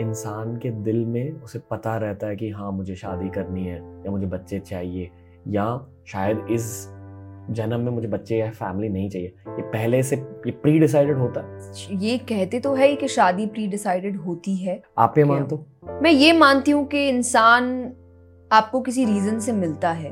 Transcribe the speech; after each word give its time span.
इंसान 0.00 0.56
के 0.56 0.70
दिल 0.70 1.04
में 1.04 1.42
उसे 1.42 1.58
पता 1.70 1.96
रहता 1.96 2.26
है 2.26 2.36
कि 2.36 2.50
हाँ 2.50 2.72
मुझे 2.72 2.94
शादी 2.94 3.28
करनी 3.28 3.66
है 3.66 3.76
या 3.76 4.10
मुझे 4.10 4.26
बच्चे 4.26 4.58
चाहिए 4.58 5.10
या 5.48 5.88
शायद 6.06 6.46
इस 6.50 6.86
जन्म 7.50 7.80
में 7.80 7.90
मुझे 7.92 8.08
बच्चे 8.08 8.36
या 8.36 8.50
फैमिली 8.50 8.88
नहीं 8.88 9.10
चाहिए। 9.10 9.28
ये 9.48 9.62
पहले 9.62 10.02
से 10.02 10.16
ये 10.16 10.50
प्री 10.52 10.78
डिसाइडेड 10.78 11.18
होता 11.18 11.40
है। 11.40 11.98
ये 12.04 12.18
कहते 12.18 12.60
तो 12.60 12.74
है 12.74 12.88
ही 12.88 12.96
कि 12.96 13.08
शादी 13.08 13.46
प्री 13.46 13.66
डिसाइडेड 13.66 14.16
होती 14.16 14.56
है। 14.56 14.82
आप 14.98 15.18
ये 15.18 15.24
मानते 15.24 15.54
हो? 15.54 15.66
मैं 16.02 16.10
ये 16.10 16.32
मानती 16.32 16.70
हूँ 16.70 16.86
कि 16.86 17.08
इंसान 17.08 17.92
आपको 18.52 18.80
किसी 18.80 19.04
रीजन 19.04 19.38
से 19.38 19.52
मिलता 19.52 19.90
है। 19.90 20.10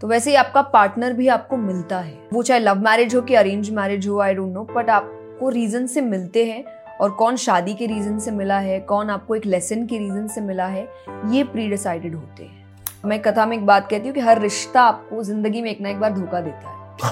तो 0.00 0.08
वैसे 0.08 0.30
ही 0.30 0.36
आपका 0.36 0.62
पार्टनर 0.62 1.12
भी 1.12 1.28
आपको 1.28 1.56
मिलता 1.56 1.98
है। 1.98 2.18
वो 2.32 2.42
चाहे 2.42 2.60
लव 2.60 2.78
मैरिज 2.78 3.14
हो 3.14 3.22
कि 3.22 3.34
अरेंज 3.34 3.70
मैरिज 3.70 4.08
हो 4.08 4.18
आई 4.18 4.34
डोंट 4.34 4.52
नो 4.52 4.64
बट 4.64 4.90
आपको 4.90 5.48
रीजन 5.48 5.86
से 5.86 6.00
मिलते 6.00 6.44
हैं। 6.44 6.64
और 7.00 7.10
कौन 7.10 7.36
शादी 7.36 7.74
के 7.74 7.86
रीजन 7.86 8.18
से 8.18 8.30
मिला 8.30 8.58
है 8.58 8.80
कौन 8.80 9.10
आपको 9.10 9.34
एक 9.34 9.46
लेसन 9.46 9.86
के 9.86 9.98
रीजन 9.98 10.26
से 10.26 10.40
मिला 10.40 10.66
है 10.66 10.88
ये 11.30 11.44
प्री 11.44 11.68
डिसाइडेड 11.68 12.14
होते 12.14 12.44
हैं। 12.44 12.64
मैं 13.04 13.22
कथा 13.22 13.46
में 13.46 13.56
एक 13.56 13.66
बात 13.66 13.90
कहती 13.90 14.08
हूँ 14.08 14.14
कि 14.14 14.20
हर 14.20 14.40
रिश्ता 14.40 14.82
आपको 14.82 15.22
ज़िंदगी 15.22 15.62
में 15.62 15.70
एक 15.70 15.80
ना 15.80 15.88
एक 15.88 16.00
बार 16.00 16.12
धोखा 16.12 16.40
देता 16.40 16.68
है। 16.68 16.74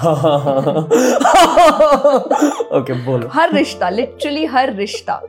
ओके 2.79 2.93
बोलो। 3.05 3.29
हर 3.33 3.53
रिश्ता 3.53 3.89
लिटरली 3.89 4.45
हर 4.45 4.73
रिश्ता। 4.73 5.21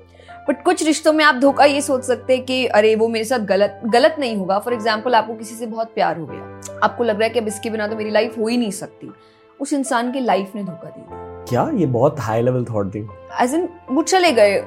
बट 0.48 0.64
कुछ 0.64 0.86
रिश्तों 0.86 1.12
में 1.12 1.24
आप 1.24 1.34
धोखा 1.34 1.64
ये 1.64 1.80
सोच 1.80 2.04
सकते 2.04 2.36
हैं 2.36 2.44
कि 2.44 2.66
अरे 2.66 2.94
वो 2.94 3.08
मेरे 3.08 3.24
साथ 3.24 3.38
गलत 3.38 3.80
गलत 3.86 4.16
नहीं 4.18 4.36
होगा। 4.36 4.58
फॉर 4.58 4.74
एग्ज़ाम्पल 4.74 5.14
आपको 5.14 5.34
किसी 5.34 5.54
से 5.54 5.66
बहुत 5.66 5.94
प्यार 5.94 6.18
हो 6.18 6.26
गया। 6.26 6.60
आपको 6.84 7.04
लग 7.04 7.14
रहा 7.14 7.24
है 7.24 7.30
कि 7.30 7.38
अब 7.38 7.46
इसके 7.46 7.70
बिना 7.70 7.86
तो 7.86 7.96
मेरी 7.96 8.10
लाइफ 8.10 8.38
हो 8.38 8.48
ही 8.48 8.56
नहीं 8.56 8.70
सकती। 8.70 9.12
उस 9.60 9.72
इंसान 9.72 10.12
की 10.12 10.20
लाइफ 10.20 10.52
ने 10.54 10.64
धोखा 10.64 10.88
दे 10.88 11.00
दिया। 11.00 11.44
क्या? 11.48 11.70
ये 11.78 11.86
बहुत 11.86 12.20
हाई 12.20 12.42
लेवल 12.42 12.64
थॉट 12.64 12.94
थी। 12.94 13.08
एज 13.40 13.54
इन 13.54 13.68
वो 13.90 14.02
चले 14.02 14.32
गए। 14.32 14.60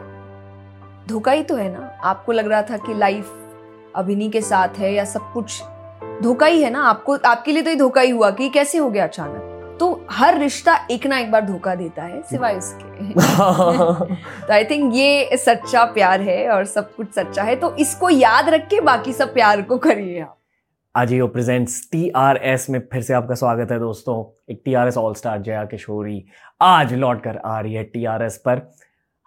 धोखा 1.08 1.32
ही 1.32 1.44
तो 1.44 1.56
है 1.56 1.70
ना। 1.74 1.98
आपको 2.04 2.32
लग 2.32 2.48
रहा 2.48 2.62
था 2.62 2.78
कि 2.78 2.94
लाइफ 2.94 3.32
अभिनी 3.96 4.30
के 4.30 4.42
साथ 4.42 4.70
है 4.70 4.94
या 4.94 5.06
सब 5.06 5.34
कुछ। 5.34 5.62
धोखा 6.24 6.46
ही 6.46 6.64
है 6.64 6.70
ना। 6.70 6.84
आपको 6.84 7.18
आपके 7.26 7.52
लिए 7.52 7.64
तो 7.64 7.70
ये 7.70 7.76
धोखा 7.76 8.02
ही 8.02 8.10
हुआ 8.10 8.32
कि 8.32 8.50
कैसे 8.50 8.78
हो 8.78 8.90
गया 8.90 9.04
अचानक? 9.04 9.54
तो 9.80 10.08
हर 10.12 10.38
रिश्ता 10.38 10.88
एक 10.92 11.08
ना 11.08 11.18
एक 11.18 11.32
बार 11.32 11.46
धोखा 11.46 11.76
देता 11.76 12.04
है 12.04 12.22
सिवाय 12.22 12.56
उसके। 12.56 13.14
तो 14.48 14.54
आई 14.54 14.66
थिंक 14.66 14.96
ये 14.96 15.38
सच्चा 15.38 15.84
प्यार 15.86 16.22
है 16.22 16.50
और 16.50 16.66
सब 16.66 16.96
कुछ 16.96 17.14
सच्चा 17.14 17.44
है। 17.44 17.56
तो 17.56 17.76
इसको 17.76 18.10
याद 18.10 18.50
रख 18.50 18.68
के 18.68 18.82
बाकी 18.82 19.14
सब 19.14 19.34
प्यार 19.34 19.62
को 19.62 19.78
करिए 19.78 20.22
आप। 20.22 20.38
AJIO 20.98 21.26
presents 21.28 21.74
T 21.92 22.10
R 22.10 22.38
S 22.44 22.66
में 22.70 22.80
फिर 22.92 23.02
से 23.02 23.14
आपका 23.14 23.36
स्वागत 23.36 23.72
है 23.72 23.78
दोस्तों। 23.80 24.16
एक 24.52 24.62
T 24.66 24.74
R 24.74 24.88
S 24.88 24.96
all 24.98 25.14
star 25.14 25.42
Jaya 25.42 25.64
Kishori 25.66 26.24
आज 26.62 26.94
लौट 26.94 27.22
कर 27.24 27.38
आ 27.38 27.60
रही 27.60 27.74
है 27.74 27.84
टी 27.84 28.06
आर 28.06 28.24
एस 28.24 28.38
पर। 28.46 28.62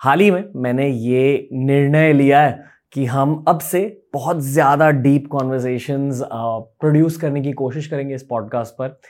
हाल 0.01 0.21
ही 0.21 0.31
में 0.31 0.45
मैंने 0.57 0.89
ये 0.89 1.49
निर्णय 1.53 2.13
लिया 2.13 2.41
है 2.43 2.59
कि 2.93 3.05
हम 3.07 3.45
अब 3.49 3.61
से 3.61 3.85
बहुत 4.15 4.41
ज़्यादा 4.43 4.91
डीप 4.99 5.29
कॉन्वर्जेशंस 5.33 6.23
प्रोड्यूस 6.25 7.17
करने 7.17 7.43
की 7.43 7.53
कोशिश 7.55 7.87
करेंगे 7.87 8.15
इस 8.15 8.23
पॉडकास्ट 8.31 8.75
पर। 8.75 9.01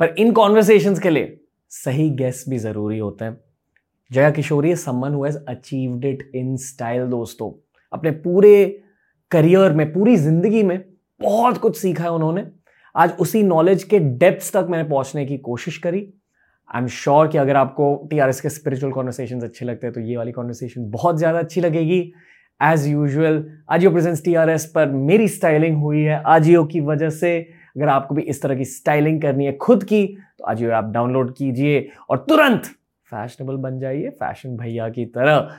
पर 0.00 0.14
इन 0.18 0.32
कॉन्वर्सेशंस 0.32 0.98
के 1.00 1.10
लिए 1.10 1.38
सही 1.72 2.10
गेस्ट 2.16 2.48
भी 2.50 2.58
ज़रूरी 2.58 2.98
होते 2.98 3.24
हैं। 3.24 3.40
Jaya 4.10 4.30
Kishori 4.32 4.76
someone 4.76 5.14
who 5.14 5.24
has 5.24 5.38
achieved 5.48 6.04
it 6.04 6.30
in 6.34 6.56
style 6.64 7.06
दोस्तों। 7.08 7.52
अपने 7.92 8.10
पूरे 8.10 8.64
करियर 9.30 9.72
में, 9.72 9.92
पूरी 9.92 10.16
ज़िंदगी 10.16 10.62
में 10.62 10.82
बहुत 11.22 11.58
कुछ 11.58 11.76
सीखा 11.76 12.04
है 12.04 12.10
उन्होंने। 12.10 12.44
आज 12.94 13.12
उसी 13.20 13.42
नॉलेज 13.42 13.82
के 13.84 13.98
डेप्थ 13.98 14.52
तक 14.52 14.66
मैंने 14.70 14.88
पहुँचने 14.88 15.24
की 15.26 15.36
कोशिश 15.40 15.76
करी। 15.78 15.98
आई 16.70 16.80
एम 16.80 16.86
श्योर 16.88 17.28
कि 17.28 17.38
अगर 17.38 17.56
आपको 17.56 17.94
टी 18.10 18.18
आर 18.18 18.28
एस 18.28 18.40
के 18.40 18.48
स्पिरिचुअल 18.50 18.92
कॉन्वर्सेशन 18.92 19.40
अच्छे 19.40 19.64
लगते 19.64 19.86
हैं 19.86 19.94
तो 19.94 20.00
ये 20.00 20.16
वाली 20.16 20.32
कॉन्वर्सेशन 20.32 20.90
बहुत 20.90 21.18
ज़्यादा 21.18 21.38
अच्छी 21.38 21.60
लगेगी। 21.60 22.00
As 22.60 22.86
usual 22.88 23.44
AJIO 23.70 23.90
presents 23.90 24.24
T 24.24 24.34
R 24.34 24.50
S 24.50 24.66
पर 24.74 24.90
मेरी 25.02 25.28
स्टाइलिंग 25.28 25.76
हुई 25.76 26.00
है। 26.00 26.22
आजियो 26.26 26.64
की 26.64 26.80
वजह 26.82 27.10
से 27.12 27.38
अगर 27.76 27.88
आपको 27.88 28.14
भी 28.14 28.22
इस 28.24 28.42
तरह 28.42 28.56
की 28.56 28.64
स्टाइलिंग 28.64 29.22
करनी 29.22 29.46
है 29.46 29.52
खुद 29.58 29.84
की 29.84 30.06
तो 30.38 30.44
आजियो 30.44 30.70
ऐप 30.72 30.90
डाउनलोड 30.94 31.34
कीजिए 31.36 31.88
और 32.10 32.24
तुरंत 32.28 32.66
फैशनेबल 33.12 33.56
बन 33.58 33.78
जाइए 33.78 34.10
फ़ैशन 34.10 34.56
भैया 34.56 34.88
की 34.88 35.04
तरह। 35.06 35.56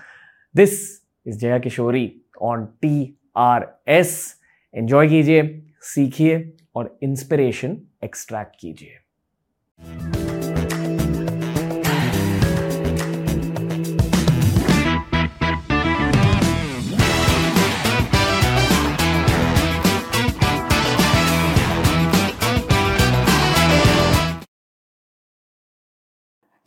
This 0.56 0.80
is 1.26 1.38
Jaya 1.38 1.58
Kishori 1.60 2.12
on 2.42 2.66
T 2.82 3.18
R 3.38 3.68
S 3.88 4.40
enjoy 4.74 5.08
कीजिए। 5.08 5.42
सीखिए 5.84 6.54
और 6.76 7.00
इंस्पिरेशन 7.04 7.78
एक्सट्रैक्ट 8.04 8.56
कीजिए। 8.60 9.00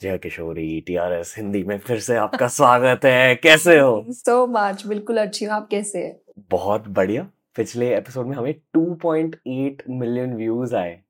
जय 0.01 0.19
किशोरी 0.19 0.81
टीआरएस 0.81 1.35
हिंदी 1.37 1.63
में 1.65 1.79
फिर 1.79 2.01
से 2.01 2.17
आपका 2.17 2.49
स्वागत 2.57 3.05
है। 3.05 3.35
कैसे 3.37 3.79
हो? 3.79 4.05
सो 4.09 4.47
मच 4.47 4.87
बिल्कुल 4.87 5.19
अच्छी 5.19 5.45
हूँ 5.45 5.55
आप 5.55 5.69
कैसे 5.71 5.99
हैं? 5.99 6.17
बहुत 6.51 6.89
बढ़िया। 6.89 7.31
पिछले 7.57 7.97
एपिसोड 7.97 8.27
में 8.27 8.37
हमें 8.37 8.55
2.8 8.77 9.83
मिलियन 9.91 10.35
व्यूज़ 10.35 10.75
आए। 10.77 11.03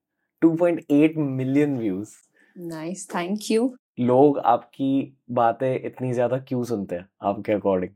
2.8 0.45 1.17
million 1.17 1.79
views 1.79 2.11
nice 2.59 3.09
thank 3.15 3.41
you 3.51 3.77
लोग 4.01 4.39
आपकी 4.39 5.17
बातें 5.31 5.87
इतनी 5.87 6.13
ज़्यादा 6.13 6.39
क्यों 6.39 6.65
सुनते 6.65 6.95
हैं 6.95 7.09
आपके 7.23 7.53
अकॉर्डिंग 7.53 7.91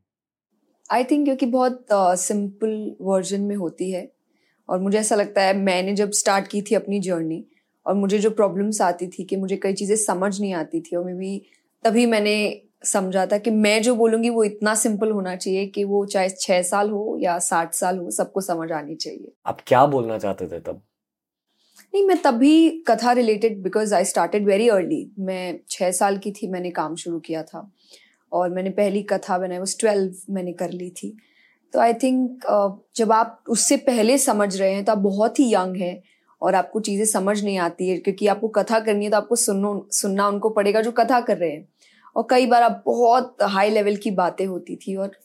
आई 0.92 1.04
थिंक 1.04 1.24
क्योंकि 1.24 1.46
बहुत 1.46 1.86
सिंपल 1.92 2.90
uh, 2.90 2.96
वर्जन 3.00 3.40
में 3.40 3.56
होती 3.56 3.90
है। 3.90 4.12
और 4.68 4.80
मुझे 4.80 4.98
ऐसा 4.98 5.14
लगता 5.14 5.42
है 5.42 5.56
मैंने 5.56 5.94
जब 5.94 6.10
स्टार्ट 6.10 6.46
की 6.46 6.62
थी 6.62 6.74
अपनी 6.74 7.00
जर्नी 7.00 7.44
और 7.86 7.94
मुझे 7.94 8.18
जो 8.18 8.30
प्रॉब्लम्स 8.30 8.80
आती 8.80 9.06
थी 9.06 9.24
कि 9.24 9.36
मुझे 9.36 9.56
कई 9.56 9.72
चीज़ें 9.72 9.96
समझ 9.96 10.40
नहीं 10.40 10.54
आती 10.54 10.80
थी 10.80 10.96
और 10.96 11.04
मे 11.04 11.14
भी 11.14 11.42
तभी 11.84 12.06
मैंने 12.06 12.62
समझा 12.84 13.24
था 13.26 13.38
कि 13.38 13.50
मैं 13.50 13.80
जो 13.82 13.94
बोलूँगी 13.94 14.30
वो 14.30 14.44
इतना 14.44 14.74
सिंपल 14.74 15.10
होना 15.10 15.34
चाहिए 15.36 15.66
कि 15.66 15.84
वो 15.84 16.04
चाहे 16.06 16.28
छह 16.30 16.62
साल 16.62 16.90
हो 16.90 17.16
या 17.20 17.38
साठ 17.40 17.74
साल 17.74 17.98
हो 17.98 18.10
सबको 18.10 18.40
समझ 18.40 18.70
आनी 18.72 18.94
चाहिए। 18.96 19.32
आप 19.46 19.60
क्या 19.66 19.84
बोलना 19.86 20.18
चाहते 20.18 20.46
थे 20.46 20.60
तब? 20.60 20.80
नहीं 21.94 22.06
मैं 22.06 22.16
तभी 22.22 22.70
कथा 22.88 23.12
related 23.12 23.62
because 23.62 23.94
I 23.94 24.04
started 24.04 24.46
very 24.46 24.68
early 24.68 25.10
मैं 25.18 25.58
छः 25.70 25.90
साल 25.92 26.18
की 26.18 26.32
थी 26.32 26.48
मैंने 26.48 26.70
काम 26.70 26.94
शुरू 26.96 27.18
किया 27.20 27.42
था। 27.42 27.70
और 28.32 28.50
मैंने 28.50 28.70
पहली 28.70 29.02
कथा 29.02 29.38
बनाई 29.38 29.58
वो 29.58 29.64
ट्वेल्व 29.80 30.32
मैंने 30.34 30.52
कर 30.52 30.70
ली 30.70 30.90
थी। 30.90 31.16
तो 31.74 31.80
आई 31.80 31.94
थिंक 31.94 32.46
जब 32.96 33.12
आप 33.12 33.42
उससे 33.48 33.76
पहले 33.78 34.18
समझ 34.18 34.56
रहे 34.56 34.72
हैं 34.72 34.84
तो 34.84 34.92
आप 34.92 34.98
बहुत 34.98 35.38
ही 35.40 35.52
यंग 35.54 35.76
हैं 35.76 36.02
और 36.42 36.54
आपको 36.54 36.80
चीज़ें 36.80 37.04
समझ 37.06 37.42
नहीं 37.44 37.58
आती 37.58 37.88
है 37.88 37.96
क्योंकि 37.98 38.26
आपको 38.26 38.48
कथा 38.48 38.78
करनी 38.80 39.04
है 39.04 39.10
तो 39.10 39.16
आपको 39.16 39.36
सुनो 39.36 39.88
सुनना 39.92 40.28
उनको 40.28 40.50
पड़ेगा 40.50 40.80
जो 40.80 40.92
कथा 40.92 41.20
कर 41.20 41.36
रहे 41.36 41.50
हैं। 41.50 41.68
और 42.16 42.26
कई 42.30 42.46
बार 42.46 42.62
आप 42.62 42.82
बहुत 42.86 43.36
हाई 43.42 43.70
लेवल 43.70 43.96
की 43.96 44.10
बातें 44.10 44.46
होती 44.46 44.76
थी 44.76 44.96
और 44.96 45.16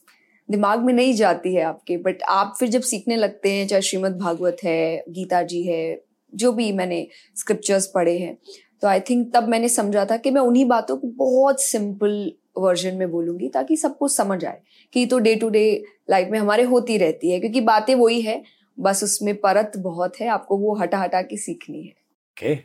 दिमाग 0.50 0.80
में 0.80 0.94
नहीं 0.94 1.14
जाती 1.14 1.54
है 1.56 1.64
आपके 1.64 1.98
बट 1.98 2.24
आप 2.24 2.56
फिर 2.60 2.70
जब 2.70 2.82
सीखने 2.82 3.16
लगते 3.16 3.52
हैं, 3.52 3.68
चाहे 3.68 3.82
श्रीमद 3.82 4.18
भागवत 4.18 4.58
है, 4.64 5.04
गीता 5.10 5.42
जी 5.42 5.64
है, 5.64 6.02
जो 6.36 6.52
भी 6.52 6.72
मैंने 6.72 7.08
स्क्रिप्चर्स 7.36 7.88
पढ़े 7.88 8.18
हैं 8.18 8.38
तो 8.82 8.88
आई 8.88 9.00
थिंक 9.00 9.34
तब 9.34 9.48
मैंने 9.48 9.70
समझा 9.70 10.06
था 10.06 10.18
कि 10.18 10.32
मैं 10.32 10.42
उन्हीं 10.42 10.66
बातों 10.66 10.98
को 10.98 11.08
बहुत 11.08 11.62
सिंपल 11.62 12.32
वर्जन 12.58 12.96
में 12.96 13.12
बोलूँगी 13.12 13.50
ताकि 13.50 13.78
सबको 13.78 14.08
समझ 14.08 14.46
आए 14.46 14.62
कि 14.94 15.06
तो 15.06 15.20
डे 15.20 15.36
टू 15.36 15.50
डे 15.50 15.84
लाइफ 16.10 16.28
में 16.32 16.40
हमारे 16.40 16.64
होती 16.64 16.98
रहती 16.98 17.32
है, 17.32 17.40
क्योंकि 17.40 17.62
बातें 17.62 17.96
वही 17.96 18.22
है, 18.22 18.44
बस 18.80 19.04
उसमें 19.04 19.36
परत 19.36 19.72
बहुत 19.78 20.22
है, 20.22 20.28
आपको 20.28 20.58
वो 20.58 20.76
हटा 20.76 20.98
हटा 20.98 21.22
के 21.22 21.38
सीखनी 21.38 21.84
है 21.84 21.94
okay. 21.94 22.58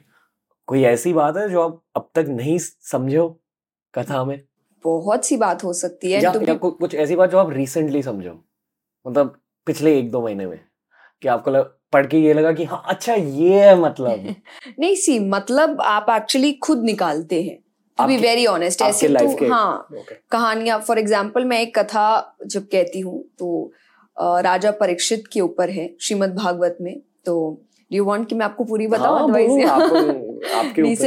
कोई 0.67 0.83
ऐसी 0.83 1.13
बात 1.13 1.37
है 1.37 1.49
जो 1.51 1.63
आप 1.63 1.83
अब 1.97 2.11
तक 2.15 2.27
नहीं 2.29 2.59
समझे 2.59 3.17
कथा 3.95 4.25
में? 4.25 4.41
बहुत 4.85 5.25
सी 5.27 5.37
बात 5.37 5.65
हो 5.65 5.73
सकती 5.73 6.13
है 6.13 6.23
या, 6.23 6.33
या 6.49 6.55
कुछ 6.55 6.95
ऐसी 6.95 7.17
बात 7.17 7.31
जो 7.31 7.39
आप 7.39 7.51
रिसेंटली 7.51 8.03
समझो। 8.03 8.45
मतलब 9.07 9.41
पिछले 9.67 9.99
एक 9.99 10.11
दो 10.11 10.23
महीने 10.23 10.47
में 10.47 10.61
कि 11.23 11.29
आपको 11.29 11.51
लग, 11.51 11.73
पढ़ 11.93 12.07
के 12.07 12.19
ये 12.19 12.33
लगा 12.35 12.53
कि 12.53 12.65
हाँ 12.65 12.83
अच्छा 12.89 13.15
ये 13.15 13.61
है 13.61 13.79
मतलब। 13.81 14.35
नहीं 14.79 14.95
सी 14.97 15.19
मतलब 15.19 15.81
आप 15.81 16.07
एक्चुअली 16.11 16.53
खुद 16.53 16.83
निकालते 16.83 17.43
हैं। 17.43 17.59
टू 17.99 18.07
बी 18.07 18.17
वेरी 18.17 18.47
ऑनेस्ट 18.47 18.83
ऐसे 18.83 19.09
तो 19.09 19.53
हाँ 19.53 19.89
कहानियाँ 20.31 20.79
फॉर 20.81 20.99
एग्ज़ाम्पल 20.99 21.45
मैं 21.45 21.61
एक 21.61 21.79
कथा 21.79 22.37
जब 22.47 22.67
कहती 22.67 23.01
हूँ 23.01 23.23
तो 23.39 23.73
राजा 24.17 24.71
परीक्षित 24.71 25.25
के 25.33 25.41
ऊपर 25.41 25.71
है 25.71 25.95
श्रीमद 26.01 26.35
भागवत 26.35 26.79
में। 26.81 27.01
तो 27.27 27.63
यू 27.93 28.05
वांट 28.05 28.29
कि 28.29 28.35
मैं 28.35 28.45
आपको 28.47 28.65
पूरी 28.65 28.87
बताऊँ? 28.87 29.29
एडवाइस 29.29 29.51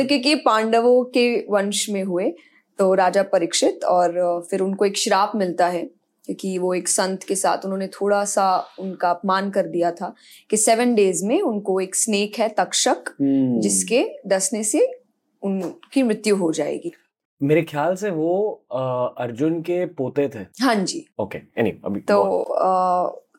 क्योंकि 0.07 0.35
पांडवों 0.35 1.03
के 1.03 1.45
वंश 1.49 1.89
में 1.89 2.03
हुए। 2.03 2.33
तो 2.77 2.93
राजा 2.93 3.23
परीक्षित 3.23 3.83
और 3.83 4.41
फिर 4.51 4.59
उनको 4.59 4.85
एक 4.85 4.97
श्राप 4.97 5.31
मिलता 5.35 5.67
है 5.67 5.83
क्योंकि 6.25 6.57
वो 6.57 6.73
एक 6.73 6.87
संत 6.87 7.23
के 7.23 7.35
साथ 7.35 7.65
उन्होंने 7.65 7.87
थोड़ा 7.87 8.25
सा 8.25 8.65
उनका 8.79 9.09
अपमान 9.09 9.49
कर 9.49 9.67
दिया 9.67 9.91
था 9.91 10.13
कि 10.49 10.57
सेवन 10.57 10.95
डेज़ 10.95 11.25
में 11.25 11.41
उनको 11.41 11.79
एक 11.79 11.95
स्नेक 11.95 12.39
है 12.39 12.49
तक्षक 12.49 13.03
hmm. 13.03 13.61
जिसके 13.61 14.05
डसने 14.27 14.63
से 14.63 15.01
उनकी 15.43 16.03
मृत्यु 16.03 16.35
हो 16.35 16.51
जाएगी। 16.51 16.91
मेरे 17.43 17.61
ख्याल 17.61 17.95
से 17.95 18.09
वो 18.09 18.65
अर्जुन 19.17 19.61
के 19.61 19.85
पोते 19.85 20.29
थे। 20.35 20.45
हाँ 20.61 20.75
जी। 20.75 21.05
ओके 21.19 21.37
एनी 21.57 21.73
अभी 21.85 21.99
तो 21.99 22.45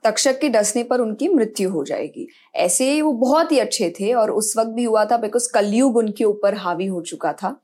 तक्षक 0.05 0.39
के 0.41 0.49
डसने 0.49 0.83
पर 0.85 1.01
उनकी 1.01 1.29
मृत्यु 1.29 1.71
हो 1.71 1.85
जाएगी। 1.85 2.29
ऐसे 2.55 3.03
वो 3.03 3.13
बहुत 3.13 3.53
ही 3.53 3.59
अच्छे 3.59 3.91
थे 3.91 4.13
और 4.15 4.31
उस 4.31 4.55
वक्त 4.59 4.71
भी 4.71 4.85
हुआ 4.85 5.05
था 5.05 5.17
बिकॉज़ 5.17 5.53
कलयुग 5.55 5.97
उनके 5.97 6.25
ऊपर 6.25 6.55
हावी 6.55 6.87
हो 6.87 7.01
चुका 7.03 7.33
था। 7.33 7.61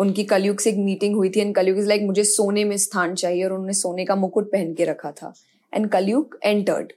उनकी 0.00 0.24
कलयुग 0.24 0.58
से 0.60 0.70
एक 0.70 0.76
मीटिंग 0.78 1.16
हुई 1.16 1.28
थी 1.30 1.40
एंड 1.40 1.54
कलयुग 1.54 1.78
इज़ 1.78 1.88
लाइक 1.88 2.02
मुझे 2.02 2.24
सोने 2.26 2.64
में 2.64 2.76
स्थान 2.78 3.14
चाहिए, 3.14 3.44
और 3.44 3.52
उन्होंने 3.52 3.72
सोने 3.74 4.04
का 4.04 4.14
मुकुट 4.16 4.50
पहन 4.52 4.72
के 4.74 4.84
रखा 4.84 5.10
था। 5.12 5.32
एंड 5.72 5.88
कलयुग 5.88 6.38
एंटर्ड 6.44 6.92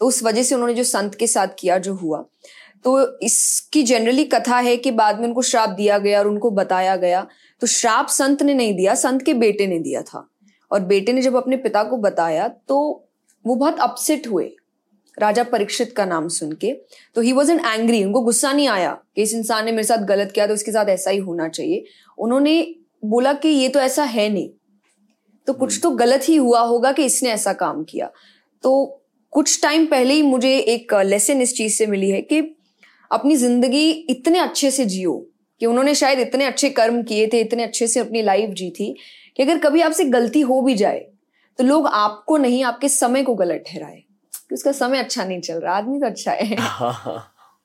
तो 0.00 0.06
उस 0.06 0.22
वजह 0.22 0.42
से 0.42 0.54
उन्होंने 0.54 0.74
जो 0.74 0.84
संत 0.84 1.14
के 1.14 1.26
साथ 1.26 1.48
किया, 1.58 1.78
जो 1.78 1.94
हुआ। 1.94 2.24
तो 2.84 3.18
इसकी 3.20 3.82
जनरली 3.82 4.24
कथा 4.24 4.58
है 4.58 4.76
कि 4.76 4.90
बाद 4.92 5.20
में 5.20 5.26
उनको 5.26 5.42
श्राप 5.42 5.68
दिया 5.70 5.98
गया 5.98 6.18
और 6.18 6.28
उनको 6.28 6.50
बताया 6.52 6.94
गया। 6.96 7.26
तो 7.62 7.66
श्राप 7.66 8.08
संत 8.08 8.42
ने 8.42 8.54
नहीं 8.54 8.74
दिया, 8.74 8.94
संत 8.96 9.22
के 9.22 9.34
बेटे 9.36 9.66
ने 9.66 9.78
दिया 9.78 10.02
था। 10.02 10.28
और 10.70 10.80
बेटे 10.82 11.12
ने 11.12 11.22
जब 11.22 11.36
अपने 11.36 11.56
पिता 11.56 11.82
को 11.82 11.96
बताया 11.98 12.48
तो 12.48 12.78
वो 13.44 13.54
बहुत 13.54 13.80
अपसेट 13.80 14.26
हुए। 14.28 14.50
राजा 15.16 15.42
परीक्षित 15.42 15.92
का 15.92 16.04
नाम 16.04 16.28
सुन 16.28 16.52
के। 16.52 16.72
तो 17.14 17.20
ही 17.20 17.32
वॉज़ 17.32 17.50
एन 17.52 17.60
एंग्री 17.60 18.02
उनको 18.04 18.20
गुस्सा 18.20 18.52
नहीं 18.52 18.68
आया 18.68 18.90
कि 19.16 19.22
इस 19.22 19.34
इंसान 19.34 19.64
ने 19.64 19.72
मेरे 19.72 19.84
साथ 19.84 20.04
गलत 20.06 20.32
किया 20.32 20.46
तो 20.46 20.54
इसके 20.54 20.72
साथ 20.72 20.88
ऐसा 20.88 21.10
ही 21.10 21.18
होना 21.20 21.48
चाहिए। 21.48 21.84
उन्होंने 22.18 22.74
बोला 23.04 23.32
कि 23.32 23.48
ये 23.48 23.68
तो 23.68 23.80
ऐसा 23.80 24.04
है 24.04 24.28
नहीं। 24.28 24.48
तो 25.46 25.52
कुछ 25.52 25.72
हम्म। 25.72 25.82
तो 25.82 25.90
गलत 25.90 26.28
ही 26.28 26.36
हुआ 26.36 26.60
होगा 26.60 26.92
कि 26.92 27.04
इसने 27.04 27.30
ऐसा 27.30 27.52
काम 27.52 27.82
किया। 27.84 28.10
तो 28.64 29.02
कुछ 29.32 29.62
टाइम 29.62 29.86
पहले 29.86 30.14
ही 30.14 30.22
मुझे 30.22 30.56
एक 30.58 30.94
लेसन 30.94 31.42
इस 31.42 31.56
चीज़ 31.56 31.74
से 31.74 31.86
मिली 31.86 32.10
है 32.10 32.20
कि 32.22 32.40
अपनी 33.10 33.36
ज़िंदगी 33.36 33.90
इतने 33.90 34.38
अच्छे 34.38 34.70
से 34.70 34.84
जियो 34.84 35.14
कि 35.60 35.66
उन्होंने 35.66 35.94
शायद 35.94 36.18
इतने 36.18 36.44
अच्छे 36.44 36.70
कर्म 36.70 37.02
किए 37.02 37.26
थे 37.26 37.40
इतने 37.40 37.62
अच्छे 37.62 37.86
से 37.86 38.00
अपनी 38.00 38.22
लाइफ 38.22 38.50
जी 38.50 38.70
थी 38.70 38.94
कि 39.36 39.42
अगर 39.42 39.58
कभी 39.58 39.80
आपसे 39.80 40.04
गलती 40.04 40.40
हो 40.40 40.60
भी 40.60 40.74
जाए 40.74 40.98
तो 41.58 41.64
लोग 41.64 41.86
आपको 41.86 42.36
नहीं 42.36 42.62
आपके 42.64 42.88
समय 42.88 43.22
को 43.22 43.34
गलत 43.34 43.64
ठहराए। 43.66 44.02
कि 44.48 44.54
उसका 44.54 44.72
समय 44.72 44.98
अच्छा 44.98 45.24
नहीं 45.24 45.40
चल 45.40 45.54
रहा 45.54 45.76
आदमी 45.76 45.98
तो 46.00 46.06
अच्छा 46.06 46.32
है। 46.32 46.56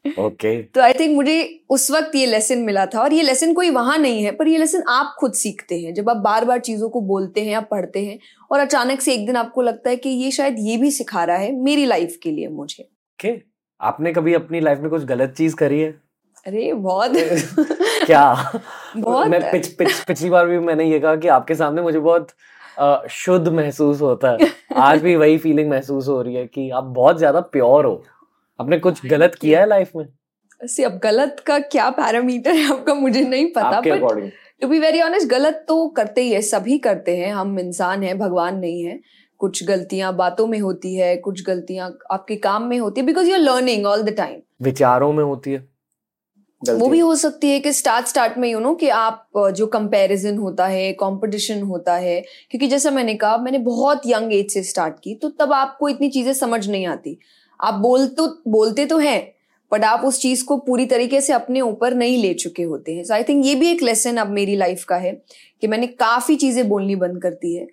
Okay 0.06 0.62
okay. 0.62 0.74
तो 0.76 0.82
आई 0.82 0.94
थिंक 0.94 1.16
मुझे 1.16 1.60
उस 1.70 1.92
वक्त 1.92 2.16
ये 2.16 2.26
लेसन 2.26 2.60
मिला 2.60 2.86
था 2.86 3.00
और 3.00 3.14
ये 3.14 3.22
लेसन 3.22 3.54
कोई 3.54 3.70
वहाँ 3.70 3.98
नहीं 3.98 4.24
है 4.24 4.32
पर 4.32 4.48
ये 4.48 4.58
लेसन 4.58 4.84
आप 4.90 5.16
खुद 5.20 5.34
सीखते 5.34 5.80
हैं। 5.80 5.94
जब 5.94 6.10
आप 6.10 6.18
बार 6.18 6.46
बार 6.46 6.60
चीज़ों 6.60 6.90
को 6.90 7.02
बोलते 7.02 7.42
हैं 7.42 7.52
या 7.52 7.62
पढ़ते 7.62 8.06
हैं 8.06 8.20
और 8.52 8.60
अचानक 8.60 9.02
से 9.02 9.14
एक 9.14 9.26
दिन 9.26 9.36
आपको 9.36 9.62
लगता 9.62 9.90
है 9.90 9.96
कि 9.96 10.10
ये 10.10 10.32
शायद 10.32 10.56
ये 10.60 10.78
भी 10.78 10.92
सिखा 10.92 11.24
रहा 11.24 11.38
है 11.38 11.52
मेरी 11.56 11.86
लाइफ 11.86 12.18
के 12.24 12.32
लिए 12.32 12.48
मुझे। 12.48 12.90
Okay. 13.20 13.38
आपने 13.82 14.14
कभी 14.14 14.34
अपनी 14.34 14.60
लाइफ 14.60 14.80
में 14.80 14.90
कुछ 14.90 15.04
गलत 15.04 15.34
चीज़ 15.38 15.56
करी 15.56 15.80
है? 15.80 15.92
अरे 16.48 16.74
बहुत। 16.74 17.12
क्या? 18.06 18.52
बहुत। 18.98 19.28
मैं 19.28 19.52
पिछ, 19.52 19.68
पिछ, 19.68 20.04
पिछली 20.04 20.30
बार 20.30 20.48
भी 20.48 20.60
मैंने 20.60 20.86
ये 20.86 21.00
कहा 21.00 21.16
कि 21.16 21.28
आपके 21.28 21.56
सामने 21.56 21.82
मुझे 21.82 22.00
बहुत 22.00 22.28
शुद्ध 23.10 23.48
महसूस 23.48 24.02
होता 24.02 24.32
है। 24.32 24.38
आज 24.76 25.02
भी 25.02 25.16
वही 25.16 25.38
फीलिंग 25.38 25.70
महसूस 25.70 26.08
हो 26.08 26.22
रही 26.22 26.36
है 26.36 26.46
कि 26.46 26.70
आप 26.70 26.84
बहुत 26.84 27.18
ज़्यादा 27.18 27.40
प्योर 27.40 27.86
हो। 27.86 28.04
आपने 28.60 28.78
कुछ 28.80 29.06
गलत 29.06 29.36
किया 29.36 29.60
है 29.60 29.68
लाइफ 29.68 29.92
में? 29.96 30.06
सी 30.62 30.84
अब 30.84 31.00
गलत 31.04 31.44
का 31.48 31.58
क्या 31.60 31.90
पैरामीटर 31.90 32.56
है 32.56 32.72
आपका 32.74 32.94
मुझे 32.94 33.22
नहीं 33.22 33.46
पता 33.54 33.80
but 33.82 34.32
to 34.62 34.68
be 34.68 34.80
very 34.80 35.02
honest 35.02 35.28
गलत 35.28 35.66
तो 35.68 35.88
करते 35.88 36.22
ही 36.22 36.32
है 36.32 36.42
सभी 36.42 36.78
करते 36.78 37.16
हैं 37.18 37.34
हम 37.34 37.60
इंसान 37.60 38.04
हैं 38.04 38.18
भगवान 38.20 38.60
नहीं 38.60 38.84
है। 38.84 39.00
कुछ 39.40 39.64
गलतियाँ 39.64 40.16
बातों 40.16 40.48
में 40.48 40.60
होती 40.60 40.96
है 40.96 41.16
कुछ 41.18 41.44
गलतियाँ 41.46 41.90
आपके 42.12 42.36
काम 42.46 42.64
में 42.64 42.78
होती 42.80 43.02
है 43.02 43.08
because 43.08 43.28
you 43.28 43.34
are 43.34 43.42
learning 43.42 43.86
all 43.86 44.04
the 44.04 44.16
time 44.18 44.40
विचारों 44.62 45.12
में 45.14 45.24
होती 45.24 45.52
है। 45.52 45.68
वो 46.62 46.88
भी 46.88 47.00
हो। 47.00 47.16
सकती 47.16 47.50
है 47.50 47.60
कि 47.60 47.72
स्टार्ट 47.74 48.06
स्टार्ट 48.08 48.38
में 48.38 48.50
यू 48.50 48.60
नो 48.60 48.74
कि 48.76 48.90
आप 48.90 49.30
जो 49.56 49.66
कंपैरिजन 49.68 50.38
होता 50.38 50.68
है 50.68 50.92
कंपटीशन 50.94 51.62
होता 51.64 51.96
है 51.96 52.20
क्योंकि 52.52 52.68
जैसा 52.68 52.92
मैंने 52.92 53.16
कहा 53.16 53.38
मैंने 53.38 53.58
बहुत 53.62 54.02
यंग 54.08 54.34
एज 54.34 54.52
से 54.54 54.64
स्टार्ट 54.64 55.00
की 55.04 55.16
तो 55.16 55.30
तब 55.40 55.54
आपको 55.54 55.90
इतनी 55.90 56.10
चीज़ें 56.10 56.34
समझ 56.34 56.68
नहीं 56.70 56.86
आती। 56.88 57.18
आप 57.64 57.74
बोल 57.82 58.08
तो 58.10 58.28
बोलते 58.48 58.86
तो 58.86 58.98
हैं 58.98 59.22
बट 59.72 59.84
आप 59.84 60.02
उस 60.06 60.20
चीज़ 60.22 60.44
को 60.46 60.58
पूरी 60.60 60.86
तरीके 60.86 61.22
से 61.22 61.34
अपने 61.34 61.62
ऊपर 61.62 61.94
नहीं 61.96 62.18
ले 62.22 62.34
चुके 62.36 62.64
होते 62.64 62.96
हैं। 62.96 63.04
सो 63.04 63.14
आई 63.14 63.24
थिंक 63.24 63.46
ये 63.46 63.56
भी 63.56 63.72
एक 63.72 63.82
लेसन 63.84 64.18
अब 64.18 64.30
मेरी 64.32 64.56
लाइफ 64.56 64.84
का 64.84 64.96
है 64.98 65.14
कि 65.62 65.68
मैंने 65.68 65.88
काफ़ी 65.88 66.36
चीज़ें 66.36 66.68
बोलनी 66.70 66.96
बंद 66.98 67.22
कर 67.22 67.34
दी 67.36 67.54
है 67.56 67.68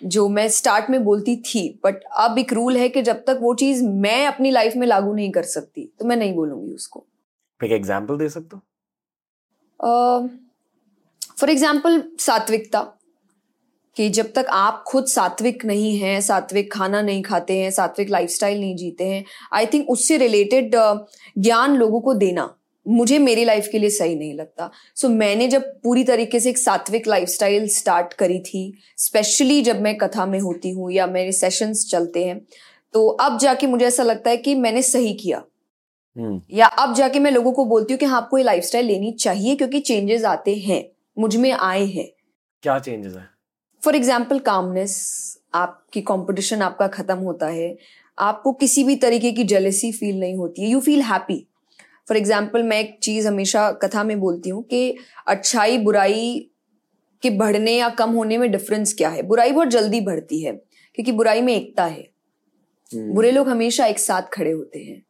जो 0.00 0.28
मैं 0.28 0.48
स्टार्ट 0.50 0.90
में 0.90 1.02
बोलती 1.04 1.36
थी 1.46 1.68
बट 1.84 2.02
अब 2.18 2.38
एक 2.38 2.52
रूल 2.52 2.76
है 2.76 2.88
कि 2.88 3.02
जब 3.02 3.24
तक 3.26 3.38
वो 3.42 3.54
चीज़ 3.56 3.82
मैं 3.84 4.26
अपनी 4.26 4.50
लाइफ 4.50 4.76
में 4.76 4.86
लागू 4.86 5.12
नहीं 5.14 5.30
कर 5.32 5.42
सकती 5.48 5.84
तो 5.98 6.04
मैं 6.04 6.16
नहीं 6.16 6.34
बोलूँगी 6.34 6.74
उसको। 6.74 7.04
एक 7.60 7.72
एग्ज़ाम्पल 7.72 8.16
दे 8.18 8.28
सकते 8.28 8.56
हो? 8.56 8.62
फॉर 11.40 11.50
एग्ज़ाम्पल 11.50 12.02
सात्विकता। 12.20 12.80
कि 13.96 14.08
जब 14.08 14.32
तक 14.32 14.46
आप 14.50 14.84
खुद 14.86 15.06
सात्विक 15.06 15.64
नहीं 15.64 15.96
हैं 15.98 16.20
सात्विक 16.20 16.72
खाना 16.72 17.02
नहीं 17.02 17.22
खाते 17.22 17.58
हैं 17.58 17.70
सात्विक 17.70 18.10
लाइफस्टाइल 18.10 18.60
नहीं 18.60 18.76
जीते 18.76 19.04
हैं 19.04 19.24
आई 19.52 19.66
थिंक 19.66 19.90
उससे 19.90 20.16
रिलेटेड 20.16 20.76
ज्ञान 21.38 21.76
लोगों 21.76 22.00
को 22.00 22.14
देना 22.14 22.58
मुझे 22.88 23.18
मेरी 23.18 23.44
लाइफ 23.44 23.68
के 23.72 23.78
लिए 23.78 23.90
सही 23.90 24.14
नहीं 24.14 24.34
लगता। 24.34 24.70
सो 24.96 25.08
so, 25.08 25.14
मैंने 25.14 25.48
जब 25.48 25.62
पूरी 25.82 26.04
तरीके 26.04 26.40
से 26.40 26.50
एक 26.50 26.58
सात्विक 26.58 27.06
लाइफस्टाइल 27.06 27.68
स्टार्ट 27.68 28.12
करी 28.12 28.40
थी 28.40 28.82
स्पेशली 28.96 29.62
जब 29.62 29.80
मैं 29.80 29.98
कथा 29.98 30.26
में 30.26 30.40
होती 30.40 30.70
हूँ 30.70 30.92
या 30.92 31.06
मेरे 31.06 31.32
सेशंस 31.32 31.88
चलते 31.90 32.24
हैं 32.24 32.46
तो 32.92 33.08
अब 33.08 33.38
जाके 33.38 33.66
मुझे 33.66 33.86
ऐसा 33.86 34.02
लगता 34.02 34.30
है 34.30 34.36
कि 34.36 34.54
मैंने 34.54 34.82
सही 34.82 35.12
किया। 35.14 35.42
हम्म। 36.18 36.40
या 36.50 36.66
अब 36.66 36.94
जाके 36.94 37.18
मैं 37.18 37.30
लोगों 37.30 37.52
को 37.52 37.64
बोलती 37.64 37.92
हूँ 37.92 37.98
कि 37.98 38.06
हाँ 38.06 38.16
आपको 38.16 38.38
ये 38.38 38.44
लाइफस्टाइल 38.44 38.86
लेनी 38.86 39.12
चाहिए 39.12 39.56
क्योंकि 39.56 39.80
चेंजेस 39.80 40.24
आते 40.24 40.54
हैं 40.56 40.84
मुझमें 41.18 41.52
आए 41.52 41.84
हैं। 41.84 42.08
क्या 42.62 42.78
चेंजेस 42.78 43.14
है? 43.14 43.31
फॉर 43.84 43.96
एग्ज़ाम्पल 43.96 44.38
कामनेस 44.38 44.94
आपकी 45.54 46.00
कॉम्पिटिशन 46.00 46.62
आपका 46.62 46.86
खत्म 46.86 47.16
होता 47.16 47.46
है 47.46 47.76
आपको 48.18 48.52
किसी 48.52 48.84
भी 48.84 48.96
तरीके 48.96 49.32
की 49.32 49.44
जेलेसी 49.44 49.92
फील 49.92 50.20
नहीं 50.20 50.36
होती 50.36 50.62
है 50.62 50.68
you 50.68 50.80
feel 50.80 51.02
happy 51.02 51.46
for 52.08 52.16
example 52.16 52.62
मैं 52.62 52.80
एक 52.80 52.98
चीज़ 53.02 53.28
हमेशा 53.28 53.72
कथा 53.72 54.04
में 54.04 54.20
बोलती 54.20 54.50
हूँ 54.50 54.62
कि 54.62 54.96
अच्छाई 55.26 55.78
बुराई 55.78 56.50
के 57.22 57.30
बढ़ने 57.30 57.72
या 57.72 57.88
कम 57.88 58.10
होने 58.10 58.38
में 58.38 58.52
डिफरेंस 58.52 58.94
क्या 58.94 59.08
है? 59.08 59.22
बुराई 59.22 59.52
बहुत 59.52 59.68
जल्दी 59.68 60.00
बढ़ती 60.00 60.42
है 60.42 60.52
क्योंकि 60.94 61.12
बुराई 61.12 61.40
में 61.40 61.54
एकता 61.54 61.84
है। 61.84 62.08
hmm. 62.94 63.14
बुरे 63.14 63.30
लोग 63.30 63.48
हमेशा 63.48 63.86
एक 63.86 63.98
साथ 63.98 64.22
खड़े 64.22 64.50
होते 64.50 64.78
हैं। 64.78 65.02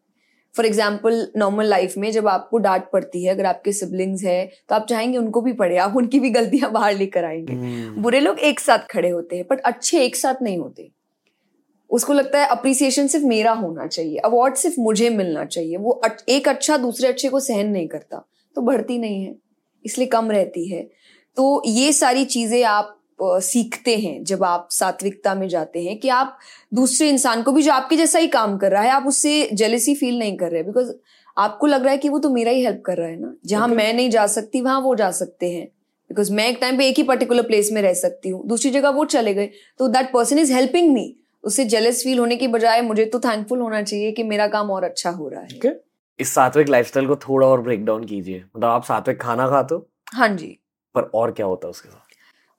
फॉर 0.54 0.66
एग्ज़ाम्पल 0.66 1.26
नॉर्मल 1.36 1.66
लाइफ 1.66 1.94
में 1.98 2.10
जब 2.12 2.28
आपको 2.28 2.58
डांट 2.58 2.90
पड़ती 2.92 3.24
है 3.24 3.34
अगर 3.34 3.46
आपके 3.46 3.72
सिबलिंग्स 3.72 4.24
है 4.24 4.44
तो 4.68 4.74
आप 4.74 4.86
चाहेंगे 4.86 5.18
उनको 5.18 5.40
भी 5.40 5.52
पढ़े 5.52 5.76
आप 5.76 5.96
उनकी 5.96 6.20
भी 6.20 6.30
गलतियाँ 6.30 6.70
बाहर 6.72 6.96
लेकर 6.96 7.24
आएँगे। 7.24 7.52
hmm. 7.52 8.02
बुरे 8.02 8.20
लोग 8.20 8.38
एक 8.40 8.60
साथ 8.60 8.86
खड़े 8.90 9.10
होते 9.10 9.36
हैं 9.36 9.46
बट 9.50 9.60
अच्छे 9.62 10.04
एक 10.04 10.16
साथ 10.16 10.42
नहीं 10.42 10.58
होते। 10.58 10.90
उसको 11.90 12.12
लगता 12.12 12.40
है 12.40 12.46
अप्रिसिएशन 12.48 13.06
सिर्फ़ 13.06 13.26
मेरा 13.26 13.52
होना 13.52 13.86
चाहिए 13.86 14.16
अवार्ड 14.24 14.54
सिर्फ़ 14.54 14.80
मुझे 14.80 15.10
मिलना 15.10 15.44
चाहिए। 15.44 15.76
वो 15.76 16.00
एक 16.28 16.48
अच्छा 16.48 16.76
दूसरे 16.76 17.08
अच्छे 17.08 17.28
को 17.28 17.40
सहन 17.40 17.68
नहीं 17.68 17.88
करता 17.88 18.24
तो 18.56 18.62
बढ़ती 18.62 18.98
नहीं 18.98 19.24
है 19.24 19.34
इसलिए 19.84 20.06
कम 20.08 20.30
रहती 20.30 20.68
है। 20.68 20.82
तो 21.36 21.62
ये 21.66 21.92
सारी 21.92 22.24
चीज़ें 22.26 22.62
आप 22.64 22.98
सीखते 23.22 23.96
हैं 23.96 24.22
जब 24.24 24.44
आप 24.44 24.68
सात्विकता 24.70 25.34
में 25.34 25.48
जाते 25.48 25.82
हैं 25.84 25.98
कि 26.00 26.08
आप 26.08 26.38
दूसरे 26.74 27.08
इंसान 27.08 27.42
को 27.42 27.52
भी 27.52 27.62
जो 27.62 27.72
आपके 27.72 27.96
जैसा 27.96 28.18
ही 28.18 28.28
काम 28.28 28.56
कर 28.58 28.70
रहा 28.70 28.82
है 28.82 28.90
आप 28.90 29.06
उससे 29.06 29.48
जेलेसी 29.52 29.94
फील 29.94 30.18
नहीं 30.18 30.36
कर 30.36 30.50
रहे 30.50 30.62
बिकॉज़ 30.62 30.92
आपको 31.36 31.66
लग 31.66 31.82
रहा 31.82 31.90
है 31.90 31.98
कि 31.98 32.08
वो 32.08 32.18
तो 32.18 32.30
मेरा 32.30 32.50
ही 32.50 32.64
हेल्प 32.64 32.82
कर 32.86 32.96
रहा 32.96 33.08
है 33.08 33.20
ना। 33.20 33.34
जहाँ 33.46 33.66
okay. 33.66 33.76
मैं 33.76 33.92
नहीं 33.94 34.10
जा 34.10 34.26
सकती 34.26 34.60
वहाँ 34.60 34.80
वो 34.80 34.94
जा 34.94 35.10
सकते 35.10 35.50
हैं। 35.50 35.66
बिकॉज़ 36.10 36.32
मैं 36.32 36.48
एक 36.48 36.58
टाइम 36.60 36.78
पे 36.78 36.88
एक 36.88 36.96
ही 36.96 37.02
पर्टिकुलर 37.02 37.42
प्लेस 37.42 37.70
में 37.72 37.80
रह 37.82 37.94
सकती 37.94 38.28
हूँ। 38.28 38.46
दूसरी 38.48 38.70
जगह 38.70 38.88
वो 38.88 39.04
चले 39.04 39.34
गए 39.34 39.50
तो 39.78 39.88
that 39.88 40.12
person 40.12 40.38
is 40.38 40.52
helping 40.52 40.92
me 40.94 41.14
उससे 41.44 41.64
जेलस 41.64 42.02
फील 42.04 42.18
होने 42.18 42.36
की 42.36 42.48
बजाय 42.48 42.82
मुझे 42.82 43.04
तो 43.04 43.20
थैंकफुल 43.20 43.60
होना 43.60 43.82
चाहिए 43.82 44.12
कि 44.12 44.22
मेरा 44.22 44.46
काम 44.48 44.70
और 44.70 44.84
अच्छा 44.84 45.10
हो 45.10 45.28
रहा 45.28 45.40
है। 45.40 45.48
Okay. 45.48 45.72
इस 46.20 46.34
सात्विक 46.34 46.68
लाइफस्टाइल 46.68 47.06
को 47.06 47.16
थोड़ा 47.16 47.46
और 47.46 47.60
ब्रेक 47.60 47.84
डाउन 47.84 48.04
कीजिए। 48.04 48.44
मतलब 48.56 48.68
आप 48.68 48.84
सात्विक 48.84 49.20
खाना 49.20 49.48
खाते 49.48 49.74
हो 49.74 49.86
हाँ 50.12 50.28
जी। 50.28 50.58
पर 50.94 51.10
और 51.14 51.32
क्या 51.32 51.46
होता 51.46 51.66
है 51.66 51.70
उसके 51.70 51.88
साथ? 51.88 52.01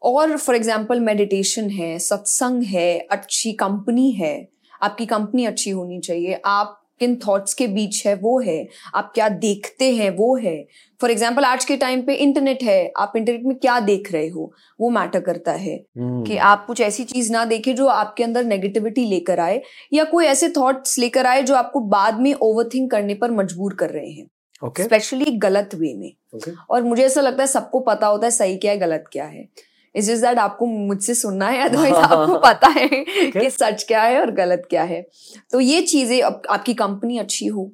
और 0.03 0.37
फॉर 0.37 0.55
एग्ज़ाम्पल 0.55 0.99
मेडिटेशन 0.99 1.69
है 1.69 1.97
सत्संग 1.99 2.63
है 2.63 2.97
अच्छी 3.11 3.51
कंपनी 3.53 4.11
है 4.11 4.35
आपकी 4.81 5.05
कंपनी 5.05 5.45
अच्छी 5.45 5.69
होनी 5.69 5.99
चाहिए 5.99 6.41
आप 6.45 6.79
किन 6.99 7.15
थॉट्स 7.27 7.53
के 7.53 7.67
बीच 7.67 8.05
है 8.07 8.13
वो 8.15 8.39
है 8.39 8.57
आप 8.95 9.11
क्या 9.15 9.29
देखते 9.29 9.91
हैं 9.95 10.09
वो 10.09 10.35
है 10.35 10.55
फॉर 11.01 11.11
एग्ज़ाम्पल 11.11 11.45
आज 11.45 11.65
के 11.65 11.77
टाइम 11.77 12.01
पे 12.01 12.15
इंटरनेट 12.15 12.63
है 12.63 12.91
आप 12.97 13.13
इंटरनेट 13.17 13.45
में 13.45 13.55
क्या 13.57 13.79
देख 13.79 14.11
रहे 14.11 14.27
हो 14.27 14.51
वो 14.79 14.89
मैटर 14.89 15.19
करता 15.19 15.51
है 15.51 15.77
hmm. 15.77 16.27
कि 16.27 16.37
आप 16.37 16.65
कुछ 16.67 16.81
ऐसी 16.81 17.03
चीज़ 17.03 17.31
ना 17.31 17.45
देखें 17.45 17.75
जो 17.75 17.87
आपके 17.87 18.23
अंदर 18.23 18.43
नेगेटिविटी 18.43 19.05
लेकर 19.05 19.39
आए 19.39 19.61
या 19.93 20.03
कोई 20.03 20.25
ऐसे 20.25 20.49
थॉट्स 20.49 20.97
लेकर 20.99 21.25
आए 21.25 21.41
जो 21.41 21.55
आपको 21.55 21.79
बाद 21.79 22.19
में 22.19 22.33
ओवरथिंक 22.33 22.91
करने 22.91 23.13
पर 23.13 23.31
मजबूर 23.31 23.73
कर 23.73 23.89
रहे 23.89 24.09
हैं 24.09 24.27
स्पेशली 24.63 25.25
okay. 25.25 25.37
गलत 25.41 25.75
वे 25.75 25.93
में 25.93 26.11
okay. 26.35 26.53
और 26.69 26.83
मुझे 26.83 27.03
ऐसा 27.03 27.21
लगता 27.21 27.43
है 27.43 27.47
सबको 27.47 27.79
पता 27.79 28.07
होता 28.07 28.27
है 28.27 28.31
सही 28.31 28.57
क्या 28.57 28.71
है 28.71 28.77
गलत 28.77 29.05
क्या 29.11 29.25
है 29.25 29.47
इज़ 29.95 30.11
जस्ट 30.11 30.21
दैट 30.25 30.37
आपको 30.39 30.65
मुझसे 30.65 31.13
सुनना 31.15 31.47
है 31.49 31.61
अदरवाइज़ 31.69 31.93
आपको 32.07 32.39
पता 32.39 32.67
है 32.67 32.87
कि 33.31 33.49
सच 33.49 33.83
क्या 33.83 34.01
है 34.03 34.19
और 34.21 34.31
गलत 34.31 34.67
क्या 34.69 34.83
है। 34.83 35.05
तो 35.51 35.59
ये 35.59 35.81
चीज़ें 35.81 36.21
आपकी 36.21 36.73
कंपनी 36.73 37.17
अच्छी 37.17 37.45
हो 37.45 37.71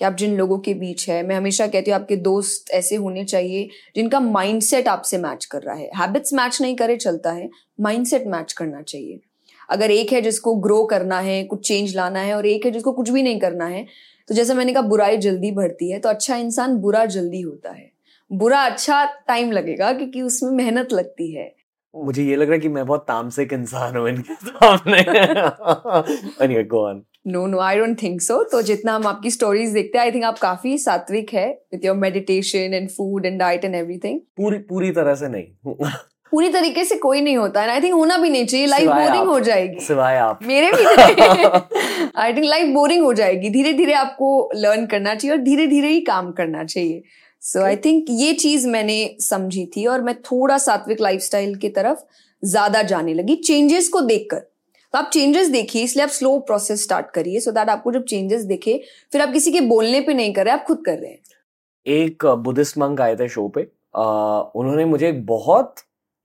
कि 0.00 0.04
आप 0.04 0.14
जिन 0.14 0.36
लोगों 0.36 0.58
के 0.58 0.74
बीच 0.74 1.08
है 1.08 1.22
मैं 1.22 1.36
हमेशा 1.36 1.66
कहती 1.66 1.90
हूँ 1.90 1.98
आपके 2.00 2.16
दोस्त 2.16 2.70
ऐसे 2.70 2.96
होने 2.96 3.24
चाहिए 3.24 3.68
जिनका 3.96 4.20
माइंडसेट 4.20 4.88
आपसे 4.88 5.18
मैच 5.18 5.44
कर 5.44 5.62
रहा 5.62 5.74
है। 5.74 5.90
हैबिट्स 5.96 6.32
मैच 6.34 6.60
नहीं 6.60 6.76
करे 6.76 6.96
चलता 6.96 7.32
है 7.32 7.48
माइंडसेट 7.80 8.26
मैच 8.26 8.52
करना 8.52 8.82
चाहिए। 8.82 9.20
अगर 9.68 9.90
एक 9.90 10.12
है 10.12 10.20
जिसको 10.20 10.54
ग्रो 10.54 10.84
करना 10.84 11.18
है 11.20 11.42
कुछ 11.44 11.68
चेंज 11.68 11.96
लाना 11.96 12.20
है 12.20 12.34
और 12.34 12.46
एक 12.46 12.64
है 12.64 12.70
जिसको 12.70 12.92
कुछ 12.92 13.10
भी 13.10 13.22
नहीं 13.22 13.40
करना 13.40 13.66
है 13.66 13.86
तो 14.28 14.34
जैसे 14.34 14.54
मैंने 14.54 14.72
कहा 14.72 14.82
बुराई 14.82 15.16
जल्दी 15.16 15.50
बढ़ती 15.50 15.90
है 15.90 15.98
तो 15.98 16.08
अच्छा 16.08 16.36
इंसान 16.36 16.76
बुरा 16.76 17.04
जल्दी 17.06 17.40
होता 17.40 17.72
है। 17.72 17.90
बुरा 18.30 18.60
अच्छा 18.60 19.04
टाइम 19.28 19.52
लगेगा 19.52 19.92
क्योंकि 19.92 20.22
उसमें 20.22 20.50
मेहनत 20.50 20.92
लगती 20.92 21.30
है। 21.32 21.54
मुझे 21.94 22.22
ये 22.24 22.36
लग 22.36 22.46
रहा 22.46 22.54
है 22.54 22.58
कि 22.60 22.68
मैं 22.68 22.84
बहुत 22.86 23.00
तामसिक 23.08 23.52
इंसान 23.52 23.96
हूँ 23.96 24.08
इनके 24.08 24.34
सामने। 24.34 25.02
Go 26.64 26.86
on 26.88 27.02
no 27.26 27.46
no 27.46 27.58
I 27.60 27.78
don't 27.78 28.02
think 28.02 28.20
so 28.22 28.42
तो 28.52 28.62
जितना 28.62 28.94
हम 28.94 29.06
आपकी 29.06 29.30
स्टोरीज 29.30 29.72
देखते 29.72 29.98
हैं 29.98 30.04
आई 30.04 30.10
थिंक 30.12 30.24
आप 30.24 30.38
काफ़ी 30.38 30.76
सात्विक 30.78 31.32
है 31.34 31.48
with 31.72 31.84
your 31.84 31.96
meditation 31.96 32.74
and 32.74 32.88
food 32.90 33.26
and 33.26 33.38
diet 33.40 33.64
and 33.64 33.74
everything 33.74 34.20
पूरी 34.36 34.58
पूरी 34.70 34.90
तरह 34.92 35.14
से 35.14 35.28
नहीं। 35.28 35.44
पूरी 36.32 36.48
तरीके 36.48 36.84
से 36.84 36.96
कोई 36.96 37.20
नहीं 37.20 37.36
होता 37.36 37.62
आई 37.62 37.80
थिंक 37.80 37.94
होना 37.94 38.16
भी 38.18 38.30
नहीं 38.30 38.46
चाहिए। 38.46 38.66
लाइफ 38.66 38.88
बोरिंग 38.88 39.28
हो 39.28 39.38
जाएगी। 39.40 39.80
सिवाय 39.80 40.16
आप। 40.18 40.38
मेरे 40.42 40.70
भी 40.72 40.84
आई 42.16 42.32
थिंक 42.34 42.44
लाइफ 42.44 42.68
बोरिंग 42.74 43.04
हो 43.04 43.12
जाएगी। 43.14 43.50
धीरे 43.50 43.72
धीरे 43.72 43.92
आपको 43.94 44.50
लर्न 44.56 44.86
करना 44.86 45.14
चाहिए 45.14 45.36
और 45.36 45.42
धीरे 45.42 45.66
धीरे 45.66 45.88
ही 45.88 46.00
काम 46.02 46.30
करना 46.32 46.64
चाहिए। 46.64 47.02
सो 47.44 47.62
आई 47.62 47.76
थिंक 47.76 48.06
ये 48.10 48.32
चीज़ 48.34 48.66
मैंने 48.68 49.16
समझी 49.20 49.64
थी 49.66 49.84
और 49.86 50.02
मैं 50.02 50.14
थोड़ा 50.22 50.56
सात्विक 50.58 51.00
लाइफस्टाइल 51.00 51.54
की 51.54 51.68
तरफ़ 51.68 51.98
ज़्यादा 52.42 52.82
जाने 52.82 53.14
लगी। 53.14 53.34
चेंजेस 53.36 53.88
को 53.88 54.00
देखकर। 54.00 54.38
तो 54.38 54.98
आप 54.98 55.10
चेंजेस 55.12 55.48
देखिए 55.48 55.82
इसलिए 55.82 56.04
आप 56.04 56.10
स्लो 56.10 56.38
प्रोसेस 56.38 56.82
स्टार्ट 56.82 57.10
करिए 57.10 57.40
सो 57.40 57.52
दैट 57.52 57.68
आपको 57.68 57.92
जब 57.92 58.04
चेंजेस 58.04 58.44
दिखे 58.44 58.80
फिर 59.12 59.20
आप 59.20 59.32
किसी 59.32 59.52
के 59.52 59.60
बोलने 59.60 60.00
पे 60.00 60.14
नहीं 60.14 60.32
कर 60.32 60.44
रहे 60.44 60.54
आप 60.54 60.64
खुद 60.66 60.82
कर 60.86 60.98
रहे 60.98 61.10
हैं। 61.10 61.18
एक 61.86 62.26
बुद्धिस्ट 62.44 62.78
मंक 62.78 63.00
आए 63.00 63.16
थे 63.16 63.28
शो 63.28 63.48
पे। 63.48 63.66
आ, 63.96 64.40
उन्होंने 64.40 64.84
मुझे 64.84 65.08
एक 65.08 65.24
बहुत 65.26 65.74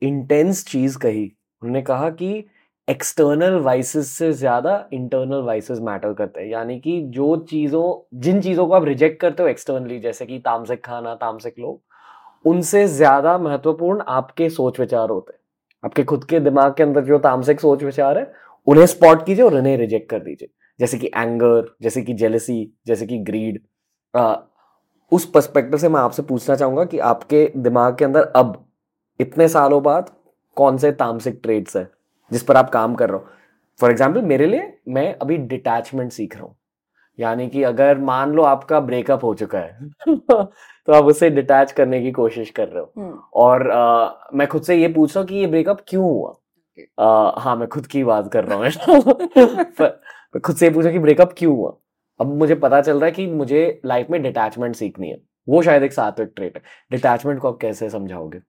इंटेंस 0.02 0.64
चीज़ 0.66 0.98
कही। 0.98 1.24
उन्होंने 1.62 1.82
कहा 1.82 2.10
कि 2.12 2.44
एक्सटर्नल 2.88 3.56
वाइसेस 3.60 4.10
से 4.10 4.32
ज़्यादा 4.34 4.74
इंटरनल 4.94 5.41
वाइसेस 5.44 5.79
मैटर 5.84 6.13
करते 6.13 6.41
हैं। 6.41 6.48
यानी 6.48 6.79
कि 6.79 7.01
जो 7.10 7.36
चीज़ों, 7.50 8.20
जिन 8.22 8.41
चीज़ों 8.41 8.67
को 8.67 8.74
आप 8.74 8.84
रिजेक्ट 8.86 9.20
करते 9.22 9.44
हो 9.44 9.50
एक्सटर्नली 9.50 10.00
जैसे 10.00 10.25
कि 10.25 10.38
तामसिक 10.39 10.84
खाना, 10.86 11.15
तामसिक 11.15 11.56
लोग, 11.60 11.82
उनसे 12.46 12.86
ज़्यादा 12.88 13.38
महत्वपूर्ण 13.38 14.03
आपके 14.10 14.50
सोच 14.50 14.79
विचार 14.79 15.10
होते 15.10 15.34
हैं। 15.34 15.39
आपके 15.84 16.03
खुद 16.03 16.24
के 16.24 16.39
दिमाग 16.39 16.74
के 16.77 16.84
अंदर 16.84 17.03
जो 17.06 17.17
तामसिक 17.20 17.60
सोच 17.60 17.84
विचार 17.84 18.17
है, 18.17 18.32
उन्हें 18.67 18.86
स्पॉट 18.86 19.25
कीजिए 19.25 19.46
और 19.46 19.56
उन्हें 19.56 19.77
रिजेक्ट 19.77 20.10
कर 20.10 20.20
दीजिए। 20.20 20.50
जैसे 20.79 20.98
कि 20.98 21.08
एंगर 21.08 21.75
जैसे 21.82 22.01
कि 22.01 22.13
जेलसी 22.13 22.74
जैसे 22.88 23.06
कि 23.06 23.17
ग्रीड 23.20 23.60
उस 25.12 25.25
पर्सपेक्टिव 25.32 25.79
से 25.79 25.89
मैं 25.89 26.00
आपसे 26.00 26.22
पूछना 26.24 26.56
चाहूँगा 26.56 26.84
कि 26.86 27.00
आपके 27.10 27.46
दिमाग 27.58 27.98
के 27.98 28.06
अंदर 28.06 28.32
अब 28.36 28.65
इतने 29.20 29.48
सालों 29.48 29.82
बाद 29.84 30.10
कौन 30.58 30.77
से 30.77 30.91
तामसिक 30.94 31.39
ट्रेड्स 31.44 31.77
है? 31.77 31.89
जिस 32.31 32.43
पर 32.43 32.57
आप 32.57 32.69
काम 32.69 32.96
कर 32.96 33.10
रहे 33.10 33.19
हो। 33.19 33.27
फॉर 33.79 33.91
एग्ज़ाम्पल 33.91 34.22
मेरे 34.22 34.46
लिए 34.48 34.74
मैं 34.88 35.13
अभी 35.15 35.38
डिटैचमेंट 35.38 36.12
सीख 36.12 36.36
रहा 36.36 36.46
हूँ। 36.46 36.55
यानी 37.19 37.48
कि 37.50 37.63
अगर 37.63 37.98
मान 37.98 38.34
लो 38.34 38.43
आपका 38.43 38.79
ब्रेकअप 38.79 39.24
हो 39.24 39.34
चुका 39.34 39.60
है 39.60 39.89
तो 40.07 40.93
आप 40.93 41.05
उससे 41.05 41.29
डिटैच 41.29 41.72
करने 41.72 42.01
की 42.01 42.12
कोशिश 42.12 42.50
कर 42.50 42.67
रहे 42.67 42.79
हो। 42.79 42.91
हम्म। 42.98 43.19
और 43.34 43.72
आ, 43.72 44.10
मैं 44.34 44.48
खुद 44.48 44.62
से 44.63 44.75
ये 44.75 44.88
पूछ 44.88 45.15
रहा 45.15 45.22
हूँ 45.22 45.27
कि 45.29 45.36
ये 45.36 45.48
ब्रेकअप 45.48 45.81
क्यों 45.88 46.03
हुआ? 46.03 46.34
आ, 47.00 47.31
हाँ 47.41 47.55
मैं 47.55 47.67
खुद 47.67 47.88
की 47.88 48.03
बात 48.03 48.31
कर 48.34 48.46
रहा 48.46 48.57
हूँ। 48.57 48.69
खुद 50.41 50.55
से 50.55 50.65
ये 50.65 50.72
पूछा 50.74 50.91
कि 50.91 51.00
ब्रेकअप 51.00 51.34
क्यों 51.38 51.55
हुआ? 51.57 51.77
अब 52.19 52.38
मुझे 52.38 52.55
पता 52.55 52.81
चल 52.81 52.96
रहा 52.98 53.05
है 53.05 53.12
कि 53.12 53.27
मुझे 53.27 53.81
लाइफ 53.86 54.07
में 54.10 54.22
डिटैचमेंट 54.24 54.75
सीखनी 54.75 55.10
है। 55.10 55.17
वो 55.50 55.62
शायद 55.62 55.84
एक 55.84 55.93
सात्विक 55.93 56.31
ट्रेट 56.36 56.57
है। 56.57 56.62
डिटैचमेंट 56.91 57.39
को 57.39 57.51
आप 57.51 57.57
कैसे 57.62 57.89
समझाओगे? 57.89 58.39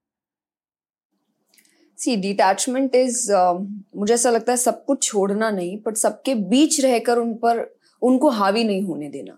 सी 1.99 2.15
डिटैचमेंट 2.15 2.95
इज़ 2.95 3.31
मुझे 3.31 4.13
ऐसा 4.13 4.29
लगता 4.29 4.51
है 4.51 4.57
सब 4.57 4.83
कुछ 4.85 5.03
छोड़ना 5.03 5.49
नहीं 5.51 5.77
बट 5.85 5.97
सबके 5.97 6.35
बीच 6.49 6.79
रहकर 6.81 7.17
उन 7.17 7.33
पर 7.35 7.65
उनको 8.01 8.29
हावी 8.29 8.63
नहीं 8.63 8.81
होने 8.81 9.09
देना। 9.09 9.37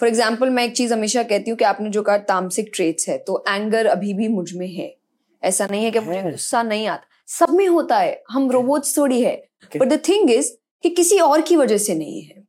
फॉर 0.00 0.08
एग्ज़ाम्पल 0.08 0.50
मैं 0.50 0.64
एक 0.64 0.76
चीज़ 0.76 0.92
हमेशा 0.94 1.22
कहती 1.22 1.50
हूँ 1.50 1.58
कि 1.58 1.64
आपने 1.64 1.90
जो 1.90 2.02
कहा 2.02 2.16
तामसिक 2.30 2.70
ट्रेट्स 2.74 3.08
है 3.08 3.18
तो 3.18 3.42
एंगर 3.48 3.86
अभी 3.86 4.14
भी 4.14 4.28
मुझमें 4.28 4.68
है। 4.68 4.94
ऐसा 5.42 5.66
नहीं 5.70 5.84
है 5.84 5.90
कि 5.90 6.00
मुझे 6.00 6.22
गुस्सा 6.22 6.62
नहीं 6.62 6.86
आता। 6.86 7.06
सब 7.28 7.50
में 7.50 7.66
होता 7.68 7.98
है। 7.98 8.22
हम 8.30 8.50
रोबोट्स 8.50 8.96
थोड़ी 8.98 9.20
है। 9.22 9.36
बट 9.72 9.88
द 9.88 10.00
थिंग 10.08 10.30
इज़ 10.30 10.50
कि 10.84 10.90
किसी 10.90 11.18
और 11.18 11.40
की 11.40 11.56
वजह 11.56 11.78
से 11.78 11.94
नहीं 11.94 12.22
है। 12.22 12.42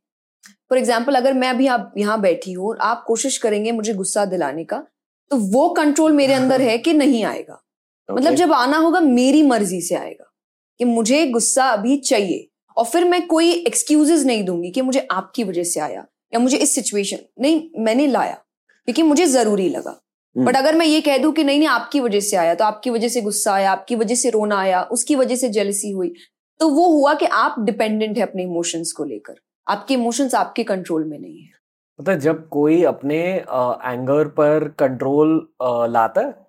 फॉर 0.70 0.78
एग्ज़ाम्पल 0.78 1.14
अगर 1.14 1.34
मैं 1.34 1.48
अभी 1.48 1.66
आप 1.66 1.92
यहाँ 1.98 2.20
बैठी 2.20 2.52
हूँ 2.52 2.68
और 2.68 2.78
आप 2.82 3.04
कोशिश 3.06 3.38
करेंगे 3.38 3.72
मुझे 3.72 3.94
गुस्सा 3.94 4.24
दिलाने 4.24 4.64
का 4.64 4.84
तो 5.30 5.36
वो 5.52 5.68
कंट्रोल 5.68 6.12
मेरे 6.12 6.34
अंदर 6.34 6.60
है 6.70 6.76
कि 6.78 6.92
नहीं 6.92 7.24
आएगा। 7.24 7.62
Okay. 8.10 8.20
मतलब 8.20 8.34
जब 8.34 8.52
आना 8.52 8.76
होगा 8.76 9.00
मेरी 9.00 9.42
मर्ज़ी 9.42 9.80
से 9.80 9.94
आएगा 9.94 10.32
कि 10.78 10.84
मुझे 10.84 11.26
गुस्सा 11.26 11.64
अभी 11.64 11.96
चाहिए 11.96 12.48
और 12.76 12.84
फिर 12.84 13.04
मैं 13.04 13.26
कोई 13.26 13.52
एक्सक्यूजेस 13.52 14.24
नहीं 14.24 14.44
दूँगी 14.44 14.70
कि 14.70 14.82
मुझे 14.82 15.06
आपकी 15.10 15.44
वजह 15.44 15.62
से 15.62 15.80
आया 15.80 16.06
या 16.34 16.40
मुझे 16.40 16.56
इस 16.56 16.74
सिचुएशन 16.74 17.18
नहीं 17.40 17.70
मैंने 17.78 18.06
लाया 18.06 18.34
क्योंकि 18.84 19.02
मुझे 19.02 19.26
ज़रूरी 19.26 19.68
लगा 19.68 20.00
बट 20.38 20.48
hmm. 20.48 20.56
अगर 20.56 20.74
मैं 20.74 20.86
ये 20.86 21.00
कह 21.00 21.18
दूँ 21.18 21.32
कि 21.32 21.44
नहीं 21.44 21.58
नहीं 21.58 21.68
आपकी 21.68 22.00
वजह 22.00 22.20
से 22.20 22.36
आया 22.36 22.54
तो 22.54 22.64
आपकी 22.64 22.90
वजह 22.90 23.08
से 23.08 23.20
गुस्सा 23.20 23.52
आया 23.52 23.72
आपकी 23.72 23.96
वजह 23.96 24.14
से 24.14 24.30
रोना 24.30 24.58
आया 24.58 24.82
उसकी 24.82 25.14
वजह 25.14 25.36
से 25.36 25.48
जेलसी 25.48 25.90
हुई 25.90 26.12
तो 26.58 26.68
वो 26.68 26.86
हुआ 26.86 27.14
कि 27.14 27.26
आप 27.26 27.54
डिपेंडेंट 27.60 28.16
है 28.16 28.22
अपने 28.22 28.42
इमोशंस 28.42 28.92
को 28.92 29.04
लेकर 29.04 29.34
आपके 29.68 29.94
इमोशंस 29.94 30.34
आपके 30.34 30.64
कंट्रोल 30.64 31.04
में 31.04 31.18
नहीं 31.18 31.40
है 31.42 31.50
मतलब 32.00 32.18
जब 32.18 32.48
कोई 32.48 32.82
अपने 32.82 33.18
एंगर 33.84 34.28
पर 34.28 34.68
कंट्रोल 34.78 35.48
लाता 35.62 36.20
है 36.20 36.47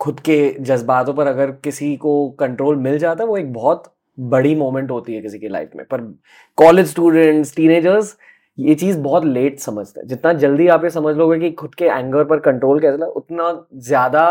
खुद 0.00 0.20
के 0.20 0.36
जज्बातों 0.60 1.14
पर 1.14 1.26
अगर 1.26 1.50
किसी 1.64 1.96
को 1.96 2.28
कंट्रोल 2.40 2.76
मिल 2.78 2.98
जाता 2.98 3.24
है, 3.24 3.28
वो 3.28 3.36
एक 3.36 3.52
बहुत 3.52 3.92
बड़ी 4.18 4.54
मोमेंट 4.54 4.90
होती 4.90 5.14
है 5.14 5.20
किसी 5.22 5.38
की 5.38 5.48
लाइफ 5.48 5.70
में। 5.76 5.84
पर 5.86 6.00
कॉलेज 6.58 6.86
स्टूडेंट्स 6.86 7.54
टीनेजर्स 7.56 8.16
ये 8.58 8.74
चीज़ 8.74 8.98
बहुत 9.00 9.24
लेट 9.24 9.58
समझते 9.60 10.00
हैं। 10.00 10.06
जितना 10.08 10.32
जल्दी 10.34 10.66
आप 10.68 10.84
ये 10.84 10.90
समझ 10.90 11.14
लोगे 11.16 11.38
कि 11.40 11.50
खुद 11.52 11.74
के 11.74 11.84
एंगर 11.84 12.24
पर 12.24 12.40
कंट्रोल 12.40 12.80
कैसे 12.80 13.04
उतना 13.06 13.50
ज़्यादा 13.78 14.26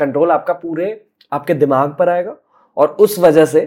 कंट्रोल 0.00 0.30
आपका 0.30 0.52
पूरे, 0.54 1.00
आपके 1.32 1.54
दिमाग 1.54 1.94
पर 1.98 2.08
आएगा। 2.08 2.36
और 2.76 2.96
उस 3.00 3.18
वजह 3.18 3.44
से 3.46 3.60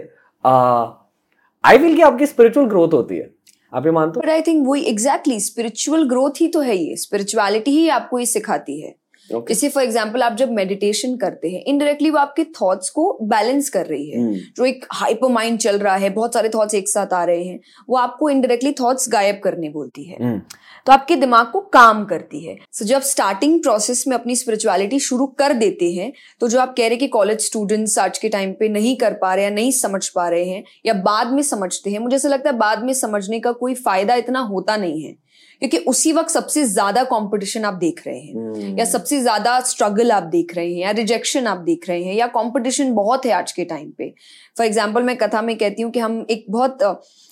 आई 0.44 1.78
फील 1.78 1.94
कि 1.96 2.02
आपकी 2.02 2.26
स्पिरिचुअल 2.26 2.66
ग्रोथ 2.66 2.92
होती 2.92 3.16
है। 3.16 3.30
आप 3.72 3.86
ये 3.86 3.92
मानते 3.92 4.20
हो? 4.20 4.32
आई 4.32 4.42
थिंक 4.42 4.66
वही 4.68 4.82
एग्जैक्टली 4.82 5.40
स्पिरिचुअल 5.40 6.08
ग्रोथ 6.08 6.40
ही 6.40 6.48
तो 6.48 6.60
है 6.60 6.76
ये। 6.76 6.96
स्पिरिचुअलिटी 6.96 7.70
ही 7.70 7.88
आपको 7.90 8.18
ये 8.18 8.26
सिखाती 8.26 8.80
है। 8.80 8.94
Okay. 9.32 9.48
जैसे 9.48 9.68
फॉर 9.68 9.82
एग्ज़ाम्पल 9.84 10.22
आप 10.22 10.36
जब 10.36 10.50
मेडिटेशन 10.50 11.16
करते 11.16 11.48
हैं 11.48 11.62
इनडायरेक्टली 11.64 12.10
वो 12.10 12.18
आपके 12.18 12.44
थॉट्स 12.44 12.90
को 12.90 13.18
बैलेंस 13.22 13.68
कर 13.68 13.86
रही 13.86 14.10
है 14.10 14.28
hmm. 14.28 14.38
जो 14.56 14.64
एक 14.64 14.86
हाइपर 14.92 15.28
माइंड 15.28 15.58
चल 15.58 15.78
रहा 15.78 15.96
है 15.96 16.10
बहुत 16.10 16.34
सारे 16.34 16.48
थॉट्स 16.48 16.74
एक 16.74 16.88
साथ 16.88 17.12
आ 17.12 17.24
रहे 17.24 17.44
हैं 17.44 17.60
वो 17.88 17.96
आपको 17.96 18.30
इनडायरेक्टली 18.30 18.72
थॉट्स 18.72 19.08
गायब 19.08 19.40
करने 19.44 19.68
बोलती 19.68 20.04
है 20.04 20.16
hmm. 20.18 20.40
तो 20.86 20.92
आपके 20.92 21.16
दिमाग 21.16 21.46
को 21.52 21.60
काम 21.60 22.04
करती 22.04 22.44
है 22.44 22.56
सो 22.72 22.84
so, 22.84 22.90
जब 22.90 23.00
स्टार्टिंग 23.00 23.62
प्रोसेस 23.62 24.04
में 24.08 24.16
अपनी 24.16 24.36
स्पिरिचुअलिटी 24.36 24.98
शुरू 24.98 25.26
कर 25.26 25.52
देते 25.52 25.92
हैं 25.92 26.12
तो 26.40 26.48
जो 26.48 26.60
आप 26.60 26.74
कह 26.76 26.86
रहे 26.88 26.96
कि 26.96 27.08
कॉलेज 27.08 27.40
स्टूडेंट्स 27.40 27.98
आज 27.98 28.18
के 28.18 28.28
टाइम 28.28 28.52
पे 28.52 28.68
नहीं 28.68 28.96
कर 28.96 29.12
पा 29.12 29.34
रहे 29.34 29.44
या 29.44 29.50
नहीं 29.50 29.70
समझ 29.70 30.08
पा 30.08 30.28
रहे 30.28 30.44
हैं 30.44 30.64
या 30.86 30.94
बाद 30.94 31.32
में 31.32 31.42
समझते 31.42 31.90
हैं 31.90 31.98
मुझे 31.98 32.16
ऐसा 32.16 32.28
लगता 32.28 32.50
है 32.50 32.56
बाद 32.56 32.84
में 32.84 32.92
समझने 32.92 33.40
का 33.40 33.52
कोई 33.52 33.74
फ़ायदा 33.74 34.14
इतना 34.14 34.40
होता 34.40 34.76
नहीं 34.76 35.02
है 35.02 35.14
क्योंकि 35.60 35.78
उसी 35.78 36.12
वक्त 36.12 36.30
सबसे 36.30 36.64
ज़्यादा 36.64 37.02
कंपटीशन 37.04 37.64
आप 37.64 37.74
देख 37.74 38.02
रहे 38.06 38.18
हैं। 38.18 38.52
hmm. 38.52 38.78
या 38.78 38.84
सबसे 38.84 39.20
ज़्यादा 39.20 39.60
स्ट्रगल 39.60 40.12
आप 40.12 40.22
देख 40.22 40.56
रहे 40.56 40.74
हैं 40.74 40.80
या 40.80 40.90
रिजेक्शन 40.90 41.46
आप 41.46 41.58
देख 41.58 41.88
रहे 41.88 42.04
हैं 42.04 42.14
या 42.14 42.26
कंपटीशन 42.26 42.92
बहुत 42.92 43.26
है 43.26 43.32
आज 43.32 43.52
के 43.52 43.64
टाइम 43.64 43.90
पे। 43.90 44.14
फॉर 44.58 44.66
एग्ज़ाम्पल 44.66 45.02
मैं 45.02 45.16
कथा 45.16 45.42
में 45.42 45.58
कहती 45.58 45.82
हूँ 45.82 45.92
कि 45.92 45.98
हम 45.98 46.26
एक 46.30 46.46
बहुत 46.50 46.78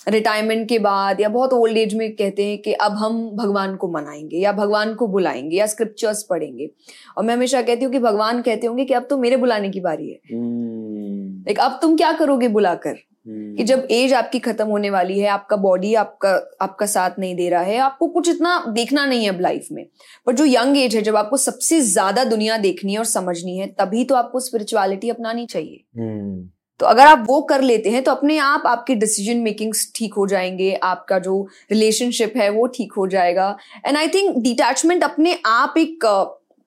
रिटायरमेंट 0.09 0.69
के 0.69 0.79
बाद 0.79 1.21
या 1.21 1.29
बहुत 1.29 1.53
ओल्ड 1.53 1.77
एज 1.77 1.93
में 1.93 2.15
कहते 2.15 2.45
हैं 2.45 2.57
कि 2.57 2.73
अब 2.73 2.91
हम 2.91 3.31
भगवान 3.31 3.75
को 3.75 3.87
मनाएँगे 3.87 4.37
या 4.37 4.51
भगवान 4.51 4.93
को 4.93 5.07
बुलाएँगे 5.07 5.57
या 5.57 5.65
स्क्रिप्चर्स 5.65 6.23
पढ़ेंगे। 6.23 6.69
और 7.17 7.23
मैं 7.23 7.33
हमेशा 7.33 7.61
कहती 7.61 7.85
हूँ 7.85 7.93
कि 7.93 7.99
भगवान 7.99 8.41
कहते 8.41 8.67
होंगे 8.67 8.85
कि 8.85 8.93
अब 8.93 9.07
तो 9.09 9.17
मेरे 9.17 9.37
बुलाने 9.37 9.69
की 9.69 9.79
बारी 9.79 10.09
है। 10.09 10.17
Hmm. 10.17 11.47
like, 11.47 11.59
अब 11.59 11.79
तुम 11.81 11.97
क्या 11.97 12.11
करोगे 12.11 12.47
बुलाकर? 12.47 12.95
कि 13.27 13.63
जब 13.63 13.87
एज 13.91 14.13
आपकी 14.13 14.39
खत्म 14.39 14.65
होने 14.67 14.89
वाली 14.89 15.19
है 15.19 15.27
आपका 15.29 15.55
बॉडी 15.55 15.93
आपका 15.95 16.29
आपका 16.61 16.85
साथ 16.85 17.19
नहीं 17.19 17.35
दे 17.35 17.49
रहा 17.49 17.61
है 17.61 17.77
आपको 17.77 18.07
कुछ 18.07 18.29
इतना 18.29 18.59
देखना 18.67 19.05
नहीं 19.05 19.23
है 19.23 19.29
अब 19.29 19.39
लाइफ 19.41 19.67
में। 19.71 19.85
पर 20.25 20.35
जो 20.35 20.45
यंग 20.45 20.77
एज 20.77 20.95
है 20.95 21.01
जब 21.01 21.15
आपको 21.15 21.37
सबसे 21.37 21.79
ज़्यादा 21.81 22.23
दुनिया 22.23 22.57
देखनी 22.57 22.93
है 22.93 22.99
और 22.99 23.05
समझनी 23.05 23.57
है 23.57 23.67
तभी 23.79 24.03
तो 24.05 24.15
आपको 24.15 24.39
स्पिरिचुअलिटी 24.39 25.09
अपनानी 25.09 25.45
चाहिए। 25.45 25.83
हम्म। 25.97 26.49
तो 26.79 26.85
अगर 26.85 27.07
आप 27.07 27.25
वो 27.27 27.41
कर 27.41 27.61
लेते 27.61 27.89
हैं 27.89 28.03
तो 28.03 28.11
अपने 28.11 28.37
आप 28.37 28.63
आपके 28.65 28.95
डिसीज़न 28.95 29.37
मेकिंग 29.37 29.73
ठीक 29.95 30.13
हो 30.13 30.27
जाएँगे 30.27 30.73
आपका 30.83 31.19
जो 31.19 31.41
रिलेशनशिप 31.71 32.33
है 32.37 32.49
वो 32.49 32.67
ठीक 32.67 32.93
हो 32.93 33.07
जाएगा। 33.07 33.57
एंड 33.85 33.97
आई 33.97 34.07
थिंक 34.07 34.37
डिटैचमेंट 34.37 35.03
अपने 35.03 35.37
आप 35.45 35.73
एक 35.77 36.05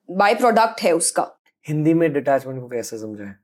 बाय 0.09 0.35
प्रोडक्ट 0.35 0.83
है 0.83 0.93
उसका। 0.93 1.27
हिंदी 1.67 1.95
में 1.95 2.13
डिटैचमेंट 2.13 2.61
को 2.61 2.69
कैसे 2.69 2.99
समझाए? 2.99 3.35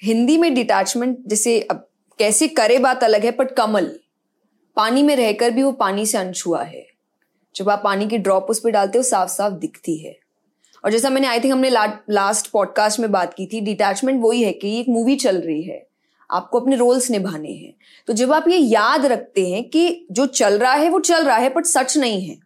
हिंदी 0.06 0.38
में 0.38 0.54
डिटैचमेंट 0.54 1.18
जैसे 1.28 1.62
अब 1.62 1.88
कैसे 2.20 2.48
करे 2.48 2.80
बात 2.80 3.04
अलग 3.04 3.26
है 3.26 3.32
बट 3.32 3.52
कमल। 3.52 4.00
पानी 4.76 5.04
में 5.04 5.16
रहकर 5.16 5.52
भी 5.52 5.64
वो 5.64 5.72
पानी 5.72 6.06
से 6.06 6.18
अनछुआ 6.18 6.64
है। 6.64 6.88
जब 7.56 7.70
आप 7.70 7.82
पानी 7.84 8.08
की 8.08 8.18
ड्रॉप 8.18 8.48
उस 8.50 8.60
पर 8.60 8.70
डालते 8.70 8.98
हो 8.98 9.04
साफ़ 9.04 9.30
साफ़ 9.30 9.54
दिखती 9.54 9.98
है। 9.98 10.18
और 10.86 10.92
जैसा 10.92 11.10
मैंने 11.10 11.28
आई 11.28 11.40
थिंक 11.40 11.52
हमने 11.52 11.70
ला, 11.70 12.00
लास्ट 12.10 12.52
पॉडकास्ट 12.52 13.00
में 13.00 13.12
बात 13.12 13.34
की 13.34 13.46
थी 13.46 13.62
डिटैचमेंट 13.62 14.24
वही 14.24 14.44
है 14.44 14.54
कि 14.54 14.80
एक 14.80 14.90
मूवी 14.90 15.16
चल 15.16 15.42
रही 15.42 15.64
है। 15.64 15.88
आपको 16.32 16.60
अपने 16.60 16.76
रोल्स 16.76 17.12
निभाने 17.12 17.52
हैं। 17.52 17.74
तो 18.08 18.14
जब 18.14 18.34
आप 18.34 18.48
ये 18.48 18.58
याद 18.58 19.06
रखते 19.06 19.50
हैं 19.50 19.70
कि 19.70 20.08
जो 20.12 20.26
चल 20.26 20.60
रहा 20.60 20.74
है 20.74 20.90
वो 20.90 21.00
चल 21.00 21.24
रहा 21.24 21.38
है 21.38 21.54
बट 21.54 21.66
सच 21.66 21.98
नहीं 21.98 22.28
है। 22.28 22.45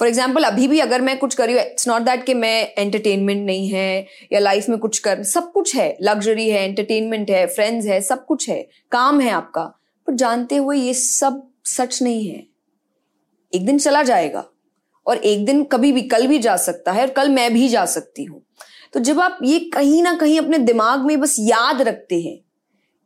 फॉर 0.00 0.08
एग्ज़ाम्पल 0.08 0.44
अभी 0.44 0.66
भी 0.68 0.78
अगर 0.80 1.00
मैं 1.00 1.16
कुछ 1.18 1.34
करी 1.34 1.54
इट्स 1.58 1.88
नॉट 1.88 2.02
दैट 2.02 2.24
कि 2.24 2.34
मैं 2.34 2.74
एंटरटेनमेंट 2.78 3.44
नहीं 3.46 3.68
है 3.68 4.06
या 4.32 4.40
लाइफ 4.40 4.68
में 4.68 4.78
कुछ 4.78 4.98
कर 4.98 5.22
सब 5.22 5.50
कुछ 5.52 5.74
है 5.76 5.96
लग्जरी 6.02 6.48
है 6.50 6.62
एंटरटेनमेंट 6.64 7.30
है 7.30 7.46
फ्रेंड्स 7.46 7.86
है 7.86 8.00
सब 8.00 8.24
कुछ 8.26 8.48
है 8.48 8.62
काम 8.92 9.20
है 9.20 9.30
आपका 9.30 9.64
पर 10.08 10.14
जानते 10.14 10.56
हुए 10.56 10.78
ये 10.78 10.94
सब 10.94 11.42
सच 11.66 12.02
नहीं 12.02 12.26
है 12.28 12.42
एक 13.52 13.66
दिन 13.66 13.78
चला 13.78 14.02
जाएगा 14.02 14.44
और 15.06 15.16
एक 15.16 15.44
दिन 15.44 15.62
कभी 15.64 15.92
भी 15.92 16.02
कल 16.08 16.26
भी 16.26 16.38
जा 16.38 16.56
सकता 16.56 16.92
है 16.92 17.02
और 17.02 17.12
कल 17.12 17.28
मैं 17.28 17.52
भी 17.54 17.68
जा 17.68 17.84
सकती 17.90 18.24
हूँ 18.24 18.42
तो 18.94 19.00
जब 19.00 19.20
आप 19.20 19.38
ये 19.42 19.58
कहीं 19.74 20.02
ना 20.02 20.16
कहीं 20.16 20.40
अपने 20.40 20.58
दिमाग 20.64 21.06
में 21.06 21.18
बस 21.20 21.36
याद 21.40 21.82
रखते 21.82 22.20
हैं 22.20 22.38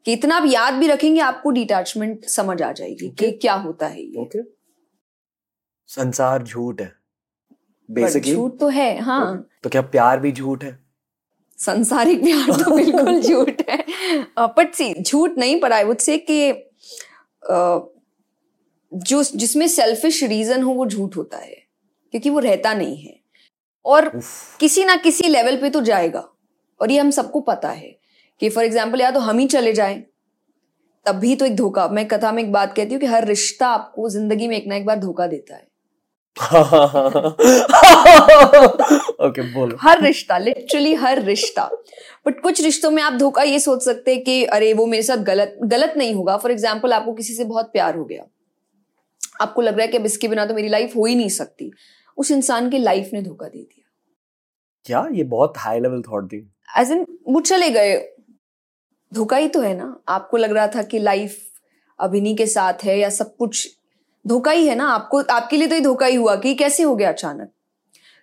कि 0.06 0.12
इतना 0.12 0.36
आप 0.36 0.44
याद 0.46 0.74
भी 0.74 0.86
रखेंगे 0.86 1.20
आपको 1.20 1.50
डिटैचमेंट 1.50 2.24
समझ 2.24 2.62
आ 2.62 2.72
जाएगी 2.72 3.08
okay. 3.08 3.18
कि 3.20 3.30
क्या 3.32 3.54
होता 3.54 3.86
है 3.86 4.02
ये 4.02 4.24
okay. 4.24 4.53
संसार 5.96 6.42
झूठ 6.42 6.80
है 6.80 6.92
बेसिकली 7.88 8.34
झूठ 8.34 8.58
तो 8.60 8.68
है 8.68 8.98
हाँ। 9.00 9.48
तो 9.62 9.70
क्या 9.70 9.82
प्यार 9.82 10.20
भी 10.20 10.32
झूठ 10.32 10.64
है? 10.64 10.78
संसारिक 11.58 12.22
प्यार 12.22 12.62
तो 12.62 12.74
बिल्कुल 12.76 13.20
झूठ 13.20 13.62
है। 13.70 13.76
बट 14.56 14.74
सी 14.74 14.92
झूठ 15.02 15.38
नहीं 15.38 15.60
पर 15.60 15.72
आई 15.72 15.84
वुड 15.84 15.98
से 15.98 16.16
कि 16.30 16.52
जो 18.92 19.22
जिसमें 19.34 19.66
सेल्फिश 19.68 20.22
रीजन 20.24 20.62
हो 20.62 20.72
वो 20.74 20.86
झूठ 20.86 21.16
होता 21.16 21.38
है 21.38 21.54
क्योंकि 22.14 22.30
वो 22.30 22.38
रहता 22.38 22.72
नहीं 22.74 22.96
है। 22.96 23.14
और 23.84 24.08
किसी 24.60 24.84
ना 24.84 24.96
किसी 24.96 25.28
लेवल 25.28 25.56
पे 25.60 25.70
तो 25.70 25.80
जाएगा 25.82 26.28
और 26.80 26.90
ये 26.90 26.98
हम 26.98 27.10
सबको 27.10 27.40
पता 27.42 27.70
है 27.70 27.94
कि 28.40 28.48
फॉर 28.48 28.64
एग्ज़ाम्पल 28.64 29.00
या 29.00 29.10
तो 29.10 29.20
हम 29.20 29.38
ही 29.38 29.46
चले 29.46 29.72
जाएँ 29.72 30.02
तब 31.06 31.14
भी 31.14 31.34
तो 31.36 31.44
एक 31.44 31.56
धोखा। 31.56 31.86
मैं 31.88 32.06
कथा 32.08 32.32
में 32.32 32.42
एक 32.42 32.52
बात 32.52 32.74
कहती 32.76 32.94
हूँ 32.94 33.00
कि 33.00 33.06
हर 33.06 33.24
रिश्ता 33.26 33.68
आपको 33.68 34.08
ज़िंदगी 34.10 34.48
में 34.48 34.56
एक 34.56 34.66
ना 34.66 34.76
एक 34.76 34.86
बार 34.86 34.98
धोखा 34.98 35.26
देता 35.26 35.54
है। 35.54 35.66
ओके 39.24 39.42
बोलो। 39.52 39.76
हर 39.80 40.00
रिश्ता 40.02 40.38
लिटरली 40.38 40.94
हर 40.94 41.22
रिश्ता। 41.22 41.64
बट 42.26 42.40
कुछ 42.42 42.60
रिश्तों 42.62 42.90
में 42.90 43.02
आप 43.02 43.12
धोखा 43.12 43.42
ये 43.42 43.58
सोच 43.60 43.82
सकते 43.82 44.14
हैं 44.14 44.22
कि 44.24 44.44
अरे 44.46 44.72
वो 44.74 44.86
मेरे 44.86 45.02
साथ 45.02 45.18
गलत 45.24 45.58
गलत 45.64 45.94
नहीं 45.96 46.14
होगा। 46.14 46.36
फॉर 46.36 46.50
एग्ज़ाम्पल 46.50 46.92
आपको 46.92 47.12
किसी 47.12 47.34
से 47.34 47.44
बहुत 47.44 47.70
प्यार 47.72 47.96
हो 47.96 48.04
गया। 48.04 48.24
आपको 49.40 49.62
लग 49.62 49.74
रहा 49.74 49.82
है 49.82 49.88
कि 49.88 49.96
अब 49.96 50.04
इसके 50.06 50.28
बिना 50.28 50.46
तो 50.46 50.54
मेरी 50.54 50.68
लाइफ 50.68 50.96
हो 50.96 51.04
ही 51.06 51.14
नहीं 51.14 51.28
सकती। 51.28 51.70
उस 52.18 52.30
इंसान 52.30 52.70
की 52.70 52.78
लाइफ 52.78 53.10
ने 53.12 53.22
धोखा 53.22 53.46
दे 53.46 53.58
दिया। 53.58 53.90
क्या? 54.86 55.06
ये 55.12 55.24
बहुत 55.24 55.54
हाई 55.58 55.80
लेवल 55.80 56.02
थॉट 56.02 56.26
थी। 56.32 56.38
एज 56.78 56.90
इन 56.92 57.06
वो 57.28 57.40
चले 57.40 57.70
गए। 57.70 57.96
धोखा 59.12 59.36
ही 59.36 59.48
तो 59.48 59.60
है 59.60 59.74
ना। 59.76 59.96
आपको 60.08 60.36
लग 60.36 60.52
रहा 60.52 60.66
था 60.66 60.82
कि 60.82 60.98
लाइफ 60.98 61.36
अभिनी 61.98 62.34
के 62.36 62.46
साथ 62.46 62.84
है 62.84 62.98
या 62.98 63.10
सब 63.10 63.36
कुछ 63.36 63.68
धोखा 64.26 64.50
ही 64.50 64.66
है 64.66 64.74
ना 64.74 64.88
आपको 64.88 65.22
आपके 65.30 65.56
लिए 65.56 65.68
तो 65.68 65.74
ये 65.74 65.80
धोखा 65.80 66.06
ही 66.06 66.14
हुआ 66.14 66.36
कि 66.36 66.54
कैसे 66.54 66.82
हो 66.82 66.96
गया 66.96 67.08
अचानक? 67.08 67.48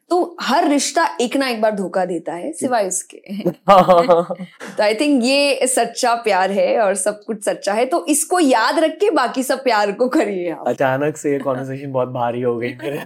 तो 0.10 0.38
हर 0.41 0.67
रिश्ता 0.67 1.17
एक 1.22 1.38
ना 1.38 1.48
एक 1.50 1.62
बार 1.62 1.72
धोखा 1.72 2.05
देता 2.05 2.34
है 2.34 2.53
सिवाय 2.53 2.88
उसके। 2.88 3.17
तो 3.50 4.84
आई 4.84 4.96
थिंक 4.96 5.24
ये 5.24 5.67
सच्चा 5.67 6.15
प्यार 6.15 6.51
है 6.51 6.79
और 6.79 6.96
सब 6.96 7.24
कुछ 7.24 7.43
सच्चा 7.43 7.74
है 7.74 7.86
तो 7.86 8.05
इसको 8.05 8.39
याद 8.39 8.79
रख 8.79 8.91
के 8.91 9.10
बाकी 9.10 9.43
सब 9.43 9.63
प्यार 9.63 9.91
को 9.91 10.08
करिए 10.10 10.51
आप। 10.51 10.63
अचानक 10.67 11.17
से 11.17 11.31
ये 11.31 11.39
कॉन्वर्सेशन 11.39 11.91
बहुत 11.91 12.10
भारी 12.10 12.41
हो 12.41 12.58
गई 12.58 12.74
मेरे। 12.74 12.98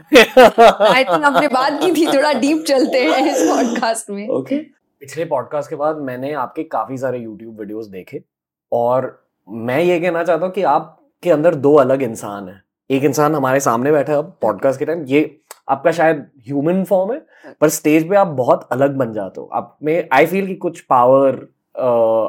आई 0.88 1.04
थिंक 1.04 1.26
हमने 1.26 1.48
बात 1.48 1.80
की 1.82 1.92
थी 1.92 2.08
थोड़ा 2.08 2.34
डीप 2.34 2.64
चलते 2.68 3.02
हैं 3.02 3.36
इस 3.36 3.42
पॉडकास्ट 3.42 4.10
में। 4.10 4.28
Okay 4.28 4.56
okay. 4.56 4.68
पिछले 5.00 5.26
पॉडकास्ट 5.26 5.70
के 5.70 5.76
बाद 5.76 5.98
मैंने 5.98 6.34
आपके 6.34 6.64
काफ़ी 6.64 6.98
सारे 6.98 7.20
यूट्यूब 7.20 7.60
वीडियोस 7.60 7.88
देखे 7.88 8.24
और 8.72 9.28
मैं 9.50 9.80
ये 9.80 10.00
कहना 10.00 10.24
चाहता 10.24 10.46
हूँ 10.46 10.54
कि 10.54 10.64
आपके 10.64 11.32
अंदर 11.32 11.56
दो 11.56 11.76
अलग 11.76 12.04
इंसान 12.04 12.48
हैं। 12.50 12.65
एक 12.90 13.04
इंसान 13.04 13.36
हमारे 13.36 13.60
सामने 13.60 13.92
बैठा 13.92 14.14
है 14.14 14.20
अब 14.20 14.38
पॉडकास्ट 14.42 14.80
के 14.80 14.86
टाइम 14.86 15.04
ये 15.06 15.40
आपका 15.70 15.92
शायद 15.92 16.26
ह्यूमन 16.48 16.84
फॉर्म 16.84 17.14
है 17.14 17.54
पर 17.62 17.70
स्टेज 17.70 18.10
पे 18.10 18.16
आप 18.16 18.28
बहुत 18.28 18.68
अलग 18.72 18.96
बन 18.96 19.14
जाते 19.14 19.42
हो। 19.42 19.50
आप 19.54 19.78
में 19.84 20.08
आई 20.14 20.26
फील 20.26 20.48
कि 20.48 20.56
कुछ 20.56 20.80
पावर 20.82 21.36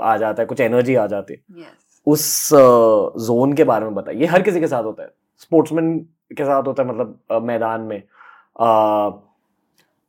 आ 0.02 0.16
जाता 0.16 0.42
है 0.42 0.46
कुछ 0.46 0.60
एनर्जी 0.60 0.94
आ 0.94 1.06
जाती 1.06 1.34
है। 1.34 1.60
Yes. 1.60 1.66
उस 2.06 2.50
जोन 3.26 3.52
के 3.52 3.64
बारे 3.64 3.84
में 3.84 3.94
बताइए। 3.94 4.26
हर 4.26 4.42
किसी 4.42 4.60
के 4.60 4.66
साथ 4.66 4.84
होता 4.84 5.02
है। 5.02 5.10
स्पोर्ट्समैन 5.38 5.98
के 6.36 6.44
साथ 6.44 6.62
होता 6.62 6.82
है 6.82 6.88
मतलब 6.88 7.42
मैदान 7.42 7.80
में। 7.80 8.02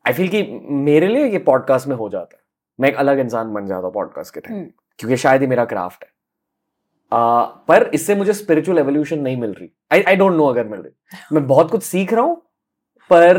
आई 0.06 0.14
फील 0.14 0.28
कि 0.28 0.44
मेरे 0.70 1.08
लिए 1.08 1.26
ये 1.26 1.40
पॉडकास्ट 1.40 1.88
में 1.88 1.96
हो 1.96 2.10
जाता 2.10 2.36
है। 2.36 2.42
मैं 2.80 2.90
एक 2.90 2.96
अलग 2.96 3.20
इंसान 3.20 3.54
बन 3.54 3.68
जाता 3.68 3.86
हूँ 3.86 3.94
पॉडकास्ट 3.94 4.34
के 4.34 4.40
टाइम 4.40 4.60
हम्म। 4.60 4.70
क्योंकि 5.00 5.18
शायद 5.18 5.42
ही 5.42 5.48
मेरा 5.48 5.66
क्राफ्ट 5.66 6.04
है। 6.04 6.10
आ, 7.12 7.44
पर 7.44 7.90
इससे 7.94 8.16
मुझे 8.16 8.34
स्पिरिचुअल 8.34 8.78
एवोल्यूशन 8.78 9.20
नहीं 9.20 9.38
मिल 9.38 9.52
रही। 9.52 9.70
आई 9.92 10.02
आई 10.02 10.16
डोंट 10.16 10.36
नो 10.38 10.46
अगर 10.46 10.68
मिल 10.68 10.80
रही। 10.80 11.18
मैं 11.36 11.46
बहुत 11.48 11.72
कुछ 11.72 11.84
सीख 11.84 12.14
रहा 12.14 12.24
हूँ 12.24 12.36
पर 13.10 13.38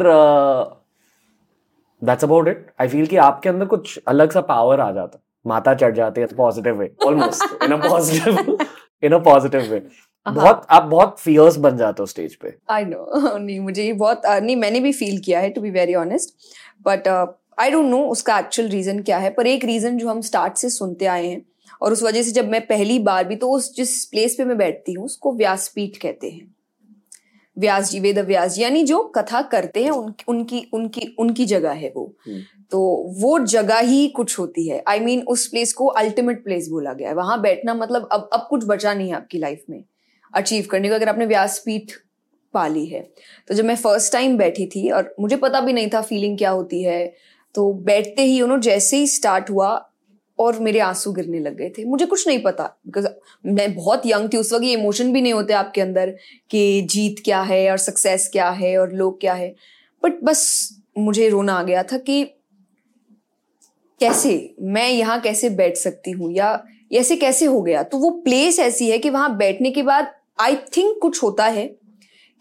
that's 2.02 2.24
about 2.24 2.48
it 2.48 2.66
I 2.81 2.88
feel 2.88 3.07
कि 3.07 3.16
आपके 3.16 3.48
अंदर 3.48 3.66
कुछ 3.66 3.98
अलग 4.09 4.33
सा 4.33 4.40
पावर 4.40 4.81
आ 4.81 4.90
जाता। 4.92 5.20
माता 5.46 5.74
चढ़ 5.74 5.94
जाती 5.94 6.20
है 6.20 6.26
positive 6.37 6.78
way 6.78 6.90
almost 7.07 7.62
in 7.64 7.72
a 7.72 7.76
positive 7.88 8.57
in 9.02 9.12
a 9.12 9.18
positive 9.24 9.70
way 9.70 9.83
बहुत 10.26 10.66
आप 10.70 10.83
बहुत 10.83 11.18
फियर्स 11.20 11.57
बन 11.57 11.76
जाते 11.76 12.02
हो 12.02 12.07
स्टेज 12.07 12.35
पे। 12.35 12.54
आई 12.70 12.85
नो 12.85 13.38
नहीं 13.38 13.59
मुझे 13.61 13.85
ये 13.85 13.92
बहुत 13.92 14.22
नहीं 14.26 14.57
मैंने 14.57 14.81
भी 14.81 14.92
फील 14.92 15.18
किया 15.24 15.40
है 15.40 15.50
to 15.50 15.61
be 15.61 15.70
very 15.70 15.94
honest 15.94 16.35
but 16.87 17.09
I 17.61 17.70
don't 17.70 17.87
know 17.90 17.98
उसका 18.07 18.38
एक्चुअल 18.38 18.68
रीजन 18.68 19.02
क्या 19.02 19.18
है 19.18 19.31
पर 19.31 19.46
एक 19.46 19.64
रीजन 19.64 19.98
जो 19.98 20.09
हम 20.09 20.20
स्टार्ट 20.20 20.57
से 20.57 20.70
सुनते 20.70 21.07
आए 21.07 21.26
हैं 21.26 21.40
और 21.83 21.93
उस 21.93 22.03
वजह 22.03 22.23
से 22.23 22.31
जब 22.31 22.49
मैं 22.49 22.67
पहली 22.67 22.99
बार 22.99 23.25
भी 23.25 23.37
तो 23.37 23.51
उस 23.51 23.77
जिस 23.77 24.05
प्लेस 24.05 24.35
पे 24.35 24.45
मैं 24.45 24.59
बैठती 24.59 24.93
हूँ 24.93 25.05
उसको 25.05 25.33
व्यासपीठ 25.33 25.97
कहते 25.97 26.31
हैं। 26.31 26.55
व्यास 27.59 27.91
जी 27.91 28.01
वेद 28.01 28.19
व्यास 28.19 28.55
जी 28.55 28.62
यानी 28.62 28.85
जो 28.85 29.03
कथा 29.03 29.43
करते 29.43 29.85
हैं 29.85 29.91
उन, 29.91 30.14
उनकी 30.29 30.71
उनकी 30.73 31.17
उनकी 31.19 31.45
जगह 31.45 31.71
है 31.71 31.93
वो। 31.97 32.14
हम्म। 32.27 32.41
तो 32.71 33.07
वो 33.19 33.38
जगह 33.38 33.79
ही 33.79 34.09
कुछ 34.09 34.38
होती 34.38 34.69
है। 34.69 34.85
आई 34.88 34.99
I 34.99 35.03
मीन 35.03 35.19
mean, 35.19 35.31
उस 35.31 35.47
प्लेस 35.47 35.73
को 35.73 35.87
अल्टीमेट 35.87 36.45
प्लेस 36.45 36.69
बोला 36.69 36.93
गया 36.93 37.09
है। 37.09 37.14
वहाँ 37.14 37.41
बैठना 37.41 37.75
मतलब 37.75 38.09
अब 38.12 38.31
अब 38.33 38.47
कुछ 38.51 38.64
बचा 38.67 38.95
नहीं 38.95 39.09
है 39.09 39.14
आपकी 39.14 39.38
लाइफ 39.38 39.62
में। 39.71 39.85
अचीव 40.35 40.67
करने 40.71 40.88
को 40.88 40.95
अगर 40.95 41.09
आपने 41.09 41.27
व्यासपीठ 41.27 41.93
पाली 42.55 42.87
है। 42.87 43.11
तो 43.49 43.55
जब 43.55 43.64
मैं 43.64 43.77
फ़र्स्ट 43.77 44.12
टाइम 44.12 44.37
बैठी 44.38 44.67
थी 44.67 44.91
और 44.91 45.14
मुझे 45.21 45.37
पता 45.37 45.61
भी 45.61 45.73
नहीं 45.73 45.91
था 45.95 46.03
फीलिंग 46.03 46.38
क्या 46.38 46.51
होती 46.51 46.83
है 46.83 47.14
तो 47.55 47.73
बैठते 47.73 48.23
ही 48.23 48.41
उन्होंने 48.41 48.62
जैसे 48.62 48.97
ही 48.97 49.07
स्टार्ट 49.07 49.51
हुआ 49.51 49.88
और 50.38 50.59
मेरे 50.59 50.79
आँसू 50.79 51.12
गिरने 51.12 51.38
लग 51.38 51.57
गए 51.57 51.70
थे। 51.79 51.85
मुझे 51.85 52.07
कुछ 52.07 52.29
नहीं 52.29 52.42
पता 52.42 52.64
बिकॉज़ 52.87 53.07
मैं 53.46 53.74
बहुत 53.74 54.03
यंग 54.07 54.33
थी, 54.33 54.37
उस 54.37 54.53
वक्त 54.53 54.64
ये 54.64 54.72
इमोशन 54.72 55.12
भी 55.12 55.22
नहीं 55.22 55.33
होते 55.33 55.53
आपके 55.53 55.81
अंदर 55.81 56.16
कि 56.51 56.83
जीत 56.83 57.16
क्या 57.24 57.42
है 57.42 57.70
और 57.70 57.77
सक्सेस 57.77 58.29
क्या 58.33 58.51
है 58.51 58.79
और 58.79 58.92
लोग 58.92 59.20
क्या 59.20 59.35
है। 59.35 59.55
बट 60.05 60.12
बस 60.24 60.70
मुझे 60.98 61.29
रोना 61.29 61.53
आ 61.53 61.62
गया 61.62 61.83
था 61.83 61.98
कि 61.98 62.24
कैसे, 64.01 64.55
मैं 64.61 64.90
यहाँ 64.90 65.20
कैसे 65.20 65.51
बैठ 65.51 65.77
सकती 65.77 66.11
हूँ? 66.11 66.33
या 66.33 66.64
ऐसे 66.92 67.16
कैसे 67.16 67.46
हो 67.46 67.62
गया? 67.62 67.83
तो 67.83 67.98
वो 67.98 68.11
प्लेस 68.11 68.59
ऐसी 68.59 68.90
है 68.90 68.98
कि 68.98 69.11
वहाँ 69.11 69.37
बैठने 69.37 69.70
के 69.70 69.83
बाद 69.83 70.14
आई 70.40 70.57
थिंक 70.57 70.98
कुछ 71.03 71.22
होता 71.22 71.44
है 71.44 71.66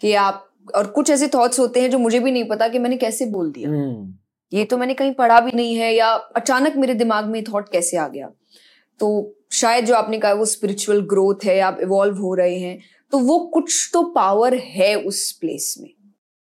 कि 0.01 0.13
आप, 0.13 0.49
और 0.75 0.87
कुछ 0.87 1.09
ऐसे 1.09 1.27
थॉट्स 1.27 1.59
होते 1.59 1.81
हैं 1.81 1.89
जो 1.89 1.99
मुझे 1.99 2.19
भी 2.19 2.31
नहीं 2.31 2.43
पता 2.43 2.67
कि 2.67 2.79
मैंने 2.79 2.97
कैसे 2.97 3.25
बोल 3.25 3.51
दिया। 3.51 3.69
hmm. 3.69 4.26
ये 4.53 4.65
तो 4.65 4.77
मैंने 4.77 4.93
कहीं 4.93 5.13
पढ़ा 5.13 5.39
भी 5.39 5.51
नहीं 5.51 5.75
है 5.75 5.93
या 5.93 6.11
अचानक 6.35 6.75
मेरे 6.75 6.93
दिमाग 6.93 7.25
में 7.25 7.43
थॉट 7.43 7.69
कैसे 7.71 7.97
आ 7.97 8.07
गया 8.07 8.29
तो 8.99 9.09
शायद 9.51 9.85
जो 9.85 9.95
आपने 9.95 10.19
कहा 10.19 10.33
वो 10.33 10.45
स्पिरिचुअल 10.45 11.01
ग्रोथ 11.01 11.45
है 11.45 11.59
आप 11.59 11.77
इवॉल्व 11.81 12.17
हो 12.17 12.33
रहे 12.35 12.57
हैं 12.59 12.79
तो 13.11 13.19
वो 13.19 13.39
कुछ 13.53 13.89
तो 13.93 14.03
पावर 14.15 14.55
है 14.55 14.95
उस 14.95 15.31
प्लेस 15.31 15.75
में 15.81 15.89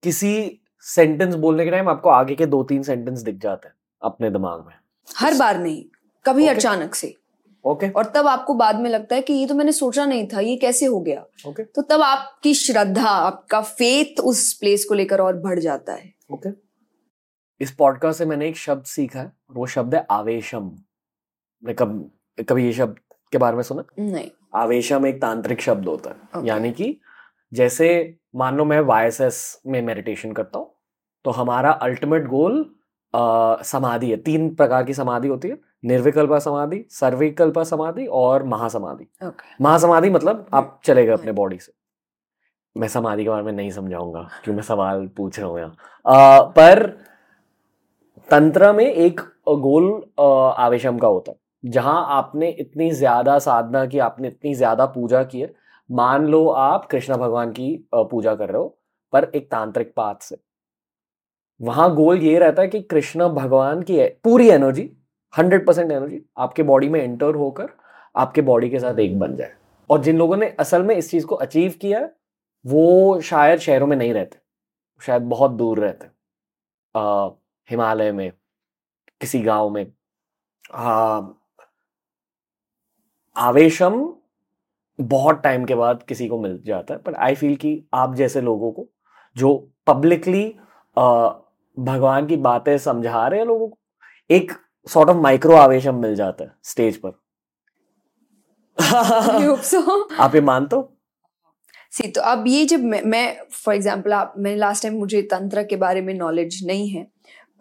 किसी 0.02 0.60
सेंटेंस 0.84 1.34
बोलने 1.34 1.64
के 1.64 1.70
टाइम 1.70 1.88
आपको 1.88 2.10
आगे 2.10 2.34
के 2.34 2.46
दो 2.46 2.62
तीन 2.62 2.82
सेंटेंस 2.82 3.20
दिख 3.20 3.38
जाते 3.38 3.68
हैं 3.68 3.74
अपने 4.02 4.30
दिमाग 4.30 4.64
में 4.66 4.74
हर 5.16 5.34
बार 5.34 5.58
नहीं 5.58 5.84
कभी 6.24 6.44
okay. 6.44 6.56
अचानक 6.56 6.94
से 6.94 7.14
ओके 7.64 7.86
okay. 7.86 7.96
और 7.96 8.12
तब 8.14 8.26
आपको 8.26 8.54
बाद 8.54 8.80
में 8.80 8.90
लगता 8.90 9.16
है 9.16 9.22
कि 9.22 9.32
ये 9.32 9.46
तो 9.46 9.54
मैंने 9.54 9.72
सोचा 9.72 10.04
नहीं 10.04 10.26
था 10.26 10.40
ये 10.40 10.56
कैसे 10.56 10.86
हो 10.86 11.00
गया 11.00 11.24
okay. 11.48 11.64
तो 11.74 11.82
तब 11.82 12.02
आपकी 12.02 12.54
श्रद्धा 12.54 13.08
आपका 13.08 13.60
फेथ 13.60 14.20
उस 14.20 14.52
प्लेस 14.52 14.84
को 14.84 14.94
लेकर 14.94 15.20
और 15.20 15.36
बढ़ 15.36 15.58
जाता 15.58 15.92
है 15.92 16.12
ओके 16.32 16.48
okay. 16.48 16.58
इस 17.62 17.70
पॉडकास्ट 17.70 18.18
से 18.18 18.24
मैंने 18.26 18.46
एक 18.48 18.56
शब्द 18.56 18.84
सीखा 18.84 19.20
है 19.20 19.32
वो 19.50 19.66
शब्द 19.66 19.94
है 19.94 20.04
आवेशम। 20.10 20.70
मैं 21.62 21.74
कब 21.74 22.10
कभी 22.48 22.64
ये 22.64 22.72
शब्द 22.72 22.96
के 23.32 23.38
बारे 23.38 23.56
में 23.56 23.62
सुना? 23.62 23.84
नहीं। 23.98 24.30
आवेशम 24.54 25.06
एक 25.06 25.20
तांत्रिक 25.22 25.60
शब्द 25.60 25.86
होता 25.88 26.10
है। 26.10 26.16
Okay. 26.30 26.48
यानी 26.48 26.72
कि 26.72 26.98
जैसे 27.52 27.88
मान 28.36 28.56
लो 28.56 28.64
मैं 28.64 28.80
वाईएसएस 28.80 29.60
में 29.66 29.80
मेडिटेशन 29.82 30.32
करता 30.32 30.58
हूँ 30.58 30.70
तो 31.24 31.30
हमारा 31.30 31.70
अल्टीमेट 31.82 32.26
गोल 32.28 32.64
समाधि 33.64 34.10
है। 34.10 34.16
तीन 34.18 34.54
प्रकार 34.54 34.84
की 34.84 34.94
समाधि 34.94 35.28
होती 35.28 35.48
है। 35.48 35.58
निर्विकल्पा 35.84 36.38
समाधि 36.38 36.84
सर्विकल्पा 36.90 37.64
समाधि 37.64 38.06
और 38.06 38.42
महासमाधि। 38.46 39.08
Okay. 39.22 39.60
महासमाधि 39.60 40.10
मतलब 40.10 40.46
आप 40.54 40.80
चले 40.84 41.06
गए 41.06 41.12
अपने 41.12 41.32
बॉडी 41.32 41.58
से। 41.58 41.72
मैं 42.76 42.88
समाधि 42.88 43.24
के 43.24 43.30
बारे 43.30 43.42
में 43.42 43.52
नहीं 43.52 43.70
समझाऊँगा 43.70 44.28
क्यों 44.44 44.54
मैं 44.54 44.62
सवाल 44.62 45.06
पूछ 45.16 45.38
रहा 45.40 45.48
हूँ 45.48 45.58
यहाँ। 45.58 45.76
पर 46.58 46.86
तंत्र 48.32 48.72
में 48.72 48.84
एक 48.84 49.20
गोल 49.60 49.86
आवेशम 50.20 50.98
का 50.98 51.08
होता 51.08 51.30
है, 51.32 51.36
जहाँ 51.64 52.04
आपने 52.10 52.48
इतनी 52.50 52.90
ज़्यादा 52.90 53.38
साधना 53.38 53.84
की, 53.86 53.98
आपने 53.98 54.28
इतनी 54.28 54.54
ज़्यादा 54.54 54.86
पूजा 54.86 55.22
की 55.24 55.40
है। 55.40 55.52
मान 55.90 56.26
लो 56.26 56.46
आप 56.48 56.86
कृष्णा 56.90 57.16
भगवान 57.16 57.50
की 57.52 57.88
पूजा 57.92 58.34
कर 58.34 58.48
रहे 58.48 58.58
हो, 58.58 58.78
पर 59.12 59.30
एक 59.34 59.50
तांत्रिक 59.50 59.92
पाथ 59.96 60.22
से। 60.22 60.36
वहाँ 61.60 61.94
गोल 61.94 62.18
ये 62.18 62.38
रहता 62.38 62.62
है 62.62 62.68
कि 62.68 62.80
कृष्ण 62.82 63.28
भगवान 63.30 63.82
की 63.82 64.02
पूरी 64.24 64.48
एनर्जी, 64.50 64.90
हंड्रेड 65.34 65.66
परसेंट 65.66 65.90
एनर्जी, 65.92 66.20
आपके 66.38 66.62
बॉडी 66.62 66.88
में 66.88 67.00
एंटर 67.02 67.34
होकर 67.34 67.68
आपके 68.14 68.42
बॉडी 68.42 68.70
के 68.70 68.78
साथ 68.78 68.98
एक 69.00 69.18
बन 69.18 69.36
जाए। 69.36 69.52
और 69.90 70.02
जिन 70.02 70.18
लोगों 70.18 70.36
ने 70.36 70.48
असल 70.60 70.82
में 70.82 70.94
इस 70.96 71.10
चीज़ 71.10 71.26
को 71.26 71.34
अचीव 71.36 71.74
किया 71.80 72.08
वो 72.64 73.20
शायद 73.22 73.58
शहरों 73.60 73.86
में 73.86 73.96
नहीं 73.96 74.12
रहते, 74.14 74.38
शायद 75.02 75.22
बहुत 75.24 75.50
दूर 75.52 75.80
रहते। 75.80 76.06
हिमालय 77.70 78.12
में 78.12 78.30
किसी 79.20 79.40
गाँव 79.40 79.70
में। 79.70 79.86
आ, 80.74 81.20
आवेशम 83.36 84.14
बहुत 85.00 85.42
टाइम 85.42 85.64
के 85.64 85.74
बाद 85.74 86.02
किसी 86.02 86.28
को 86.28 86.40
मिल 86.40 86.62
जाता 86.62 86.94
है 86.94 87.00
पर 87.00 87.14
आई 87.14 87.34
फील 87.34 87.56
कि 87.56 87.88
आप 87.94 88.14
जैसे 88.14 88.40
लोगों 88.40 88.72
को 88.72 88.88
जो 89.36 89.70
पब्लिकली 89.86 90.44
भगवान 91.76 92.26
की 92.26 92.36
बातें 92.36 92.78
समझा 92.78 93.28
रहे 93.28 93.40
हैं 93.40 93.46
लोगों 93.46 93.68
को 93.68 93.78
एक 94.30 94.52
सॉर्ट 94.88 95.10
ऑफ़ 95.10 95.16
माइक्रो 95.16 95.56
आवेशम 95.56 95.94
मिल 95.94 96.14
जाता 96.14 96.44
है 96.44 96.54
स्टेज 96.62 97.00
पर. 97.06 97.12
आप 100.20 100.34
ये 100.34 100.40
मानते 100.40 100.76
हो? 100.76 100.96
सी 101.90 102.08
तो 102.08 102.20
अब 102.20 102.44
ये 102.46 102.64
जब 102.64 102.80
मैं 103.06 103.42
फॉर 103.52 103.74
एग्ज़ाम्पल 103.74 104.12
आप 104.12 104.34
मैंने 104.38 104.56
लास्ट 104.56 104.82
टाइम 104.82 104.94
मुझे 104.98 105.22
तंत्र 105.22 105.62
के 105.62 105.76
बारे 105.76 106.00
में 106.02 106.14
नॉलेज 106.14 106.60
नहीं 106.66 106.88
है 106.90 107.06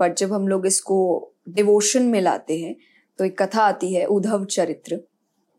पर 0.01 0.13
जब 0.13 0.33
हम 0.33 0.47
लोग 0.47 0.65
इसको 0.67 0.97
डिवोशन 1.49 2.03
में 2.03 2.19
लाते 2.21 2.59
हैं 2.59 2.75
तो 3.19 3.25
एक 3.25 3.41
कथा 3.41 3.61
आती 3.61 3.93
है 3.93 4.05
उद्धव 4.07 4.45
चरित्र, 4.47 4.99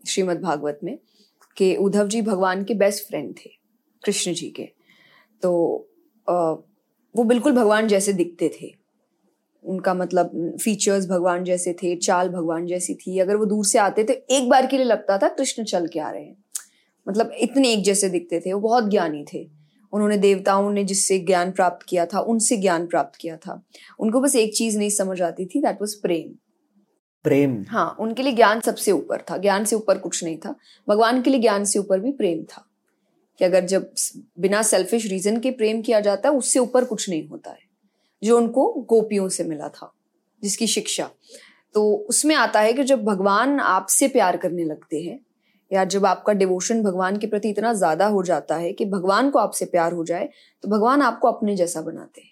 श्रीमद् 0.05 0.41
भागवत 0.43 0.79
में, 0.85 0.99
कि 1.57 1.75
उद्धव 1.77 2.09
जी 2.09 2.23
भगवान 2.23 2.65
के 2.65 2.75
बेस्ट 2.75 3.09
फ्रेंड 3.09 3.35
थे, 3.37 3.51
कृष्ण 4.03 4.33
जी 4.33 4.49
के। 4.51 4.69
तो 5.43 5.53
वो 7.15 7.25
बिल्कुल 7.25 7.53
भगवान 7.53 7.89
जैसे 7.89 8.13
दिखते 8.13 8.49
थे। 8.55 8.71
उनका 9.65 9.95
मतलब 9.95 10.57
फीचर्स 10.61 11.07
भगवान 11.09 11.45
जैसे 11.45 11.73
थे, 11.73 11.95
चाल 11.97 12.29
भगवान 12.29 12.67
जैसी 12.67 12.95
थी। 12.97 13.19
अगर 13.19 13.37
वो 13.37 13.45
दूर 13.45 13.65
से 13.65 13.79
आते 13.79 14.05
थे 14.05 14.13
एक 14.13 14.49
बार 14.49 14.67
के 14.67 14.77
लिए 14.77 14.87
लगता 14.87 15.19
था 15.19 15.29
कृष्ण 15.29 15.65
चल 15.65 15.87
के 15.87 16.01
आ 16.01 16.11
रहे 16.11 16.23
हैं। 16.23 16.37
मतलब 17.07 17.33
इतने 17.39 17.73
एक 17.73 17.85
जैसे 17.85 18.09
दिखते 18.09 18.41
थे, 18.41 18.53
वो 18.53 18.61
बहुत 18.61 18.91
ज्ञानी 18.91 19.25
थे। 19.25 19.45
उन्होंने 19.93 20.17
देवताओं 20.17 20.71
ने 20.71 20.85
जिससे 20.85 21.19
ज्ञान 21.19 21.53
प्राप्त 21.53 21.87
किया 21.87 22.07
था 22.07 22.21
उनसे 22.21 22.57
ज्ञान 22.57 22.87
प्राप्त 22.87 23.17
किया 23.17 23.37
था। 23.37 23.63
उनको 23.99 24.21
बस 24.21 24.37
एक 24.37 24.57
चीज़ 24.57 24.79
नहीं 24.79 24.91
समझ 24.91 25.23
आती 25.23 25.47
थी 25.47 25.61
दैट 25.61 25.77
वॉज़ 25.81 25.97
प्रेम। 26.03 26.35
प्रेम। 27.25 27.65
हाँ 27.69 27.97
उनके 28.01 28.23
लिए 28.23 28.33
ज्ञान 28.33 28.61
सबसे 28.61 28.93
ऊपर 28.93 29.21
था 29.21 29.37
ज्ञान 29.37 29.65
से 29.65 29.77
ऊपर 29.77 29.99
कुछ 29.99 30.25
नहीं 30.25 30.39
था 30.39 30.55
भगवान 30.89 31.23
के 31.23 31.31
लिए 31.31 31.41
ज्ञान 31.41 31.65
से 31.65 31.79
ऊपर 31.79 32.01
भी 32.01 32.13
प्रेम 32.13 32.45
था। 32.45 32.67
कि 33.39 33.45
अगर 33.45 33.65
जब 33.65 33.91
बिना 34.39 34.63
सेल्फिश 34.63 35.07
रीजन 35.07 35.41
के 35.41 35.51
प्रेम 35.51 35.83
किया 35.83 36.01
जाता 36.01 36.29
है 36.29 36.35
उससे 36.35 36.59
ऊपर 36.59 36.85
कुछ 36.85 37.11
नहीं 37.11 37.29
होता 37.29 37.51
है 37.51 37.59
जो 38.25 38.37
उनको 38.37 38.73
गोपियों 38.73 39.29
से 39.29 39.45
मिला 39.45 39.69
था 39.69 39.93
जिसकी 40.43 40.67
शिक्षा। 40.67 41.11
तो 41.75 41.95
उसमें 41.95 42.35
आता 42.35 42.61
है 42.61 42.73
कि 42.73 42.85
जब 42.85 43.05
भगवान 43.05 43.61
आपसे 43.61 44.09
प्यार 44.09 44.37
करने 44.37 44.65
लगते 44.65 45.01
हैं 45.01 45.21
या 45.73 45.85
जब 45.87 46.07
आपका 46.07 46.33
डिवोशन 46.35 46.83
भगवान 46.83 47.17
के 47.17 47.27
प्रति 47.27 47.51
इतना 47.51 47.73
ज़्यादा 47.75 48.07
हो 48.07 48.23
जाता 48.23 48.57
है 48.57 48.73
कि 48.73 48.85
भगवान 48.87 49.31
को 49.31 49.39
आपसे 49.39 49.65
प्यार 49.67 49.93
हो 49.93 50.05
जाए 50.05 50.29
तो 50.65 50.69
भगवान 50.69 51.03
आपको 51.03 51.29
अपने 51.29 51.57
जैसा 51.57 51.81
बनाते 51.81 52.21
हैं। 52.21 52.31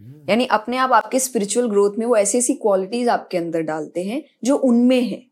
हम्म। 0.00 0.30
यानी 0.30 0.46
अपने 0.52 0.76
आप 0.76 0.92
आपके 0.92 1.18
स्पिरिचुअल 1.18 1.68
ग्रोथ 1.68 1.98
में 1.98 2.06
वो 2.06 2.16
ऐसी 2.16 2.38
ऐसी 2.38 2.54
क्वालिटीज 2.56 3.08
आपके 3.08 3.38
अंदर 3.38 3.62
डालते 3.62 4.04
हैं 4.04 4.22
जो 4.44 4.56
उनमें 4.56 5.00
है। 5.02 5.22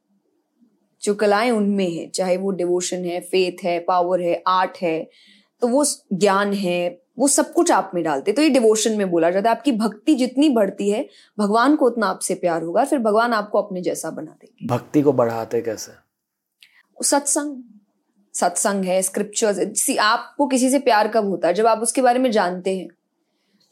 जो 1.03 1.15
कलाएँ 1.15 1.51
उनमें 1.51 1.89
है 1.91 2.07
चाहे 2.09 2.37
वो 2.37 2.51
डिवोशन 2.53 3.05
है 3.05 3.21
फेथ 3.21 3.65
है 3.65 3.79
पावर 3.81 4.21
है 4.21 4.43
आर्ट 4.49 4.77
है 4.83 4.99
तो 5.63 5.69
वो 5.69 5.85
ज्ञान 6.15 6.53
है 6.53 6.99
वो 7.19 7.29
सब 7.29 7.53
कुछ 7.53 7.71
आप 7.73 7.91
में 7.95 8.03
डालते 8.05 8.33
तो 8.33 8.43
ये 8.43 8.49
डिवोशन 8.49 8.93
में 8.93 9.11
बोला 9.11 9.31
जाता 9.31 9.51
है 9.51 9.57
आपकी 9.57 9.73
भक्ति 9.73 10.15
जितनी 10.15 10.49
बढ़ती 10.49 10.91
है 10.91 11.07
भगवान 11.39 11.77
को 11.77 11.87
उतना 11.87 12.07
आपसे 12.07 12.35
प्यार 12.35 12.63
होगा 12.63 12.85
फिर 12.85 12.99
भगवान 12.99 13.33
आपको 13.33 13.63
अपने 13.63 13.81
जैसा 13.81 14.11
बना 14.11 14.31
देंगे। 14.33 14.67
भक्ति 14.67 15.03
को 15.03 15.13
बढ़ाते 15.13 15.61
कैसे? 15.61 15.93
सत्संग 17.03 17.63
सत्संग 18.35 18.85
है 18.85 19.01
स्क्रिप्चर्स 19.03 19.99
आपको 20.01 20.47
किसी 20.47 20.71
से 20.71 20.79
प्यार 20.81 21.09
कब 21.09 21.25
होता 21.25 21.49
है? 21.49 21.55
जब 21.55 21.67
आप 21.67 21.81
उसके 21.81 22.03
बारे 22.03 22.19
में 22.19 22.31
जानते 22.31 22.77
हैं। 22.77 22.89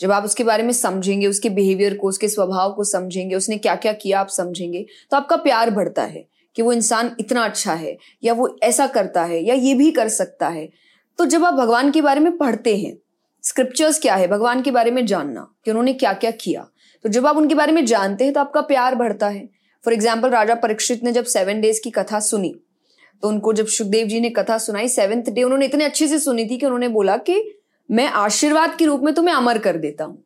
जब 0.00 0.12
आप 0.12 0.24
उसके 0.24 0.44
बारे 0.44 0.62
में 0.62 0.72
समझेंगे, 0.72 1.26
उसके 1.26 1.48
बिहेवियर 1.50 1.96
को, 1.96 2.08
उसके 2.08 2.28
स्वभाव 2.28 2.72
को 2.72 2.84
समझेंगे, 2.84 3.34
उसने 3.34 3.58
क्या 3.58 3.74
क्या 3.76 3.92
किया 3.94 4.20
आप 4.20 4.28
समझेंगे 4.30 4.84
तो 5.10 5.16
आपका 5.16 5.36
प्यार 5.38 5.70
बढ़ता 5.70 6.02
है 6.04 6.24
कि 6.56 6.62
वो 6.62 6.72
इंसान 6.72 7.14
इतना 7.20 7.44
अच्छा 7.44 7.74
है, 7.74 7.96
या 8.24 8.32
वो 8.34 8.56
ऐसा 8.62 8.86
करता 8.88 9.24
है, 9.24 9.42
या 9.44 9.54
ये 9.56 9.74
भी 9.74 9.90
कर 9.90 10.08
सकता 10.10 10.48
है। 10.48 10.68
तो 11.18 11.26
जब 11.26 11.44
आप 11.44 11.54
भगवान 11.54 11.90
के 11.90 12.02
बारे 12.02 12.20
में 12.20 12.36
पढ़ते 12.38 12.76
हैं 12.76 12.96
स्क्रिप्चर्स 13.44 13.98
क्या 13.98 14.14
है? 14.14 14.26
भगवान 14.28 14.62
के 14.62 14.70
बारे 14.70 14.90
में 14.90 15.04
जानना 15.06 15.46
कि 15.64 15.70
उन्होंने 15.70 15.92
क्या 15.94 16.12
क्या। 16.14 16.30
किया 16.32 16.66
तो 17.04 17.08
जब 17.08 17.26
आप 17.26 17.36
उनके 17.36 17.54
बारे 17.54 17.72
में 17.72 17.84
जानते 17.86 18.24
हैं 18.24 18.32
तो 18.32 18.40
आपका 18.40 18.60
प्यार 18.62 18.94
बढ़ता 18.94 19.28
है। 19.28 19.48
फॉर 19.84 19.94
एग्ज़ाम्पल 19.94 20.30
राजा 20.30 20.54
परीक्षित 20.56 21.04
ने 21.04 21.12
जब 21.12 21.24
सेवन 21.26 21.60
डेज़ 21.60 21.80
की 21.84 21.90
कथा 21.90 22.20
सुनी 22.22 22.54
तो 23.22 23.28
उनको 23.28 23.52
जब 23.52 23.66
सुखदेव 23.66 24.06
जी 24.06 24.20
ने 24.20 24.30
कथा 24.30 24.58
सुनाई 24.58 24.88
सेवेंथ 24.88 25.30
डे 25.30 25.42
उन्होंने 25.42 25.66
इतने 25.66 25.84
अच्छे 25.84 26.08
से 26.08 26.18
सुनी 26.18 26.44
थी 26.44 26.58
कि 26.58 26.66
उन्होंने 26.66 26.88
बोला 26.88 27.16
कि 27.16 27.42
मैं 27.90 28.06
आशीर्वाद 28.06 28.76
के 28.76 28.84
रूप 28.84 29.02
में 29.02 29.14
तुम्हें 29.14 29.34
अमर 29.34 29.58
कर 29.58 29.76
देता 29.76 30.04
हूँ। 30.04 30.22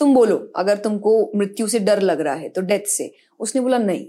तुम 0.00 0.14
बोलो, 0.14 0.36
अगर 0.56 0.76
तुमको 0.76 1.30
मृत्यु 1.36 1.66
से 1.68 1.78
डर 1.78 2.00
लग 2.00 2.20
रहा 2.20 2.34
है 2.34 2.48
तो 2.48 2.60
डेथ 2.60 2.86
से। 2.88 3.10
उसने 3.40 3.60
बोला, 3.60 3.78
नहीं, 3.78 4.06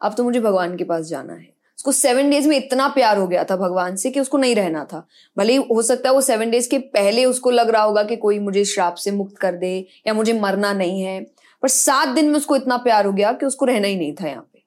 अब 0.00 0.14
तो 0.14 0.24
मुझे 0.24 0.40
भगवान 0.40 0.76
के 0.76 0.84
पास 0.84 1.06
जाना 1.06 1.32
है। 1.32 1.50
उसको 1.78 1.92
सेवन 1.92 2.30
डेज़ 2.30 2.48
में 2.48 2.56
इतना 2.56 2.88
प्यार 2.88 3.18
हो 3.18 3.26
गया 3.26 3.44
था 3.44 3.56
भगवान 3.56 3.96
से 3.96 4.10
कि 4.10 4.20
उसको 4.20 4.38
नहीं 4.38 4.54
रहना 4.54 4.84
था। 4.84 5.06
भले 5.36 5.52
ही 5.52 5.64
हो 5.70 5.82
सकता 5.82 6.08
है 6.08 6.14
वो 6.14 6.20
सेवन 6.20 6.50
डेज़ 6.50 6.68
के 6.70 6.78
पहले 6.78 7.24
उसको 7.24 7.50
लग 7.50 7.70
रहा 7.70 7.82
होगा 7.82 8.02
कि 8.02 8.16
कोई 8.16 8.38
मुझे 8.38 8.64
श्राप 8.64 8.94
से 8.94 9.10
मुक्त 9.10 9.36
कर 9.36 9.54
दे 9.54 9.74
या 10.06 10.14
मुझे 10.14 10.32
मरना 10.32 10.72
नहीं 10.72 11.00
है, 11.02 11.20
पर 11.62 11.68
सात 11.68 12.08
दिन 12.08 12.28
में 12.28 12.36
उसको 12.36 12.56
इतना 12.56 12.76
प्यार 12.76 13.06
हो 13.06 13.12
गया 13.12 13.32
कि 13.32 13.46
उसको 13.46 13.64
रहना 13.64 13.88
ही 13.88 13.96
नहीं 13.96 14.14
था 14.14 14.28
यहाँ 14.28 14.48
पे। 14.52 14.64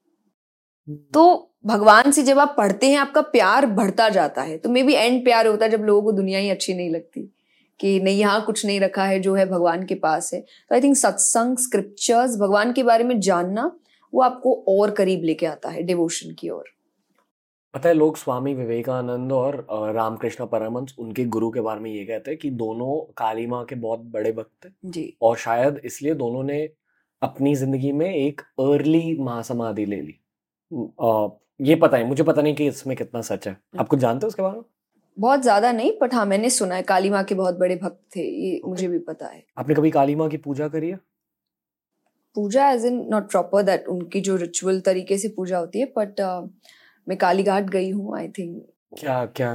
तो 1.13 1.52
भगवान 1.65 2.12
से 2.12 2.23
जब 2.23 2.39
आप 2.39 2.54
पढ़ते 2.58 2.89
हैं 2.89 2.97
आपका 2.97 3.21
प्यार 3.30 3.65
बढ़ता 3.67 4.10
जाता 4.10 4.41
है। 4.41 4.58
तो 4.58 4.69
मे 4.69 4.84
बी 4.84 4.93
एंड 4.93 5.23
प्यार 5.25 5.47
होता 5.47 5.65
है 5.65 5.71
जब 5.71 5.84
लोगों 5.84 6.01
को 6.01 6.12
दुनिया 6.12 6.39
ही 6.39 6.49
अच्छी 6.49 6.73
नहीं 6.73 6.89
लगती। 6.89 7.32
कि 7.80 7.99
नहीं 7.99 8.19
यहाँ 8.19 8.43
कुछ 8.45 8.65
नहीं 8.65 8.80
रखा 8.80 9.06
है 9.06 9.19
जो 9.19 9.34
है 9.36 9.45
भगवान 9.45 9.86
के 9.86 9.95
पास 9.95 10.34
है। 10.34 10.39
तो 10.39 10.75
आई 10.75 10.82
थिंक 10.82 10.95
सत्संग 10.97 11.58
स्क्रिप्चर्स 11.58 12.38
भगवान 12.39 12.71
के 12.73 12.84
बारे 12.84 13.04
में 13.04 13.19
जानना 13.19 13.71
वो 14.13 14.21
आपको 14.21 14.54
और 14.69 14.91
करीब 14.91 15.23
लेके 15.23 15.45
आता 15.45 15.69
है 15.69 15.84
डिवोशन 15.84 16.34
की 16.34 16.49
ओर। 16.49 16.63
पता 17.73 17.89
है 17.89 17.95
लोग 17.95 18.17
स्वामी 18.17 18.54
विवेकानंद 18.54 19.32
और 19.32 19.56
रामकृष्ण 19.95 20.45
परमंश 20.45 20.95
उनके 20.99 21.25
गुरु 21.28 21.49
के 21.51 21.62
बारे 21.62 21.80
में 21.80 21.89
ये 21.91 22.06
कहते 22.06 22.32
हैं 22.32 22.39
कि 22.39 22.49
दोनों 22.54 22.95
काली 23.17 23.45
माँ 23.47 23.63
के 23.65 23.75
बहुत 23.78 23.99
बड़े 24.13 24.32
भक्त 24.32 24.65
थे 24.65 24.69
जी। 24.86 25.13
और 25.21 25.38
शायद 25.38 25.82
इसलिए 25.86 26.13
दोनों 26.15 26.43
ने 26.43 26.62
अपनी 27.21 27.56
ज़िंदगी 27.56 27.91
में 27.91 28.10
एक 28.10 28.41
अर्ली 28.62 29.17
महासमाधि 29.19 29.86
ले 29.86 30.01
ली। 30.01 30.19
ये 31.60 31.76
पता 31.76 31.98
है 31.98 32.04
मुझे 32.04 32.24
पता 32.24 32.41
नहीं 32.41 32.56
कि 32.56 32.68
इसमें 32.68 32.96
कितना 32.98 33.22
सच 33.22 33.48
है। 33.48 33.56
आप 33.80 33.88
कुछ 33.88 34.00
जानते 34.00 34.26
हो 34.26 34.28
उसके 34.28 34.41
बारे 34.41 34.58
में? 34.58 34.63
बहुत 35.18 35.41
ज़्यादा 35.41 35.72
नहीं 35.72 35.91
बट 36.02 36.13
हाँ 36.13 36.26
मैंने 36.26 36.50
सुना 36.50 36.76
है 36.76 36.84
काली 36.84 37.10
माँ 37.10 37.24
के 37.24 37.36
बहुत 37.36 37.58
बड़े 37.60 37.76
भक्त 37.76 38.00
थे 38.15 38.22
ये 38.22 38.56
okay. 38.56 38.70
मुझे 38.70 38.88
भी 38.88 39.00
पता 39.02 39.28
है। 39.28 39.44
आपने 39.58 39.76
कभी 39.76 39.91
काली 39.91 40.15
माँ 40.15 40.30
की 40.30 40.38
पूजा 40.38 40.68
करी 40.68 40.89
है? 40.89 41.00
पूजा 42.36 42.70
as 42.72 42.86
in 42.86 43.06
not 43.12 43.30
proper 43.32 43.62
that 43.63 43.88
उनकी 43.88 44.22
जो 44.22 44.36
रिचुअल 44.36 44.80
तरीके 44.82 45.18
से 45.18 45.28
पूजा 45.38 45.58
होती 45.58 45.80
है 45.80 45.86
बट 45.98 46.22
uh, 46.22 46.50
मैं 47.08 47.18
कालीघाट 47.18 47.70
गई 47.70 47.89
हूँ 47.91 48.18
आई 48.18 48.28
थिंक 48.28 48.63
क्या 49.00 49.26
क्या? 49.26 49.52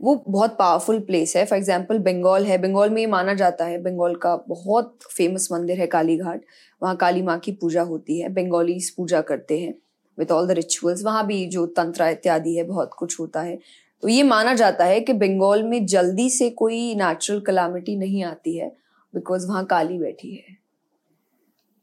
वो 0.00 0.14
बहुत 0.28 0.56
पावरफुल 0.58 0.98
प्लेस 1.00 1.36
है। 1.36 1.44
फॉर 1.44 1.58
एग्ज़ाम्पल 1.58 1.98
बंगाल 1.98 2.44
है। 2.46 2.56
बंगाल 2.58 2.90
में 2.90 3.00
ये 3.00 3.06
माना 3.06 3.34
जाता 3.34 3.64
है 3.64 3.82
बंगाल 3.82 4.14
का 4.14 4.34
बहुत 4.48 4.98
फ़ेमस 5.10 5.48
मंदिर 5.52 5.80
है 5.80 5.86
कालीघाट 5.86 6.44
वहाँ 6.82 6.96
काली 6.96 7.22
माँ 7.22 7.38
की 7.38 7.52
पूजा 7.52 7.82
होती 7.82 8.20
है। 8.20 8.28
बंगालीज 8.34 8.90
पूजा 8.90 9.20
करते 9.22 9.58
हैं। 9.60 9.74
विथ 10.20 10.32
ऑल 10.32 10.46
द 10.46 10.50
रिचुअल्स 10.50 11.04
वहाँ 11.04 11.26
भी 11.26 11.46
जो 11.46 11.66
तंत्र 11.66 12.04
इत्यादि 12.04 12.56
है, 12.56 12.64
बहुत 12.64 12.90
कुछ 12.98 13.20
होता 13.20 13.40
है। 13.40 13.58
तो 14.02 14.08
ये 14.08 14.22
माना 14.22 14.54
जाता 14.54 14.84
है 14.84 15.00
कि 15.00 15.12
बंगाल 15.12 15.62
में 15.62 15.86
जल्दी 15.86 16.30
से 16.30 16.50
कोई 16.50 16.94
नेचुरल 16.94 17.40
कलामिटी 17.40 17.96
नहीं 17.96 18.24
आती 18.24 18.56
है 18.56 18.76
बिकॉज़ 19.14 19.48
वहाँ 19.48 19.64
काली 19.64 19.98
बैठी 19.98 20.34
है। 20.34 20.60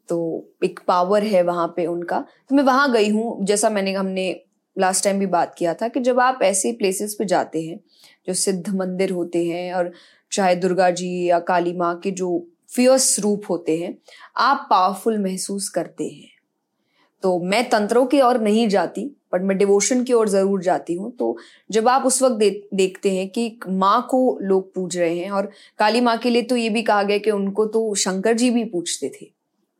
तो 0.09 0.47
एक 0.63 0.79
पावर 0.87 1.23
है 1.23 1.43
वहाँ 1.43 1.67
पे 1.67 1.85
उनका। 1.85 2.25
तो 2.49 2.55
मैं 2.55 2.63
वहाँ 2.63 2.91
गई 2.91 3.09
हूँ, 3.09 3.45
जैसा 3.45 3.69
मैंने, 3.69 3.93
हमने 3.93 4.41
लास्ट 4.77 5.03
टाइम 5.03 5.19
भी 5.19 5.25
बात 5.25 5.55
किया 5.57 5.73
था 5.73 5.87
कि 5.87 5.99
जब 5.99 6.19
आप 6.19 6.39
ऐसे 6.43 6.71
प्लेसेस 6.71 7.15
पे 7.19 7.25
जाते 7.25 7.61
हैं, 7.61 7.79
जो 8.27 8.33
सिद्ध 8.33 8.69
मंदिर 8.69 9.11
होते 9.11 9.45
हैं 9.45 9.73
और 9.73 9.91
चाहे 10.31 10.55
दुर्गा 10.55 10.89
जी 10.89 11.29
या 11.29 11.39
काली 11.39 11.73
माँ 11.73 11.99
के 11.99 12.11
जो 12.11 12.47
फियर्स 12.75 13.19
रूप 13.19 13.41
होते 13.49 13.77
हैं, 13.77 13.97
आप 14.37 14.67
पावरफुल 14.69 15.17
महसूस 15.17 15.69
करते 15.69 16.07
हैं। 16.07 16.36
तो 17.27 17.39
मैं 17.41 17.63
तंत्रों 17.69 18.05
की 18.05 18.19
ओर 18.21 18.39
नहीं 18.41 18.67
जाती 18.69 19.01
बट 19.33 19.41
मैं 19.41 19.57
डिवोशन 19.57 20.03
की 20.03 20.13
ओर 20.13 20.29
ज़रूर 20.29 20.61
जाती 20.63 20.93
हूँ। 20.93 21.11
तो 21.11 21.35
जब 21.71 21.87
आप 21.87 22.05
उस 22.05 22.21
वक्त 22.21 22.35
दे, 22.35 22.49
देखते 22.73 23.11
हैं 23.11 23.27
कि 23.29 23.59
माँ 23.69 24.07
को 24.11 24.37
लोग 24.41 24.73
पूज 24.75 24.97
रहे 24.97 25.17
हैं 25.17 25.31
और 25.31 25.49
काली 25.79 26.01
माँ 26.01 26.17
के 26.17 26.29
लिए 26.29 26.41
तो 26.41 26.55
ये 26.55 26.69
भी 26.69 26.81
कहा 26.83 27.03
गया 27.03 27.17
कि 27.17 27.31
उनको 27.31 27.65
तो 27.65 27.93
शंकर 27.95 28.33
जी 28.33 28.49
भी 28.51 28.63
पूछते 28.65 29.09
थे 29.11 29.29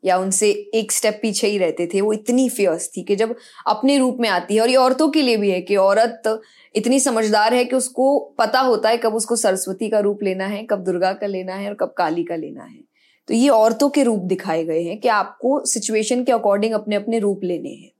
या 0.04 0.18
उनसे 0.18 0.50
एक 0.76 0.92
स्टेप 0.92 1.20
पीछे 1.22 1.48
ही 1.48 1.58
रहते 1.58 1.88
थे। 1.94 2.02
वो 2.02 2.12
इतनी 2.14 2.48
फियर्स 2.50 2.90
थी 2.98 3.04
कि 3.04 3.16
जब 3.16 3.36
अपने 3.68 3.98
रूप 3.98 4.18
में 4.20 4.30
आती 4.30 4.56
है 4.56 4.62
और 4.62 4.70
ये 4.70 4.76
औरतों 4.78 5.10
के 5.10 5.22
लिए 5.22 5.38
भी 5.38 5.52
है 5.52 5.62
कि 5.62 5.76
औरत 5.78 6.40
इतनी 6.76 7.00
समझदार 7.00 7.54
है 7.54 7.64
कि 7.66 7.76
उसको 7.76 8.18
पता 8.40 8.60
होता 8.62 8.90
है 8.90 8.98
कब 8.98 9.16
उसको 9.16 9.36
सरस्वती 9.38 9.90
का 9.90 10.00
रूप 10.00 10.24
लेना 10.24 10.48
है 10.48 10.64
कब 10.64 10.84
दुर्गा 10.84 11.14
का 11.14 11.28
लेना 11.28 11.56
है 11.56 11.70
और 11.70 11.76
कब 11.76 11.94
काली 11.98 12.24
का 12.24 12.36
लेना 12.36 12.64
है। 12.64 12.87
तो 13.28 13.34
ये 13.34 13.50
औरतों 13.50 13.90
के 13.90 14.04
रूप 14.04 14.20
दिखाए 14.20 14.66
गए 14.66 14.84
हैं 14.84 15.00
कि 15.00 15.08
आपको 15.08 15.66
सिचुएशन 15.66 16.24
के 16.24 16.32
अकॉर्डिंग 16.32 16.74
अपने 16.74 16.96
अपने 16.96 17.20
रूप 17.20 17.44
लेने 17.44 17.70
हैं। 17.70 17.92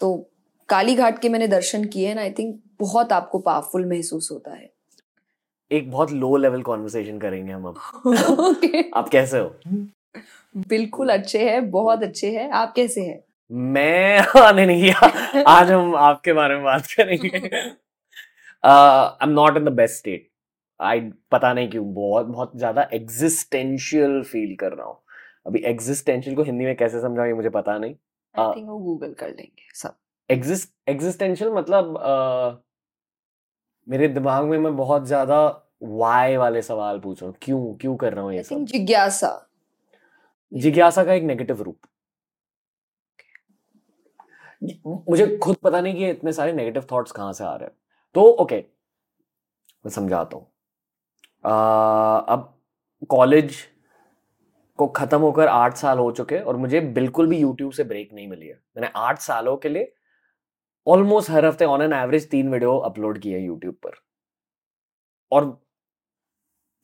तो 0.00 0.30
काली 0.68 0.94
घाट 0.94 1.18
के 1.18 1.28
मैंने 1.28 1.48
दर्शन 1.48 1.84
किए 1.84 2.08
हैं 2.08 2.18
आई 2.18 2.30
थिंक 2.30 2.62
बहुत 2.80 3.12
आपको 3.12 3.38
पावरफुल 3.38 3.86
महसूस 3.86 4.28
होता 4.32 4.50
है। 4.50 4.72
एक 5.72 5.90
बहुत 5.90 6.12
लो 6.12 6.36
लेवल 6.36 6.62
कॉन्वर्सेशन 6.62 7.18
करेंगे 7.18 7.52
हम 7.52 7.64
अब। 7.64 7.74
Okay. 8.40 8.84
आप 8.94 9.08
कैसे 9.08 9.38
हो? 9.38 9.56
बिल्कुल 10.56 11.08
अच्छे 11.08 11.50
हैं 11.50 11.70
बहुत 11.70 12.02
अच्छे 12.02 12.30
हैं। 12.30 12.50
आप 12.50 12.72
कैसे 12.76 13.00
हैं? 13.00 13.24
मैं 13.52 14.52
नहीं 14.66 14.82
किया 14.82 14.98
आज 15.42 15.70
हम 15.70 15.96
आपके 15.96 16.32
बारे 16.32 16.54
में 16.54 16.64
बात 16.64 16.86
करेंगे। 16.86 17.38
I 18.64 19.26
am 19.26 19.28
not 19.28 19.56
in 19.56 19.64
the 19.64 19.68
best 19.68 19.96
state 19.96 20.28
I 20.80 21.00
पता 21.30 21.52
नहीं 21.52 21.68
क्यों 21.70 21.92
बहुत 21.94 22.26
बहुत 22.26 22.56
ज़्यादा 22.56 22.88
एग्जिस्टेंशियल 22.92 24.22
फील 24.22 24.54
कर 24.56 24.72
रहा 24.72 24.86
हूँ। 24.86 24.98
अभी 25.46 25.60
एग्जिस्टेंशियल 25.66 26.36
को 26.36 26.42
हिंदी 26.42 26.64
में 26.64 26.74
कैसे 26.76 27.00
समझाऊं 27.00 27.26
ये 27.26 27.34
मुझे 27.34 27.50
पता 27.50 27.76
नहीं। 27.78 27.94
आई 28.34 28.54
थिंक 28.56 28.68
वो 28.68 28.78
गूगल 28.78 29.12
कर 29.14 29.28
लेंगे 29.28 29.68
सब। 29.74 29.94
एग्जिस्ट 30.30 30.72
एग्जिस्टेंशियल 30.88 31.50
मतलब 31.52 32.62
मेरे 33.88 34.08
दिमाग 34.08 34.44
में 34.44 34.58
मैं 34.58 34.74
बहुत 34.76 35.06
ज़्यादा 35.06 35.38
वाई 35.82 36.36
वाले 36.36 36.62
सवाल 36.62 36.98
पूछ 37.00 37.22
रहा 37.22 37.28
हूँ। 37.28 37.36
क्यों 37.42 37.74
क्यों 37.80 37.96
कर 37.96 38.12
रहा 38.14 38.24
हूँ 38.24 38.32
ये 38.34 38.42
सब? 38.42 38.64
जिज्ञासा। 38.64 39.48
जिज्ञासा 40.52 41.04
का 41.04 41.12
एक 41.12 41.22
नेगेटिव 41.22 41.62
रूप। 41.62 41.78
मुझे 45.08 45.26
खुद 45.38 45.56
पता 45.56 45.80
नहीं 45.80 45.94
कि 45.94 46.08
इतने 46.10 46.32
सारे 46.32 46.52
नेगेटिव 46.52 46.86
थॉट्स 46.92 47.12
कहाँ 47.12 47.32
से 47.32 47.44
आ 47.44 47.54
रहे 47.54 47.66
हैं। 47.66 47.74
तो 48.14 48.22
ओके 48.22 48.54
okay, 48.54 48.68
मैं 49.84 49.90
समझाता 49.90 50.36
हूँ। 50.36 50.46
अब 51.46 52.52
कॉलेज 53.10 53.56
को 54.78 54.86
खत्म 54.86 55.18
होकर 55.20 55.48
आठ 55.48 55.76
साल 55.76 55.98
हो 55.98 56.10
चुके 56.12 56.38
और 56.38 56.56
मुझे 56.56 56.80
बिल्कुल 56.96 57.26
भी 57.26 57.38
यूट्यूब 57.38 57.72
से 57.72 57.84
ब्रेक 57.84 58.12
नहीं 58.14 58.26
मिली 58.28 58.46
है। 58.46 58.54
मैंने 58.76 58.90
आठ 58.96 59.18
सालों 59.18 59.56
के 59.56 59.68
लिए 59.68 59.92
ऑलमोस्ट 60.86 61.30
हर 61.30 61.44
हफ़्ते 61.44 61.64
ऑन 61.64 61.82
एन 61.82 61.92
एवरेज 61.92 62.28
तीन 62.30 62.50
वीडियो 62.52 62.76
अपलोड 62.78 63.18
किए 63.18 63.38
यूट्यूब 63.38 63.74
पर। 63.84 63.94
और 65.32 65.58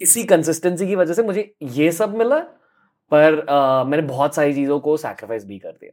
इसी 0.00 0.24
कंसिस्टेंसी 0.24 0.86
की 0.86 0.96
वजह 0.96 1.14
से 1.14 1.22
मुझे 1.22 1.54
ये 1.62 1.90
सब 1.92 2.16
मिला 2.16 2.38
पर 3.12 3.34
uh, 3.34 3.86
मैंने 3.88 4.02
बहुत 4.02 4.34
सारी 4.34 4.54
चीज़ों 4.54 4.78
को 4.80 4.96
सैक्रिफाइस 4.96 5.44
भी 5.46 5.58
कर 5.58 5.72
दिया। 5.72 5.92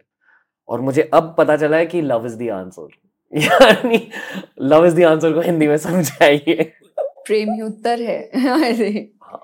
और 0.70 0.82
मुझे 0.82 1.10
अब 1.14 1.36
पता 1.38 1.58
चला 1.58 1.78
है 1.78 1.86
कि 1.86 2.02
लव 2.02 2.26
इज़ 2.26 2.38
द 2.38 2.50
आंसर 2.52 2.88
यानी 3.34 4.10
लव 4.62 4.86
इज़ 4.86 4.96
द 4.96 5.04
आंसर 5.06 5.34
को 5.34 5.42
हिंदी 5.42 5.68
में 5.68 5.78
समझाइए। 5.78 6.72
प्रेम 7.30 7.54
ही 7.54 7.62
उत्तर 7.62 8.02
है। 8.02 8.20
अरे 8.34 8.90
हाँ। 9.24 9.40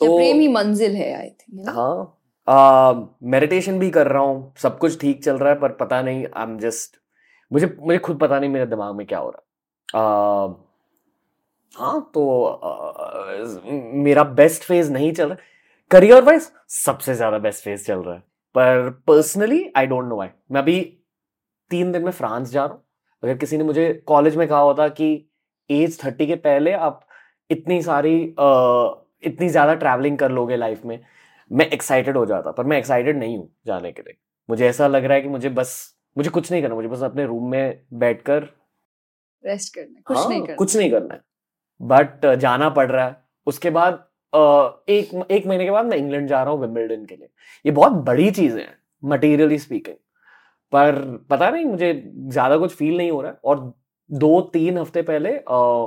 तो 0.00 0.16
प्रेम 0.16 0.40
ही 0.40 0.48
मंजिल 0.48 0.96
है 0.96 1.12
आई 1.14 1.28
थिंक 1.28 1.68
हाँ। 1.68 3.16
मेडिटेशन 3.24 3.78
भी 3.78 3.90
कर 3.90 4.06
रहा 4.08 4.22
हूँ। 4.22 4.52
सब 4.58 4.78
कुछ 4.78 5.00
ठीक 5.00 5.22
चल 5.24 5.36
रहा 5.38 5.52
है 5.52 5.58
पर 5.60 5.72
पता 5.80 6.00
नहीं 6.02 6.24
आई 6.26 6.42
एम 6.42 6.58
जस्ट 6.58 6.96
मुझे 7.50 7.66
मुझे 7.80 7.98
खुद 7.98 8.18
पता 8.18 8.38
नहीं 8.38 8.50
मेरे 8.50 8.66
दिमाग 8.66 8.94
में 8.96 9.06
क्या 9.06 9.18
हो 9.18 9.30
रहा 9.30 9.40
है। 9.40 10.54
हाँ 11.74 12.10
तो 12.14 12.44
आ, 12.44 13.34
मेरा 14.04 14.22
बेस्ट 14.24 14.62
फ़ेज़ 14.64 14.92
नहीं 14.92 15.12
चल 15.12 15.28
रहा। 15.28 15.36
करियर 15.90 16.22
वाइज 16.24 16.50
सबसे 16.74 17.14
ज़्यादा 17.14 17.38
बेस्ट 17.38 17.64
फ़ेज़ 17.64 17.84
चल 17.86 17.98
रहा 17.98 18.14
है। 18.14 18.20
पर 18.54 18.90
personally 19.06 19.64
I 19.76 19.86
don't 19.86 20.04
know 20.04 20.16
why 20.16 20.28
मैं 20.52 20.60
अभी 20.60 20.80
तीन 21.70 21.92
दिन 21.92 22.02
में 22.04 22.10
फ्रांस 22.12 22.50
जा 22.50 22.64
रहा 22.64 22.74
हूँ। 22.74 22.82
अगर 23.22 23.36
किसी 23.36 23.56
ने 23.58 23.64
मुझे 23.64 23.92
कॉलेज 24.06 24.36
में 24.36 24.46
कहा 24.48 24.60
होता 24.60 24.88
कि 24.90 25.08
एज 25.70 25.98
थर्टी 26.04 26.26
के 26.26 26.34
पहले 26.38 26.72
आप 26.72 27.06
इतनी 27.50 27.80
सारी 27.82 28.14
इतनी 29.24 29.48
ज़्यादा 29.48 29.74
ट्रैवलिंग 29.74 30.18
कर 30.18 30.30
लोगे 30.32 30.56
लाइफ 30.56 30.84
में 30.84 30.98
मैं 31.50 31.66
एक्साइटेड 31.68 32.16
हो 32.16 32.24
जाता 32.26 32.50
पर 32.52 32.64
मैं 32.64 32.78
एक्साइटेड 32.78 33.18
नहीं 33.18 33.36
हूँ 33.36 33.48
जाने 33.66 33.92
के 33.92 34.02
लिए। 34.02 34.16
मुझे 34.48 34.66
ऐसा 34.68 34.86
लग 34.88 35.04
रहा 35.04 35.14
है 35.14 35.22
कि 35.22 35.28
मुझे 35.28 35.48
बस 35.50 35.74
मुझे 36.16 36.30
कुछ 36.30 36.50
नहीं 36.52 36.62
करना 36.62 36.74
मुझे 36.74 36.88
बस 36.88 37.02
अपने 37.02 37.24
रूम 37.26 37.50
में 37.50 37.80
बैठकर 37.94 38.48
रेस्ट 39.44 39.74
करना 39.74 40.00
कुछ 40.06 40.16
हाँ, 40.16 40.28
नहीं 40.28 40.40
करना। 40.42 40.56
कुछ 40.56 40.76
नहीं 40.76 40.90
करना 40.90 41.14
है। 41.14 41.20
बट 41.80 42.26
जाना 42.38 42.68
पड़ 42.70 42.90
रहा 42.90 43.06
है। 43.06 43.16
उसके 43.46 43.70
बाद 43.70 43.94
एक 44.32 45.10
एक 45.30 45.46
महीने 45.46 45.64
के 45.64 45.70
बाद 45.70 45.86
मैं 45.86 45.96
इंग्लैंड 45.96 46.28
जा 46.28 46.42
रहा 46.42 46.52
हूँ 46.52 46.60
विम्बल्डन 46.60 47.04
के 47.04 47.16
लिए। 47.16 47.28
ये 47.64 47.70
बहुत 47.72 47.92
बड़ी 48.04 48.30
चीज़ें 48.30 48.60
हैं 48.60 48.76
मटेरियली 49.02 49.58
स्पीकिंग 49.58 49.96
पर 50.72 51.00
पता 51.30 51.50
नहीं 51.50 51.64
मुझे 51.64 51.92
ज़्यादा 52.16 52.56
कुछ 52.58 52.74
फील 52.74 52.96
नहीं 52.96 53.10
हो 53.10 53.20
रहा 53.22 53.30
है 53.30 53.38
और 53.44 53.72
दो 54.12 54.40
तीन 54.52 54.78
हफ़्ते 54.78 55.02
पहले 55.02 55.36
आ, 55.40 55.86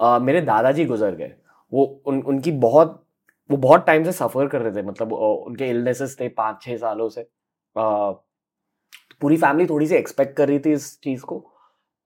आ, 0.00 0.18
मेरे 0.18 0.40
दादाजी 0.42 0.84
गुजर 0.84 1.14
गए। 1.14 1.32
वो 1.72 1.84
उन 2.06 2.22
उनकी 2.24 2.52
बहुत 2.60 3.00
वो 3.50 3.56
बहुत 3.58 3.86
टाइम 3.86 4.04
से 4.04 4.12
सफ़र 4.12 4.46
कर 4.48 4.60
रहे 4.62 4.72
थे 4.72 4.82
मतलब 4.86 5.12
उनके 5.12 5.68
इलनेसेस 5.70 6.16
थे 6.20 6.28
पाँच 6.30 6.62
छः 6.62 6.76
सालों 6.76 7.08
से। 7.08 7.22
आ, 7.76 8.10
पूरी 9.20 9.36
फैमिली 9.36 9.66
थोड़ी 9.68 9.86
सी 9.86 9.94
एक्सपेक्ट 9.94 10.36
कर 10.36 10.48
रही 10.48 10.58
थी 10.58 10.72
इस 10.72 10.98
चीज़ 11.00 11.22
को। 11.24 11.38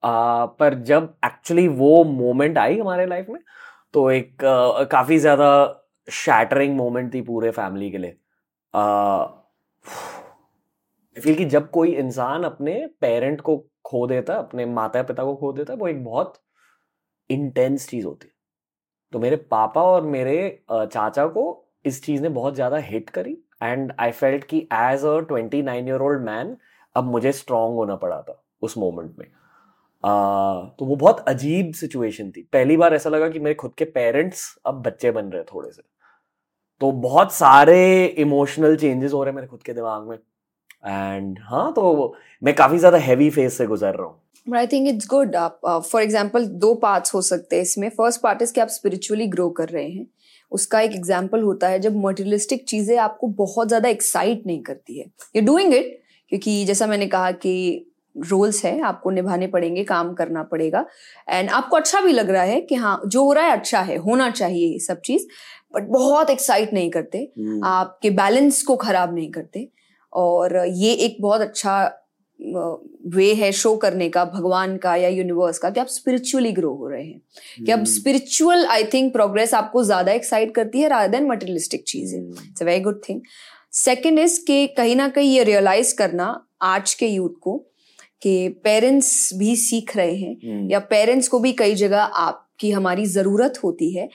आ, 0.03 0.45
पर 0.45 0.73
जब 0.83 1.13
एक्चुअली 1.25 1.67
वो 1.67 2.03
मोमेंट 2.05 2.57
आई 2.57 2.79
हमारे 2.79 3.05
लाइफ 3.05 3.29
में 3.29 3.39
तो 3.93 4.09
एक 4.11 4.37
काफ़ी 4.91 5.17
ज़्यादा 5.19 5.49
शैटरिंग 6.07 6.75
मोमेंट 6.77 7.13
थी 7.13 7.21
पूरे 7.21 7.51
फैमिली 7.51 7.91
के 7.91 7.97
लिए। 7.97 8.17
आई 11.17 11.21
फील 11.21 11.35
कि 11.35 11.45
जब 11.45 11.69
कोई 11.71 11.93
इंसान 11.95 12.43
अपने 12.43 12.73
पेरेंट 13.01 13.41
को 13.41 13.57
खो 13.85 14.05
देता 14.07 14.35
अपने 14.35 14.65
माता 14.65 15.01
पिता 15.03 15.23
को 15.23 15.35
खो 15.35 15.51
देता 15.53 15.73
वो 15.73 15.87
एक 15.87 16.03
बहुत 16.03 16.33
इंटेंस 17.29 17.87
चीज़ 17.89 18.05
होती 18.05 18.27
है। 18.27 18.33
तो 19.13 19.19
मेरे 19.19 19.35
पापा 19.51 19.81
और 19.83 20.05
मेरे 20.07 20.37
चाचा 20.71 21.25
को 21.27 21.43
इस 21.85 22.03
चीज़ 22.03 22.21
ने 22.21 22.29
बहुत 22.29 22.55
ज़्यादा 22.55 22.77
हिट 22.77 23.09
करी 23.09 23.37
एंड 23.63 23.91
आई 23.99 24.11
फेल्ट 24.11 24.43
कि 24.43 24.59
as 24.73 25.05
a 25.05 25.17
twenty 25.19 25.61
nine 25.63 25.87
year 25.87 26.01
old 26.01 26.21
man 26.25 26.55
अब 26.95 27.03
मुझे 27.05 27.31
स्ट्रांग 27.31 27.75
होना 27.75 27.95
पड़ा 27.95 28.21
था 28.21 28.41
उस 28.61 28.77
मोमेंट 28.77 29.15
में। 29.19 29.25
आ, 30.03 30.11
तो 30.69 30.85
वो 30.85 30.95
बहुत 30.95 31.19
अजीब 31.27 31.73
सिचुएशन 31.73 32.31
थी। 32.31 32.41
पहली 32.53 32.77
बार 32.77 32.93
ऐसा 32.93 33.09
लगा 33.09 33.29
कि 33.29 33.39
मेरे 33.39 33.55
खुद 33.55 33.73
के 33.77 33.85
पेरेंट्स 33.87 34.43
अब 34.65 34.81
बच्चे 34.83 35.11
बन 35.11 35.25
रहे 35.25 35.43
थोड़े 35.53 35.71
से। 35.71 35.81
तो 36.81 36.91
बहुत 36.91 37.33
सारे 37.33 38.05
इमोशनल 38.05 38.75
चेंजेस 38.77 39.13
हो 39.13 39.23
रहे 39.23 39.31
हैं 39.31 39.35
मेरे 39.35 39.47
खुद 39.47 39.63
के 39.63 39.73
दिमाग 39.73 40.07
में। 40.09 40.17
एंड 40.83 41.39
हाँ 41.43 41.71
तो 41.73 42.15
मैं 42.41 42.53
काफ़ी 42.55 42.77
ज़्यादा 42.77 42.97
हैवी 42.99 43.29
फ़ेज़ 43.29 43.53
से 43.53 43.65
गुजर 43.67 43.93
रहा 43.93 44.07
हूँ। 44.07 44.57
आई 44.57 44.67
थिंक 44.67 44.87
इट्स 44.87 45.07
गुड 45.07 45.35
आप 45.35 45.59
फॉर 45.65 46.01
एग्ज़ाम्पल 46.01 46.45
दो 46.59 46.73
पार्ट्स 46.75 47.13
हो 47.13 47.21
सकते 47.21 47.55
हैं 47.55 47.63
इसमें। 47.63 47.89
फ़र्स्ट 47.89 48.21
पार्ट 48.21 48.41
इज़ 48.41 48.53
कि 48.53 48.61
आप 48.61 48.67
स्पिरिचुअली 48.69 49.27
ग्रो 49.27 49.49
कर 49.49 49.69
रहे 49.69 49.89
हैं। 49.89 50.05
उसका 50.51 50.79
एक 50.81 50.91
एग्ज़ाम्पल 50.91 51.41
होता 51.41 51.67
है 51.67 51.79
जब 51.79 51.95
मटेरियलिस्टिक 51.97 52.63
चीज़ें 52.67 52.97
आपको 52.97 53.27
बहुत 53.37 53.67
ज़्यादा 53.67 53.89
एक्साइट 53.89 54.45
नहीं 54.45 54.61
करती 54.63 54.99
है। 54.99 55.05
यू 55.35 55.41
डूइंग 55.41 55.73
इट 55.73 55.99
क्योंकि 56.31 56.63
जैसा 56.65 56.87
मैंने 56.87 57.07
कहा 57.07 57.31
कि 57.33 57.85
रोल्स 58.15 58.63
है 58.65 58.79
आपको 58.81 59.09
निभाने 59.09 59.47
पड़ेंगे 59.47 59.83
काम 59.83 60.13
करना 60.13 60.43
पड़ेगा। 60.43 60.85
एंड 61.27 61.49
आपको 61.49 61.77
अच्छा 61.77 62.01
भी 62.01 62.13
लग 62.13 62.29
रहा 62.29 62.43
है 62.43 62.59
कि 62.61 62.75
हाँ 62.75 62.99
जो 63.05 63.23
हो 63.23 63.33
रहा 63.33 63.45
है 63.45 63.57
अच्छा 63.57 63.81
है 63.81 63.97
होना 63.97 64.29
चाहिए 64.31 64.67
ये 64.67 64.79
सब 64.79 65.01
चीज़। 65.01 65.25
बट 65.73 65.87
बहुत 65.89 66.29
एक्साइट 66.29 66.73
नहीं 66.73 66.89
करते। 66.89 67.19
Hmm. 67.39 67.65
आपके 67.65 68.09
बैलेंस 68.11 68.61
को 68.63 68.75
खराब 68.75 69.13
नहीं 69.15 69.29
करते। 69.31 69.67
और 70.13 70.57
ये 70.67 70.93
एक 70.95 71.17
बहुत 71.21 71.41
अच्छा 71.41 71.83
वे 73.07 73.33
है 73.33 73.51
शो 73.51 73.75
करने 73.77 74.09
का 74.09 74.23
भगवान 74.25 74.77
का 74.77 74.95
या 74.95 75.09
यूनिवर्स 75.09 75.57
का 75.59 75.69
कि 75.69 75.79
आप 75.79 75.87
स्पिरिचुअली 75.89 76.51
ग्रो 76.51 76.73
हो 76.73 76.87
रहे 76.89 77.03
हैं 77.03 77.19
hmm. 77.19 77.65
कि 77.65 77.71
अब 77.71 77.83
स्पिरिचुअल 77.85 78.65
आई 78.67 78.83
थिंक 78.93 79.11
प्रोग्रेस 79.13 79.53
आपको 79.53 79.83
ज़्यादा 79.83 80.11
एक्साइट 80.11 80.53
करती 80.55 80.81
है 80.81 80.89
रादर 80.89 81.11
देन 81.11 81.27
मटेरियलिस्टिक 81.27 81.83
चीज़ें 81.87 82.19
it's 82.19 82.61
a 82.61 82.65
very 82.65 82.79
good 82.79 83.01
thing 83.09 83.21
second 83.77 84.19
is 84.19 84.39
कि 84.47 84.65
कहीं 84.77 84.95
ना 84.95 85.07
कहीं 85.09 85.31
ये 85.31 85.43
रियलाइज़ 85.43 85.95
करना 85.95 86.29
आज 86.63 86.93
के 86.93 87.07
यूथ 87.07 87.39
को 87.41 87.57
कि 88.21 88.47
पेरेंट्स 88.63 89.29
भी 89.33 89.55
सीख 89.57 89.95
रहे 89.97 90.15
हैं 90.15 90.35
हम्म। 90.43 90.69
या 90.69 90.79
पेरेंट्स 90.87 91.27
को 91.27 91.39
भी 91.39 91.51
कई 91.53 91.75
जगह 91.75 92.01
आपकी 92.21 92.71
हमारी 92.71 93.05
ज़रूरत 93.07 93.59
होती 93.63 93.93
है 93.93 94.09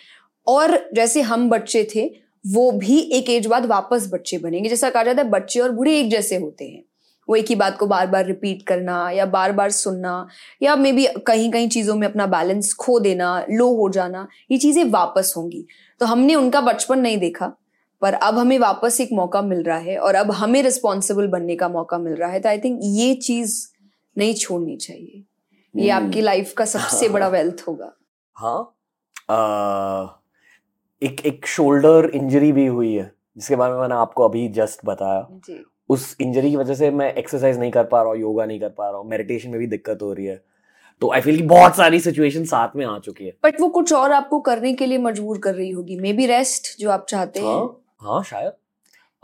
और 0.46 0.78
जैसे 0.94 1.20
हम 1.22 1.48
बच्चे 1.50 1.86
थे 1.94 2.10
वो 2.44 2.70
भी 2.72 2.98
एक 3.12 3.30
एज 3.30 3.46
बाद 3.46 3.66
वापस 3.66 4.08
बच्चे 4.12 4.38
बनेंगे। 4.38 4.68
जैसा 4.68 4.90
कहा 4.90 5.02
जाता 5.02 5.22
है 5.22 5.28
बच्चे 5.30 5.60
और 5.60 5.70
बूढ़े 5.70 5.98
एक 6.00 6.10
जैसे 6.10 6.36
होते 6.36 6.64
हैं। 6.64 6.82
वो 7.28 7.36
एक 7.36 7.46
ही 7.48 7.54
बात 7.54 7.76
को 7.78 7.86
बार 7.86 8.06
बार 8.06 8.26
रिपीट 8.26 8.62
करना 8.62 9.10
या 9.10 9.26
बार 9.26 9.52
बार 9.52 9.70
सुनना 9.70 10.26
या 10.62 10.74
मे 10.76 10.92
बी 10.92 11.06
कहीं 11.26 11.50
कहीं 11.50 11.68
चीज़ों 11.68 11.94
में 11.96 12.06
अपना 12.08 12.26
बैलेंस 12.26 12.72
खो 12.74 12.98
देना 13.00 13.46
लो 13.50 13.68
हो 13.76 13.88
जाना 13.88 14.26
ये 14.50 14.58
चीज़ें 14.58 14.84
वापस 14.84 15.32
होंगी। 15.36 15.66
तो 16.00 16.06
हमने 16.06 16.34
उनका 16.34 16.60
बचपन 16.60 16.98
नहीं 16.98 17.18
देखा 17.18 17.52
पर 18.02 18.14
अब 18.14 18.38
हमें 18.38 18.58
वापस 18.58 19.00
एक 19.00 19.12
मौका 19.12 19.42
मिल 19.42 19.62
रहा 19.62 19.78
है 19.78 19.98
और 19.98 20.14
अब 20.14 20.30
हमें 20.30 20.62
रिस्पॉन्सिबल 20.62 21.26
बनने 21.26 21.56
का 21.56 21.68
मौका 21.68 21.98
मिल 21.98 22.14
रहा 22.14 22.30
है। 22.30 22.40
तो 22.40 22.48
आई 22.48 22.58
थिंक 22.58 22.80
ये 22.82 23.14
चीज़ 23.14 23.66
नहीं 24.16 24.34
छोड़नी 24.34 24.76
चाहिए। 24.76 25.24
ये 25.74 25.90
हम्म। 25.90 26.06
आपकी 26.06 26.20
लाइफ 26.20 26.52
का 26.52 26.64
सबसे 26.64 27.08
बड़ा 27.08 27.28
वेल्थ 27.28 27.64
होगा। 27.68 27.92
हाँ। 28.36 30.20
एक 31.04 31.26
एक 31.26 31.46
शोल्डर 31.46 32.10
इंजरी 32.14 32.52
भी 32.52 32.66
हुई 32.66 32.94
है 32.94 33.12
जिसके 33.36 33.56
बारे 33.56 33.74
में 33.74 33.80
मैंने 33.80 33.94
आपको 33.94 34.28
अभी 34.28 34.48
जस्ट 34.48 34.80
बताया। 34.84 35.28
जी। 35.30 35.64
उस 35.88 36.16
इंजरी 36.20 36.50
की 36.50 36.56
वजह 36.56 36.74
से 36.74 36.90
मैं 36.90 37.14
एक्सरसाइज 37.14 37.58
नहीं 37.58 37.70
कर 37.70 37.84
पा 37.84 38.02
रहा 38.02 38.12
हूँ 38.12 38.20
योगा 38.20 38.44
नहीं 38.44 38.60
कर 38.60 38.68
पा 38.68 38.88
रहा 38.90 38.98
हूँ 38.98 39.08
मेडिटेशन 39.10 39.50
में 39.50 39.58
भी 39.58 39.66
दिक्कत 39.66 39.98
हो 40.02 40.12
रही 40.12 40.26
है। 40.26 40.42
तो 41.00 41.12
आई 41.12 41.20
फील 41.20 41.36
कि 41.36 41.42
बहुत 41.42 41.76
सारी 41.76 42.00
सिचुएशन 42.00 42.44
साथ 42.44 42.68
में 42.76 42.86
आ 42.86 42.98
चुकी 42.98 43.24
है। 43.24 43.32
बट 43.44 43.60
वो 43.60 43.68
कुछ 43.68 43.92
और 43.92 44.12
आपको 44.12 44.40
करने 44.40 44.72
के 44.72 44.86
लिए 44.86 44.98
मजबूर 44.98 45.38
कर 45.38 45.54
रही 45.54 45.70
होगी। 45.70 45.96
मे 45.96 46.12
बी 46.12 46.26
रेस्ट 46.26 46.80
जो 46.80 46.90
आप 46.90 47.06
चाहते 47.08 47.40
हैं। 47.40 47.46
हाँ 47.46 47.80
हाँ 48.00 48.22
शायद। 48.22 48.52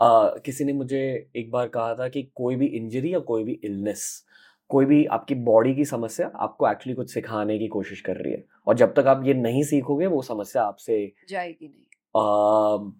आ, 0.01 0.27
किसी 0.45 0.63
ने 0.63 0.73
मुझे 0.73 1.29
एक 1.35 1.51
बार 1.51 1.67
कहा 1.67 1.93
था 1.95 2.07
कि 2.07 2.31
कोई 2.35 2.55
भी 2.55 2.65
इंजरी 2.65 3.13
या 3.13 3.19
कोई 3.19 3.43
भी 3.43 3.59
इलनेस 3.63 4.23
कोई 4.69 4.85
भी 4.85 5.05
आपकी 5.05 5.35
बॉडी 5.35 5.75
की 5.75 5.85
समस्या 5.85 6.31
आपको 6.35 6.69
एक्चुअली 6.69 6.95
कुछ 6.95 7.13
सिखाने 7.13 7.59
की 7.59 7.67
कोशिश 7.67 8.01
कर 8.01 8.15
रही 8.15 8.33
है। 8.33 8.43
और 8.67 8.75
जब 8.75 8.93
तक 8.93 9.07
आप 9.07 9.23
ये 9.25 9.33
नहीं 9.33 9.63
सीखोगे 9.63 10.07
वो 10.07 10.21
समस्या 10.21 10.63
आपसे 10.63 11.13
जाएगी 11.29 11.67
नहीं। 11.67 11.85
आ, 12.23 12.91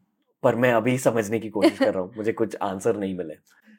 पर 0.44 0.56
मैं 0.56 0.74
अभी 0.74 0.98
समझने 0.98 1.40
की 1.40 1.50
कोशिश 1.50 1.78
कर 1.80 1.94
रहा 1.94 2.04
हूँ 2.04 2.14
मुझे 2.18 2.32
कुछ 2.32 2.56
आंसर 2.62 2.98
नहीं 2.98 3.16
मिले। 3.16 3.34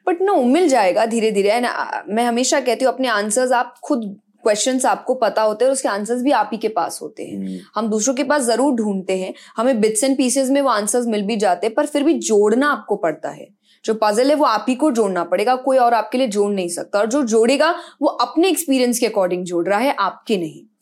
बट 0.07 0.21
नो 0.21 0.33
no, 0.33 0.45
मिल 0.45 0.69
जाएगा 0.69 1.05
धीरे 1.05 1.31
धीरे 1.31 1.49
एंड 1.49 1.65
मैं 2.09 2.23
हमेशा 2.23 2.59
कहती 2.59 2.85
हूँ 2.85 2.93
अपने 2.93 3.07
आंसर्स 3.07 3.51
आप 3.51 3.75
खुद 3.83 4.19
क्वेश्चंस 4.43 4.85
आपको 4.85 5.13
पता 5.13 5.41
होते 5.41 5.65
हैं 5.65 5.69
और 5.69 5.73
उसके 5.73 5.89
आंसर्स 5.89 6.21
भी 6.21 6.31
आप 6.31 6.49
ही 6.53 6.57
के 6.57 6.67
पास 6.67 6.99
होते 7.01 7.23
हैं। 7.23 7.47
hmm. 7.47 7.65
हम 7.75 7.89
दूसरों 7.89 8.15
के 8.15 8.23
पास 8.23 8.41
ज़रूर 8.41 8.73
ढूंढते 8.73 9.17
हैं 9.17 9.33
हमें 9.57 9.81
बिट्स 9.81 10.03
एंड 10.03 10.17
पीसेस 10.17 10.49
में 10.49 10.61
वो 10.61 10.69
आंसर्स 10.69 11.07
मिल 11.07 11.21
भी 11.21 11.35
जाते 11.35 11.67
हैं 11.67 11.75
पर 11.75 11.85
फिर 11.85 12.03
भी 12.03 12.13
जोड़ना 12.13 12.67
आपको 12.67 12.95
पड़ता 12.95 13.29
है। 13.29 13.47
जो 13.85 13.93
पजल 13.93 14.29
है 14.29 14.35
वो 14.35 14.45
आप 14.45 14.65
ही 14.69 14.75
को 14.75 14.91
जोड़ना 14.91 15.23
पड़ेगा 15.23 15.55
कोई 15.55 15.77
और 15.77 15.93
आपके 15.93 16.17
लिए 16.17 16.27
जोड़ 16.27 16.51
नहीं 16.53 16.69
सकता 16.69 16.99
और 16.99 17.05
जो 17.05 17.23
जोड़ेगा 17.23 17.75
वो 18.01 18.07
अपने 18.07 18.49
एक्सपीरियंस 18.49 18.99
के 18.99 19.05
अकॉर्डिंग 19.05 19.45
जोड़ 19.45 19.67
रहा 19.67 19.79
है 19.79 19.95
आपके 19.99 20.37
नहीं। 20.37 20.72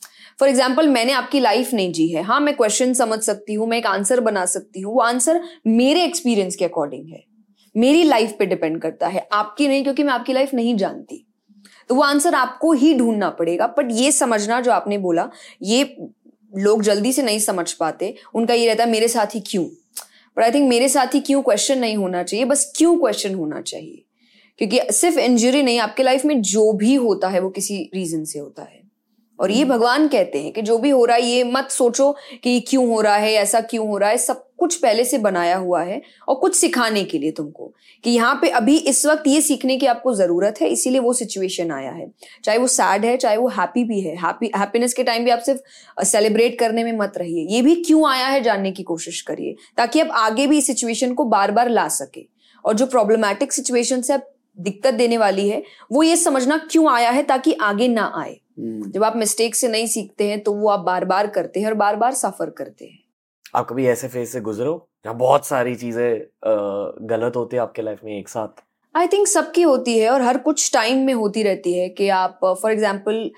फॉर 0.42 0.48
एग्ज़ाम्पल 0.48 0.88
मैंने 0.88 1.12
आपकी 1.12 1.40
लाइफ 1.40 1.74
नहीं 1.74 1.92
जी 1.92 2.08
है। 2.08 2.22
हाँ 2.22 2.40
मैं 2.40 2.56
क्वेश्चन 2.56 2.92
समझ 2.92 3.20
सकती 3.20 3.54
हूँ, 3.54 3.68
मैं 3.68 3.78
एक 3.78 3.86
आंसर 3.86 4.20
बना 4.20 4.46
सकती 4.46 4.80
हूँ। 4.80 4.94
वो 4.94 5.00
आंसर 5.00 5.40
मेरे 5.66 6.04
एक्सपीरियंस 6.04 6.56
के 6.56 6.64
अकॉर्डिंग 6.64 7.08
है। 7.08 7.24
मेरी 7.76 8.04
लाइफ 8.04 8.34
पे 8.38 8.46
डिपेंड 8.46 8.80
करता 8.82 9.06
है। 9.06 9.28
आपकी 9.32 9.68
नहीं, 9.68 9.82
क्योंकि 9.82 10.02
मैं 10.02 10.12
आपकी 10.12 10.32
लाइफ 10.32 10.54
नहीं 10.54 10.76
जानती। 10.76 11.26
तो 11.88 11.94
वो 11.94 12.02
आंसर 12.02 12.34
आपको 12.34 12.72
ही 12.72 12.94
ढूंढना 12.98 13.30
पड़ेगा। 13.30 13.66
बट 13.66 13.88
ये 13.92 14.12
समझना 14.12 14.60
जो 14.60 14.72
आपने 14.72 14.98
बोला, 14.98 15.30
ये 15.62 15.96
लोग 16.56 16.82
जल्दी 16.82 17.12
से 17.12 17.22
नहीं 17.22 17.38
समझ 17.38 17.72
पाते। 17.72 18.14
उनका 18.34 18.54
ये 18.54 18.66
रहता 18.66 18.84
है, 18.84 18.90
मेरे 18.90 19.08
साथ 19.08 19.26
ही 19.26 19.40
क्यों? 19.40 19.64
बट 20.36 20.42
आई 20.42 20.50
थिंक 20.50 20.68
मेरे 20.68 20.88
साथ 20.88 21.14
ही 21.14 21.20
क्यों 21.20 21.42
क्वेश्चन 21.42 21.78
नहीं 21.78 21.96
होना 21.96 22.22
चाहिए? 22.22 22.44
बस 22.44 22.72
क्यों 22.76 22.98
क्वेश्चन 22.98 23.34
होना 23.34 23.60
चाहिए? 23.60 24.04
क्योंकि 24.58 24.80
सिर्फ़ 24.92 25.18
इंजरी 25.18 25.62
नहीं, 25.62 25.78
आपके 25.78 26.02
लाइफ 26.02 26.24
में 26.24 26.42
जो 26.42 26.72
भी 26.72 26.94
होता 26.94 27.28
है, 27.28 27.40
वो 27.40 27.50
किसी 27.50 27.90
रीजन 27.94 28.24
से 28.24 28.38
होता 28.38 28.62
है। 28.62 28.81
और 29.38 29.50
ये 29.50 29.64
भगवान 29.64 30.06
कहते 30.08 30.38
हैं 30.38 30.52
कि 30.52 30.62
जो 30.62 30.78
भी 30.78 30.90
हो 30.90 31.04
रहा 31.04 31.16
है 31.16 31.22
ये 31.22 31.44
मत 31.44 31.70
सोचो 31.70 32.10
कि 32.42 32.58
क्यों 32.60 32.86
हो 32.88 33.00
रहा 33.00 33.16
है 33.16 33.32
ऐसा 33.32 33.60
क्यों 33.60 33.86
हो 33.88 33.98
रहा 33.98 34.10
है। 34.10 34.18
सब 34.18 34.44
कुछ 34.58 34.74
पहले 34.76 35.04
से 35.04 35.18
बनाया 35.18 35.56
हुआ 35.56 35.82
है 35.82 36.00
और 36.28 36.34
कुछ 36.34 36.54
सिखाने 36.56 37.02
के 37.04 37.18
लिए 37.18 37.30
तुमको 37.30 37.72
कि 38.04 38.10
यहाँ 38.10 38.34
पे 38.42 38.48
अभी 38.50 38.76
इस 38.78 39.04
वक्त 39.06 39.26
ये 39.26 39.40
सीखने 39.40 39.76
की 39.76 39.86
आपको 39.86 40.14
ज़रूरत 40.14 40.60
है 40.62 40.68
इसीलिए 40.68 41.00
वो 41.00 41.12
सिचुएशन 41.12 41.70
आया 41.70 41.90
है। 41.90 42.06
चाहे 42.44 42.58
वो 42.58 42.66
सैड 42.66 43.04
है 43.04 43.16
चाहे 43.16 43.36
वो 43.36 43.48
हैप्पी 43.50 43.84
भी 43.84 44.00
है 44.00 44.14
हैप्पी 44.16 44.50
हैप्पीनेस 44.56 44.94
के 44.94 45.04
टाइम 45.04 45.24
भी 45.24 45.30
आप 45.30 45.38
सिर्फ़ 45.38 46.04
सेलिब्रेट 46.04 46.58
करने 46.58 46.84
में 46.84 46.92
मत 46.98 47.12
रहिए। 47.16 47.46
ये 47.46 47.62
भी 47.62 47.74
क्यों 47.82 48.08
आया 48.10 48.26
है 48.26 48.40
जानने 48.42 48.72
की 48.72 48.82
कोशिश 48.82 49.20
करिए 49.20 49.56
ताकि 49.76 50.00
आप 50.00 50.10
आगे 50.16 50.46
भी 50.46 50.58
इस 50.58 50.66
सिचुएशन 50.66 51.14
को 51.14 51.24
बार 51.24 51.50
बार 51.50 51.68
ला 51.68 51.88
सके। 51.90 52.24
और 52.64 52.74
जो 52.74 52.86
प्रॉब्लमैटिक 52.86 53.52
सिचुएशन 53.52 54.02
से 54.02 54.12
आप 54.12 54.28
दिक्कत 54.58 54.94
देने 54.94 55.18
वाली 55.18 55.48
है 55.48 55.62
वो 55.92 56.02
ये 56.02 56.16
समझना 56.16 56.56
क्यों 56.70 56.90
आया 56.92 57.10
है 57.10 57.22
ताकि 57.22 57.52
आगे 57.62 57.88
ना 57.88 58.12
आए। 58.16 58.36
जब 58.56 59.04
आप 59.04 59.16
मिस्टेक 59.16 59.54
से 59.54 59.68
नहीं 59.68 59.86
सीखते 59.88 60.28
हैं 60.28 60.42
तो 60.42 60.52
वो 60.54 60.68
आप 60.68 60.80
बार 60.80 61.04
बार 61.04 61.26
करते 61.28 61.60
हैं 61.60 61.66
और 61.66 61.74
बार 61.74 61.96
बार 61.96 62.14
सफ़र 62.14 62.50
करते 62.50 62.84
हैं। 62.84 62.98
आप 63.54 63.66
कभी 63.68 63.86
ऐसे 63.86 64.08
फ़ेज़ 64.08 64.30
से 64.30 64.40
गुजरो 64.40 64.74
जहाँ 65.04 65.16
बहुत 65.18 65.46
सारी 65.46 65.74
चीज़ें 65.74 66.20
गलत 67.08 67.36
होती 67.36 67.56
है 67.56 67.62
आपके 67.62 67.82
लाइफ 67.82 68.00
में 68.04 68.18
एक 68.18 68.28
साथ? 68.28 68.62
आई 68.94 69.06
थिंक 69.08 69.26
सबकी 69.28 69.62
होती 69.62 69.98
है 69.98 70.10
और 70.10 70.22
हर 70.22 70.38
कुछ 70.40 70.72
टाइम 70.72 71.04
में 71.06 71.12
होती 71.14 71.42
रहती 71.42 71.72
है 71.72 71.88
कि 71.90 72.08
आप 72.10 72.38
फॉर 72.42 72.72
एग्ज़ाम्पल 72.72 73.30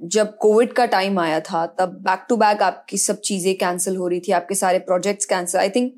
जब 0.00 0.36
कोविड 0.38 0.72
का 0.72 0.86
टाइम 0.86 1.18
आया 1.18 1.40
था 1.40 1.64
तब 1.78 1.92
बैक 2.02 2.26
टू 2.28 2.36
बैक 2.36 2.62
आपकी 2.62 2.98
सब 2.98 3.20
चीज़ें 3.20 3.54
कैंसिल 3.58 3.96
हो 3.96 4.08
रही 4.08 4.20
थी 4.20 4.32
आपके 4.32 4.54
सारे 4.54 4.78
प्रोजेक्ट्स 4.88 5.26
कैंसिल 5.26 5.60
आई 5.60 5.70
थिंक 5.70 5.92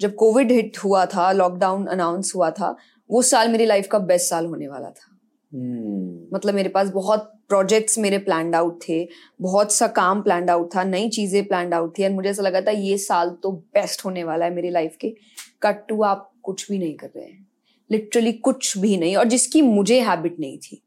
जब 0.00 0.14
कोविड 0.14 0.52
हिट 0.52 0.78
हुआ 0.84 1.04
था 1.06 1.30
लॉकडाउन 1.32 1.86
अनाउंस 1.86 2.32
हुआ 2.34 2.50
था 2.50 2.76
वो 3.10 3.22
साल 3.22 3.48
मेरी 3.48 3.66
लाइफ 3.66 3.86
का 3.90 3.98
बेस्ट 4.00 4.30
साल 4.30 4.46
होने 4.46 4.68
वाला 4.68 4.90
था। 4.90 5.13
मतलब 5.54 6.54
मेरे 6.54 6.68
पास 6.68 6.88
बहुत 6.90 7.30
प्रोजेक्ट्स 7.48 7.98
मेरे 7.98 8.18
प्लान 8.18 8.54
आउट 8.54 8.78
थे, 8.82 9.06
बहुत 9.40 9.72
सा 9.72 9.86
काम 9.88 10.22
प्लान 10.22 10.48
आउट 10.50 10.74
था, 10.74 10.84
नई 10.84 11.08
चीज़ें 11.10 11.44
प्लान 11.46 11.72
आउट 11.72 11.98
थी 11.98 12.02
एंड 12.02 12.14
मुझे 12.14 12.28
ऐसा 12.30 12.42
लगा 12.42 12.60
था 12.60 12.70
ये 12.70 12.96
साल 12.98 13.30
तो 13.42 13.50
बेस्ट 13.52 14.04
होने 14.04 14.24
वाला 14.24 14.44
है 14.44 14.54
मेरी 14.54 14.70
लाइफ 14.70 14.96
के। 15.00 15.14
कट 15.62 15.86
टू 15.88 16.02
आप 16.02 16.30
कुछ 16.42 16.70
भी 16.70 16.78
नहीं 16.78 16.94
कर 16.94 17.10
रहे 17.16 17.24
हैं। 17.24 17.46
लिटरली 17.90 18.32
कुछ 18.34 18.76
भी 18.78 18.96
नहीं, 18.96 19.16
और 19.16 19.24
जिसकी 19.26 19.62
मुझे 19.62 20.00
हैबिट 20.00 20.40
नहीं 20.40 20.58
थी। 20.58 20.80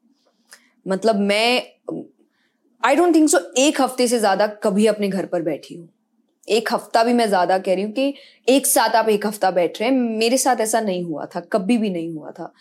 मतलब 0.85 1.19
मैं 1.21 1.63
आई 2.83 2.95
डोंट 2.95 3.15
थिंक 3.15 3.29
सो 3.29 3.39
एक 3.57 3.81
हफ़्ते 3.81 4.07
से 4.07 4.19
ज़्यादा 4.19 4.47
कभी 4.63 4.85
अपने 4.87 5.07
घर 5.09 5.25
पर 5.25 5.41
बैठी 5.41 5.75
हूँ। 5.75 5.87
एक 6.47 6.73
हफ़्ता 6.73 7.03
भी 7.03 7.13
मैं 7.13 7.27
ज़्यादा 7.27 7.57
कह 7.59 7.73
रही 7.73 7.83
हूँ 7.83 7.91
कि 7.91 8.13
एक 8.47 8.67
साथ 8.67 8.95
आप 8.95 9.09
एक 9.09 9.25
हफ़्ता 9.25 9.51
बैठ 9.51 9.79
रहे 9.81 9.89
हैं। 9.89 9.97
मेरे 9.97 10.37
साथ 10.37 10.61
ऐसा 10.61 10.79
नहीं 10.81 11.03
हुआ 11.03 11.25
था, 11.25 11.39
कभी 11.41 11.77
भी 11.77 11.89
नहीं 11.89 12.13
हुआ 12.13 12.31
था। 12.31 12.51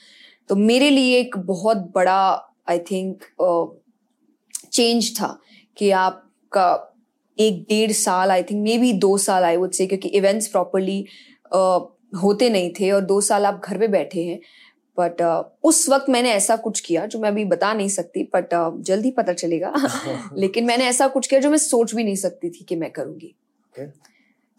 तो 0.48 0.56
मेरे 0.56 0.90
लिए 0.90 1.18
एक 1.18 1.38
बहुत 1.38 1.76
बड़ा 1.76 2.54
आई 2.68 2.78
थिंक 2.78 3.24
चेंज 4.72 5.20
था 5.20 5.40
कि 5.76 5.90
आपका 5.90 6.96
एक 7.38 7.62
डेढ़ 7.62 7.92
साल 7.92 8.30
आई 8.30 8.42
थिंक 8.42 8.62
मे 8.62 8.78
बी 8.78 8.92
दो 8.92 9.18
साल 9.18 9.42
आई 9.42 9.56
वुड 9.56 9.72
से 9.72 9.86
क्योंकि 9.86 10.08
इवेंट्स 10.08 10.46
प्रॉपरली 10.46 11.06
होते 12.22 12.50
नहीं 12.50 12.70
थे 12.80 12.90
और 12.90 13.00
दो 13.00 13.20
साल 13.20 13.46
आप 13.46 13.62
घर 13.64 13.78
पे 13.78 13.88
बैठे 13.88 14.24
हैं। 14.24 14.40
बट 14.98 15.22
uh, 15.22 15.44
उस 15.62 15.88
वक्त 15.88 16.06
मैंने 16.08 16.30
ऐसा 16.30 16.56
कुछ 16.56 16.80
किया 16.80 17.06
जो 17.06 17.18
मैं 17.18 17.28
अभी 17.28 17.44
बता 17.44 17.74
नहीं 17.74 17.88
सकती 17.88 18.22
बट 18.22 18.54
uh, 18.54 18.80
जल्दी 18.80 19.10
पता 19.10 19.32
चलेगा। 19.32 19.74
लेकिन 20.36 20.64
मैंने 20.64 20.84
ऐसा 20.84 21.08
कुछ 21.08 21.26
किया 21.26 21.40
जो 21.40 21.50
मैं 21.50 21.58
सोच 21.58 21.94
भी 21.94 22.04
नहीं 22.04 22.16
सकती 22.16 22.50
थी 22.50 22.64
कि 22.64 22.76
मैं 22.76 22.90
करूँगी। 22.90 23.34
Okay. 23.78 23.90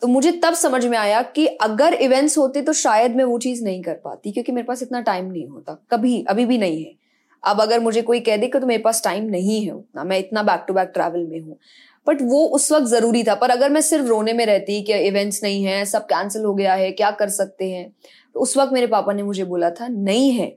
तो 0.02 0.08
मुझे 0.08 0.32
तब 0.44 0.54
समझ 0.54 0.86
में 0.86 0.98
आया 0.98 1.22
कि 1.22 1.46
अगर 1.46 1.94
इवेंट्स 1.94 2.38
होते 2.38 2.62
तो 2.62 2.74
शायद 2.74 3.16
मैं 3.16 3.24
वो 3.24 3.38
चीज़ 3.40 3.64
नहीं 3.64 3.82
कर 3.84 3.94
पाती 3.94 4.32
क्योंकि 4.32 4.52
मेरे 4.52 4.66
पास 4.66 4.82
इतना 4.82 5.02
टाइम 5.02 5.26
नहीं 5.26 5.48
होता। 5.48 5.78
कभी 5.92 6.24
अभी 6.30 6.46
भी 6.46 6.58
नहीं 6.58 6.84
है। 6.84 6.94
अब 7.44 7.62
अगर 7.62 7.80
मुझे 7.80 8.02
कोई 8.02 8.20
कह 8.20 8.38
दे 8.38 8.48
कि 8.48 8.60
तो 8.60 8.68
मेरे 8.68 8.84
पास 8.84 9.04
टाइम 9.04 9.24
नहीं 9.24 9.66
है 9.66 9.72
उतना 9.72 10.04
मैं 10.04 10.20
इतना 10.20 10.44
बैक 10.44 10.64
टू 10.68 10.74
बैक 10.74 10.92
ट्रैवल 10.94 11.26
में 11.28 11.40
हूँ। 11.40 11.58
बट 12.08 12.22
वो 12.22 12.46
उस 12.48 12.72
वक्त 12.72 12.86
ज़रूरी 12.86 13.24
था। 13.24 13.36
पर 13.36 13.50
अगर 13.50 13.70
मैं 13.70 13.82
सिर्फ़ 13.82 14.06
रोने 14.06 14.34
में 14.34 14.46
रहती 14.46 14.82
कि 14.84 14.94
इवेंट्स 15.08 15.44
नहीं 15.44 15.64
है 15.64 15.84
सब 15.86 16.06
कैंसिल 16.06 16.44
हो 16.44 16.54
गया 16.54 16.74
है 16.74 16.92
क्या 16.92 17.12
कर 17.12 17.30
सकते 17.30 17.70
हैं? 17.72 17.92
तो 18.36 18.40
उस 18.40 18.58
वक्त 18.58 18.74
मेरे 18.74 18.88
पापा 18.88 19.14
ने 19.14 19.24
मुझे 19.24 19.44
बोला 19.44 19.70
था 19.72 19.88
नहीं 19.88 20.32
है। 20.32 20.48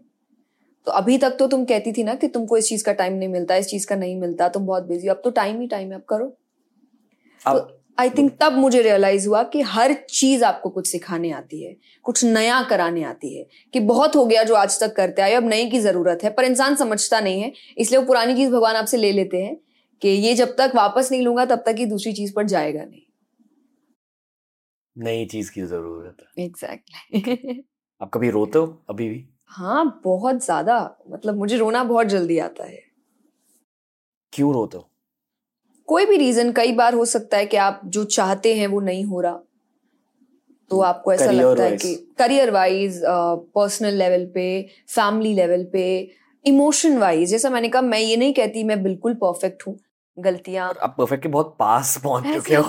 तो 0.87 0.92
अभी 0.92 1.18
तक 1.18 1.37
तो 1.38 1.46
तुम 1.46 1.64
कहती 1.64 1.92
थी 1.92 2.03
ना 2.05 2.14
कि 2.14 2.29
तुमको 2.29 2.57
इस 2.57 2.68
चीज़ 2.68 2.85
का 2.85 2.92
टाइम 2.92 3.14
नहीं 3.14 3.29
मिलता 3.29 3.57
इस 3.57 3.66
चीज़ 3.66 3.87
का 3.87 3.96
नहीं 3.96 4.16
मिलता 4.16 4.48
तुम 4.48 4.66
बहुत 4.66 4.87
बिज़ी 4.87 5.09
अब 5.09 5.20
तो 5.24 5.31
टाइम 5.31 5.61
ही 5.61 5.66
टाइम 5.66 5.88
है 5.88 5.94
अब 5.94 6.05
करो। 6.09 6.33
अब 7.40 7.80
आई 8.00 8.10
थिंक 8.10 8.36
तब 8.40 8.52
मुझे 8.52 8.82
रियलाइज़ 8.82 9.28
हुआ 9.28 9.42
कि 9.42 9.60
हर 9.60 9.92
चीज़ 10.10 10.44
आपको 10.44 10.70
कुछ 10.70 10.86
सिखाने 10.88 11.30
आती 11.30 11.62
है 11.64 11.76
कुछ 12.02 12.24
नया 12.24 12.62
कराने 12.62 13.02
आती 13.04 13.38
है 13.38 13.46
कि 13.74 13.80
बहुत 13.80 14.16
हो 14.16 14.26
गया 14.26 14.42
जो 14.42 14.54
आज 14.54 14.80
तक 14.80 14.96
करते 14.96 15.22
आए 15.22 15.32
अब 15.34 15.44
नए 15.44 15.66
की 15.66 15.80
ज़रूरत 15.80 16.20
है 16.24 16.30
पर 16.30 16.44
इंसान 16.44 16.74
समझता 16.74 17.20
नहीं 17.20 17.42
है 17.42 17.52
इसलिए 17.78 18.00
वो 18.00 18.06
पुरानी 18.06 18.34
चीज़ 18.34 18.50
भगवान 18.50 18.76
आपसे 18.76 18.96
ले 18.96 19.12
लेते 19.12 19.42
हैं 19.42 19.56
कि 20.02 20.08
ये 20.08 20.34
जब 20.34 20.54
तक 20.58 20.72
वापस 20.74 21.12
नहीं 21.12 21.22
लूँगा 21.22 21.44
तब 21.44 21.62
तक 21.66 21.74
ही 21.78 21.86
दूसरी 21.86 22.12
चीज़ 22.12 22.32
पर 22.34 22.46
जाएगा 22.46 22.84
नहीं। 22.84 23.02
नई 24.96 25.26
चीज़ 25.26 25.52
की 25.52 25.62
ज़रूरत 25.62 26.16
है। 26.20 26.44
एग्जैक्टली 26.44 27.62
आप 28.02 28.10
कभी 28.14 28.30
रोते 28.30 28.58
हो 28.58 28.84
अभी 28.90 29.08
भी? 29.08 29.28
हाँ 29.46 30.00
बहुत 30.04 30.44
ज़्यादा 30.44 30.96
मतलब 31.10 31.36
मुझे 31.36 31.56
रोना 31.56 31.84
बहुत 31.84 32.06
जल्दी 32.06 32.38
आता 32.38 32.64
है। 32.64 32.80
क्यों 34.32 34.52
रोते 34.54 34.76
हो? 34.76 34.89
कोई 35.90 36.07
भी 36.07 36.16
रीजन 36.16 36.53
कई 36.53 36.72
बार 36.72 36.94
हो 36.94 37.05
सकता 37.05 37.37
है 37.37 37.46
कि 37.46 37.57
आप 37.57 37.81
जो 37.85 38.05
चाहते 38.16 38.55
हैं 38.55 38.66
वो 38.66 38.81
नहीं 38.81 39.05
हो 39.05 39.20
रहा। 39.20 39.40
तो 40.70 40.81
आपको 40.81 41.12
ऐसा 41.12 41.31
लगता 41.31 41.64
है 41.64 41.76
कि 41.76 41.94
करियर 42.18 42.50
वाइज 42.50 43.00
पर्सनल 43.05 43.95
लेवल 43.95 44.26
पे 44.34 44.45
फैमिली 44.88 45.32
लेवल 45.34 45.64
पे 45.72 45.84
इमोशन 46.45 46.99
वाइज 46.99 47.30
जैसा 47.30 47.51
मैंने 47.51 47.68
कहा 47.68 47.82
मैं 47.82 47.99
ये 47.99 48.16
नहीं 48.16 48.34
कहती 48.34 48.64
मैं 48.64 48.82
बिल्कुल 48.82 49.14
परफेक्ट 49.14 49.66
हूँ। 49.66 49.76
गलतियाँ। 50.18 50.74
आप 50.82 50.94
परफेक्ट 50.98 51.22
के 51.22 51.28
बहुत 51.28 51.56
पास 51.58 52.00
पहुँच 52.04 52.24
चुके 52.34 52.54
हो। 52.54 52.62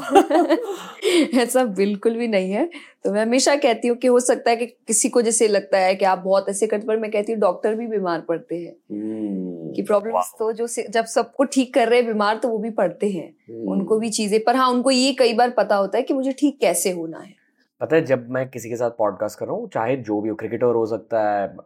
ऐसा 1.39 1.63
बिल्कुल 1.63 2.17
भी 2.17 2.27
नहीं 2.27 2.51
है। 2.51 2.69
तो 3.03 3.11
मैं 3.11 3.21
हमेशा 3.21 3.55
कहती 3.55 3.87
हूँ 3.87 3.97
कि 3.97 4.07
हो 4.07 4.19
सकता 4.19 4.49
है 4.49 4.55
कि 4.55 4.65
किसी 4.65 5.09
को 5.09 5.21
जैसे 5.21 5.47
लगता 5.47 5.77
है 5.77 5.95
कि 5.95 6.05
आप 6.05 6.19
बहुत 6.19 6.49
ऐसे 6.49 6.67
करते 6.67 6.87
पर 6.87 6.97
मैं 6.97 7.11
कहती 7.11 7.31
हूँ 7.31 7.39
डॉक्टर 7.39 7.75
भी 7.75 7.87
बीमार 7.87 8.21
पड़ते 8.21 8.55
हैं। 8.55 8.75
हम्म, 8.91 9.73
कि 9.73 9.81
प्रॉब्लम्स 9.81 10.33
तो 10.39 10.53
जो 10.53 10.67
से- 10.67 10.89
जब 10.89 11.05
सबको 11.05 11.43
ठीक 11.43 11.73
कर 11.73 11.87
रहे 11.87 11.99
हैं 11.99 12.07
बीमार 12.07 12.37
तो 12.37 12.47
वो 12.47 12.57
भी 12.57 12.69
पड़ते 12.69 13.09
हैं। 13.09 13.35
हम्म। 13.49 13.71
उनको 13.71 13.99
भी 13.99 14.09
चीज़ें 14.09 14.43
पर 14.43 14.55
हाँ 14.55 14.69
उनको 14.69 14.91
ये 14.91 15.13
कई 15.13 15.33
बार 15.33 15.49
पता 15.49 15.75
होता 15.75 15.97
है 15.97 16.03
कि 16.03 16.13
मुझे 16.13 16.31
ठीक 16.31 16.59
कैसे 16.59 16.91
होना 16.91 17.19
है। 17.19 17.33
पता 17.81 17.95
है 17.95 18.05
जब 18.05 18.29
मैं 18.29 18.49
किसी 18.49 18.69
के 18.69 18.75
साथ 18.75 18.91
पॉडकास्ट 18.91 19.39
कर 19.39 19.45
रहा 19.45 19.55
हूँ 19.55 19.69
चाहे 19.69 19.97
जो 19.97 20.21
भी 20.21 20.29
हो 20.29 20.35
क्रिकेटर 20.35 20.65
हो 20.65 20.85
सकता 20.85 21.41
है 21.41 21.57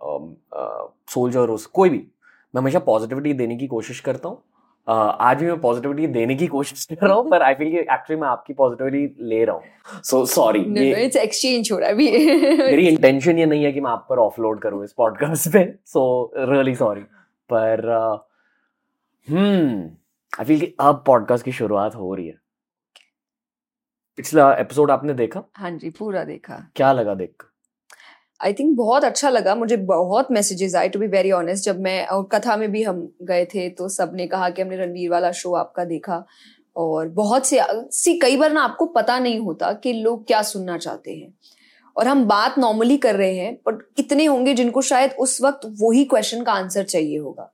सोल्जर 1.09 1.49
हो 1.49 1.57
कोई 1.73 1.89
भी 1.89 2.07
मैं 2.55 2.61
हमेशा 2.61 2.79
पॉजिटिविटी 2.79 3.33
देने 3.33 3.55
की 3.57 3.67
कोशिश 3.67 3.99
करता 3.99 4.29
हूँ। 4.29 4.41
आज 4.87 5.39
भी 5.39 5.45
मैं 5.45 5.59
पॉजिटिविटी 5.61 6.07
देने 6.07 6.35
की 6.35 6.47
कोशिश 6.47 6.85
कर 6.91 7.07
रहा 7.07 7.15
हूँ 7.15 7.29
पर 7.29 7.41
आई 7.41 7.53
फील 7.53 7.71
कि 7.71 7.77
एक्चुअली 7.77 8.21
मैं 8.21 8.27
आपकी 8.27 8.53
पॉजिटिविटी 8.53 9.25
ले 9.25 9.45
रहा 9.45 9.55
हूँ। 9.55 10.01
सो 10.03 10.25
सॉरी 10.25 10.59
इट्स 10.91 11.15
एक्सचेंज 11.15 11.71
हो 11.71 11.77
रहा 11.79 11.89
है 11.89 11.95
मेरी 11.95 12.87
इंटेंशन 12.87 13.39
ये 13.39 13.45
नहीं 13.45 13.63
है 13.63 13.71
कि 13.71 13.81
मैं 13.81 13.91
आप 13.91 14.05
पर 14.09 14.17
ऑफलोड 14.17 14.61
करूँ 14.61 14.83
इस 14.83 14.93
पॉडकास्ट 14.93 15.53
पे 15.53 15.75
सो 15.85 16.31
रियली 16.37 16.75
सॉरी 16.75 17.01
पर 17.49 17.89
हम्म 19.29 19.89
आई 20.39 20.45
फील 20.45 20.59
कि 20.59 20.75
अब 20.79 21.03
पॉडकास्ट 21.07 21.45
की 21.45 21.51
शुरुआत 21.51 21.95
हो 21.95 22.13
रही 22.15 22.27
है। 22.27 22.33
पिछला 24.17 24.53
एपिसोड 24.53 24.91
आपने 24.91 25.13
देखा? 25.13 25.43
हाँ 25.55 25.71
जी 25.71 25.89
पूरा 25.89 26.23
देखा। 26.23 26.71
क्या 26.75 26.91
लगा 26.93 27.13
देख? 27.13 27.43
आई 28.41 28.53
थिंक 28.53 28.75
बहुत 28.77 29.03
अच्छा 29.03 29.29
लगा, 29.29 29.55
मुझे 29.55 29.77
बहुत 29.77 30.31
मैसेजेस 30.31 30.75
आए 30.75 30.89
टू 30.89 30.99
बी 30.99 31.07
वेरी 31.07 31.31
ऑनेस्ट 31.31 31.65
जब 31.65 31.79
मैं, 31.79 32.05
और 32.07 32.23
कथा 32.31 32.55
में 32.57 32.71
भी 32.71 32.83
हम 32.83 33.07
गए 33.21 33.45
थे 33.45 33.67
तो 33.69 33.87
सबने 33.89 34.27
कहा 34.27 34.49
कि 34.49 34.61
हमने 34.61 34.77
रणवीर 34.77 35.09
वाला 35.09 35.31
शो 35.31 35.53
आपका 35.53 35.85
देखा। 35.85 36.23
और 36.75 37.07
बहुत 37.09 37.45
से, 37.45 37.59
सी, 37.91 38.17
कई 38.19 38.37
बार 38.37 38.51
ना 38.51 38.61
आपको 38.61 38.85
पता 38.85 39.17
नहीं 39.19 39.39
होता 39.39 39.71
कि 39.73 39.93
लोग 39.93 40.25
क्या 40.27 40.41
सुनना 40.41 40.77
चाहते 40.77 41.13
हैं। 41.13 41.33
और 41.95 42.07
हम 42.07 42.25
बात 42.25 42.57
नॉर्मली 42.59 42.97
कर 42.97 43.15
रहे 43.15 43.35
हैं 43.35 43.55
पर 43.55 43.73
कितने 43.97 44.25
होंगे 44.25 44.53
जिनको 44.53 44.81
शायद 44.81 45.11
उस 45.19 45.41
वक्त 45.41 45.61
वही 45.81 46.03
क्वेश्चन 46.05 46.43
का 46.43 46.53
आंसर 46.53 46.83
चाहिए 46.83 47.17
होगा। 47.17 47.51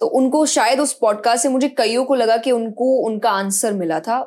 तो 0.00 0.06
उनको 0.06 0.44
शायद 0.46 0.80
उस 0.80 0.92
पॉडकास्ट 0.92 1.42
से 1.42 1.48
मुझे 1.48 1.68
कईयों 1.68 2.04
को 2.04 2.14
लगा 2.14 2.36
कि 2.36 2.50
उनको 2.50 2.84
उनका 3.06 3.30
आंसर 3.30 3.72
मिला 3.72 4.00
था। 4.00 4.20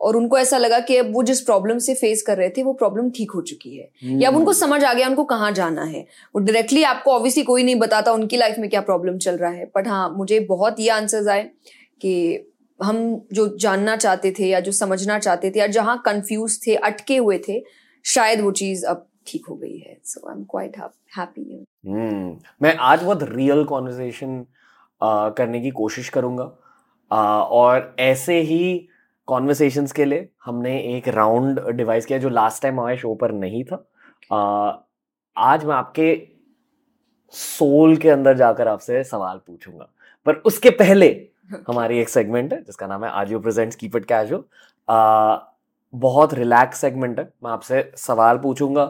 और 0.00 0.16
उनको 0.16 0.38
ऐसा 0.38 0.58
लगा 0.58 0.78
कि 0.80 0.96
अब 0.96 1.12
वो 1.14 1.22
जिस 1.22 1.40
प्रॉब्लम 1.40 1.78
से 1.78 1.94
फेस 1.94 2.22
कर 2.22 2.36
रहे 2.36 2.48
थे 2.50 2.62
वो 2.62 2.72
प्रॉब्लम 2.74 3.10
ठीक 3.10 3.30
हो 3.30 3.40
चुकी 3.42 3.76
है। 3.76 4.18
या 4.20 4.30
अब 4.30 4.36
उनको 4.36 4.52
समझ 4.52 4.82
आ 4.84 4.92
गया 4.92 5.08
उनको 5.08 5.24
कहाँ 5.24 5.50
जाना 5.52 5.84
है? 5.84 6.00
वो 6.34 6.40
डायरेक्टली 6.40 6.82
आपको 6.84 7.12
ऑब्वियसली 7.12 7.42
कोई 7.42 7.62
नहीं 7.62 7.76
बताता 7.76 8.12
उनकी 8.12 8.36
लाइफ 8.36 8.58
में 8.58 8.68
क्या 8.70 8.80
प्रॉब्लम 8.82 9.18
चल 9.18 9.36
रहा 9.36 9.50
है। 9.50 9.64
बट 9.76 9.88
हाँ 9.88 10.08
मुझे 10.16 10.40
बहुत 10.48 10.80
ये 10.80 10.88
आंसर्स 10.90 11.28
आए 11.28 11.42
कि 12.02 12.52
हम 12.80 12.98
जो 13.32 13.46
जानना 13.58 13.96
चाहते 13.96 14.30
थे 14.38 14.46
या 14.46 14.60
जो 14.60 14.72
समझना 14.72 15.18
चाहते 15.18 15.50
थे 15.50 15.58
या 15.58 15.66
जहाँ 15.66 16.00
कंफ्यूज 16.06 16.58
थे 16.66 16.74
अटके 16.74 17.16
हुए 17.16 17.38
थे 17.48 17.62
शायद 18.04 18.40
वो 18.40 18.50
चीज़ 18.52 18.84
अब 18.86 19.06
ठीक 19.26 19.46
हो 19.50 19.54
गई 19.54 19.78
है। 19.78 19.96
So 20.04 20.28
I 20.28 20.36
am 20.36 20.44
quite 20.44 20.76
happy 21.18 21.64
मैं 22.62 22.76
आज 22.76 23.02
बहुत 23.02 23.22
रियल 23.22 23.64
कॉन्वर्सेशन 23.64 24.44
करने 25.00 25.60
की 25.60 25.70
कोशिश 25.70 26.08
करूँगा। 26.08 26.44
uh, 26.44 27.50
और 27.50 27.94
ऐसे 28.00 28.40
ही 28.40 28.88
कॉन्वर्सेशंस 29.26 29.92
के 29.92 30.04
लिए 30.04 30.28
हमने 30.44 30.78
एक 30.96 31.08
राउंड 31.08 31.60
डिवाइस 31.70 32.06
किया 32.06 32.18
जो 32.18 32.28
लास्ट 32.28 32.62
टाइम 32.62 32.80
हमारे 32.80 32.96
शो 32.96 33.14
पर 33.14 33.32
नहीं 33.32 33.64
था। 33.64 33.84
आ, 34.32 34.72
आज 35.36 35.64
मैं 35.64 35.74
आपके 35.74 36.16
सोल 37.34 37.96
के 37.96 38.10
अंदर 38.10 38.36
जाकर 38.36 38.68
आपसे 38.68 39.02
सवाल 39.04 39.40
पूछूँगा। 39.46 39.88
पर 40.26 40.34
उसके 40.46 40.70
पहले 40.70 41.08
हमारी 41.68 41.98
एक 41.98 42.08
सेगमेंट 42.08 42.52
है 42.52 42.62
जिसका 42.64 42.86
नाम 42.86 43.04
है 43.04 43.10
आज 43.10 43.32
you 43.32 43.40
presents 43.40 43.76
keep 43.76 43.96
it 43.96 44.04
casual 44.04 44.42
बहुत 45.94 46.34
रिलैक्स 46.34 46.80
सेगमेंट 46.80 47.18
है। 47.18 47.24
मैं 47.44 47.50
आपसे 47.50 47.90
सवाल 47.96 48.38
पूछूँगा 48.38 48.82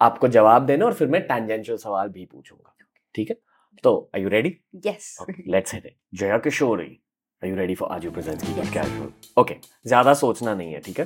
आपको 0.00 0.28
जवाब 0.28 0.66
देना 0.66 0.86
और 0.86 0.94
फिर 0.94 1.08
मैं 1.08 1.20
टेंजेंशियल 1.22 1.78
सवाल 1.78 2.08
भी 2.08 2.24
पूछूँगा। 2.24 2.74
ठीक 3.14 3.30
है? 3.30 3.36
तो 3.84 4.10
I 4.14 4.22
you 4.22 4.28
ready 4.28 4.56
yes 4.86 5.16
let's 5.46 5.74
hit 5.74 5.86
it 5.86 5.94
Jaya 6.14 6.38
Kishori 6.38 6.98
are 7.42 7.48
you 7.48 7.56
ready 7.56 7.74
for 7.74 7.88
आज 7.92 8.04
यू 8.04 8.10
प्रेजेंट 8.10 8.40
की 8.42 8.70
कैजुअल 8.72 9.10
ओके 9.40 9.54
ज़्यादा 9.86 10.14
सोचना 10.14 10.54
नहीं 10.54 10.72
है 10.72 10.80
ठीक 10.80 11.00
है? 11.00 11.04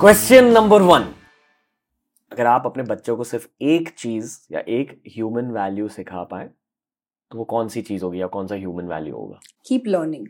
क्वेश्चन 0.00 0.44
नंबर 0.52 0.82
वन 0.82 1.02
अगर 2.32 2.46
आप 2.46 2.66
अपने 2.66 2.82
बच्चों 2.82 3.16
को 3.16 3.24
सिर्फ़ 3.24 3.46
एक 3.62 3.88
चीज़ 3.98 4.38
या 4.52 4.60
एक 4.68 4.90
ह्यूमन 5.08 5.50
वैल्यू 5.52 5.88
सिखा 5.88 6.22
पाए 6.24 6.48
तो 7.30 7.38
वो 7.38 7.44
कौन 7.44 7.68
सी 7.68 7.82
चीज़ 7.82 8.04
होगी 8.04 8.20
या 8.20 8.26
कौन 8.26 8.46
सा 8.46 8.54
ह्यूमन 8.54 8.88
वैल्यू 8.88 9.14
होगा? 9.16 9.38
कीप 9.66 9.86
लर्निंग 9.86 10.26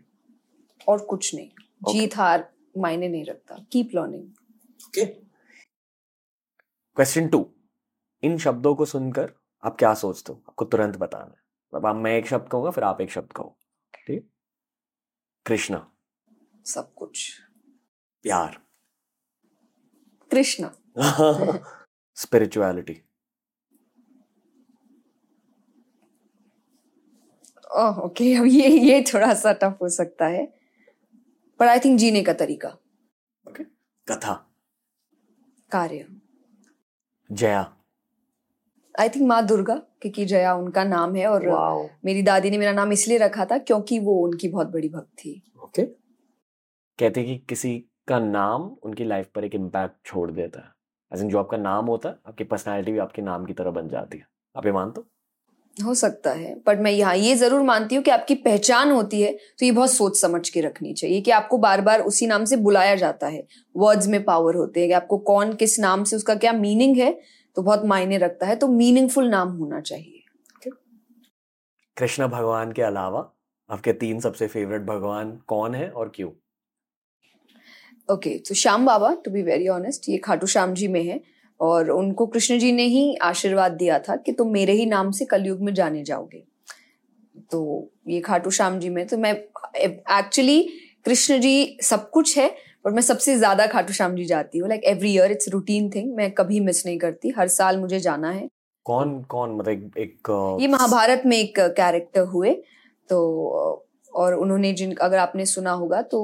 और 0.88 1.04
कुछ 1.04 1.34
नहीं. 1.34 1.48
Okay. 1.48 1.92
जीत 1.92 2.16
हार 2.16 2.48
मायने 2.78 3.08
नहीं 3.08 3.24
रखता. 3.24 3.64
कीप 3.72 3.90
लर्निंग 3.94 4.28
क्वेश्चन 6.96 7.28
टू 7.28 7.44
इन 8.22 8.38
शब्दों 8.38 8.74
को 8.74 8.84
सुनकर 8.84 9.32
आप 9.64 9.76
क्या 9.78 9.94
सोचते 9.94 10.32
हो? 10.32 10.42
आपको 10.48 10.64
तुरंत 10.64 10.96
बताना 10.96 11.24
है। 11.24 11.80
अब 11.80 11.94
मैं 11.96 12.16
एक 12.18 12.26
शब्द 12.26 12.48
कहूँगा 12.48 12.70
फिर 12.70 12.84
आप 12.84 13.00
एक 13.00 13.10
शब्द 13.10 13.32
कहो। 13.32 13.56
ठीक? 14.06 14.28
कृष्णा। 15.46 15.92
सब 16.66 16.94
कुछ। 16.94 17.40
प्यार। 18.22 18.60
कृष्णा। 20.30 20.78
स्पिरिचुअलिटी 22.14 23.02
ओह 27.76 27.98
ओके 27.98 28.34
अब 28.34 28.46
ये 28.46 28.68
ये 28.68 29.02
थोड़ा 29.02 29.34
सा 29.34 29.52
टफ 29.52 29.78
हो 29.82 29.88
सकता 29.88 30.26
है। 30.26 30.58
पर 31.58 31.68
आई 31.68 31.78
थिंक 31.78 31.98
जीने 31.98 32.22
का 32.22 32.32
तरीका। 32.32 32.68
Okay 32.68 33.62
okay. 33.62 33.64
कथा। 34.08 34.50
कार्य। 35.70 36.06
जया। 37.32 37.75
आई 39.00 39.08
थिंक 39.08 39.26
माँ 39.28 39.44
दुर्गा 39.46 39.74
क्योंकि 40.02 40.24
जया 40.24 40.54
उनका 40.54 40.84
नाम 40.84 41.14
है 41.16 41.26
और 41.26 41.46
wow. 41.46 41.88
मेरी 42.04 42.22
दादी 42.22 42.50
ने 42.50 42.58
मेरा 42.58 42.72
नाम 42.72 42.92
इसलिए 42.92 43.18
रखा 43.18 43.44
था 43.44 43.58
क्योंकि 43.60 43.98
वो 43.98 44.14
उनकी 44.20 44.48
बहुत 44.48 44.70
बड़ी 44.72 44.88
भक्त 44.88 45.08
थी। 45.18 45.42
Okay 45.64 45.82
okay. 45.82 45.92
कहते 46.98 47.24
कि 47.24 47.36
किसी 47.48 47.76
का 48.08 48.18
नाम 48.20 48.70
उनकी 48.82 49.04
लाइफ 49.04 49.28
पर 49.34 49.44
एक 49.44 49.54
इम्पैक्ट 49.54 50.06
छोड़ 50.06 50.30
देता 50.30 50.60
है। 50.60 50.74
एज 51.12 51.28
जो 51.30 51.38
आपका 51.38 51.56
नाम 51.56 51.86
होता 51.86 52.08
है 52.08 52.16
आपकी 52.26 52.44
पर्सनैलिटी 52.44 52.92
भी 52.92 52.98
आपके 52.98 53.22
नाम 53.22 53.44
की 53.44 53.52
तरह 53.52 53.70
बन 53.70 53.88
जाती 53.88 54.18
है। 54.18 54.26
आप 54.54 54.66
ये 54.66 54.72
मानते 54.72 55.00
हो? 55.00 55.06
हो 55.76 55.94
सकता 55.94 56.30
है 56.32 56.54
बट 56.66 56.78
मैं 56.80 56.90
यहाँ 56.90 57.14
ये 57.16 57.34
ज़रूर 57.36 57.62
मानती 57.62 57.94
हूँ 57.94 58.02
कि 58.04 58.10
आपकी 58.10 58.34
पहचान 58.34 58.90
होती 58.90 59.20
है 59.22 59.32
तो 59.32 59.64
ये 59.66 59.72
बहुत 59.72 59.92
सोच 59.92 60.20
समझ 60.20 60.48
के 60.48 60.60
रखनी 60.60 60.92
चाहिए 60.92 61.20
कि 61.20 61.30
आपको 61.30 61.58
बार 61.58 61.80
बार 61.80 62.00
उसी 62.02 62.26
नाम 62.26 62.44
से 62.44 62.56
बुलाया 62.58 62.94
जाता 62.94 63.26
है। 63.26 63.46
वर्ड्स 63.76 64.06
में 64.08 64.22
पावर 64.24 64.54
होते 64.54 64.80
हैं 64.80 64.88
कि 64.88 64.94
आपको 64.94 65.18
कौन 65.26 65.52
किस 65.54 65.78
नाम 65.80 66.04
से 66.04 66.16
उसका 66.16 66.34
क्या 66.36 66.52
मीनिंग 66.52 66.96
है 66.96 67.10
तो 67.56 67.62
बहुत 67.62 67.84
मायने 67.84 68.18
रखता 68.18 68.46
है 68.46 68.56
तो 68.56 68.68
मीनिंगफुल 68.68 69.28
नाम 69.28 69.48
होना 69.48 69.80
चाहिए। 69.80 70.22
कृष्ण 71.96 72.26
भगवान 72.28 72.72
के 72.72 72.82
अलावा 72.82 73.30
आपके 73.70 73.92
तीन 73.92 74.20
सबसे 74.20 74.46
फेवरेट 74.46 74.82
भगवान 74.82 75.30
कौन 75.46 75.74
है 75.74 75.88
और 75.90 76.12
क्यों? 76.14 76.30
ओके 78.08 78.38
तो 78.38 78.54
Shyam 78.54 78.86
Baba 78.86 79.14
to 79.24 79.30
be 79.30 79.42
very 79.42 79.68
honest 79.68 80.08
ये 80.08 80.18
खाटू 80.18 80.46
श्याम 80.46 80.74
जी 80.74 80.88
में 80.88 81.02
है 81.02 81.20
और 81.60 81.90
उनको 81.90 82.26
कृष्ण 82.26 82.58
जी 82.58 82.72
ने 82.72 82.82
ही 82.82 83.14
आशीर्वाद 83.22 83.72
दिया 83.72 83.98
था 83.98 84.16
कि 84.16 84.32
तुम 84.32 84.52
मेरे 84.52 84.72
ही 84.72 84.86
नाम 84.86 85.10
से 85.10 85.24
कलयुग 85.24 85.60
में 85.60 85.72
जाने 85.74 86.02
जाओगे। 86.04 86.42
तो 87.52 87.90
ये 88.08 88.20
खाटू 88.20 88.50
श्याम 88.50 88.78
जी 88.78 88.88
में 88.88 89.06
तो 89.06 89.18
मैं 89.18 89.32
एक्चुअली 89.32 90.62
कृष्ण 91.04 91.40
जी 91.40 91.78
सब 91.82 92.08
कुछ 92.10 92.36
है 92.38 92.48
और 92.86 92.92
मैं 92.92 93.02
सबसे 93.02 93.36
ज़्यादा 93.36 93.66
खाटू 93.66 93.92
श्याम 93.92 94.14
जी 94.16 94.24
जाती 94.24 94.58
हूँ। 94.58 94.68
Like 94.68 94.84
every 94.86 95.12
year 95.12 95.32
it's 95.32 95.48
routine 95.48 95.88
thing 95.90 96.14
मैं 96.16 96.30
कभी 96.32 96.60
मिस 96.62 96.84
नहीं 96.86 96.98
करती। 96.98 97.32
हर 97.38 97.48
साल 97.50 97.78
मुझे 97.78 97.98
जाना 98.00 98.30
है। 98.30 98.46
कौन 98.86 99.22
कौन 99.24 99.56
मतलब 99.56 99.98
एक 99.98 100.30
ये 100.60 100.68
महाभारत 100.68 101.22
में 101.26 101.36
एक 101.36 101.58
कैरेक्टर 101.58 102.24
हुए 102.28 102.52
तो 103.08 103.18
और 104.12 104.34
उन्होंने 104.34 104.72
जिन 104.74 104.94
अगर 104.96 105.18
आपने 105.18 105.46
सुना 105.46 105.72
होगा 105.72 106.02
तो 106.04 106.20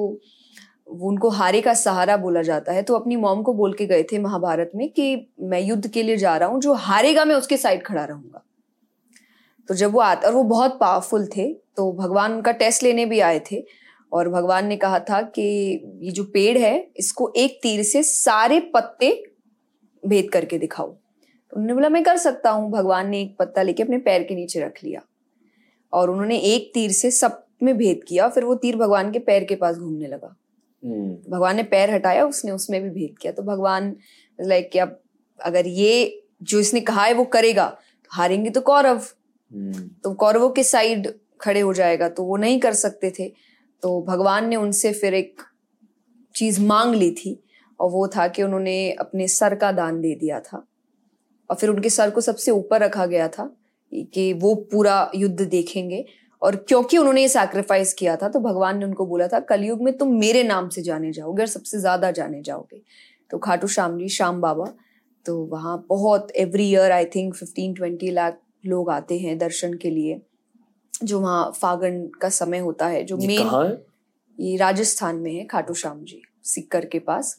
उनको 1.02 1.28
हारे 1.30 1.60
का 1.60 1.74
सहारा 1.74 2.16
बोला 2.18 2.42
जाता 2.42 2.72
है। 2.72 2.82
तो 2.82 2.94
अपनी 2.96 3.16
मॉम 3.16 3.42
को 3.42 3.52
बोल 3.54 3.72
के 3.74 3.86
गए 3.86 4.02
थे 4.02 4.18
महाभारत 4.20 4.70
में 4.76 4.88
कि 4.90 5.04
मैं 5.42 5.60
युद्ध 5.60 5.88
के 5.88 6.02
लिए 6.02 6.16
जा 6.18 6.36
रहा 6.36 6.48
हूँ 6.48 6.60
जो 6.60 6.72
हारेगा 6.86 7.24
मैं 7.24 7.34
उसके 7.34 7.56
साइड 7.58 7.84
खड़ा 7.84 8.04
रहूँगा। 8.04 8.44
तो 9.68 9.74
जब 9.74 9.92
वो 9.92 10.00
आता 10.02 10.28
और 10.28 10.34
वो 10.34 10.42
बहुत 10.46 10.78
पावरफुल 10.80 11.26
थे 11.36 11.52
तो 11.76 11.92
भगवान 11.94 12.32
उनका 12.32 12.52
टेस्ट 12.54 12.82
लेने 12.82 13.06
भी 13.06 13.20
आए 13.22 13.38
थे। 13.50 13.64
और 14.12 14.28
भगवान 14.28 14.66
ने 14.66 14.76
कहा 14.76 14.98
था 15.00 15.20
कि 15.36 15.42
ये 16.02 16.10
जो 16.10 16.24
पेड़ 16.24 16.58
है 16.58 16.74
इसको 16.96 17.32
एक 17.36 17.58
तीर 17.62 17.82
से 17.82 18.02
सारे 18.02 18.58
पत्ते 18.74 19.10
भेद 20.02 20.30
करके 20.30 20.58
दिखाओ। 20.58 20.88
तो 20.88 21.56
उन्होंने 21.56 21.74
बोला 21.74 21.88
मैं 21.88 22.02
कर 22.02 22.16
सकता 22.16 22.50
हूँ। 22.50 22.70
भगवान 22.70 23.08
ने 23.08 23.20
एक 23.20 23.36
पत्ता 23.38 23.62
लेके 23.62 23.82
अपने 23.82 23.98
पैर 24.00 24.22
के 24.22 24.34
नीचे 24.34 24.60
रख 24.60 24.82
लिया 24.84 25.02
और 25.92 26.10
उन्होंने 26.10 26.38
एक 26.46 26.70
तीर 26.74 26.92
से 26.92 27.10
सब 27.12 27.42
में 27.62 27.76
भेद 27.76 28.00
किया 28.08 28.28
फिर 28.28 28.44
वो 28.44 28.54
तीर 28.56 28.76
भगवान 28.76 29.10
के 29.12 29.18
पैर 29.20 29.44
के 29.44 29.54
पास 29.56 29.76
घूमने 29.76 30.06
लगा। 30.06 30.34
हम्म। 30.82 31.32
भगवान 31.32 31.56
ने 31.56 31.62
पैर 31.64 31.90
हटाया 31.90 32.24
उसने 32.26 32.50
उसमें 32.50 32.82
भी 32.82 32.90
भेद 32.90 33.18
किया। 33.18 33.32
तो 33.32 33.42
भगवान 33.42 33.94
लाइक 34.38 34.70
कि 34.72 34.78
अब 34.78 34.98
अगर 35.40 35.66
ये 35.68 36.22
जो 36.42 36.60
इसने 36.60 36.80
कहा 36.82 37.04
है 37.04 37.14
वो 37.14 37.24
करेगा 37.26 37.68
तो 37.68 38.08
हारेंगे 38.10 38.50
तो 38.50 38.60
कौरव। 38.60 38.96
हम्म। 38.96 39.88
तो 40.04 40.12
कौरवों 40.14 40.48
के 40.50 40.62
साइड 40.64 41.08
खड़े 41.40 41.60
हो 41.60 41.72
जाएगा 41.74 42.08
तो 42.08 42.24
वो 42.24 42.36
नहीं 42.36 42.58
कर 42.60 42.72
सकते 42.74 43.12
थे। 43.18 43.32
तो 43.82 44.00
भगवान 44.02 44.48
ने 44.48 44.56
उनसे 44.56 44.92
फिर 44.92 45.14
एक 45.14 45.42
चीज़ 46.34 46.60
मांग 46.62 46.94
ली 46.94 47.10
थी 47.14 47.38
और 47.80 47.90
वो 47.90 48.06
था 48.08 48.26
कि 48.28 48.42
उन्होंने 48.42 48.90
अपने 48.92 49.28
सर 49.28 49.54
का 49.54 49.72
दान 49.72 50.00
दे 50.00 50.14
दिया 50.14 50.40
था। 50.40 50.64
और 51.50 51.56
फिर 51.56 51.70
उनके 51.70 51.90
सर 51.90 52.10
को 52.10 52.20
सबसे 52.20 52.50
ऊपर 52.50 52.80
रखा 52.80 53.06
गया 53.06 53.28
था 53.28 53.50
कि 53.92 54.32
वो 54.32 54.54
पूरा 54.72 55.10
युद्ध 55.14 55.40
देखेंगे। 55.40 56.04
और 56.42 56.56
क्योंकि 56.58 56.98
उन्होंने 56.98 57.20
ये 57.20 57.28
सैक्रिफाइस 57.28 57.92
किया 57.94 58.16
था 58.16 58.28
तो 58.28 58.40
भगवान 58.40 58.78
ने 58.78 58.84
उनको 58.84 59.06
बोला 59.06 59.26
था, 59.28 59.40
कलयुग 59.40 59.82
में 59.82 59.96
तुम 59.98 60.14
मेरे 60.20 60.42
नाम 60.44 60.68
से 60.68 60.82
जाने 60.82 61.12
जाओगे 61.12 61.42
और 61.42 61.48
सबसे 61.48 61.78
ज़्यादा 61.78 62.10
जाने 62.10 62.40
जाओगे। 62.42 62.80
तो 63.30 63.38
खाटू 63.38 63.66
श्याम 63.68 63.98
जी, 63.98 64.08
श्याम 64.08 64.40
बाबा 64.40 64.72
तो 65.26 65.36
वहाँ 65.46 65.84
बहुत 65.88 66.30
every 66.36 66.64
year 66.64 66.92
I 66.92 67.04
think 67.06 67.34
fifteen 67.34 67.74
twenty 67.74 68.10
lakh 68.10 68.38
लोग 68.66 68.90
आते 68.90 69.18
हैं 69.18 69.36
दर्शन 69.38 69.74
के 69.74 69.90
लिए। 69.90 70.20
जो 70.94 71.20
वहाँ 71.20 71.50
फागण 71.52 72.06
का 72.20 72.28
समय 72.30 72.58
होता 72.58 72.86
है 72.86 73.02
जो 73.04 73.16
मेन 73.16 73.78
ये 74.38 74.56
राजस्थान 74.56 75.16
में 75.16 75.32
है 75.34 75.44
खाटू 75.44 75.74
श्याम 75.74 76.04
जी 76.04 76.20
सिक्कर 76.44 76.84
के 76.86 76.98
पास। 76.98 77.36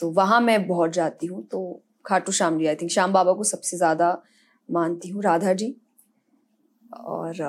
तो 0.00 0.10
वहाँ 0.10 0.40
मैं 0.40 0.66
बहुत 0.66 0.92
जाती 0.92 1.26
हूँ 1.26 1.42
तो 1.46 1.80
खाटू 2.06 2.32
श्याम 2.32 2.58
जी 2.58 2.66
आई 2.66 2.76
थिंक 2.76 2.90
श्याम 2.90 3.12
बाबा 3.12 3.32
को 3.32 3.44
सबसे 3.44 3.76
ज़्यादा 3.76 4.10
मानती 4.68 5.08
हूँ 5.08 5.22
राधा 5.22 5.52
जी। 5.52 5.74
और 6.94 7.40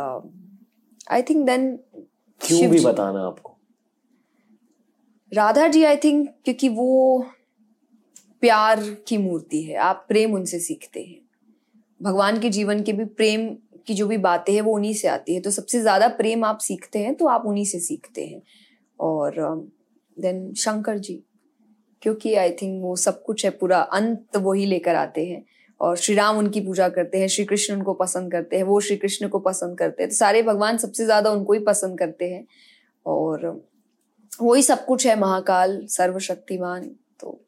आई 1.12 1.22
थिंक 1.22 1.46
देन 1.46 1.76
क्यों 2.42 2.70
भी 2.72 2.80
बताना 2.80 3.26
आपको? 3.28 3.58
राधा 5.32 5.68
जी 5.68 5.84
आई 5.84 5.98
थिंक 5.98 6.30
क्योंकि 6.46 6.70
वो 6.70 7.26
प्यार 8.42 8.84
की 9.08 9.18
मूर्ति 9.18 9.64
है 9.64 9.76
आप 9.80 10.06
प्रेम 10.08 10.34
उनसे 10.34 10.60
सीखते 10.60 11.02
हैं। 11.02 11.20
भगवान 12.02 12.40
के 12.40 12.50
जीवन 12.50 12.84
के 12.84 12.94
भी 12.94 13.06
प्रेम 13.06 13.48
की 13.88 13.94
जो 13.94 14.08
भी 14.08 14.18
बातें 14.20 14.54
हैं 14.54 14.62
वो 14.62 14.76
उन्हीं 14.76 14.94
से 14.94 15.08
आती 15.08 15.34
है। 15.36 15.42
तो 15.42 15.52
सबसे 15.52 15.82
ज़्यादा 15.82 16.08
प्रेम 16.18 16.44
आप 16.46 16.60
सीखते 16.62 17.00
हैं 17.00 17.16
तो 17.16 17.28
आप 17.28 17.46
उन्हीं 17.46 17.66
से 17.66 17.80
सीखते 17.82 18.26
हैं। 18.26 18.42
और 19.00 19.36
देन 20.18 20.48
um, 20.48 20.58
शंकर 20.58 20.98
जी 21.00 21.24
क्योंकि 22.02 22.34
आई 22.36 22.52
थिंक 22.52 22.82
वो 22.84 22.96
सब 22.98 23.22
कुछ 23.24 23.46
है 23.46 23.52
पूरा 23.52 23.80
अंत 23.94 24.38
वो 24.38 24.54
ही 24.54 24.66
लेकर 24.66 24.96
आते 24.96 25.26
हैं। 25.26 25.44
और 25.80 25.96
श्री 25.98 26.16
राम 26.16 26.38
उनकी 26.38 26.62
पूजा 26.62 26.88
करते 26.90 27.20
हैं 27.20 27.28
श्री 27.28 27.46
कृष्ण 27.46 27.74
उनको 27.74 27.94
पसंद 27.94 28.32
करते 28.32 28.58
हैं 28.58 28.64
वो 28.64 28.80
श्री 28.80 28.96
कृष्ण 28.98 29.28
को 29.30 29.40
पसंद 29.42 29.78
करते 29.78 30.04
हैं। 30.04 30.10
तो 30.10 30.16
सारे 30.16 30.42
भगवान 30.44 30.78
सबसे 30.78 31.06
ज़्यादा 31.06 31.32
उनको 31.32 31.54
ही 31.54 31.60
पसंद 31.62 31.98
करते 32.00 32.30
हैं। 32.30 32.46
और 33.06 33.46
वही 34.42 34.62
सब 34.64 34.86
कुछ 34.86 35.06
है 35.08 35.20
महाकाल 35.20 35.80
सर्वशक्तिमान 35.90 36.84
तो। 37.20 37.40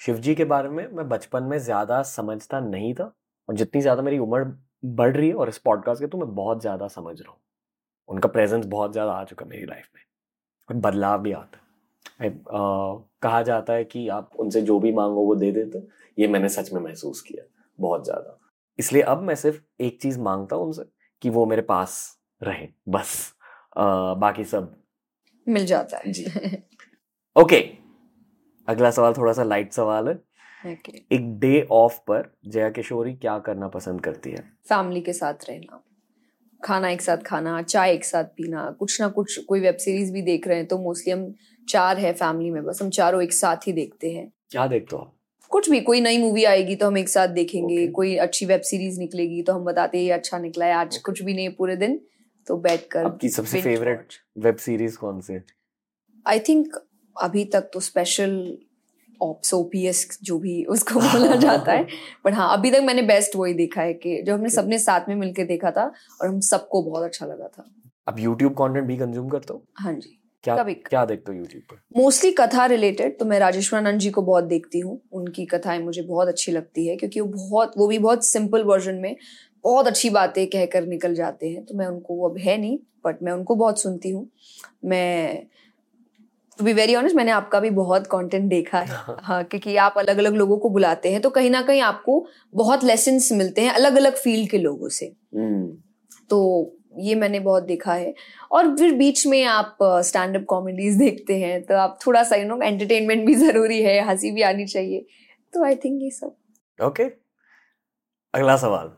शिव 0.00 0.18
जी 0.18 0.34
के 0.34 0.44
बारे 0.46 0.68
में 0.68 0.86
मैं 0.88 1.08
बचपन 1.08 1.42
में 1.42 1.58
ज़्यादा 1.60 2.02
समझता 2.04 2.60
नहीं 2.62 2.92
था। 2.94 3.12
और 3.48 3.54
जितनी 3.54 3.80
ज़्यादा 3.80 4.02
मेरी 4.02 4.18
उम्र 4.18 4.44
बढ़ 4.82 5.16
रही 5.16 5.28
है 5.28 5.34
और 5.34 5.48
इस 5.48 5.58
पॉडकास्ट 5.58 6.02
के 6.02 6.06
तो 6.06 6.18
मैं 6.18 6.34
बहुत 6.34 6.60
ज़्यादा 6.60 6.88
समझ 6.88 7.20
रहा 7.20 7.30
हूँ। 7.30 7.40
उनका 8.08 8.28
प्रेजेंस 8.28 8.66
बहुत 8.66 8.92
ज़्यादा 8.92 9.12
आ 9.12 9.24
चुका 9.24 9.46
मेरी 9.46 9.66
लाइफ 9.66 9.88
में। 9.94 10.02
और 10.68 10.76
बदलाव 10.82 11.22
भी 11.22 11.32
आता 11.32 11.58
है। 12.22 12.30
आ, 12.30 12.34
कहा 13.22 13.42
जाता 13.42 13.72
है 13.72 13.84
कि 13.84 14.08
आप 14.08 14.30
उनसे 14.40 14.62
जो 14.62 14.78
भी 14.80 14.92
मांगो 14.92 15.24
वो 15.26 15.34
दे 15.34 15.50
देते 15.52 15.82
ये 16.18 16.28
मैंने 16.28 16.48
सच 16.48 16.72
में 16.72 16.80
महसूस 16.80 17.20
किया 17.20 17.44
बहुत 17.78 18.04
ज़्यादा। 18.04 18.38
इसलिए 18.78 19.02
अब 19.02 19.22
मैं 19.22 19.34
सिर्फ़ 19.34 19.60
एक 19.82 20.00
चीज़ 20.02 20.18
माँगता 20.20 20.56
हूँ 20.56 20.66
उनसे 20.66 20.84
कि 21.22 21.30
वो 21.30 21.46
मेरे 21.46 21.62
पास 21.62 22.18
रहे 22.42 22.68
बस। 22.88 23.34
आ, 23.76 24.14
बाकी 24.14 24.44
सब 24.44 24.74
मिल 25.46 25.66
जाता 25.66 25.98
है। 25.98 26.12
जी। 26.12 26.24
ओके। 27.36 27.60
अगला 28.68 28.90
सवाल 28.90 29.14
थोड़ा 29.14 29.32
सा 29.32 29.42
लाइट 29.42 29.72
सवाल 29.72 30.08
है। 30.08 30.18
Okay. 30.74 30.94
एक 31.12 31.38
डे 31.40 31.66
ऑफ़ 31.70 31.98
पर 31.98 32.30
जया 32.46 32.70
किशोरी 32.70 33.12
क्या 33.14 33.38
करना 33.38 33.68
पसंद 33.68 34.00
करती 34.00 34.30
है? 34.30 34.42
फैमिली 34.68 35.00
के 35.00 35.12
साथ 35.12 35.48
रहना। 35.48 35.82
खाना 36.64 36.90
एक 36.90 37.02
साथ 37.02 37.16
खाना 37.16 37.62
चाय 37.62 37.92
एक 37.94 38.04
साथ 38.04 38.24
पीना 38.36 38.70
कुछ 38.78 39.00
ना 39.00 39.08
कुछ 39.08 39.38
कोई 39.38 39.60
वेब 39.60 39.76
सीरीज़ 39.76 40.12
भी 40.12 40.22
देख 40.22 40.48
रहे 40.48 40.56
हैं 40.56 40.66
तो 40.66 40.78
मोस्टली 40.78 41.12
हम 41.12 41.32
चार 41.68 41.98
है 41.98 42.12
फैमिली 42.12 42.50
में 42.50 42.64
बस 42.64 42.82
हम 42.82 42.90
चारों 42.90 43.22
एक 43.22 43.32
साथ 43.32 43.66
ही 43.66 43.72
देखते 43.72 44.10
हैं। 44.12 44.32
क्या 44.50 44.66
देखते 44.66 44.96
हो 44.96 45.02
आप? 45.02 45.12
कुछ 45.50 45.70
भी 45.70 45.80
कोई 45.80 46.00
नई 46.00 46.18
मूवी 46.18 46.44
आएगी 46.44 46.76
तो 46.76 46.86
हम 46.86 46.98
एक 46.98 47.08
साथ 47.08 47.28
देखेंगे 47.28 47.76
Okay. 47.76 47.92
कोई 47.92 48.16
अच्छी 48.16 48.46
वेब 48.46 48.60
सीरीज़ 48.60 48.98
निकलेगी 49.00 49.42
तो 49.42 49.52
हम 49.52 49.64
बताते 49.64 49.98
हैं 49.98 50.04
ये 50.04 50.10
अच्छा 50.10 50.38
निकला 50.38 50.66
है 50.66 50.72
आज 50.72 50.88
Okay. 50.88 51.02
कुछ 51.02 51.22
भी 51.22 51.34
नहीं 51.34 51.48
पूरे 51.50 51.76
दिन। 51.76 52.00
तो 52.46 52.56
बैठ 52.56 52.86
कर 52.86 53.04
आपकी 53.04 53.28
सबसे 53.28 53.60
फेवरेट 53.62 54.12
वेब 54.38 54.56
सीरीज़ 54.56 54.96
कौन 54.98 55.20
सी 55.20 55.38
आई 56.26 56.38
थिंक 56.38 56.76
अभी 57.16 57.44
तक 57.44 57.70
तो 57.72 57.80
स्पेशल 57.80 58.58
ऑप्स 59.22 59.54
ओपीएस 59.54 60.18
जो 60.22 60.38
भी 60.38 60.64
उसको 60.68 61.00
बोला 61.00 61.36
जाता 61.36 61.72
है। 61.72 61.86
बट 62.24 62.34
हाँ 62.34 62.58
अभी 62.58 62.70
तक 62.70 62.80
मैंने 62.82 63.02
बेस्ट 63.02 63.36
वही 63.36 63.54
देखा 63.54 63.82
है 63.82 63.94
कि 63.94 64.22
जो 64.22 64.34
हमने. 64.34 64.50
सबने 64.50 64.78
साथ 64.78 65.08
में 65.08 65.14
मिलके 65.14 65.44
देखा 65.44 65.70
था 65.70 65.92
और 66.22 66.28
हम 66.28 66.40
सबको 66.40 66.82
बहुत 66.82 67.04
अच्छा 67.04 67.26
लगा 67.26 67.48
था। 67.48 67.64
आप 68.08 68.18
यूट्यूब 68.18 68.52
कंटेंट 68.52 68.86
भी 68.86 68.96
कंज्यूम 68.96 69.28
करते 69.28 69.52
हो? 69.52 69.64
हाँ 69.76 69.92
जी। 69.92 70.18
क्या 70.44 70.56
कभी 70.56 70.74
क्या 70.74 71.04
देखते 71.04 71.32
हो 71.32 71.38
यूट्यूब 71.38 71.62
पर? 71.62 71.76
मोस्टली 71.96 72.30
कथा 72.30 72.66
रिलेटेड 72.66 73.18
तो 73.18 73.24
मैं 73.24 73.38
राजेश्वरानंद 73.38 74.00
जी 74.00 74.10
को 74.10 74.22
बहुत 74.22 74.44
देखती 74.44 74.80
हूँ। 74.80 75.00
उनकी 75.12 75.46
कथाएँ 75.46 75.78
मुझे 75.78 76.02
बहुत 76.02 76.28
अच्छी 76.28 76.52
लगती 76.52 76.86
है 76.86 76.96
क्योंकि 76.96 77.20
वो 77.20 77.28
बहुत 77.28 77.72
वो 77.78 77.86
भी 77.86 77.98
बहुत 77.98 78.26
सिंपल 78.26 78.62
वर्जन 78.62 78.94
में 78.94 79.16
बहुत 79.64 79.86
अच्छी 79.86 80.10
बातें 80.10 80.46
कहकर 80.46 80.86
निकल 80.86 81.14
जाते 81.14 81.48
हैं। 81.48 81.64
तो 81.64 81.74
मैं 81.74 81.86
उनको 81.86 82.28
अब 82.28 82.38
है 82.38 82.58
नहीं 82.58 82.78
बट 83.04 83.22
मैं 83.22 83.32
उनको 83.32 83.54
बहुत 83.54 83.80
सुनती 83.80 84.10
हूँ। 84.10 84.28
मैं 84.84 85.46
टू 86.58 86.64
बी 86.64 86.72
वेरी 86.72 86.94
ऑनेस्ट 86.94 87.16
मैंने 87.16 87.30
आपका 87.30 87.60
भी 87.60 87.70
बहुत 87.72 88.06
कंटेंट 88.06 88.48
देखा 88.50 88.78
है। 88.78 88.86
हाँ। 89.22 89.42
क्योंकि 89.44 89.76
आप 89.78 89.98
अलग 89.98 90.18
अलग 90.18 90.34
लोगों 90.34 90.58
को 90.58 90.68
बुलाते 90.70 91.12
हैं 91.12 91.20
तो 91.20 91.30
कहीं 91.30 91.50
ना 91.50 91.62
कहीं 91.62 91.80
आपको 91.82 92.24
बहुत 92.54 92.84
लेसन 92.84 93.20
मिलते 93.36 93.60
हैं 93.60 93.72
अलग 93.72 93.96
अलग 93.96 94.16
फ़ील्ड 94.16 94.50
के 94.50 94.58
लोगों 94.58 94.88
से। 94.90 95.06
हम्म, 95.36 95.66
तो 96.30 96.72
ये 96.98 97.14
मैंने 97.14 97.40
बहुत 97.40 97.62
देखा 97.62 97.94
है। 97.94 98.14
और 98.52 98.76
फिर 98.76 98.94
बीच 98.94 99.26
में 99.26 99.44
आप 99.44 99.78
स्टैंड 99.82 100.36
अप 100.36 100.44
कॉमेडीज 100.48 100.96
देखते 100.98 101.38
हैं 101.38 101.62
तो 101.62 101.74
आप 101.76 101.98
थोड़ा 102.06 102.22
सा 102.22 102.36
यू 102.36 102.46
नो 102.48 102.60
एंटरटेनमेंट 102.62 103.26
भी 103.26 103.34
ज़रूरी 103.36 103.82
है 103.82 104.00
हँसी 104.08 104.30
भी 104.30 104.42
आनी 104.42 104.66
चाहिए। 104.66 105.06
तो 105.52 105.64
आई 105.64 105.76
थिंक 105.76 106.02
ये 106.02 106.10
सब। 106.10 106.36
ओके 106.78 107.04
अगला 108.34 108.56
सवाल। 108.56 108.90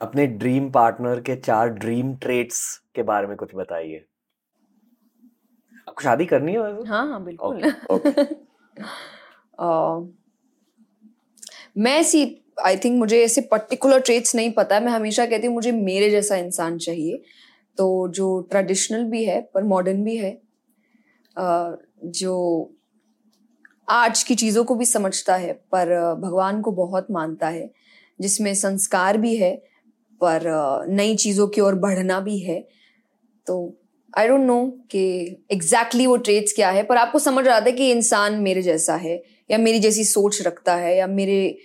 अपने 0.00 0.26
ड्रीम 0.26 0.70
पार्टनर 0.70 1.20
के 1.20 1.36
चार 1.36 1.68
ड्रीम 1.70 2.14
ट्रेट्स 2.16 2.60
के 2.94 3.02
बारे 3.02 3.26
में 3.26 3.36
कुछ 3.36 3.54
बताइए। 3.54 4.04
आपको 5.90 6.02
शादी 6.02 6.26
करनी 6.26 6.52
है 6.52 6.86
हाँ 6.86 7.06
हाँ 7.08 7.24
बिल्कुल। 7.24 7.56
Okay 7.56 7.94
okay. 7.94 8.34
अ, 9.58 10.00
मैं 11.78 11.96
ऐसी 11.98 12.42
आई 12.64 12.76
थिंक 12.76 12.98
मुझे 12.98 13.24
ऐसे 13.24 13.40
पर्टिकुलर 13.40 14.00
ट्रेट्स 14.00 14.34
नहीं 14.34 14.52
पता। 14.52 14.74
है 14.74 14.84
मैं 14.84 14.92
हमेशा 14.92 15.26
कहती 15.26 15.46
हूँ 15.46 15.54
मुझे 15.54 15.72
मेरे 15.72 16.10
जैसा 16.10 16.36
इंसान 16.36 16.78
चाहिए। 16.78 17.22
तो 17.78 18.08
जो 18.08 18.40
ट्रेडिशनल 18.50 19.04
भी 19.04 19.24
है 19.24 19.40
पर 19.54 19.62
मॉडर्न 19.62 20.04
भी 20.04 20.16
है 20.16 20.30
अ, 21.36 21.76
जो 22.04 22.34
आज 23.88 24.22
की 24.22 24.34
चीज़ों 24.34 24.64
को 24.64 24.74
भी 24.74 24.84
समझता 24.84 25.36
है 25.36 25.52
पर 25.52 26.14
भगवान 26.14 26.60
को 26.62 26.72
बहुत 26.72 27.06
मानता 27.10 27.48
है 27.48 27.70
जिसमें 28.20 28.54
संस्कार 28.54 29.18
भी 29.18 29.36
है 29.36 29.54
पर 30.20 30.42
नई 30.88 31.16
चीज़ों 31.16 31.48
की 31.48 31.60
ओर 31.60 31.74
बढ़ना 31.74 32.20
भी 32.20 32.38
है 32.38 32.60
तो 33.46 33.56
आई 34.14 34.28
डोंट 34.28 34.40
नो 34.40 34.64
कि 34.90 35.00
एग्जैक्टली 35.52 35.56
exactly 35.56 36.06
वो 36.06 36.16
ट्रेट्स 36.18 36.52
क्या 36.52 36.70
है 36.70 36.82
पर 36.82 36.96
आपको 36.96 37.18
समझ 37.18 37.46
रहा 37.46 37.60
था 37.60 37.70
कि 37.70 37.90
इंसान 37.90 38.34
मेरे 38.42 38.62
जैसा 38.62 38.94
है 38.96 39.22
या 39.50 39.58
मेरी 39.58 39.78
जैसी 39.78 40.04
सोच 40.04 40.40
रखता 40.42 40.74
है 40.76 40.96
या 40.96 41.06
मेरे 41.06 41.58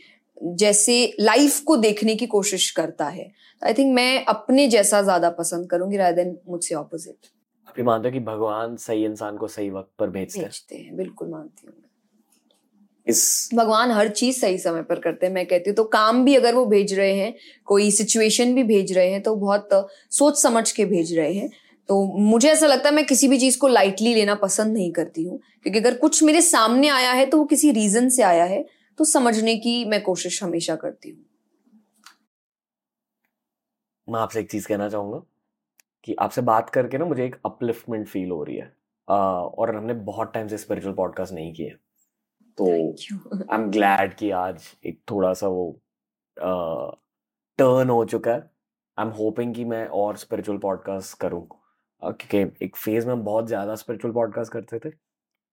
जैसे 0.55 0.95
लाइफ 1.19 1.59
को 1.59 1.77
देखने 1.77 2.15
की 2.15 2.25
कोशिश 2.27 2.69
करता 2.71 3.05
है। 3.07 3.31
आई 3.61 3.73
थिंक 3.73 3.93
मैं 3.95 4.25
अपने 4.25 4.67
जैसा 4.67 5.01
ज़्यादा 5.01 5.29
पसंद 5.29 5.69
करूँगी 5.69 5.97
रादर 5.97 6.15
देन 6.15 6.37
मुझसे 6.49 6.75
ऑपोजिट 6.75 7.27
आप 7.67 7.79
मानते 7.79 8.07
हो 8.07 8.13
कि 8.13 8.19
भगवान 8.19 8.75
सही 8.77 9.05
इंसान 9.05 9.37
को 9.37 9.47
सही 9.47 9.69
वक्त 9.69 9.89
पर 9.99 10.09
भेजते 10.09 10.39
हैं? 10.39 10.47
भेजते 10.47 10.75
हैं 10.75 10.95
बिल्कुल 10.97 11.29
मानती 11.29 11.67
हूँ 11.67 11.75
इस 13.07 13.49
भगवान 13.55 13.91
हर 13.91 14.07
चीज़ 14.09 14.39
सही 14.39 14.57
समय 14.57 14.81
पर 14.83 14.99
करते 14.99 15.25
हैं 15.25 15.33
मैं 15.33 15.45
कहती 15.45 15.69
हूँ। 15.69 15.75
तो 15.75 15.83
काम 15.83 16.23
भी 16.25 16.35
अगर 16.35 16.55
वो 16.55 16.65
भेज 16.65 16.93
रहे 16.93 17.13
हैं 17.13 17.33
कोई 17.67 17.91
सिचुएशन 17.91 18.53
भी 18.55 18.63
भेज 18.63 18.93
रहे 18.93 19.11
हैं 19.11 19.21
तो 19.23 19.35
बहुत 19.35 19.69
सोच 20.11 20.41
समझ 20.41 20.71
के 20.71 20.85
भेज 20.85 21.13
रहे 21.17 21.33
हैं। 21.33 21.49
तो 21.89 22.03
मुझे 22.19 22.49
ऐसा 22.51 22.67
लगता 22.67 22.89
है 22.89 22.95
मैं 22.95 23.05
किसी 23.05 23.27
भी 23.27 23.37
चीज़ 23.39 23.57
को 23.59 23.67
लाइटली 23.67 24.13
लेना 24.13 24.35
पसंद 24.35 24.73
नहीं 24.73 24.91
करती 24.91 25.23
हूँ। 25.23 25.37
क्योंकि 25.63 25.79
अगर 25.79 25.97
कुछ 25.97 26.21
मेरे 26.23 26.41
सामने 26.41 26.87
आया 26.89 27.11
है 27.11 27.25
तो 27.25 27.37
वो 27.37 27.45
किसी 27.45 27.71
रीजन 27.71 28.09
से 28.09 28.23
आया 28.23 28.45
है 28.45 28.63
तो 28.99 29.05
समझने 29.05 29.55
की 29.57 29.83
मैं 29.85 30.01
कोशिश 30.03 30.41
हमेशा 30.43 30.75
करती 30.75 31.09
हूँ। 31.09 31.23
मैं 34.07 34.19
आपसे 34.19 34.39
एक 34.39 34.51
चीज़ 34.51 34.67
कहना 34.67 34.89
चाहूँगा 34.89 35.19
कि 36.03 36.15
आपसे 36.21 36.41
बात 36.41 36.69
करके 36.69 36.97
ना 36.97 37.05
मुझे 37.05 37.25
एक 37.25 37.35
अपलिफ्टमेंट 37.45 38.07
फील 38.07 38.31
हो 38.31 38.43
रही 38.43 38.55
है। 38.57 38.71
आ, 39.07 39.15
और 39.15 39.75
हमने 39.75 39.93
बहुत 39.93 40.31
टाइम 40.33 40.47
से 40.47 40.57
स्पिरिचुअल 40.57 40.93
पॉडकास्ट 40.95 41.33
नहीं 41.33 41.53
किए 41.53 41.75
तो 42.57 42.65
आई 42.67 43.57
एम 43.57 43.69
ग्लैड 43.71 44.13
कि 44.15 44.29
आज 44.31 44.63
एक 44.85 44.99
थोड़ा 45.11 45.33
सा 45.33 45.47
वो 45.47 45.69
टर्न 46.37 47.89
हो 47.89 48.03
चुका 48.05 48.31
है। 48.31 48.39
आई 48.97 49.05
एम 49.05 49.11
होपिंग 49.13 49.53
कि 49.55 49.65
मैं 49.65 49.85
और 49.87 50.17
स्पिरिचुअल 50.17 50.57
पॉडकास्ट 50.57 51.17
करूँ। 51.19 51.47
क्योंकि 52.11 52.65
एक 52.65 52.75
फ़ेज़ 52.75 53.05
में 53.07 53.13
हम 53.13 53.21
बहुत 53.21 53.47
ज़्यादा 53.47 53.75
स्पिरिचुअल 53.75 54.13
पॉडकास्ट 54.13 54.51
करते 54.51 54.79
थे 54.79 54.93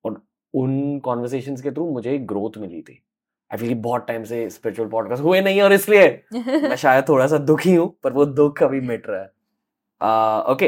और 0.04 0.22
उन 0.54 0.98
कॉन्वर्सेशंस 0.98 1.62
के 1.62 1.70
थ्रू 1.70 1.90
मुझे 1.90 2.14
एक 2.14 2.26
ग्रोथ 2.26 2.58
मिली 2.58 2.82
थी। 2.82 3.02
आई 3.50 3.58
फील 3.58 3.74
बहुत 3.74 4.06
टाइम 4.06 4.24
से 4.24 4.48
स्पिरिचुअल 4.50 4.88
पॉडकास्ट 4.88 5.22
हुए 5.22 5.40
नहीं 5.40 5.62
और 5.62 5.72
इसलिए 5.72 6.08
मैं 6.32 6.76
शायद 6.84 7.08
थोड़ा 7.08 7.26
सा 7.26 7.38
दुखी 7.38 7.74
हूँ 7.74 7.88
पर 8.02 8.12
वो 8.12 8.24
दुख 8.26 8.62
अभी 8.62 8.80
मिट 8.80 9.06
रहा 9.06 9.22
है। 9.22 10.52
ओके 10.52 10.66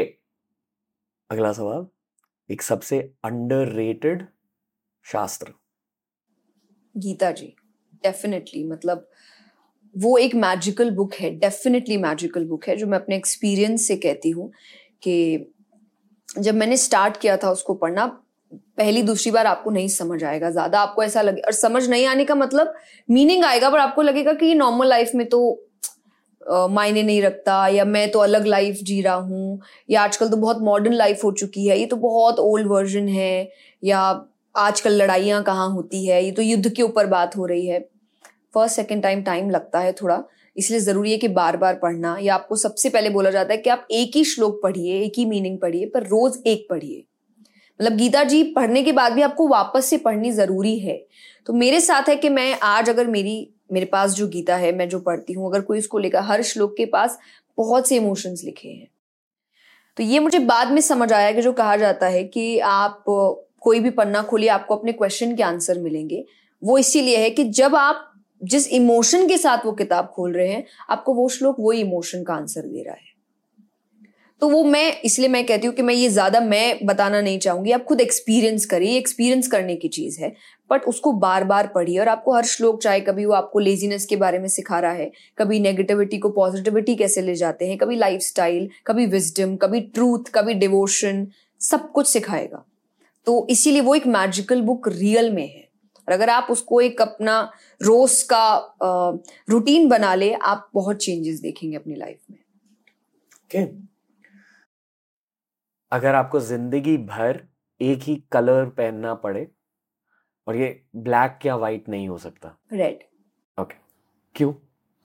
अगला 1.29 1.51
सवाल। 1.53 1.87
एक 2.49 2.61
सबसे 2.61 2.99
अंडररेटेड 3.23 4.27
शास्त्र। 5.05 5.53
गीता 6.97 7.31
जी 7.31 7.55
डेफिनेटली 8.03 8.63
मतलब 8.63 9.09
वो 9.95 10.17
एक 10.17 10.35
मैजिकल 10.35 10.91
बुक 10.91 11.13
है 11.13 11.29
डेफिनेटली 11.39 11.97
मैजिकल 11.97 12.45
बुक 12.45 12.67
है 12.67 12.75
जो 12.75 12.87
मैं 12.87 12.99
अपने 12.99 13.15
एक्सपीरियंस 13.15 13.87
से 13.87 13.95
कहती 13.97 14.29
हूँ 14.29 14.51
कि 15.03 15.15
जब 16.35 16.55
मैंने 16.55 16.77
स्टार्ट 16.77 17.17
किया 17.17 17.37
था 17.37 17.51
उसको 17.51 17.73
पढ़ना, 17.75 18.05
पहली 18.77 19.01
दूसरी 19.03 19.31
बार 19.31 19.45
आपको 19.47 19.71
नहीं 19.71 19.87
समझ 19.89 20.23
आएगा 20.23 20.49
ज़्यादा। 20.51 20.79
आपको 20.79 21.03
ऐसा 21.03 21.21
लगे, 21.21 21.41
और 21.41 21.51
समझ 21.53 21.87
नहीं 21.89 22.05
आने 22.07 22.25
का 22.25 22.35
मतलब 22.35 22.73
मीनिंग 23.09 23.45
आएगा, 23.45 23.69
पर 23.69 23.79
आपको 23.79 24.01
लगेगा 24.01 24.33
कि 24.33 24.53
नॉर्मल 24.55 24.87
लाइफ 24.87 25.11
में 25.15 25.27
तो 25.29 25.61
मायने 26.41 27.03
नहीं 27.03 27.21
रखता, 27.21 27.67
या 27.67 27.85
मैं 27.85 28.09
तो 28.11 28.19
अलग 28.19 28.45
लाइफ 28.45 28.79
जी 28.83 29.01
रहा 29.01 29.13
हूँ, 29.15 29.59
या 29.89 30.01
आजकल 30.01 30.29
तो 30.29 30.37
बहुत 30.37 30.61
मॉडर्न 30.61 30.93
लाइफ 30.93 31.23
हो 31.23 31.31
चुकी 31.31 31.67
है, 31.67 31.79
ये 31.79 31.85
तो 31.85 31.95
बहुत 31.97 32.39
ओल्ड 32.39 32.67
वर्जन 32.67 33.07
है, 33.07 33.49
या 33.83 33.99
आजकल 34.55 34.93
लड़ाइयाँ 34.93 35.43
कहाँ 35.43 35.69
होती 35.69 36.05
है, 36.05 36.23
ये 36.25 36.31
तो 36.31 36.41
युद्ध 36.41 36.69
के 36.69 36.81
ऊपर 36.81 37.07
बात 37.07 37.37
हो 37.37 37.45
रही 37.45 37.65
है। 37.67 37.79
फ़र्स्ट 38.55 38.75
सेकेंड 38.75 39.01
टाइम 39.03 39.21
टाइम 39.23 39.49
लगता 39.49 39.79
है 39.79 39.91
थोड़ा। 39.93 40.23
इसलिए 40.57 40.79
ज़रूरी 40.79 41.11
है 41.11 41.17
कि 41.17 41.27
बार 41.27 41.57
बार 41.57 41.75
पढ़ना। 41.75 42.17
या 42.21 42.35
आपको 42.35 42.55
सबसे 42.55 42.89
पहले 42.89 43.09
बोला 43.09 43.29
जाता 43.29 43.53
है 43.53 43.57
कि 43.57 43.69
आप 43.69 43.87
एक 43.91 44.15
ही 44.15 44.23
श्लोक 44.23 44.59
पढ़िए, 44.63 44.99
एक 45.01 45.13
ही 45.17 45.25
मीनिंग 45.25 45.59
पढ़िए, 45.59 45.85
पर 45.85 46.03
रोज 46.03 46.37
एक 46.47 46.67
पढ़िए। 46.69 47.03
मतलब 47.81 47.97
गीता 47.97 48.23
जी, 48.23 48.43
पढ़ने 48.43 48.83
के 48.83 48.91
बाद 48.91 49.13
भी 49.13 49.21
आपको 49.21 49.47
वापस 49.47 49.85
से 49.85 49.97
पढ़नी 49.97 50.31
ज़रूरी 50.31 50.77
है। 50.79 51.05
तो 51.45 51.53
मेरे 51.53 51.79
साथ 51.79 52.09
है 52.09 52.15
कि 52.15 52.29
मैं 52.29 52.59
आज 52.63 52.89
अगर 52.89 53.07
मेरी, 53.07 53.53
मेरे 53.73 53.85
पास 53.85 54.13
जो 54.13 54.27
गीता 54.27 54.55
है, 54.55 54.75
मैं 54.75 54.89
जो 54.89 54.99
पढ़ती 54.99 55.33
हूँ, 55.33 55.49
अगर 55.49 55.61
कोई 55.61 55.79
उसको 55.79 55.97
लेकर 55.97 56.19
हर 56.19 56.41
श्लोक 56.41 56.73
के 56.77 56.85
पास 56.85 57.19
बहुत 57.57 57.87
से 57.87 57.95
इमोशंस 57.95 58.41
लिखे 58.45 58.69
हैं। 58.69 58.87
तो 59.97 60.03
ये 60.03 60.19
मुझे 60.19 60.39
बाद 60.39 60.71
में 60.71 60.81
समझ 60.81 61.11
आया 61.13 61.31
कि 61.31 61.41
जो 61.41 61.53
कहा 61.53 61.75
जाता 61.75 62.07
है 62.07 62.23
कि 62.23 62.59
आप 62.59 63.03
कोई 63.59 63.79
भी 63.79 63.89
पन्ना 63.89 64.21
खोलिए, 64.21 64.49
आपको 64.49 64.75
अपने 64.75 64.91
क्वेश्चन 64.91 65.35
के 65.35 65.43
आंसर 65.43 65.79
मिलेंगे। 65.79 66.25
वो 66.63 66.77
इसीलिए 66.77 67.17
है 67.17 67.29
कि 67.29 67.43
जब 67.43 67.75
आप 67.75 68.11
जिस 68.45 68.67
इमोशन 68.67 69.27
के 69.27 69.37
साथ 69.37 69.65
वो 69.65 69.71
किताब 69.71 70.11
खोल 70.15 70.33
रहे 70.33 70.47
हैं, 70.47 70.65
आपको 70.89 71.13
वो 71.13 71.29
श्लोक 71.29 71.55
वो 71.59 71.71
इमोशन 71.71 72.23
का 72.23 72.33
आंसर 72.33 72.61
दे 72.61 72.83
रहा 72.83 72.93
है। 72.93 73.13
तो 74.41 74.49
वो 74.49 74.63
मैं, 74.63 75.01
इसलिए 75.01 75.29
मैं 75.29 75.45
कहती 75.45 75.67
हूँ 75.67 75.75
कि 75.75 75.81
मैं 75.81 75.93
ये 75.93 76.09
ज़्यादा 76.09 76.39
मैं 76.39 76.85
बताना 76.85 77.21
नहीं 77.21 77.39
चाहूँगी। 77.39 77.71
आप 77.71 77.83
खुद 77.83 78.01
एक्सपीरियंस 78.01 78.65
करिए 78.65 78.97
एक्सपीरियंस 78.97 79.47
करने 79.47 79.75
की 79.75 79.87
चीज़ 79.87 80.21
है। 80.21 80.35
बट 80.69 80.81
उसको 80.81 81.11
बार 81.11 81.43
बार 81.43 81.67
पढ़िए 81.67 81.99
और 81.99 82.07
आपको 82.07 82.33
हर 82.33 82.45
श्लोक, 82.45 82.81
चाहे 82.81 82.99
कभी 82.99 83.25
वो 83.25 83.33
आपको 83.33 83.59
लेजीनेस 83.59 84.05
के 84.05 84.15
बारे 84.15 84.39
में 84.39 84.47
सिखा 84.47 84.79
रहा 84.79 84.91
है, 84.91 85.11
कभी 85.37 85.59
नेगेटिविटी 85.59 86.17
को 86.17 86.29
पॉजिटिविटी 86.29 86.95
कैसे 86.95 87.21
ले 87.21 87.35
जाते 87.35 87.67
हैं, 87.67 87.77
कभी 87.77 87.95
लाइफ 87.95 88.21
कभी 88.87 89.05
विजडम 89.05 89.55
कभी 89.55 89.81
ट्रूथ 89.81 90.19
कभी 90.33 90.53
डिवोशन 90.53 91.27
सब 91.59 91.91
कुछ 91.91 92.07
सिखाएगा। 92.07 92.65
तो 93.25 93.47
इसीलिए 93.49 93.81
वो 93.81 93.95
एक 93.95 94.07
मैजिकल 94.07 94.61
बुक 94.61 94.87
रियल 94.87 95.31
में 95.31 95.47
है। 95.47 95.64
और 96.07 96.13
अगर 96.13 96.29
आप 96.29 96.47
उसको 96.51 96.81
एक 96.81 97.01
अपना 97.01 97.39
रोज 97.81 98.21
का 98.23 98.75
रूटीन 99.49 99.87
बना 99.89 100.13
ले 100.15 100.31
आप 100.33 100.69
बहुत 100.73 100.97
चेंजेस 100.97 101.39
देखेंगे 101.39 101.75
अपनी 101.77 101.95
लाइफ 101.95 102.19
में। 102.31 102.37
Okay. 103.45 103.67
अगर 105.91 106.15
आपको 106.15 106.39
ज़िंदगी 106.41 106.97
भर 106.99 107.41
एक 107.81 108.03
ही 108.03 108.15
कलर 108.31 108.65
पहनना 108.67 109.13
पड़े 109.15 109.47
और 110.47 110.55
ये 110.55 110.69
ब्लैक 110.97 111.45
या 111.45 111.55
वाइट 111.55 111.89
नहीं 111.89 112.07
हो 112.07 112.17
सकता। 112.17 112.55
रेड 112.73 113.03
ओके 113.57 113.75
क्यों? 114.35 114.53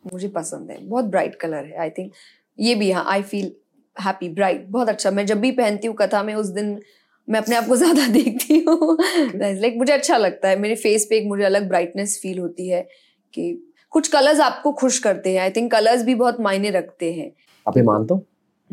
मुझे 0.04 0.28
पसंद 0.28 0.70
है। 0.70 0.78
बहुत 0.86 1.04
ब्राइट 1.04 1.34
कलर 1.40 1.64
है 1.64 1.76
आई 1.80 1.90
थिंक 1.90 2.12
ये 2.58 2.74
भी 2.74 2.90
हाँ 2.90 3.04
आई 3.08 3.22
फील 3.22 3.52
हैप्पी 3.96 4.28
ब्राइट 4.28 4.66
बहुत 4.68 4.88
अच्छा। 4.88 5.10
मैं 5.10 5.24
जब 5.26 5.40
भी 5.40 5.50
पहनती 5.52 5.86
हूँ 5.86 5.96
कथा 5.96 6.22
में 6.22 6.34
उस 6.34 6.46
दिन 6.48 6.80
मैं 7.30 7.40
अपने 7.40 7.56
आप 7.56 7.66
को 7.66 7.76
ज़्यादा 7.76 8.06
देखती 8.12 8.58
हूँ। 8.58 8.96
लाइक 9.34 9.74
मुझे 9.76 9.92
अच्छा 9.92 10.16
लगता 10.16 10.48
है। 10.48 10.58
मेरे 10.58 10.74
फेस 10.74 11.06
पे 11.10 11.16
एक 11.16 11.26
मुझे 11.26 11.44
अलग 11.44 11.68
ब्राइटनेस 11.68 12.18
फील 12.22 12.38
होती 12.38 12.68
है 12.68 12.82
कि 13.34 13.66
कुछ 13.90 14.08
कलर्स 14.08 14.40
आपको 14.40 14.72
खुश 14.72 14.98
करते 14.98 15.32
हैं। 15.32 15.40
आई 15.40 15.50
थिंक 15.50 15.72
कलर्स 15.72 16.02
भी 16.02 16.14
बहुत 16.14 16.40
मायने 16.40 16.70
रखते 16.70 17.12
हैं। 17.12 17.32
आप 17.68 17.76
ये 17.76 17.82
मानते 17.82 18.14
हो? 18.14 18.24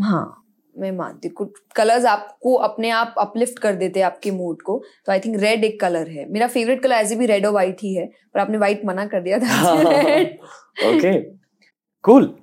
हाँ 0.02 0.44
मैं 0.78 0.92
मानती 0.92 1.30
कुछ 1.30 1.50
कलर्स 1.76 2.06
आपको 2.06 2.54
अपने 2.54 2.90
आप 2.90 3.16
अपलिफ्ट 3.18 3.60
कर 3.60 3.76
देते 3.76 4.00
हैं 4.00 4.06
आपके 4.06 4.32
मूड 4.32 4.62
को। 4.62 4.84
तो 5.06 5.12
आई 5.12 5.20
थिंक 5.20 5.40
रेड 5.40 5.64
एक 5.64 5.80
कलर 5.82 6.08
है। 6.08 6.30
मेरा 6.32 6.48
फेवरेट 6.48 6.84
कलर 6.84 6.96
ऐसे 6.96 7.16
भी 7.16 7.26
रेड 7.26 7.46
और 7.46 7.52
व्हाइट 7.52 7.78
ही 7.82 7.94
है। 7.94 8.06
पर 8.34 8.40
आपने 8.40 8.58
व्हाइट 8.58 8.86
मना 8.86 9.06
कर 9.06 9.22
दिया 9.22 9.40
था। 9.40 9.74
ओके 10.90 11.22
कूल 12.04 12.36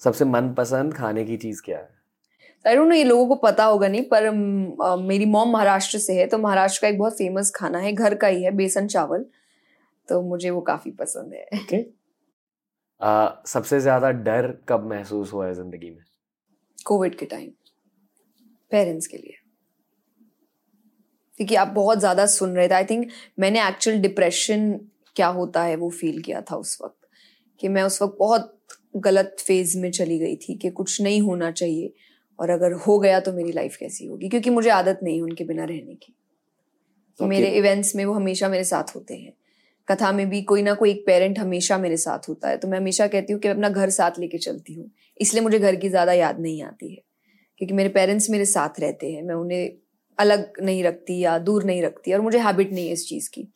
सबसे 0.00 0.24
मनपसंद 0.24 0.94
खाने 0.94 1.24
की 1.24 1.36
चीज़ 1.36 1.62
क्या 1.62 1.78
है? 1.78 1.97
आई 2.64 2.76
डोंट 2.76 2.88
नो 2.88 2.94
ये 2.94 3.04
लोगों 3.04 3.26
को 3.28 3.34
पता 3.36 3.64
होगा 3.64 3.88
नहीं 3.88 4.02
पर 4.08 4.26
आ, 4.26 4.96
मेरी 4.98 5.24
मॉम 5.26 5.50
महाराष्ट्र 5.52 5.98
से 5.98 6.14
है 6.14 6.26
तो 6.26 6.38
महाराष्ट्र 6.38 6.82
का 6.82 6.88
एक 6.88 6.98
बहुत 6.98 7.16
फ़ेमस 7.18 7.52
खाना 7.56 7.78
है 7.78 7.92
घर 7.92 8.14
का 8.14 8.26
ही 8.26 8.42
है 8.44 8.50
बेसन 8.56 8.86
चावल। 8.86 9.24
तो 10.08 10.20
मुझे 10.22 10.50
वो 10.50 10.60
काफ़ी 10.62 10.90
पसंद 10.92 11.32
है। 11.34 11.46
Okay. 11.60 11.82
आ, 13.00 13.28
सबसे 13.46 13.80
ज़्यादा 13.80 14.10
डर 14.10 14.52
कब 14.68 14.86
महसूस 14.90 15.32
हुआ 15.32 15.46
है 15.46 15.54
ज़िंदगी 15.54 15.90
में? 15.90 16.02
कोविड 16.86 17.14
के 17.14 17.26
टाइम 17.26 17.50
पेरेंट्स 18.72 19.06
के 19.06 19.16
लिए। 19.16 19.36
क्योंकि 21.38 21.54
आप 21.54 21.68
बहुत 21.68 21.98
ज़्यादा 21.98 22.26
सुन 22.26 22.54
रहे 22.56 22.68
थे 22.68 22.74
आई 22.74 22.84
थिंक 22.84 23.08
मैंने 23.38 23.66
एक्चुअल 23.68 23.98
डिप्रेशन 23.98 24.72
क्या 25.16 25.26
होता 25.36 25.62
है 25.62 25.76
वो 25.76 25.90
फील 25.90 26.20
किया 26.22 26.40
था 26.40 26.56
उस 26.56 26.78
वक्त 26.82 27.08
कि 27.60 27.68
मैं 27.68 27.82
उस 27.82 28.00
वक्त 28.02 28.16
बहुत 28.18 28.54
गलत 28.96 29.36
फ़ेज़ 29.40 29.78
में 29.78 29.90
चली 29.90 30.18
गई 30.18 30.36
थी 30.38 30.54
कि 30.54 30.70
कुछ 30.72 31.00
नहीं 31.00 31.20
होना 31.22 31.50
चाहिए। 31.50 31.92
और 32.38 32.50
अगर 32.50 32.72
हो 32.72 32.98
गया 32.98 33.20
तो 33.20 33.32
मेरी 33.32 33.52
लाइफ 33.52 33.76
कैसी 33.76 34.06
होगी? 34.06 34.28
क्योंकि 34.28 34.50
मुझे 34.50 34.70
आदत 34.70 35.00
नहीं 35.02 35.22
उनके 35.22 35.44
बिना 35.44 35.64
रहने 35.64 35.94
की। 35.94 36.14
okay. 37.14 37.28
मेरे 37.28 37.48
इवेंट्स 37.48 37.96
में 37.96 38.04
वो 38.04 38.12
हमेशा 38.12 38.48
मेरे 38.48 38.64
साथ 38.64 38.96
होते 38.96 39.14
हैं। 39.14 39.32
कथा 39.88 40.12
में 40.12 40.30
भी 40.30 40.42
कोई 40.42 40.62
ना 40.62 40.74
कोई 40.74 40.90
एक 40.90 41.06
पेरेंट 41.06 41.38
हमेशा 41.38 41.78
मेरे 41.78 41.96
साथ 41.96 42.18
होता 42.28 42.48
है। 42.48 42.56
तो 42.56 42.68
मैं 42.68 42.78
हमेशा 42.78 43.06
कहती 43.06 43.32
हूँ 43.32 43.40
कि 43.40 43.48
मैं 43.48 43.54
अपना 43.54 43.68
घर 43.68 43.90
साथ 43.90 44.10
लेके 44.18 44.38
चलती 44.38 44.74
हूँ। 44.74 44.90
इसलिए 45.20 45.42
मुझे 45.42 45.58
घर 45.58 45.76
की 45.76 45.88
ज़्यादा 45.88 46.12
याद 46.12 46.40
नहीं 46.40 46.62
आती 46.62 46.90
है। 46.90 47.02
क्योंकि 47.58 47.74
मेरे 47.74 47.88
पेरेंट्स 47.88 48.30
मेरे 48.30 48.44
साथ 48.44 48.80
रहते 48.80 49.12
हैं। 49.12 49.22
मैं 49.22 49.34
उन्हें 49.34 49.72
अलग 50.18 50.52
नहीं 50.62 50.84
रखती 50.84 51.20
या 51.20 51.38
दूर 51.38 51.64
नहीं 51.64 51.82
रखती 51.82 52.12
और 52.12 52.20
मुझे 52.20 52.38
हैबिट 52.38 52.72
नहीं 52.72 52.86
है 52.86 52.92
इस 52.92 53.08
चीज़ 53.08 53.30
की। 53.30 53.48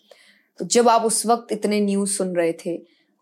तो 0.59 0.64
जब 0.64 0.89
आप 0.89 1.03
उस 1.03 1.26
वक्त 1.26 1.53
इतने 1.53 1.80
न्यूज़ 1.80 2.11
सुन 2.11 2.37
रहे 2.37 2.53
थे 2.53 2.76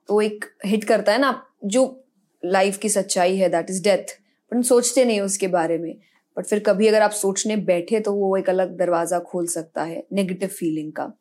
तो 0.08 0.20
एक 0.20 0.44
हिट 0.66 0.84
करता 0.84 1.12
है 1.12 1.18
ना 1.18 1.46
जो 1.64 2.04
लाइफ 2.44 2.78
की 2.78 2.88
सच्चाई 2.88 3.36
है 3.36 3.48
दैट 3.48 3.70
इज़ 3.70 3.84
डेथ 3.84 4.19
पर 4.52 4.62
सोचते 4.62 5.04
नहीं 5.04 5.20
उसके 5.20 5.48
बारे 5.48 5.78
में। 5.78 5.94
बट 6.36 6.46
फिर 6.46 6.58
कभी 6.58 6.86
अगर 6.86 7.02
आप 7.02 7.10
सोचने 7.12 7.56
बैठे 7.66 8.00
तो 8.00 8.12
वो 8.14 8.36
एक 8.36 8.48
अलग 8.50 8.76
दरवाज़ा 8.78 9.18
खोल 9.20 9.46
सकता 9.48 9.82
है 9.82 10.02
नेगेटिव 10.12 10.48
फीलिंग 10.50 10.92
का 10.92 11.12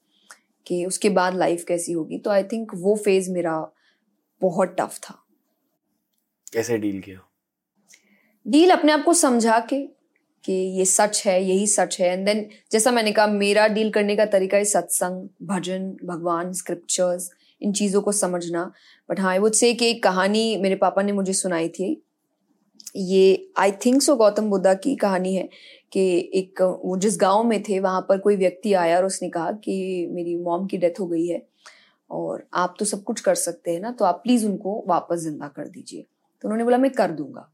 कि 0.68 0.86
उसके 0.86 1.10
बाद 1.10 1.36
लाइफ 1.36 1.64
कैसी 1.68 1.92
होगी। 1.92 2.18
तो 2.18 2.30
आई 2.30 2.44
थिंक 2.44 2.72
वो 2.76 2.96
फ़ेज़ 2.96 3.32
मेरा 3.32 3.56
बहुत 4.42 4.76
टफ 4.80 4.98
था। 5.00 5.16
कैसे 6.54 6.78
डील 6.78 7.00
किया? 7.02 7.20
डील 8.46 8.72
अपने 8.72 8.92
आप 8.92 9.04
को 9.04 9.14
समझा 9.14 9.60
के 9.70 9.82
कि 10.44 10.54
ये 10.78 10.86
सच 10.86 11.22
है 11.26 11.44
यही 11.44 11.66
सच 11.68 12.00
है। 12.02 12.08
एंड 12.10 12.26
देन 12.26 12.48
जैसा 12.72 12.92
मैंने 12.92 13.12
कहा 13.12 13.28
मेरा 13.28 13.68
डील 13.68 13.90
करने 13.92 14.16
का 14.16 14.26
तरीका 14.28 14.58
है 14.58 14.66
सत्संग 14.66 15.28
भजन 15.48 15.90
भगवान 16.06 16.54
स्क्रिप्चर्स 16.54 17.30
इन 17.62 17.74
चीज़ों 17.74 18.02
को 18.02 18.12
समझना। 18.12 18.64
बट 19.10 19.20
हाँ 19.20 19.32
आई 19.32 19.40
वुड 19.40 19.54
से 19.54 19.74
कि 19.74 19.90
एक 19.90 20.04
कहानी 20.04 20.56
मेरे 20.58 20.76
पापा 20.76 21.02
ने 21.02 21.12
मुझे 21.12 21.34
सुनाई 21.34 21.70
थी। 21.70 21.90
ये 22.96 23.52
I 23.58 23.72
think 23.86 24.02
so 24.02 24.16
Gautam 24.16 24.50
Buddha 24.50 24.74
की 24.74 24.96
कहानी 24.96 25.34
है 25.36 25.48
कि 25.92 26.32
एक, 26.34 26.62
वो 26.62 26.98
जिस 26.98 27.18
गाँव 27.22 27.44
में 27.44 27.62
थे, 27.64 27.80
वहाँ 27.80 28.02
पर 28.10 28.18
कोई 28.18 28.36
व्यक्ति 28.36 28.74
आया 28.74 28.98
और 28.98 29.06
उसने 29.06 29.30
कहा 29.30 29.52
कि 29.52 30.08
मेरी 30.12 30.36
मॉम 30.38 30.66
की 30.68 30.78
डेथ 30.78 31.00
हो 31.00 31.08
गई 31.08 31.28
है 31.28 31.42
और 32.10 32.48
आप 32.54 32.76
तो 32.80 32.86
सब 32.86 33.04
कुछ 33.04 33.20
कर 33.22 33.36
सकते 33.36 33.72
हैं 33.72 33.80
ना 33.82 33.92
तो 33.92 34.06
आप 34.06 34.20
प्लीज़ 34.24 34.46
उनको 34.46 34.84
वापस 34.88 35.20
ज़िंदा 35.20 35.48
कर 35.48 35.68
दीजिए। 35.68 36.02
तो 36.02 36.48
उन्होंने 36.48 36.64
बोला, 36.64 36.78
मैं 36.78 36.92
कर 36.92 37.12
दूँगा। 37.12 37.50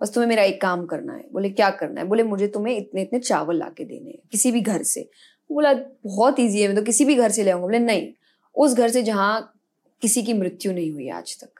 बस 0.00 0.14
तुम्हें 0.14 0.28
मेरा 0.28 0.42
एक 0.42 0.60
काम 0.60 0.84
करना 0.86 1.12
है। 1.12 1.24
बोले, 1.32 1.50
क्या 1.50 1.70
करना 1.70 2.00
है? 2.00 2.06
बोले, 2.06 2.22
मुझे 2.22 2.46
तुम्हें 2.48 2.76
इतने 2.76 3.02
इतने 3.02 3.18
चावल 3.18 3.56
ला 3.56 3.68
के 3.68 3.84
देने 3.84 4.10
हैं, 4.10 4.18
किसी 4.32 4.52
भी 4.52 4.60
घर 4.60 4.82
से। 4.82 5.08
बोला, 5.50 5.72
बहुत 6.06 6.40
ईजी 6.40 6.60
है, 6.62 6.68
मैं 6.68 6.76
तो 6.76 6.82
किसी 6.82 7.04
भी 7.04 7.14
घर 7.14 7.30
से 7.30 7.44
ले 7.44 7.50
आऊँगा। 7.50 7.66
बोले, 7.66 7.78
नहीं, 7.78 8.12
उस 8.56 8.74
घर 8.74 8.88
से 8.88 9.02
जहाँ 9.02 9.54
किसी 10.02 10.22
की 10.22 10.32
मृत्यु 10.32 10.72
नहीं 10.72 10.90
हुई 10.92 11.08
आज 11.08 11.36
तक। 11.40 11.57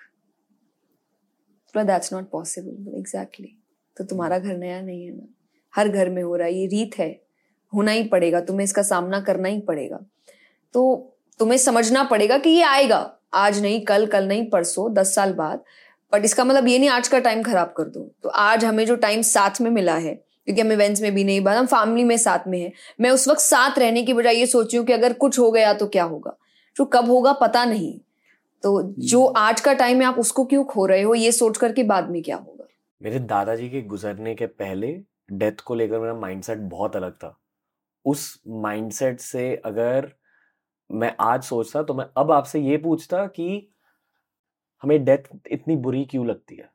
बोला 1.79 1.93
दैट्स 1.93 2.12
नॉट 2.12 2.31
पॉसिबल 2.31 2.99
एग्जैक्टली 2.99 3.55
तो 3.97 4.05
तुम्हारा 4.05 4.39
घर 4.39 4.57
नया 4.57 4.81
नहीं 4.81 5.05
है 5.05 5.11
ना। 5.11 5.35
हर 5.76 5.89
घर 5.89 6.11
में 6.11 6.22
हो 6.22 6.37
रहा 6.37 6.47
है। 6.47 6.55
ये 6.55 6.66
रीत 6.66 6.99
है। 6.99 7.20
होना 7.74 7.91
ही 7.91 8.05
पड़ेगा। 8.05 8.41
तुम्हें 8.41 8.64
इसका 8.64 8.83
सामना 8.83 9.20
करना 9.20 9.49
ही 9.49 9.61
पड़ेगा। 9.61 9.99
तो 10.74 11.12
तुम्हें 11.39 11.59
समझना 11.59 12.05
पड़ेगा 12.05 12.39
कि 12.39 12.51
ये 12.51 12.62
आएगा। 12.62 13.14
आज 13.35 13.62
नहीं, 13.62 13.81
कल 13.81 14.07
कल 14.07 14.29
नहीं, 14.29 14.51
परसों, 14.51 14.93
दस 14.95 15.14
साल 15.14 15.33
बाद। 15.33 15.64
बट 16.12 16.24
इसका 16.24 16.45
मतलब 16.45 16.68
ये 16.68 16.79
नहीं, 16.79 16.89
आज 16.89 17.09
का 17.09 17.18
टाइम 17.18 17.43
खराब 17.43 17.74
कर 17.76 17.85
दो। 17.85 18.11
तो 18.22 18.29
आज 18.29 18.64
हमें 18.64 18.87
जो 18.87 18.97
टाइम 18.97 19.22
साथ 19.22 19.61
में 19.61 19.70
मिला 19.70 19.95
है, 19.95 20.14
क्योंकि 20.14 20.62
हम 20.62 20.72
इवेंट्स 20.72 21.03
में 21.03 21.14
भी 21.14 21.24
नहीं 21.24 21.41
बात 21.41 21.57
हम 21.57 21.66
फैमिली 21.66 22.05
में 22.05 22.16
साथ 22.16 22.49
में 22.49 22.61
है। 22.61 22.72
मैं 23.01 23.11
उस 23.11 23.29
वक्त 23.29 23.41
साथ 23.41 23.79
रहने 23.79 24.03
की 24.03 24.12
बजाय 24.12 24.37
ये 24.37 24.47
सोची 24.47 24.85
कि 24.85 24.93
अगर 24.93 25.12
कुछ 25.12 25.39
हो 25.39 25.51
गया 25.51 25.72
तो 25.72 25.87
क्या 25.87 26.05
होगा? 26.05 26.37
जो 26.76 26.85
कब 26.85 27.11
होगा 27.11 27.33
पता 27.33 27.64
नहीं। 27.64 28.01
तो 28.63 28.83
जो 28.99 29.25
आज 29.27 29.61
का 29.61 29.73
टाइम 29.73 30.01
है 30.01 30.07
आप 30.07 30.19
उसको 30.19 30.45
क्यों 30.45 30.65
खो 30.65 30.87
रहे 30.87 31.03
हो? 31.03 31.15
ये 31.15 31.33
सोच 31.33 31.57
करके 31.59 31.83
बाद 31.83 32.11
में 32.11 32.23
क्या 32.23 32.37
होगा? 32.37 32.65
मेरे 33.03 33.19
दादाजी 33.19 33.69
के 33.71 33.83
गुजरने 33.83 34.35
के 34.35 34.47
पहले 34.47 34.93
डेथ 35.33 35.61
को 35.61 35.75
लेकर 35.75 36.01
मेरा 36.01 36.15
माइंडसेट 36.15 36.59
बहुत 36.59 36.97
अलग 36.97 37.13
था। 37.13 37.37
उस 38.05 38.41
माइंडसेट 38.49 39.21
से 39.21 39.55
अगर 39.65 40.13
मैं 40.91 41.15
आज 41.21 41.43
सोचता 41.43 41.83
तो 41.83 41.95
मैं 41.95 42.05
अब 42.17 42.33
आपसे 42.33 42.61
ये 42.61 42.77
पूछता 42.77 43.27
कि 43.27 43.69
हमें 44.83 45.05
डेथ 45.05 45.37
इतनी 45.51 45.77
बुरी 45.77 46.05
क्यों 46.05 46.27
लगती 46.27 46.57
है? 46.57 46.71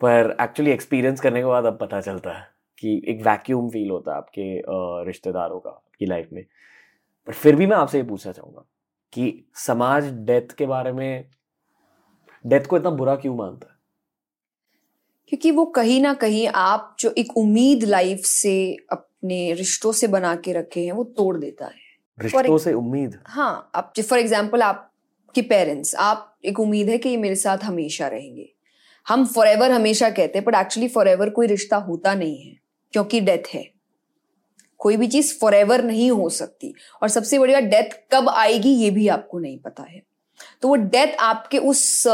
पर 0.00 0.36
एक्चुअली 0.40 0.70
एक्सपीरियंस 0.70 1.20
करने 1.20 1.40
के 1.40 1.44
बाद 1.44 1.64
अब 1.64 1.78
पता 1.78 2.00
चलता 2.00 2.30
है 2.30 2.46
कि 2.78 3.02
एक 3.08 3.22
वैक्यूम 3.22 3.68
फील 3.68 3.90
होता 3.90 4.10
है 4.10 4.16
आपके 4.16 4.62
रिश्तेदारों 5.06 5.60
का 5.60 5.70
आपकी 5.70 6.06
लाइफ 6.06 6.28
में। 6.32 6.44
पर 7.26 7.32
फिर 7.32 7.56
भी 7.56 7.66
मैं 7.66 7.76
आपसे 7.76 7.98
ये 7.98 8.04
पूछना 8.04 8.32
चाहूँगा 8.32 8.64
कि 9.12 9.44
समाज 9.56 10.10
डेथ 10.26 10.54
के 10.58 10.66
बारे 10.66 10.92
में 10.92 11.24
डेथ 12.44 12.66
को 12.66 12.76
इतना 12.76 12.90
बुरा 12.90 13.14
क्यों 13.16 13.36
मानता 13.36 13.66
है? 13.66 13.76
क्योंकि 15.28 15.50
वो 15.50 15.64
कहीं 15.66 16.00
ना 16.02 16.12
कहीं 16.14 16.46
आप 16.48 16.96
जो 17.00 17.14
एक 17.18 17.36
उम्मीद 17.36 17.84
लाइफ 17.84 18.24
से 18.24 18.54
अपने 18.92 19.52
रिश्तों 19.52 19.92
से 19.92 20.06
बना 20.06 20.34
के 20.36 20.52
रखे 20.52 20.84
हैं 20.84 20.92
वो 20.92 21.04
तोड़ 21.04 21.36
देता 21.36 21.66
है। 21.66 21.80
रिश्तों 22.18 22.58
से 22.58 22.72
उम्मीद? 22.72 23.18
हाँ 23.26 23.70
आप 23.74 23.92
फॉर 24.00 24.18
एग्ज़ाम्पल 24.18 24.62
आपके 24.62 25.42
पेरेंट्स 25.42 25.94
आप 25.94 26.38
एक 26.44 26.60
उम्मीद 26.60 26.88
है 26.88 26.98
कि 26.98 27.08
ये 27.08 27.16
मेरे 27.16 27.34
साथ 27.34 27.64
हमेशा 27.64 28.08
रहेंगे। 28.08 28.48
हम 29.06 29.24
फॉर 29.26 29.70
हमेशा 29.72 30.10
कहते 30.10 30.38
हैं 30.38 30.44
बट 30.44 30.54
एक्चुअली 30.54 30.88
फॉर 30.88 31.30
कोई 31.30 31.46
रिश्ता 31.46 31.76
होता 31.76 32.14
नहीं 32.14 32.42
है 32.42 32.56
क्योंकि 32.94 33.20
डेथ 33.20 33.54
है। 33.54 33.62
कोई 34.82 34.96
भी 34.96 35.06
चीज़ 35.06 35.34
फॉर 35.38 35.82
नहीं 35.82 36.10
हो 36.10 36.28
सकती। 36.28 36.74
और 37.02 37.08
सबसे 37.08 37.38
बड़ी 37.38 37.52
बात 37.52 37.64
डेथ 37.64 37.98
कब 38.12 38.28
आएगी 38.28 38.70
ये 38.70 38.90
भी 38.90 39.08
आपको 39.08 39.38
नहीं 39.38 39.58
पता 39.58 39.82
है। 39.82 40.02
तो 40.62 40.68
वो 40.68 40.74
डेथ 40.74 41.16
आपके 41.20 41.58
उस 41.58 42.04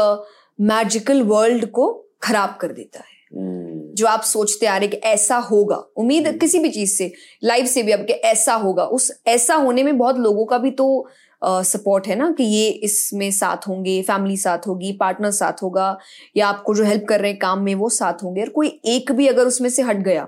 मैजिकल 0.61 1.21
uh, 1.21 1.27
वर्ल्ड 1.27 1.65
को 1.65 2.05
खराब 2.21 2.57
कर 2.61 2.71
देता 2.71 2.99
है। 2.99 3.05
hmm. 3.05 3.95
जो 3.95 4.07
आप 4.07 4.21
सोचते 4.21 4.65
आ 4.65 4.77
रहे 4.77 4.87
कि 4.87 4.97
ऐसा 4.97 5.37
होगा। 5.37 5.75
उम्मीद 5.75 6.27
hmm. 6.27 6.39
किसी 6.39 6.59
भी 6.59 6.69
चीज़ 6.69 6.95
से 6.95 7.11
लाइफ 7.43 7.65
से 7.65 7.83
भी 7.83 7.91
आपके 7.91 8.13
ऐसा 8.13 8.53
होगा। 8.53 8.83
उस 8.83 9.11
ऐसा 9.27 9.55
होने 9.55 9.83
में 9.83 9.97
बहुत 9.97 10.17
लोगों 10.17 10.45
का 10.45 10.57
भी 10.57 10.71
तो 10.71 11.07
सपोर्ट 11.43 12.03
uh, 12.03 12.09
है 12.09 12.15
ना 12.15 12.31
कि 12.31 12.43
ये 12.43 12.69
इसमें 12.69 13.31
साथ 13.31 13.67
होंगे 13.67 14.01
फैमिली 14.01 14.37
साथ 14.37 14.67
होगी 14.67 14.91
पार्टनर 14.91 15.31
साथ 15.31 15.63
होगा 15.63 15.97
या 16.37 16.47
आपको 16.47 16.75
जो 16.75 16.83
हेल्प 16.83 17.05
कर 17.09 17.21
रहे 17.21 17.31
हैं 17.31 17.39
काम 17.39 17.59
में 17.59 17.75
वो 17.75 17.89
साथ 17.89 18.23
होंगे। 18.23 18.41
और 18.41 18.49
कोई 18.49 18.79
एक 18.85 19.11
भी 19.11 19.27
अगर 19.27 19.45
उसमें 19.45 19.69
से 19.69 19.81
हट 19.81 19.97
गया 19.97 20.27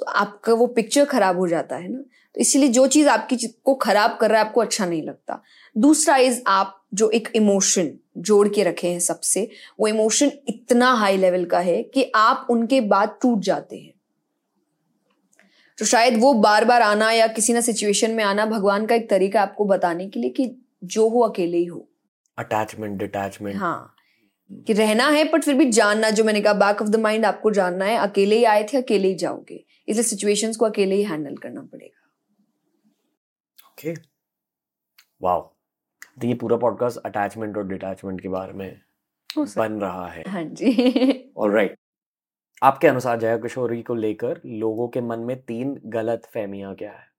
तो 0.00 0.06
आपका 0.06 0.52
वो 0.52 0.66
पिक्चर 0.66 1.04
खराब 1.04 1.38
हो 1.38 1.48
जाता 1.48 1.76
है 1.76 1.88
ना। 1.88 1.98
तो 1.98 2.40
इसीलिए 2.40 2.68
जो 2.68 2.86
चीज़ 2.86 3.08
आपकी 3.08 3.36
को 3.64 3.74
खराब 3.74 4.16
कर 4.20 4.30
रहा 4.30 4.40
है 4.40 4.46
आपको 4.46 4.60
अच्छा 4.60 4.86
नहीं 4.86 5.02
लगता। 5.02 5.42
दूसरा 5.76 6.16
इज़ 6.16 6.40
आप 6.46 6.80
जो 6.94 7.10
एक 7.10 7.28
इमोशन 7.36 7.90
जोड़ 8.18 8.48
के 8.48 8.62
रखे 8.62 8.88
हैं 8.88 9.00
सबसे 9.00 9.48
वो 9.80 9.88
इमोशन 9.88 10.32
इतना 10.48 10.92
हाई 10.92 11.16
लेवल 11.16 11.44
का 11.44 11.58
है 11.58 11.82
कि 11.82 12.12
आप 12.14 12.46
उनके 12.50 12.80
बाद 12.80 13.18
टूट 13.22 13.38
जाते 13.38 13.76
हैं। 13.76 13.92
तो 15.78 15.84
शायद 15.84 16.20
वो 16.20 16.32
बार 16.34 16.64
बार 16.64 16.82
आना 16.82 17.10
या 17.12 17.26
किसी 17.26 17.52
ना 17.52 17.60
सिचुएशन 17.60 18.10
में 18.10 18.24
आना 18.24 18.46
भगवान 18.46 18.86
का 18.86 18.94
एक 18.94 19.10
तरीका 19.10 19.42
आपको 19.42 19.64
बताने 19.64 20.08
के 20.08 20.20
लिए 20.20 20.30
कि 20.30 20.50
जो 20.84 21.08
हो 21.08 21.20
अकेले 21.20 21.56
ही 21.56 21.64
हो। 21.64 21.88
अटैचमेंट 22.38 22.98
डिटैचमेंट 22.98 23.56
हाँ। 23.56 23.94
कि 24.66 24.72
रहना 24.72 25.08
है 25.08 25.24
बट 25.24 25.42
फिर 25.42 25.54
भी 25.54 25.70
जानना 25.70 26.10
जो 26.10 26.24
मैंने 26.24 26.40
कहा 26.40 26.52
बैक 26.52 26.82
ऑफ़ 26.82 26.88
द 26.88 26.96
माइंड 26.96 27.24
आपको 27.24 27.50
जानना 27.50 27.84
है 27.84 27.96
अकेले 27.98 28.36
ही 28.36 28.44
आए 28.44 28.64
थे 28.64 28.76
अकेले 28.78 29.08
ही 29.08 29.14
जाओगे। 29.14 29.64
इसलिए 29.88 30.02
सिचुएशंस 30.02 30.56
को 30.56 30.64
अकेले 30.64 30.94
ही 30.94 31.02
हैंडल 31.02 31.36
करना 31.36 31.62
पड़ेगा। 31.62 32.00
ओके 33.70 33.94
वाओ 35.22 35.40
तो 36.20 36.26
ये 36.26 36.34
पूरा 36.34 36.56
पॉडकास्ट 36.56 36.98
अटैचमेंट 36.98 37.56
और 37.56 37.68
डिटैचमेंट 37.68 38.20
के 38.20 38.28
बारे 38.28 38.52
में 38.52 38.80
बन 39.38 39.80
रहा 39.80 40.08
है। 40.08 40.24
हाँ 40.28 40.44
जी। 40.44 41.32
ऑलराइट 41.38 41.76
आपके 42.62 42.88
अनुसार 42.88 43.18
जया 43.20 43.36
किशोरी 43.36 43.82
को 43.82 43.94
लेकर 43.94 44.40
लोगों 44.46 44.88
के 44.88 45.00
मन 45.00 45.18
में 45.20 45.42
तीन 45.42 45.80
गलत 45.86 46.30
फहमियाँ 46.34 46.74
क्या 46.74 46.92
है? 46.92 47.13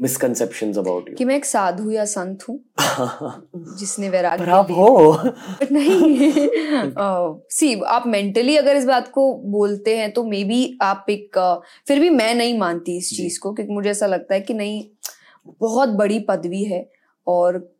मिसकंसेप्शंस 0.00 0.78
अबाउट 0.78 1.08
यू 1.08 1.14
कि 1.16 1.24
मैं 1.24 1.36
एक 1.36 1.44
साधु 1.44 1.90
या 1.90 2.04
संत 2.04 2.38
हूँ 2.48 2.60
जिसने 3.78 4.08
वैराग्य 4.08 4.50
आप 4.50 4.70
हो। 4.70 5.18
नहीं। 5.72 6.32
सी 7.50 7.80
आप 7.80 8.06
मेंटली 8.06 8.56
अगर 8.56 8.76
इस 8.76 8.84
बात 8.84 9.08
को 9.08 9.34
बोलते 9.34 9.96
हैं 9.96 10.10
तो 10.12 10.24
मे 10.24 10.44
बी 10.44 10.78
आप 10.82 11.06
एक 11.10 11.38
फिर 11.88 12.00
भी 12.00 12.10
मैं 12.10 12.34
नहीं 12.34 12.58
मानती 12.58 12.96
इस 12.98 13.16
चीज़ 13.16 13.40
को 13.40 13.52
क्योंकि 13.52 13.72
मुझे 13.72 13.90
ऐसा 13.90 14.06
लगता 14.06 14.34
है 14.34 14.40
कि 14.40 14.54
नहीं 14.54 14.84
बहुत 15.60 15.88
बड़ी 15.88 16.18
पदवी 16.18 16.64
है 16.64 16.90
और 17.26 17.73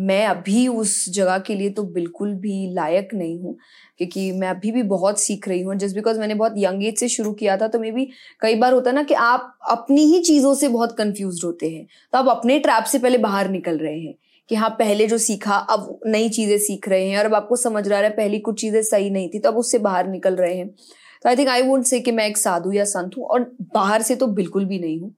मैं 0.00 0.24
अभी 0.26 0.66
उस 0.70 1.04
जगह 1.10 1.38
के 1.40 1.54
लिए 1.54 1.70
तो 1.70 1.82
बिल्कुल 1.84 2.34
भी 2.36 2.72
लायक 2.74 3.08
नहीं 3.14 3.38
हूँ, 3.40 3.56
क्योंकि 3.98 4.30
मैं 4.32 4.48
अभी 4.48 4.70
भी 4.72 4.82
बहुत 4.84 5.20
सीख 5.20 5.48
रही 5.48 5.60
हूँ। 5.62 5.74
जस्ट 5.76 5.94
बिकॉज़ 5.94 6.18
मैंने 6.20 6.34
बहुत 6.34 6.54
यंग 6.58 6.84
एज 6.84 6.98
से 6.98 7.08
शुरू 7.08 7.32
किया 7.34 7.56
था 7.56 7.68
तो 7.68 7.78
मे 7.80 7.90
भी 7.92 8.04
कई 8.42 8.54
बार 8.56 8.72
होता 8.72 8.92
ना 8.92 9.02
कि 9.02 9.14
आप 9.16 9.52
अपनी 9.70 10.04
ही 10.04 10.20
चीज़ों 10.22 10.54
से 10.54 10.68
बहुत 10.68 10.96
कंफ्यूज 10.98 11.40
होते 11.44 11.70
हैं 11.70 11.86
तो 12.12 12.18
आप 12.18 12.28
अपने 12.30 12.58
ट्रैप 12.60 12.84
से 12.86 12.98
पहले 12.98 13.18
बाहर 13.20 13.50
निकल 13.50 13.78
रहे 13.78 13.98
हैं 13.98 14.14
कि 14.50 14.54
हाँ 14.54 14.70
पहले 14.72 15.06
जो 15.06 15.18
सीखा, 15.20 15.56
अब 15.56 16.00
नई 16.06 16.28
चीज़ें 16.30 16.56
सीख 16.60 16.88
रहे 16.88 17.08
हैं 17.08 17.18
और 17.18 17.24
अब 17.24 17.34
आपको 17.34 17.56
समझ 17.58 17.86
रहा 17.88 17.98
है 18.00 18.10
पहली 18.12 18.38
कुछ 18.40 18.60
चीज़ें 18.60 18.82
सही 18.84 19.10
नहीं 19.10 19.28
थी 19.30 19.38
तो 19.38 19.50
अब 19.50 19.56
उससे 19.58 19.78
बाहर 19.80 20.08
निकल 20.08 20.36
रहे 20.36 20.56
हैं। 20.56 20.68
तो 20.68 21.28
आई 21.28 21.36
थिंक 21.36 21.48
आई 21.48 21.62
वुड 21.62 21.82
से 21.84 22.00
कि 22.00 22.12
मैं 22.12 22.26
एक 22.26 22.36
साधु 22.38 22.72
या 22.72 22.84
संत 22.86 23.16
हूँ, 23.16 23.24
और 23.24 23.50
बाहर 23.74 24.02
से 24.02 24.16
तो 24.16 24.26
बिल्कुल 24.28 24.64
भी 24.64 24.78
नहीं 24.78 24.98
हूँ। 25.00 25.14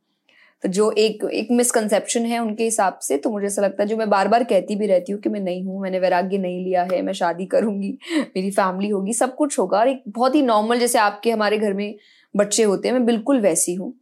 तो 0.62 0.68
जो 0.68 0.90
एक 0.98 1.24
एक 1.32 1.48
मिसकंसेप्शन 1.50 2.24
है 2.26 2.38
उनके 2.38 2.64
हिसाब 2.64 2.98
से 3.02 3.16
तो 3.16 3.30
मुझे 3.30 3.46
ऐसा 3.46 3.62
लगता 3.62 3.82
है 3.82 3.88
जो 3.88 3.96
मैं 3.96 4.08
बार 4.10 4.28
बार 4.28 4.44
कहती 4.44 4.76
भी 4.76 4.86
रहती 4.86 5.12
हूँ 5.12 5.20
कि 5.20 5.28
मैं 5.28 5.40
नहीं 5.40 5.64
हूँ 5.64 5.80
मैंने 5.82 5.98
वैराग्य 5.98 6.38
नहीं 6.38 6.64
लिया 6.64 6.82
है 6.92 7.00
मैं 7.02 7.12
शादी 7.12 7.46
करूँगी 7.46 7.96
मेरी 8.18 8.50
फैमिली 8.50 8.88
होगी 8.88 9.12
सब 9.14 9.34
कुछ 9.34 9.58
होगा। 9.58 9.78
और 9.78 9.88
एक 9.88 10.02
बहुत 10.08 10.34
ही 10.34 10.42
नॉर्मल 10.42 10.78
जैसे 10.78 10.98
आपके 10.98 11.30
हमारे 11.30 11.58
घर 11.58 11.72
में 11.72 11.94
बच्चे 12.34 12.62
होते 12.62 12.88
हैं 12.88 12.94
मैं 12.94 13.04
बिल्कुल 13.06 13.40
वैसी 13.40 13.74
हूँ। 13.74 13.92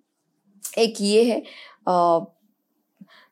एक 0.78 1.00
ये 1.00 1.24
है 1.24 1.42
आ, 1.88 2.20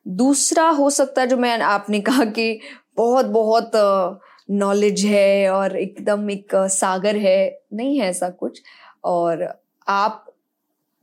दूसरा 0.05 0.67
हो 0.71 0.89
सकता 0.89 1.21
है 1.21 1.27
जो 1.27 1.37
मैं 1.37 1.57
आपने 1.61 1.99
कहा 2.01 2.25
कि 2.27 2.59
बहुत 2.97 3.25
बहुत 3.27 3.71
नॉलेज 4.51 5.05
है 5.05 5.49
और 5.49 5.75
एकदम 5.77 6.29
एक 6.31 6.55
सागर 6.71 7.15
है 7.17 7.39
नहीं 7.73 7.99
है 7.99 8.09
ऐसा 8.09 8.29
कुछ। 8.31 8.61
और 9.03 9.47
आप 9.87 10.25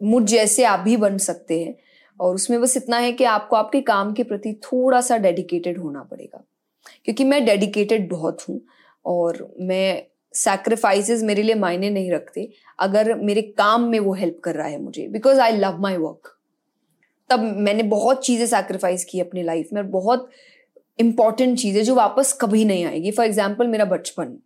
मुझ 0.01 0.23
जैसे 0.25 0.65
आप 0.65 0.81
भी 0.81 0.97
बन 0.97 1.19
सकते 1.19 1.61
हैं। 1.61 1.75
और 2.21 2.35
उसमें 2.35 2.61
बस 2.61 2.77
इतना 2.77 2.99
है 2.99 3.13
कि 3.13 3.25
आपको 3.27 3.57
आपके 3.57 3.81
काम 3.83 4.13
के 4.13 4.23
प्रति 4.23 4.53
थोड़ा 4.65 5.01
सा 5.01 5.17
डेडिकेटेड 5.19 5.79
होना 5.79 6.03
पड़ेगा। 6.03 6.43
क्योंकि 7.05 7.25
मैं 7.25 7.45
डेडिकेटेड 7.45 8.09
बहुत 8.11 8.49
हूँ 8.49 8.61
और 9.05 9.49
मैं 9.61 10.03
सैक्रिफाइसेस 10.35 11.23
मेरे 11.23 11.43
लिए 11.43 11.55
मायने 11.55 11.91
नहीं 11.91 12.11
रखते। 12.13 12.49
अगर 12.79 13.15
मेरे 13.17 13.43
काम 13.59 13.83
में 13.83 13.99
वो 14.01 14.15
हेल्प 14.15 14.41
कर 14.45 14.55
रहा 14.55 14.67
है 14.69 14.81
मुझे 14.83 15.07
because 15.09 15.41
I 15.41 15.53
love 15.53 15.81
my 15.81 15.97
work 15.97 16.33
तब 17.31 17.41
मैंने 17.59 17.83
बहुत 17.85 18.25
चीज़ें 18.25 18.47
सैक्रिफाइस 18.47 19.05
की 19.05 19.21
अपनी 19.21 19.43
लाइफ 19.43 19.69
में 19.73 19.81
और 19.83 19.87
बहुत 19.89 20.29
इंपॉर्टेंट 20.99 21.59
चीज़ें 21.59 21.83
जो 21.85 21.95
वापस 21.95 22.33
कभी 22.41 22.65
नहीं 22.65 22.85
आएगी। 22.85 23.11
फॉर 23.11 23.27
एग्ज़ाम्पल 23.27 23.67
मेरा 23.67 23.85
बचपन, 23.85 24.37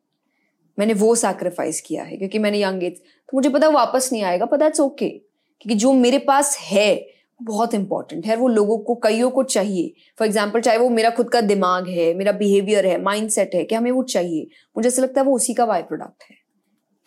मैंने 0.78 0.94
वो 0.94 1.14
सैक्रिफाइस 1.14 1.80
किया 1.80 2.02
है। 2.02 2.16
क्योंकि 2.16 2.38
मैंने 2.38 2.62
यंग 2.62 2.84
एज 2.84 2.96
तो 2.98 3.36
मुझे 3.36 3.48
पता 3.48 3.68
वापस 3.70 4.08
नहीं 4.12 4.22
आएगा 4.22 4.46
पता 4.46 4.66
इट्स 4.66 4.80
ओके 4.80 5.04
okay. 5.04 5.18
क्योंकि 5.60 5.74
जो 5.74 5.92
मेरे 5.94 6.18
पास 6.20 6.56
है 6.60 6.94
बहुत 7.40 7.74
इंपॉर्टेंट 7.74 8.26
है। 8.26 8.36
वो 8.36 8.48
लोगों 8.48 8.78
को, 8.78 8.94
कईयों 8.96 9.30
को 9.30 9.42
चाहिए। 9.44 9.92
फॉर 10.18 10.26
एग्ज़ाम्पल 10.26 10.60
चाहे 10.60 10.78
वो 10.78 10.88
मेरा 10.90 11.10
खुद 11.10 11.30
का 11.30 11.40
दिमाग 11.42 11.88
है, 11.88 12.12
मेरा 12.14 12.32
बिहेवियर 12.34 12.86
है 12.86 13.00
माइंड 13.02 13.28
सेट 13.30 13.54
है, 13.54 13.64
कि 13.64 13.74
हमें 13.74 13.90
वो 13.90 14.02
चाहिए। 14.04 14.46
मुझे 14.76 14.88
ऐसा 14.88 15.02
लगता 15.02 15.20
है 15.20 15.26
वो 15.26 15.34
उसी 15.36 15.54
का 15.54 15.66
बाय 15.66 15.82
प्रोडक्ट 15.82 16.24
है, 16.30 16.36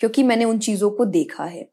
क्योंकि 0.01 0.23
मैंने 0.23 0.45
उन 0.45 0.59
चीज़ों 0.59 0.89
को 0.91 1.05
देखा 1.07 1.45
है। 1.45 1.67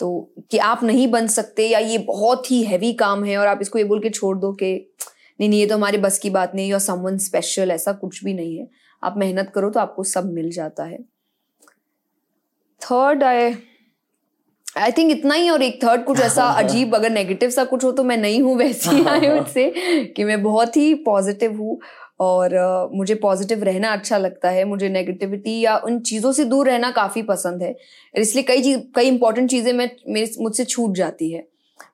तो 0.00 0.08
कि 0.50 0.58
आप 0.60 0.82
नहीं 0.84 1.06
बन 1.08 1.26
सकते, 1.28 1.68
या 1.68 1.78
ये 1.78 1.98
बहुत 1.98 2.50
ही 2.50 2.62
हैवी 2.62 2.92
काम 2.94 3.24
है 3.24 3.36
और 3.38 3.46
आप 3.46 3.58
इसको 3.62 3.78
ये 3.78 3.84
बोल 3.84 4.00
के 4.00 4.10
छोड़ 4.10 4.36
दो 4.38 4.52
कि, 4.52 4.72
नहीं 5.40 5.48
नहीं, 5.48 5.60
ये 5.60 5.66
तो 5.66 5.74
हमारे 5.74 5.98
बस 5.98 6.18
की 6.18 6.30
बात 6.30 6.54
नहीं 6.54 6.72
और 6.72 6.78
समवन 6.80 7.18
स्पेशल 7.18 7.70
ऐसा 7.70 7.92
कुछ 7.92 8.22
भी 8.24 8.34
नहीं 8.34 8.58
है। 8.58 8.68
आप 9.02 9.14
मेहनत 9.16 9.50
करो 9.54 9.70
तो 9.70 9.80
आपको 9.80 10.02
सब 10.04 10.32
मिल 10.32 10.50
जाता 10.50 10.84
है। 10.84 10.98
थर्ड 12.80 13.22
आई 13.24 13.50
आई 14.76 14.92
थिंक 14.92 15.10
इतना 15.10 15.34
ही 15.34 15.50
और 15.50 15.62
एक 15.62 15.84
थर्ड 15.84 16.04
कुछ 16.04 16.20
ऐसा 16.20 16.44
अजीब 16.58 16.94
अगर 16.94 17.10
नेगेटिव 17.10 17.50
सा 17.50 17.64
कुछ 17.64 17.84
हो 17.84 17.92
तो 17.92 18.04
मैं 18.04 18.16
नहीं 18.16 18.42
हूँ 18.42 18.56
वैसी 18.56 19.04
आई 19.04 19.28
वुड 19.28 19.46
से 19.46 19.70
कि 20.06 20.24
मैं 20.24 20.42
बहुत 20.42 20.76
ही 20.76 20.94
पॉजिटिव 20.94 21.56
हूँ 21.56 21.80
और 22.20 22.50
uh, 22.50 22.96
मुझे 22.96 23.14
पॉजिटिव 23.14 23.62
रहना 23.62 23.88
अच्छा 23.88 24.18
लगता 24.18 24.50
है 24.50 24.64
मुझे 24.64 24.88
नेगेटिविटी 24.88 25.60
या 25.60 25.76
उन 25.76 26.00
चीज़ों 26.00 26.32
से 26.32 26.44
दूर 26.44 26.66
रहना 26.66 26.90
काफ़ी 26.90 27.22
पसंद 27.22 27.62
है। 27.62 27.76
इसलिए 28.14 28.44
कई 28.44 28.62
चीज़ 28.62 28.78
कई 28.94 29.06
इंपॉर्टेंट 29.06 29.50
चीज़ें 29.50 29.72
मैं 29.72 29.90
मेरे 30.08 30.34
मुझसे 30.40 30.64
छूट 30.64 30.94
जाती 30.94 31.30
है। 31.32 31.48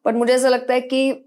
बट 0.07 0.15
मुझे 0.15 0.35
ऐसा 0.35 0.49
लगता 0.49 0.75
है 0.75 0.81
कि 0.81 1.25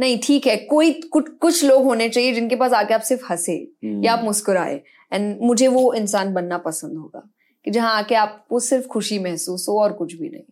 नहीं 0.00 0.18
ठीक 0.22 0.46
है 0.46 0.56
कोई 0.56 0.92
कुछ 0.92 1.28
कुछ 1.28 1.64
लोग 1.64 1.84
होने 1.84 2.08
चाहिए 2.08 2.32
जिनके 2.34 2.56
पास 2.56 2.72
आके 2.72 2.94
आप 2.94 3.00
सिर्फ़ 3.00 3.24
हंसे 3.30 3.72
या 3.84 4.12
आप 4.12 4.24
मुस्कुराए। 4.24 4.80
एंड 5.12 5.38
मुझे 5.42 5.68
वो 5.68 5.94
इंसान 5.94 6.34
बनना 6.34 6.58
पसंद 6.58 6.96
होगा 6.98 7.28
कि 7.64 7.70
जहाँ 7.70 7.96
आके 7.98 8.14
आपको 8.14 8.60
सिर्फ़ 8.60 8.86
खुशी 8.86 9.18
महसूस 9.18 9.66
हो 9.68 9.80
और 9.80 9.92
कुछ 9.92 10.14
भी 10.14 10.28
नहीं। 10.28 10.42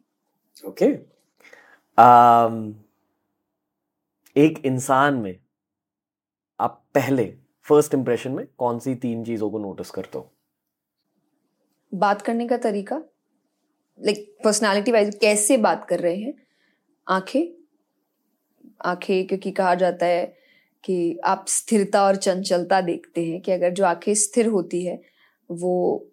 ओके 0.65 0.85
okay. 0.85 1.05
um, 1.99 2.75
एक 4.37 4.67
इंसान 4.67 5.15
में 5.15 5.41
आप 6.61 6.85
पहले 6.95 7.35
फ़र्स्ट 7.63 7.95
इंप्रेशन 7.95 8.31
में 8.31 8.47
कौन 8.59 8.79
सी 8.79 8.95
तीन 8.95 9.25
चीज़ों 9.25 9.51
को 9.51 9.59
नोटिस 9.59 9.91
करते 9.91 10.19
हो? 10.19 10.33
बात 11.95 12.23
करने 12.23 12.49
का 12.49 12.57
तरीका? 12.57 12.97
लाइक 14.05 14.37
पर्सनालिटी 14.45 14.93
वाइज 14.93 15.19
कैसे 15.21 15.57
बात 15.57 15.87
कर 15.89 16.01
रहे 16.01 16.17
हैं? 16.17 16.35
आँखें? 17.09 17.49
आँखें 18.85 19.27
क्योंकि 19.27 19.51
कहा 19.51 19.75
जाता 19.75 20.07
है 20.07 20.37
कि 20.85 21.19
आप 21.25 21.45
स्थिरता 21.49 22.05
और 22.05 22.17
चंचलता 22.17 22.81
देखते 22.81 23.25
हैं 23.25 23.41
कि 23.41 23.53
अगर 23.53 23.71
जो 23.71 23.85
आँखें 23.85 24.15
स्थिर 24.15 24.47
होती 24.47 24.87
है 24.87 25.03
वो 25.51 26.07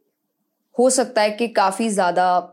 हो 0.80 0.90
सकता 0.90 1.22
है 1.22 1.32
कि 1.32 1.48
काफ़ी 1.48 1.90
ज़्यादा 1.90 2.53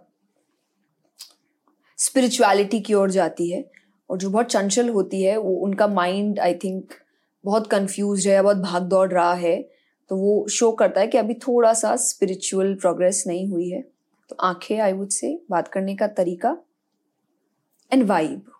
स्पिरिचुअलिटी 2.00 2.80
की 2.80 2.94
ओर 2.94 3.10
जाती 3.10 3.50
है 3.50 3.64
और 4.10 4.18
जो 4.18 4.30
बहुत 4.30 4.46
चंचल 4.46 4.88
होती 4.88 5.22
है 5.22 5.36
वो 5.36 5.54
उनका 5.56 5.86
माइंड 5.86 6.38
आई 6.40 6.54
थिंक 6.54 6.94
बहुत 7.44 7.66
कंफ्यूज 7.66 8.26
है 8.28 8.42
बहुत 8.42 8.56
भाग 8.56 8.82
दौड़ 8.82 9.10
रहा 9.12 9.34
है 9.34 9.62
तो 10.10 10.16
वो 10.16 10.48
शो 10.48 10.70
करता 10.72 11.00
है 11.00 11.06
कि 11.06 11.18
अभी 11.18 11.34
थोड़ा 11.34 11.72
सा 11.74 11.96
स्पिरिचुअल 11.96 12.74
प्रोग्रेस 12.74 13.24
नहीं 13.26 13.46
हुई 13.48 13.68
है। 13.70 13.80
तो 14.30 14.36
आँखें 14.40 14.78
आई 14.80 14.92
वुड 14.92 15.08
से 15.08 15.40
बात 15.50 15.68
करने 15.68 15.94
का 15.96 16.06
तरीका 16.06 16.56
एंड 17.92 18.06
वाइब 18.06 18.50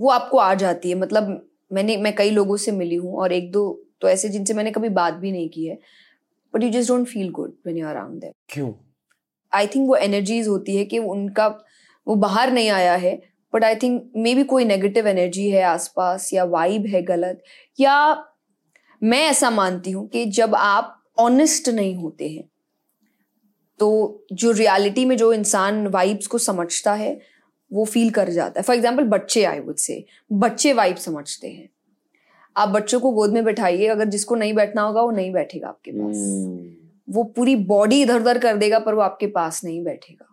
वो 0.00 0.08
आपको 0.08 0.38
आ 0.38 0.52
जाती 0.54 0.90
है। 0.90 0.94
मतलब 0.94 1.48
मैंने 1.72 1.96
मैं 1.96 2.14
कई 2.14 2.30
लोगों 2.30 2.56
से 2.56 2.72
मिली 2.72 2.96
हूँ 2.96 3.16
और 3.16 3.32
एक 3.32 3.50
दो 3.52 3.64
तो 4.00 4.08
ऐसे 4.08 4.28
जिनसे 4.28 4.54
मैंने 4.54 4.70
कभी 4.70 4.88
बात 4.88 5.14
भी 5.14 5.32
नहीं 5.32 5.48
की 5.48 5.66
है 5.66 5.78
but 6.54 6.62
you 6.62 6.70
just 6.70 6.90
don't 6.90 7.06
feel 7.08 7.30
good 7.30 7.52
when 7.66 7.78
you 7.78 7.86
around 7.86 8.20
them 8.20 8.32
क्यों? 8.48 8.72
आई 9.52 9.66
थिंक 9.66 9.88
वो 9.88 9.96
एनर्जीज 9.96 10.48
होती 10.48 10.76
है 10.76 10.84
कि 10.84 10.98
उनका 10.98 11.48
वो 12.06 12.14
बाहर 12.14 12.52
नहीं 12.52 12.68
आया 12.68 12.94
है 12.94 13.22
but 13.54 13.64
I 13.64 13.74
think 13.74 14.12
may 14.16 14.34
be 14.34 14.44
कोई 14.44 14.64
नेगेटिव 14.64 15.08
एनर्जी 15.08 15.48
है 15.50 15.62
आसपास 15.62 16.32
या 16.34 16.44
वाइब 16.44 16.86
है 16.86 17.02
गलत 17.02 17.42
या 17.80 18.24
मैं 19.02 19.26
ऐसा 19.26 19.50
मानती 19.50 19.90
हूँ 19.90 20.08
कि 20.08 20.24
जब 20.24 20.54
आप 20.54 21.04
ऑनेस्ट 21.18 21.68
नहीं 21.68 21.94
होते 21.94 22.28
हैं 22.28 22.44
तो 23.80 24.24
जो 24.32 24.50
रियलिटी 24.50 25.04
में 25.04 25.16
जो 25.16 25.32
इंसान 25.32 25.86
वाइब्स 25.86 26.26
को 26.26 26.38
समझता 26.38 26.94
है 26.94 27.20
वो 27.72 27.84
फील 27.84 28.10
कर 28.10 28.28
जाता 28.28 28.60
है। 28.60 28.62
फॉर 28.62 28.76
एग्ज़ाम्पल 28.76 29.04
बच्चे 29.04 29.44
आई 29.44 29.60
वुड 29.60 29.76
से 29.76 30.04
बच्चे 30.32 30.72
वाइब 30.72 30.96
समझते 30.96 31.48
हैं। 31.48 31.68
आप 32.56 32.68
बच्चों 32.68 33.00
को 33.00 33.10
गोद 33.10 33.30
में 33.30 33.44
बैठाइए 33.44 33.86
अगर 33.86 34.04
जिसको 34.04 34.34
नहीं 34.34 34.54
बैठना 34.54 34.82
होगा 34.82 35.02
वो 35.02 35.10
नहीं 35.10 35.32
बैठेगा 35.32 35.68
आपके 35.68 35.90
पास। 35.90 36.16
Hmm. 36.16 37.14
वो 37.14 37.24
पूरी 37.24 37.56
बॉडी 37.56 38.02
इधर 38.02 38.20
उधर 38.20 38.38
कर 38.38 38.56
देगा 38.56 38.78
पर 38.78 38.94
वो 38.94 39.00
आपके 39.00 39.26
पास 39.26 39.64
नहीं 39.64 39.84
बैठेगा। 39.84 40.31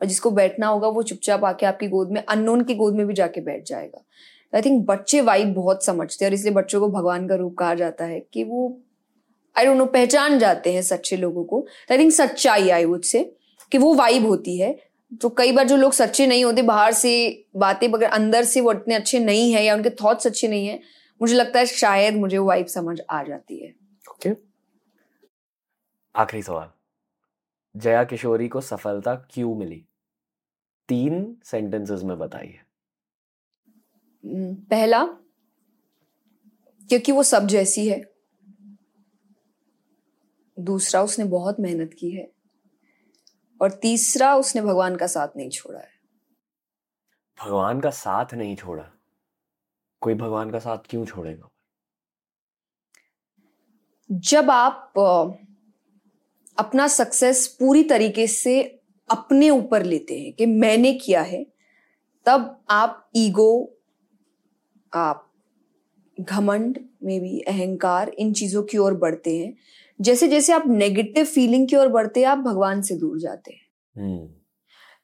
और 0.00 0.06
जिसको 0.06 0.30
बैठना 0.30 0.66
होगा 0.66 0.88
वो 0.88 1.02
चुपचाप 1.02 1.44
आके 1.44 1.66
आपकी 1.66 1.88
गोद 1.88 2.10
में 2.10 2.24
अननोन 2.24 2.64
की 2.64 2.74
गोद 2.74 2.94
में 2.94 3.06
भी 3.06 3.14
जाके 3.14 3.40
बैठ 3.40 3.64
जाएगा। 3.64 4.04
आई 4.54 4.62
थिंक 4.62 4.86
बच्चे 4.86 5.20
वाइब 5.20 5.54
बहुत 5.54 5.84
समझते 5.84 6.24
हैं 6.24 6.30
और 6.30 6.34
इसलिए 6.34 6.54
बच्चों 6.54 6.80
को 6.80 6.88
भगवान 6.88 7.28
का 7.28 7.34
रूप 7.34 7.56
कहा 7.58 7.74
जाता 7.74 8.04
है 8.04 8.20
कि 8.32 8.44
वो 8.44 8.80
आई 9.58 9.64
डोंट 9.64 9.76
नो 9.76 9.86
पहचान 9.86 10.38
जाते 10.38 10.72
हैं 10.72 10.82
सच्चे 10.82 11.16
लोगों 11.16 11.44
को। 11.44 11.66
आई 11.92 11.98
थिंक 11.98 12.12
सच्चाई 12.12 12.68
आई 12.68 12.84
वुड 12.84 13.02
से 13.02 13.36
कि 13.72 13.78
वो 13.78 13.94
वाइब 13.94 14.26
होती 14.26 14.58
है। 14.58 14.88
तो 15.20 15.28
कई 15.28 15.52
बार 15.52 15.66
जो 15.68 15.76
लोग 15.76 15.92
सच्चे 15.92 16.26
नहीं 16.26 16.44
होते, 16.44 16.62
बाहर 16.62 16.92
से 16.92 17.44
बातें 17.56 17.90
बगैर, 17.90 18.10
अंदर 18.10 18.44
से 18.44 18.60
वो 18.60 18.72
इतने 18.72 18.94
अच्छे 18.94 19.18
नहीं 19.18 19.52
है 19.52 19.64
या 19.64 19.74
उनके 19.74 19.90
थॉट्स 19.90 20.26
अच्छे 20.26 20.48
नहीं 20.48 20.66
है, 20.66 20.80
मुझे 21.22 21.34
लगता 21.34 21.58
है 21.58 21.66
शायद 21.66 22.16
मुझे 22.16 22.38
वो 22.38 22.46
वाइब 22.46 22.66
समझ 22.66 23.00
आ 23.10 23.22
जाती 23.22 23.58
है। 23.58 23.74
Okay 24.10 24.30
okay. 24.30 24.42
आखिरी 26.16 26.42
सवाल। 26.42 26.68
जया 27.76 28.04
किशोरी 28.04 28.48
को 28.48 28.60
सफलता 28.60 29.14
क्यों 29.14 29.54
मिली? 29.54 29.87
तीन 30.88 31.36
सेंटेंसेस 31.44 32.02
में 32.02 32.18
बताइए 32.18 32.60
पहला 34.70 35.04
क्योंकि 36.88 37.12
वो 37.12 37.22
सब 37.22 37.46
जैसी 37.46 37.88
है। 37.88 38.14
दूसरा 40.58 41.02
उसने 41.02 41.24
बहुत 41.24 41.60
मेहनत 41.60 41.94
की 41.98 42.10
है। 42.10 42.32
और 43.62 43.70
तीसरा 43.70 44.36
उसने 44.36 44.62
भगवान 44.62 44.96
का 44.96 45.06
साथ 45.06 45.28
नहीं 45.36 45.50
छोड़ा 45.50 45.80
है। 45.80 45.98
भगवान 47.44 47.80
का 47.80 47.90
साथ 47.90 48.34
नहीं 48.34 48.56
छोड़ा? 48.56 48.92
कोई 50.00 50.14
भगवान 50.14 50.50
का 50.50 50.58
साथ 50.58 50.78
क्यों 50.78 51.06
छोड़ेगा? 51.06 51.48
जब 54.12 54.50
आप 54.50 54.92
अपना 56.58 56.88
सक्सेस 56.88 57.56
पूरी 57.60 57.84
तरीके 57.84 58.26
से 58.26 58.77
अपने 59.10 59.50
ऊपर 59.50 59.82
लेते 59.82 60.20
हैं 60.20 60.32
कि 60.32 60.46
मैंने 60.46 60.94
किया 60.94 61.20
है 61.20 61.46
तब 62.26 62.64
आप 62.70 63.10
ईगो 63.16 63.78
आप 64.94 65.24
घमंड 66.20 66.78
में 67.04 67.20
भी 67.20 67.40
अहंकार 67.40 68.08
इन 68.08 68.32
चीज़ों 68.32 68.62
की 68.62 68.78
ओर 68.78 68.94
बढ़ते 68.94 69.38
हैं। 69.38 69.54
जैसे 70.00 70.28
जैसे 70.28 70.52
आप 70.52 70.64
नेगेटिव 70.66 71.24
फीलिंग 71.24 71.68
की 71.68 71.76
ओर 71.76 71.88
बढ़ते 71.88 72.20
हैं 72.20 72.26
आप 72.26 72.38
भगवान 72.38 72.82
से 72.82 72.94
दूर 72.94 73.18
जाते 73.18 73.52
हैं। 73.52 73.66
hmm. 73.96 74.38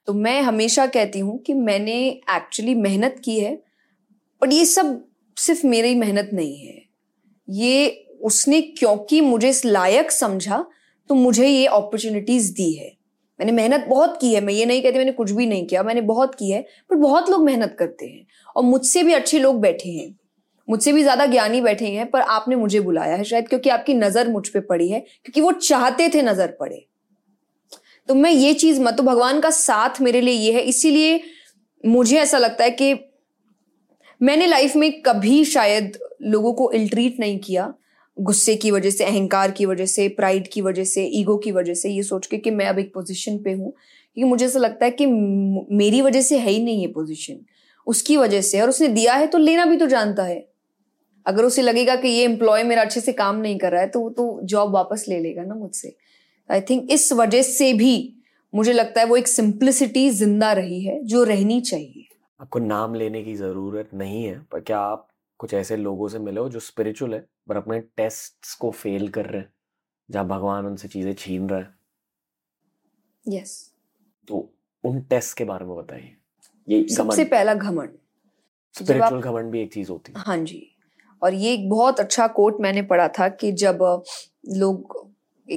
तो 0.06 0.14
मैं 0.14 0.42
हमेशा 0.42 0.86
कहती 0.86 1.18
हूँ 1.18 1.38
कि 1.38 1.54
मैंने 1.54 2.08
एक्चुअली 2.08 2.74
मेहनत 2.74 3.22
की 3.24 3.40
है 3.40 3.62
बट 4.42 4.52
ये 4.52 4.64
सब 4.64 5.04
सिर्फ़ 5.36 5.66
मेरी 5.66 5.94
मेहनत 5.94 6.30
नहीं 6.32 6.56
है। 6.56 6.84
ये 7.50 8.06
उसने 8.22 8.60
क्योंकि 8.60 9.20
मुझे 9.20 9.48
इस 9.48 9.64
लायक 9.64 10.10
समझा 10.10 10.66
तो 11.08 11.14
मुझे 11.14 11.48
ये 11.48 11.66
अपॉर्चुनिटीज़ 11.66 12.52
दी 12.52 12.72
है। 12.72 13.03
मैंने 13.44 13.52
मेहनत 13.52 13.84
बहुत 13.88 14.16
की 14.20 14.32
है, 14.34 14.40
मैं 14.40 14.52
ये 14.54 14.64
नहीं 14.66 14.82
कहती 14.82 14.98
मैंने 14.98 15.12
कुछ 15.12 15.30
भी 15.30 15.46
नहीं 15.46 15.66
किया, 15.66 15.82
मैंने 15.82 16.00
बहुत 16.02 16.34
की 16.34 16.50
है, 16.50 16.60
पर 16.90 16.96
बहुत 16.96 17.28
लोग 17.30 17.44
मेहनत 17.44 17.74
करते 17.78 18.06
हैं 18.06 18.26
और 18.56 18.62
मुझसे 18.64 19.02
भी 19.02 19.12
अच्छे 19.12 19.38
लोग 19.38 19.60
बैठे 19.60 19.88
हैं। 19.88 20.14
मुझसे 20.68 20.92
भी 20.92 21.02
ज़्यादा 21.02 21.26
ज्ञानी 21.26 21.60
बैठे 21.60 21.86
हैं, 21.86 22.10
पर 22.10 22.20
आपने 22.20 22.56
मुझे 22.56 22.80
बुलाया 22.80 23.16
है 23.16 23.24
शायद 23.24 23.48
क्योंकि 23.48 23.70
आपकी 23.70 23.94
नज़र 23.94 24.28
मुझ 24.28 24.48
पर 24.48 24.60
पड़ी 24.62 24.88
है, 24.88 25.00
क्योंकि 25.00 25.40
वो 25.40 25.52
चाहते 25.52 26.08
थे 26.08 26.22
नज़र 26.22 26.56
पड़े। 26.60 26.84
तो 28.08 28.14
मैं 28.14 28.30
ये 28.30 28.54
चीज़ 28.54 28.80
मत 28.80 28.94
तो 28.94 29.02
भगवान 29.02 29.40
का 29.40 29.50
साथ 29.52 30.00
मेरे 30.00 30.20
लिए 30.20 30.34
ये 30.34 30.52
है, 30.52 30.60
इसीलिए 30.62 31.20
मुझे 31.84 32.18
ऐसा 32.18 32.38
लगता 32.38 32.64
है 32.64 32.70
कि 32.72 32.94
मैंने 34.20 34.46
लाइफ 34.46 34.76
में 34.76 34.90
कभी 35.02 35.44
शायद 35.46 35.98
लोगों 36.24 36.52
को 36.54 36.70
इल्ट्रीट 36.72 37.20
नहीं 37.20 37.38
किया 37.38 37.72
गुस्से 38.16 38.54
की 38.56 38.70
वजह 38.70 38.90
से, 38.90 39.04
अहंकार 39.04 39.50
की 39.50 39.66
वजह 39.66 39.86
से 39.86 40.08
प्राइड 40.10 40.48
की 40.48 40.60
वजह 40.60 40.84
से 40.84 41.04
ईगो 41.14 41.36
की 41.36 41.52
वजह 41.52 41.74
से 41.74 41.90
ये 41.90 42.02
सोच 42.02 42.26
के 42.26 42.38
कि 42.38 42.50
मैं 42.50 42.66
अब 42.66 42.78
एक 42.78 42.92
पोजीशन 42.94 43.38
पे 43.38 43.52
हूँ। 43.52 43.70
क्योंकि 43.70 44.28
मुझे 44.30 44.44
ऐसा 44.46 44.58
लगता 44.58 44.84
है 44.84 44.90
कि 44.92 45.06
मेरी 45.06 46.00
वजह 46.02 46.20
से 46.22 46.38
है 46.38 46.50
ही 46.50 46.62
नहीं 46.64 46.80
ये 46.80 46.86
पोजीशन 46.88 47.44
उसकी 47.86 48.16
वजह 48.16 48.40
से, 48.40 48.60
और 48.60 48.68
उसने 48.68 48.88
दिया 48.90 49.14
है 49.14 49.26
तो 49.26 49.38
लेना 49.38 49.64
भी 49.66 49.76
तो 49.76 49.86
जानता 49.86 50.24
है। 50.24 50.44
अगर 51.26 51.44
उसे 51.44 51.62
लगेगा 51.62 51.96
कि 51.96 52.08
ये 52.08 52.24
एम्प्लॉय 52.24 52.62
मेरा 52.64 52.82
अच्छे 52.82 53.00
से 53.00 53.12
काम 53.14 53.36
नहीं 53.36 53.58
कर 53.58 53.72
रहा 53.72 53.80
है 53.80 53.88
तो 53.88 54.00
वो 54.00 54.10
तो 54.10 54.40
जॉब 54.44 54.72
वापस 54.74 55.04
ले 55.08 55.18
लेगा 55.20 55.42
ना 55.42 55.54
मुझसे। 55.54 55.94
आई 56.50 56.60
थिंक 56.60 56.90
इस 56.90 57.12
वजह 57.12 57.42
से 57.42 57.72
भी 57.74 57.94
मुझे 58.52 58.72
लगता 58.72 59.00
है 59.00 59.06
वो 59.06 59.16
एक 59.16 59.28
सिंप्लिसिटी 59.28 60.08
ज़िंदा 60.12 60.52
रही 60.52 60.80
है, 60.84 61.02
जो 61.02 61.22
रहनी 61.24 61.60
चाहिए। 61.62 62.06
आपको 62.40 62.58
नाम 62.58 62.94
लेने 62.94 63.22
की 63.22 63.34
ज़रूरत 63.34 63.88
नहीं 63.94 64.24
है, 64.24 64.38
पर 64.52 64.60
क्या 64.60 64.78
आप 64.80 65.06
कुछ 65.44 65.54
ऐसे 65.54 65.76
लोगों 65.76 66.06
से 66.08 66.18
मिले 66.18 66.40
हो 66.40 66.48
जो 66.48 66.60
स्पिरिचुअल 66.60 67.14
है 67.14 67.18
पर 67.48 67.56
अपने 67.56 67.78
टेस्ट 67.96 68.58
को 68.60 68.70
फेल 68.70 69.08
कर 69.08 69.26
रहे 69.26 69.40
हैं 69.40 69.52
जहाँ 70.10 70.26
भगवान 70.26 70.66
उनसे 70.66 70.88
चीज़ें 70.88 71.12
छीन 71.14 71.48
रहा 71.48 71.58
है? 71.58 71.74
Yes 73.28 73.50
yes. 73.50 74.28
तो 74.28 74.52
उन 74.84 75.00
टेस्ट 75.00 75.36
के 75.38 75.44
बारे 75.44 75.64
में 75.64 75.76
बताइए। 75.76 76.16
ये 76.68 76.86
सबसे 76.88 77.24
पहला 77.24 77.54
घमंड। 77.54 77.90
स्पिरिचुअल 78.74 79.20
घमंड 79.20 79.50
भी 79.50 79.60
एक 79.62 79.72
चीज़ 79.72 79.90
होती 79.90 80.12
है। 80.12 80.20
हाँ 80.20 80.36
जी। 80.38 80.76
और 81.22 81.34
ये 81.34 81.52
एक 81.52 81.68
बहुत 81.70 82.00
अच्छा 82.00 82.26
कोट 82.28 82.60
मैंने 82.60 82.82
पढ़ा 82.82 83.08
था 83.08 83.28
कि 83.28 83.52
जब 83.52 84.02
लोग 84.48 84.96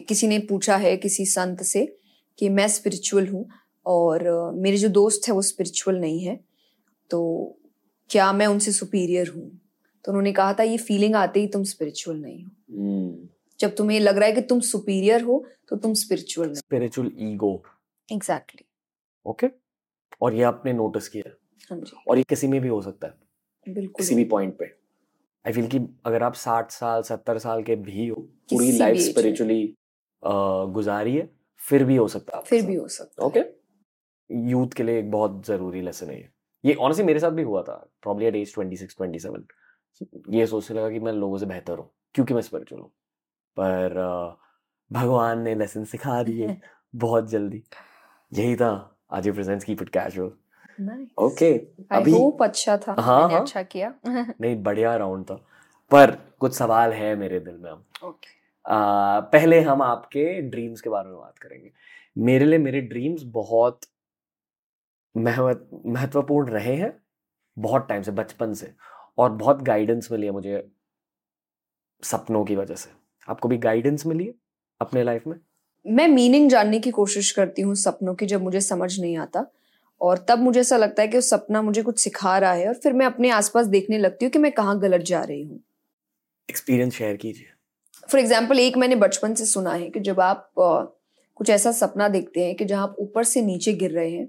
किसी 0.07 0.27
ने 0.27 0.39
पूछा 0.39 0.77
है 0.77 0.95
किसी 0.97 1.25
संत 1.25 1.63
से 1.63 1.85
कि 2.39 2.49
मैं 2.49 2.67
स्पिरिचुअल 2.67 3.27
हूँ 3.27 3.49
और 3.85 4.51
मेरे 4.55 4.77
जो 4.77 4.89
दोस्त 4.89 5.27
है 5.27 5.33
वो 5.33 5.41
स्पिरिचुअल 5.41 5.97
नहीं 5.97 6.19
है 6.19 6.39
तो 7.09 7.21
क्या 8.09 8.33
मैं 8.33 8.47
उनसे 8.47 8.71
सुपीरियर 8.71 9.29
हूँ? 9.29 9.66
तो 10.07 10.11
उन्होंने 10.11 10.31
कहा 10.33 10.53
था 10.53 10.63
ये 10.63 10.77
फीलिंग 10.79 11.15
आते 11.15 11.39
ही 11.39 11.47
तुम 11.47 11.63
स्पिरिचुअल 11.63 12.17
नहीं 12.17 12.43
हो. 12.43 12.49
Hmm. 12.49 13.27
जब 13.59 13.75
तुम्हें 13.75 13.99
लग 13.99 14.17
रहा 14.17 14.27
है 14.27 14.33
कि 14.35 14.41
तुम 14.49 14.59
सुपीरियर 14.59 15.21
हो 15.21 15.43
तो 15.69 15.75
तुम 15.75 15.93
spiritual 15.93 16.53
spiritual 16.53 17.11
ego 17.19 17.51
exactly 18.09 18.65
okay 19.25 19.47
और 20.21 20.33
ये 20.33 20.43
आपने 20.43 20.73
नोटिस 20.73 21.07
किया। 21.09 21.31
हाँ 21.71 21.81
और 22.07 22.17
ये 22.17 22.23
किसी 22.29 22.47
में 22.47 22.59
भी 22.61 22.67
हो 22.67 22.81
सकता 22.81 23.07
है। 23.07 23.73
बिल्कुल। 23.73 23.93
किसी 23.97 24.15
भी 24.15 24.23
पॉइंट 24.25 24.57
पे। 24.59 24.65
आई 25.45 25.53
फील 25.53 25.67
कि 25.67 25.79
अगर 26.05 26.23
आप 26.23 26.33
साठ 26.35 26.71
साल 26.71 27.01
सत्तर 27.03 27.37
साल 27.39 27.63
के 27.63 27.75
भी 27.75 28.07
हो 28.07 28.21
पूरी 28.49 28.71
लाइफ 28.77 29.01
स्पिरिचुअली 29.01 29.61
गुजारी 30.23 31.15
है 31.17 31.29
फिर 31.59 31.83
भी 31.83 31.95
हो 31.95 32.07
सकता 32.07 32.37
है 32.37 32.43
फिर 32.43 32.65
भी 32.65 32.75
हो 32.75 32.87
सकता 32.87 33.25
ओके 33.25 33.43
यूथ 34.49 34.73
के 34.77 34.83
लिए 34.83 34.99
एक 34.99 35.11
बहुत 35.11 35.45
ज़रूरी 35.47 35.81
लेसन 35.81 36.09
है 36.09 36.19
ये। 36.63 36.73
ऑनेस्टली 36.75 37.05
मेरे 37.05 37.19
साथ 37.19 37.31
भी 37.31 37.43
हुआ 37.43 37.61
था 37.63 37.75
probably 38.01 38.25
at 38.25 38.35
age 38.35 38.53
twenty 38.53 38.77
six 38.77 38.97
twenty 38.97 39.19
seven 39.19 39.43
ये 40.29 40.47
सोचने 40.47 40.77
लगा 40.77 40.89
कि 40.89 40.99
मैं 40.99 41.11
लोगों 41.13 41.37
से 41.37 41.45
बेहतर 41.45 41.77
हूँ 41.77 41.89
क्योंकि 42.13 42.33
मैं 42.33 42.41
स्पिरिचुअल 42.41 42.81
हूँ। 42.81 42.89
पर 43.57 43.93
भगवान 44.91 45.41
ने 45.41 45.55
लेसन 45.55 45.83
सिखा 45.83 46.23
दिए 46.23 46.57
बहुत 46.95 47.29
जल्दी। 47.29 47.63
यही 48.33 48.55
था 48.55 48.97
आज 49.11 49.25
ये 49.27 49.31
presents 49.33 49.65
keep 49.65 49.81
it 49.81 49.89
casual 49.89 50.31
okay 51.19 51.53
अभी 51.91 52.11
होप 52.11 52.43
अच्छा 52.43 52.77
था 52.77 52.95
हाँ 52.99 53.21
मैंने 53.21 53.33
हाँ। 53.33 53.41
अच्छा 53.41 53.63
किया। 53.63 53.93
नहीं 54.41 54.63
बढ़िया 54.63 54.95
राउंड 54.95 55.25
था। 55.25 55.35
पर 55.91 56.11
कुछ 56.39 56.53
सवाल 56.53 56.91
है 56.91 57.15
मेरे 57.15 57.39
दिल 57.39 57.57
में 57.57 57.71
अब। 57.71 57.85
Okay. 58.05 58.33
आ, 58.65 59.19
पहले 59.19 59.61
हम 59.61 59.81
आपके 59.81 60.41
ड्रीम्स 60.41 60.81
के 60.81 60.89
बारे 60.89 61.09
में 61.09 61.17
बात 61.17 61.39
करेंगे। 61.39 61.71
मेरे 62.17 62.45
लिए 62.45 62.59
मेरे 62.59 62.81
ड्रीम्स 62.81 63.23
बहुत 63.23 63.79
महत्वपूर्ण 65.17 66.49
रहे 66.49 66.75
हैं 66.75 66.99
बहुत 67.59 67.87
टाइम 67.89 68.01
से 68.01 68.11
बचपन 68.11 68.53
से। 68.53 68.73
और 69.17 69.31
बहुत 69.33 69.61
गाइडेंस 69.63 70.11
मिली 70.11 70.25
है 70.25 70.31
मुझे 70.31 70.67
सपनों 72.03 72.43
की 72.45 72.55
वजह 72.55 72.75
से। 72.75 72.89
आपको 73.27 73.49
भी 73.49 73.57
गाइडेंस 73.57 74.05
मिली 74.05 74.25
है 74.25 74.33
अपने 74.81 75.03
लाइफ 75.03 75.27
में? 75.27 75.35
मैं 75.85 76.07
मीनिंग 76.07 76.49
जानने 76.49 76.79
की 76.79 76.91
कोशिश 76.91 77.31
करती 77.31 77.61
हूँ 77.61 77.75
सपनों 77.75 78.15
की 78.15 78.25
जब 78.25 78.41
मुझे 78.43 78.61
समझ 78.61 78.99
नहीं 78.99 79.17
आता 79.17 79.45
और 80.01 80.25
तब 80.29 80.39
मुझे 80.39 80.59
ऐसा 80.59 80.77
लगता 80.77 81.01
है 81.01 81.07
कि 81.07 81.17
वो 81.17 81.21
सपना 81.21 81.61
मुझे 81.61 81.81
कुछ 81.83 81.99
सिखा 81.99 82.37
रहा 82.37 82.51
है 82.53 82.67
और 82.67 82.73
फिर 82.73 82.93
मैं 82.93 83.05
अपने 83.05 83.29
आसपास 83.29 83.67
देखने 83.67 83.97
लगती 83.97 84.25
हूँ 84.25 84.31
कि 84.31 84.39
मैं 84.39 84.51
कहाँ 84.51 84.79
गलत 84.79 85.01
जा 85.01 85.21
रही 85.23 85.43
हूँ। 85.43 85.59
एक्सपीरियंस 86.49 86.93
शेयर 86.93 87.15
कीजिए। 87.17 87.47
फॉर 88.07 88.19
एग्ज़ाम्पल 88.19 88.59
एक 88.59 88.77
मैंने 88.77 88.95
बचपन 88.95 89.33
से 89.33 89.45
सुना 89.45 89.73
है 89.73 89.89
कि 89.89 89.99
जब 89.99 90.19
आप 90.19 90.51
कुछ 90.57 91.49
ऐसा 91.49 91.71
सपना 91.71 92.07
देखते 92.07 92.45
हैं 92.45 92.55
कि 92.55 92.65
जहाँ 92.65 92.83
आप 92.83 92.95
ऊपर 92.99 93.23
से 93.23 93.41
नीचे 93.41 93.73
गिर 93.73 93.91
रहे 93.91 94.11
हैं 94.11 94.27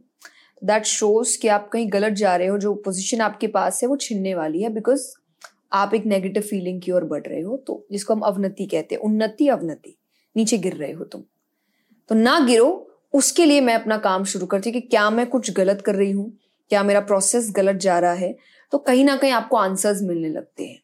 दैट 0.62 0.84
शोज़ 0.86 1.38
कि 1.40 1.48
आप 1.48 1.68
कहीं 1.68 1.92
गलत 1.92 2.12
जा 2.14 2.34
रहे 2.36 2.48
हो, 2.48 2.58
जो 2.58 2.74
पोजिशन 2.76 3.20
आपके 3.20 3.46
पास 3.48 3.82
है, 3.82 3.88
वो 3.88 3.96
छिनने 3.98 4.34
वाली 4.34 4.62
है 4.62 4.68
बिकॉज़ 4.70 5.06
आप 5.72 5.94
एक 5.94 6.06
नेगेटिव 6.06 6.42
फीलिंग 6.42 6.80
की 6.82 6.92
ओर 6.92 7.04
बढ़ 7.04 7.22
रहे 7.22 7.40
हो 7.40 7.56
तो 7.66 7.84
जिसको 7.92 8.14
हम 8.14 8.20
अवनति 8.22 8.66
कहते 8.66 8.94
हैं, 8.94 9.02
उन्नति 9.02 9.48
अवनति, 9.48 9.96
नीचे 10.36 10.58
गिर 10.58 10.74
रहे 10.74 10.92
हो 10.92 11.04
तुम। 11.04 11.22
तो 12.10 12.14
ना 12.14 12.38
गिरो, 12.40 12.84
उसके 13.14 13.44
लिए 13.44 13.60
मैं 13.60 13.74
अपना 13.74 13.96
काम 13.98 14.24
शुरू 14.24 14.46
करती 14.46 14.70
हूँ 14.70 14.80
कि 14.80 14.86
क्या 14.88 15.08
मैं 15.10 15.26
कुछ 15.26 15.50
गलत 15.52 15.82
कर 15.82 15.94
रही 15.94 16.10
हूँ, 16.10 16.32
क्या 16.70 16.82
मेरा 16.82 17.00
प्रोसेस 17.02 17.52
गलत 17.56 17.76
जा 17.78 17.98
रहा 17.98 18.12
है 18.14 18.36
तो 18.72 18.78
कहीं 18.80 19.04
ना 19.04 19.16
कहीं 19.16 19.32
आपको 19.32 19.56
आंसर्स 19.56 20.02
मिलने 20.02 20.28
लगते 20.28 20.64
हैं। 20.64 20.80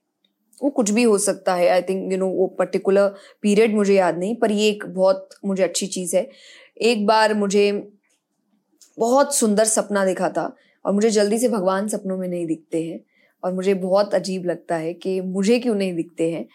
वो 0.61 0.71
कुछ 0.71 0.91
भी 0.91 1.03
हो 1.03 1.17
सकता 1.19 1.55
है 1.55 1.69
आई 1.69 1.83
थिंक 1.83 2.13
यू 2.13 2.19
नो 2.19 2.27
वो 2.29 2.47
पर्टिकुलर 2.59 3.09
पीरियड 3.43 3.75
मुझे 3.75 3.95
याद 3.95 4.19
नहीं, 4.19 4.37
पर 4.37 4.53
ये 4.53 4.69
एक 4.69 4.85
बहुत 4.87 5.29
मुझे 5.45 5.63
अच्छी 5.63 5.87
चीज़ 5.89 6.17
है। 6.17 6.29
एक 6.83 7.07
बार 7.07 7.35
मुझे 7.35 7.71
बहुत 8.99 9.35
सुंदर 9.35 9.65
सपना 9.65 10.05
देखा 10.05 10.29
था 10.29 10.57
और 10.85 10.93
मुझे 10.93 11.11
जल्दी 11.11 11.39
से 11.39 11.49
भगवान 11.49 11.89
सपनों 11.89 12.19
में 12.19 12.29
नहीं 12.29 12.47
दिखते 12.47 12.83
हैं 12.85 13.01
और 13.45 13.53
मुझे 13.53 13.75
बहुत 13.75 14.15
अजीब 14.15 14.45
लगता 14.45 14.77
है 14.77 14.95
कि 14.95 15.21
मुझे 15.21 15.59
क्यों 15.59 15.75
नहीं 15.75 15.95
दिखते 15.95 16.31
हैं। 16.33 16.47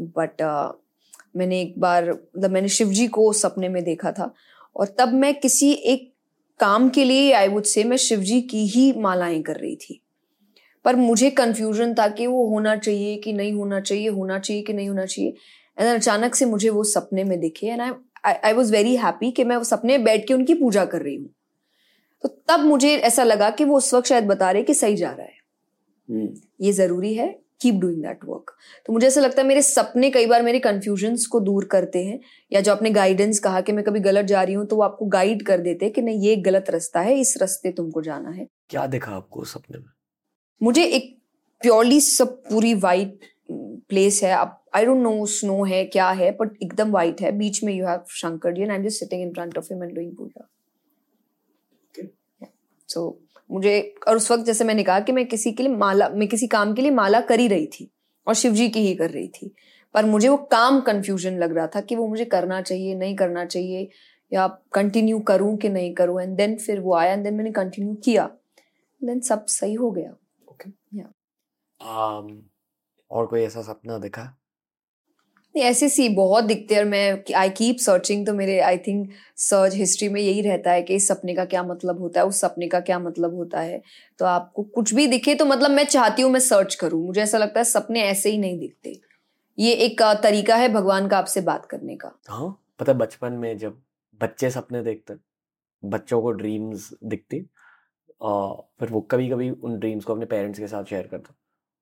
बट 0.00 0.42
uh, 0.42 0.72
मैंने 1.36 1.60
एक 1.60 1.80
बार 1.80 2.10
मतलब 2.10 2.50
मैंने 2.50 2.68
शिव 2.68 2.88
जी 2.88 3.06
को 3.06 3.32
सपने 3.32 3.68
में 3.68 3.84
देखा 3.84 4.12
था 4.12 4.34
और 4.76 4.86
तब 4.98 5.12
मैं 5.12 5.40
किसी 5.40 5.72
एक 5.72 6.12
काम 6.60 6.88
के 6.88 7.04
लिए 7.04 7.32
आई 7.32 7.48
वुड 7.48 7.64
से 7.64 7.84
मैं 7.84 7.96
शिव 7.96 8.20
जी 8.20 8.40
की 8.40 8.66
ही 8.66 8.92
मालाएँ 8.92 9.42
कर 9.42 9.56
रही 9.56 9.76
थी। 9.76 10.02
पर 10.84 10.96
मुझे 10.96 11.30
कंफ्यूजन 11.30 11.94
था 11.94 12.08
कि 12.08 12.26
वो 12.26 12.46
होना 12.48 12.76
चाहिए 12.76 13.16
कि 13.16 13.32
नहीं 13.32 13.52
होना 13.52 13.80
चाहिए 13.80 14.08
होना 14.08 14.38
चाहिए 14.38 14.62
कि 14.62 14.72
नहीं 14.72 14.88
होना 14.88 15.06
चाहिए। 15.06 15.34
एंड 15.78 15.94
अचानक 15.94 16.34
से 16.34 16.44
मुझे 16.44 16.70
वो 16.70 16.84
सपने 16.84 17.24
में 17.24 17.40
दिखे 17.40 17.66
and 17.66 17.80
I 17.80 18.34
I 18.44 18.52
was 18.52 18.72
very 18.72 18.96
happy 18.96 19.30
कि 19.30 19.44
मैं 19.44 19.56
वो 19.56 19.64
सपने 19.64 19.98
बैठ 19.98 20.28
के 20.28 20.34
उनकी 20.34 20.54
पूजा 20.54 20.84
कर 20.84 21.02
रही 21.02 21.16
हूँ। 21.16 21.30
तो 22.26 22.42
तब 22.48 22.60
मुझे 22.60 22.96
ऐसा 22.98 23.24
लगा 23.24 23.50
कि 23.50 23.64
वो 23.64 23.76
उस 23.76 23.94
वक्त 23.94 24.06
शायद 24.08 24.24
बता 24.24 24.50
रहे 24.50 24.62
कि 24.62 24.74
सही 24.74 24.96
जा 24.96 25.10
रहा 25.10 25.26
है। 25.26 25.34
hmm. 26.08 26.36
ये 26.60 26.72
ज़रूरी 26.72 27.14
है 27.14 27.26
कीप 27.60 27.74
डूइंग 27.74 28.02
दैट 28.02 28.24
वर्क 28.24 28.50
तो 28.86 28.92
मुझे 28.92 29.06
ऐसा 29.06 29.20
लगता 29.20 29.42
है 29.42 29.48
मेरे 29.48 29.62
सपने 29.62 30.10
कई 30.10 30.26
बार 30.26 30.42
मेरे 30.42 30.58
कंफ्यूजन 30.58 31.16
को 31.30 31.40
दूर 31.40 31.64
करते 31.64 32.04
हैं 32.04 32.18
या 32.52 32.60
जो 32.60 32.72
आपने 32.72 32.90
गाइडेंस 32.90 33.38
कहा 33.38 33.60
कि 33.60 33.72
मैं 33.72 33.84
कभी 33.84 34.00
गलत 34.00 34.24
जा 34.24 34.42
रही 34.42 34.54
हूँ 34.54 34.66
तो 34.66 34.76
वो 34.76 34.82
आपको 34.82 35.06
गाइड 35.06 35.42
कर 35.42 35.60
देते 35.60 35.84
हैं 35.84 35.94
कि 35.94 36.02
नहीं 36.02 36.20
ये 36.20 36.36
गलत 36.36 36.70
रास्ता 36.70 37.00
है 37.00 37.18
इस 37.20 37.36
रास्ते 37.40 37.72
तुमको 37.72 38.02
जाना 38.02 38.30
है। 38.30 38.46
क्या 38.70 38.86
देखा 38.86 39.12
आपको 39.12 39.44
सपने 39.44 39.78
में? 39.78 39.86
मुझे 40.62 40.84
एक 40.84 41.16
प्योरली 41.60 42.00
सब 42.00 42.36
पूरी 42.42 42.74
वाइट 42.74 43.18
प्लेस 43.88 44.22
है 44.24 44.32
अब 44.32 44.60
आई 44.74 44.86
डोंट 44.86 45.02
नो 45.02 45.26
स्नो 45.26 45.64
है 45.64 45.84
क्या 45.84 46.10
है 46.10 46.30
बट 46.32 46.62
एकदम 46.62 46.90
वाइट 46.90 47.20
है। 47.20 47.32
बीच 47.32 47.62
में 47.64 47.72
you 47.74 47.86
have 47.86 48.04
Shankar 48.10 48.52
ji 48.52 48.62
and 48.62 48.70
I 48.70 48.76
am 48.76 48.84
just 48.84 49.00
sitting 49.00 49.22
in 49.22 49.32
front 49.32 49.58
of 49.58 49.72
him 49.72 49.84
and 49.84 49.92
doing 49.92 50.12
puja. 50.16 50.48
So 52.88 53.20
so, 53.22 53.40
मुझे 53.50 53.94
और 54.08 54.16
उस 54.16 54.30
वक्त 54.30 54.44
जैसे 54.44 54.64
मैंने 54.64 54.84
कहा 54.84 55.00
कि 55.00 55.12
मैं 55.12 55.26
किसी 55.26 55.52
के 55.52 55.62
लिए 55.62 55.72
माला 55.72 56.08
मैं 56.08 56.28
किसी 56.28 56.46
काम 56.46 56.74
के 56.74 56.82
लिए 56.82 56.90
माला 56.90 57.20
कर 57.20 57.40
ही 57.40 57.48
रही 57.48 57.66
थी 57.66 57.90
और 58.26 58.34
शिव 58.34 58.52
जी 58.52 58.68
की 58.68 58.80
ही 58.80 58.94
कर 58.94 59.10
रही 59.10 59.28
थी। 59.28 59.54
पर 59.94 60.04
मुझे 60.04 60.28
वो 60.28 60.36
काम 60.36 60.80
कंफ्यूजन 60.80 61.38
लग 61.38 61.56
रहा 61.56 61.66
था 61.66 61.80
कि 61.80 61.96
वो 61.96 62.08
मुझे 62.08 62.24
करना 62.24 62.62
चाहिए 62.62 62.94
नहीं 62.94 63.16
करना 63.16 63.44
चाहिए 63.44 63.88
या 64.32 64.46
कंटिन्यू 64.72 65.18
करूँ 65.18 65.56
कि 65.56 65.68
नहीं 65.68 65.94
करूँ। 65.94 66.22
एंड 66.22 66.36
देन 66.36 66.56
फिर 66.56 66.80
वो 66.80 66.94
आया 66.94 67.12
एंड 67.12 67.24
देन 67.24 67.34
मैंने 67.34 67.52
कंटिन्यू 67.52 67.94
किया। 67.94 68.30
देन 69.04 69.20
सब 69.20 69.46
सही 69.46 69.74
हो 69.74 69.90
गया। 69.90 70.10
Okay 70.48 70.70
okay. 70.70 71.00
yeah. 71.00 71.12
um, 71.82 72.36
और 73.10 73.26
कोई 73.26 73.40
ऐसा 73.40 73.62
सपना 73.62 73.98
देखा? 73.98 74.38
ऐसे 75.58 75.88
सी 75.88 76.08
बहुत 76.08 76.44
दिखते 76.44 76.74
हैं 76.74 76.82
और 76.82 76.88
मैं 76.88 77.34
आई 77.36 77.50
कीप 77.50 77.76
सर्चिंग 77.80 78.26
तो 78.26 78.34
मेरे 78.34 78.58
आई 78.60 78.78
थिंक 78.78 79.10
सर्च 79.38 79.74
हिस्ट्री 79.74 80.08
में 80.08 80.20
यही 80.20 80.40
रहता 80.42 80.72
है 80.72 80.82
कि 80.82 80.94
इस 80.94 81.08
सपने 81.08 81.34
का 81.34 81.44
क्या 81.44 81.62
मतलब 81.62 82.00
होता 82.00 82.20
है, 82.20 82.26
उस 82.26 82.40
सपने 82.40 82.68
का 82.68 82.80
क्या 82.80 82.98
मतलब 82.98 83.34
होता 83.34 83.60
है। 83.60 83.80
तो 84.20 84.24
आपको 84.26 84.62
कुछ 84.64 84.94
भी 84.94 85.06
दिखे 85.06 85.34
तो 85.34 85.44
मतलब 85.44 85.70
मैं 85.70 85.84
चाहती 85.86 86.22
हूँ 86.22 86.30
मैं 86.32 86.40
सर्च 86.40 86.74
करूँ। 86.74 87.04
मुझे 87.06 87.20
ऐसा 87.22 87.38
लगता 87.38 87.60
है 87.60 87.64
सपने 87.64 88.02
ऐसे 88.02 88.30
ही 88.30 88.38
नहीं 88.38 88.58
दिखते। 88.58 88.98
ये 89.58 89.72
एक 89.86 90.02
तरीका 90.22 90.56
है 90.56 90.68
भगवान 90.68 91.08
का 91.08 91.18
आपसे 91.18 91.40
बात 91.42 91.66
करने 91.66 91.96
का। 91.96 92.12
हाँ 92.28 92.48
पता 92.78 92.92
बचपन 92.94 93.32
में 93.32 93.56
जब 93.58 93.80
बच्चे 94.20 94.50
सपने 94.50 94.82
देखते, 94.82 95.14
बच्चों 95.82 96.20
को 96.22 96.30
ड्रीम्स 96.32 96.90
दिखती 97.04 97.40
फिर 98.20 98.88
वो 98.90 99.00
कभी 99.00 99.28
कभी 99.30 99.50
उन 99.50 99.78
ड्रीम्स 99.78 100.04
को 100.04 100.12
अपने 100.12 100.26
पेरेंट्स 100.26 100.58
के 100.58 100.66
साथ 100.66 100.84
शेयर 100.84 101.06
करता 101.06 101.34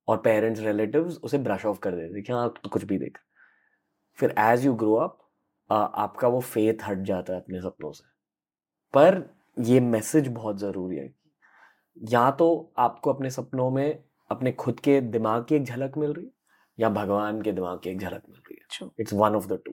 और 0.08 0.16
पेरेंट्स 0.16 0.60
रिलेटिव्स 0.60 1.18
उसे 1.24 1.38
ब्रश 1.38 1.64
ऑफ़ 1.66 1.78
कर 1.78 1.94
देते 1.94 2.32
हाँ 2.32 2.52
कुछ 2.72 2.84
भी 2.84 2.98
देख। 2.98 3.18
फिर 4.18 4.34
एज 4.40 4.64
यू 4.66 4.74
ग्रो 4.74 4.94
अप 4.96 5.18
आपका 5.70 6.28
वो 6.28 6.40
फेथ 6.42 6.82
हट 6.84 7.02
जाता 7.04 7.32
है 7.32 7.40
अपने 7.40 7.60
सपनों 7.60 7.92
से। 7.92 8.04
पर 8.94 9.22
ये 9.56 9.80
मैसेज 9.82 10.28
बहुत 10.30 10.58
ज़रूरी 10.58 10.96
है 10.96 11.12
या 11.96 12.30
तो 12.32 12.48
आपको 12.78 13.12
अपने 13.12 13.30
सपनों 13.30 13.70
में 13.70 14.04
अपने 14.30 14.52
खुद 14.54 14.80
के 14.80 15.00
दिमाग 15.00 15.44
की 15.48 15.54
एक 15.54 15.64
झलक 15.64 15.98
मिल 15.98 16.12
रही 16.12 16.24
है 16.24 16.32
या 16.78 16.88
भगवान 16.90 17.40
के 17.42 17.52
दिमाग 17.52 17.78
की 17.78 17.90
एक 17.90 17.98
झलक 17.98 18.22
मिल 18.28 18.38
रही 18.38 18.54
है। 18.54 18.88
It's 19.00 19.12
one 19.14 19.34
of 19.34 19.46
the 19.48 19.58
two 19.66 19.72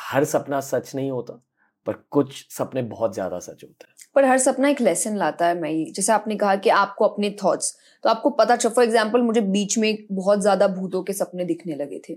हर 0.00 0.24
सपना 0.26 0.60
सच 0.62 0.94
नहीं 0.94 1.10
होता 1.10 1.40
पर 1.86 1.92
कुछ 2.10 2.46
सपने 2.52 2.82
बहुत 2.84 3.14
ज़्यादा 3.14 3.38
सच 3.38 3.62
होते 3.64 3.86
हैं। 3.86 3.94
पर 4.14 4.24
हर 4.24 4.38
सपना 4.38 4.68
एक 4.68 4.80
लेसन 4.80 5.16
लाता 5.16 5.46
है 5.46 5.60
मैं 5.60 5.72
जैसे 5.92 6.12
आपने 6.12 6.36
कहा 6.36 6.54
कि 6.56 6.70
आपको 6.70 7.06
अपने 7.06 7.30
थॉट्स 7.44 7.74
तो 8.04 8.08
आपको 8.10 8.30
पता 8.32 8.56
चल 8.56 8.68
फॉर 8.68 8.84
एग्ज़ाम्पल 8.84 9.22
मुझे 9.22 9.40
बीच 9.40 9.78
में 9.78 9.96
बहुत 10.12 10.40
ज़्यादा 10.40 10.68
भूतों 10.70 11.02
के 11.02 11.12
सपने 11.12 11.44
दिखने 11.44 11.74
लगे 11.76 12.00
थे। 12.08 12.14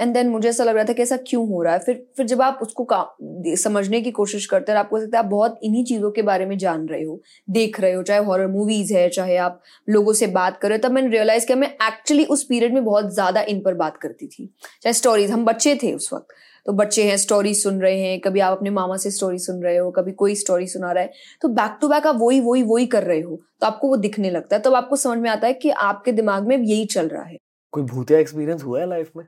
एंड 0.00 0.12
देन 0.14 0.28
मुझे 0.28 0.48
ऐसा 0.48 0.64
लग 0.64 0.74
रहा 0.76 0.84
था 0.84 0.92
कि 0.92 1.02
ऐसा 1.02 1.16
क्यों 1.26 1.46
हो 1.48 1.62
रहा 1.62 1.72
है? 1.72 1.78
फिर 1.78 2.06
फिर 2.16 2.26
जब 2.26 2.42
आप 2.42 2.58
उसको 2.62 2.84
काम 2.84 3.54
समझने 3.56 4.00
की 4.00 4.10
कोशिश 4.10 4.46
करते 4.46 4.72
हैं 4.72 4.78
आपको 4.78 4.96
लगता 4.96 5.18
है 5.18 5.24
आप 5.24 5.30
बहुत 5.30 5.58
इन्हीं 5.64 5.84
चीज़ों 5.84 6.10
के 6.10 6.22
बारे 6.22 6.46
में 6.46 6.56
जान 6.58 6.86
रहे 6.88 7.02
हो, 7.02 7.20
देख 7.48 7.80
रहे 7.80 7.92
हो, 7.92 8.02
चाहे 8.02 8.20
हॉरर 8.24 8.46
मूवीज़ 8.48 8.92
है, 8.94 9.08
चाहे 9.10 9.36
आप 9.38 9.62
लोगों 9.88 10.12
से 10.12 10.26
बात 10.28 10.58
कर 10.58 10.68
रहे 10.68 10.78
हो, 10.78 10.88
तब 10.88 10.94
मैंने 10.94 11.08
रियलाइज़ 11.08 11.46
किया, 11.46 11.56
मैं 11.56 11.68
एक्चुअली 11.82 12.24
उस 12.26 12.44
पीरियड 12.44 12.74
में 12.74 12.84
बहुत 12.84 13.12
ज़्यादा 13.14 13.40
इन 13.42 13.60
पर 13.60 13.74
बात 13.76 13.96
करती 13.96 14.26
थी। 14.26 14.46
चाहे 14.82 14.92
स्टोरीज 14.92 15.30
हम 15.30 15.44
बच्चे 15.44 15.74
थे 15.82 15.92
उस 15.94 16.12
वक्त 16.12 16.34
तो 16.66 16.72
बच्चे 16.72 17.02
हैं 17.04 17.16
स्टोरी 17.16 17.54
सुन 17.54 17.80
रहे 17.80 18.00
हैं, 18.00 18.18
कभी 18.20 18.40
आप 18.40 18.56
अपने 18.56 18.70
मामा 18.70 18.96
से 18.96 19.10
स्टोरी 19.10 19.38
सुन 19.38 19.62
रहे 19.62 19.76
हो, 19.76 19.90
कभी 19.90 20.12
कोई 20.14 20.34
स्टोरी 20.34 20.66
सुना 20.66 20.90
रहा 20.92 21.02
है 21.02 21.12
तो 21.42 21.48
बैक 21.50 21.78
टू 21.80 21.88
बैक 21.88 22.06
आप 22.06 22.16
वही 22.20 22.40
वही 22.40 22.62
वही 22.64 22.86
कर 22.86 23.02
रहे 23.02 23.20
हो 23.20 23.36
तो 23.60 23.66
आपको 23.66 23.88
वो 23.88 23.96
दिखने 23.98 24.30
लगता 24.30 24.56
है, 24.56 24.62
तब 24.62 24.64
तो 24.64 24.76
आपको 24.76 24.96
समझ 24.96 25.18
में 25.18 25.30
आता 25.30 25.46
है 25.46 25.52
कि 25.54 25.70
आपके 25.70 26.12
दिमाग 26.12 26.46
में 26.46 26.56
यही 26.56 26.84
चल 26.86 27.08
रहा 27.08 27.22
है। 27.22 27.36
कोई 27.72 27.82
भूतिया 27.84 28.18
एक्सपीरियंस 28.18 28.64
हुआ 28.64 28.80
है 28.80 28.88
लाइफ 28.88 29.10
में? 29.16 29.24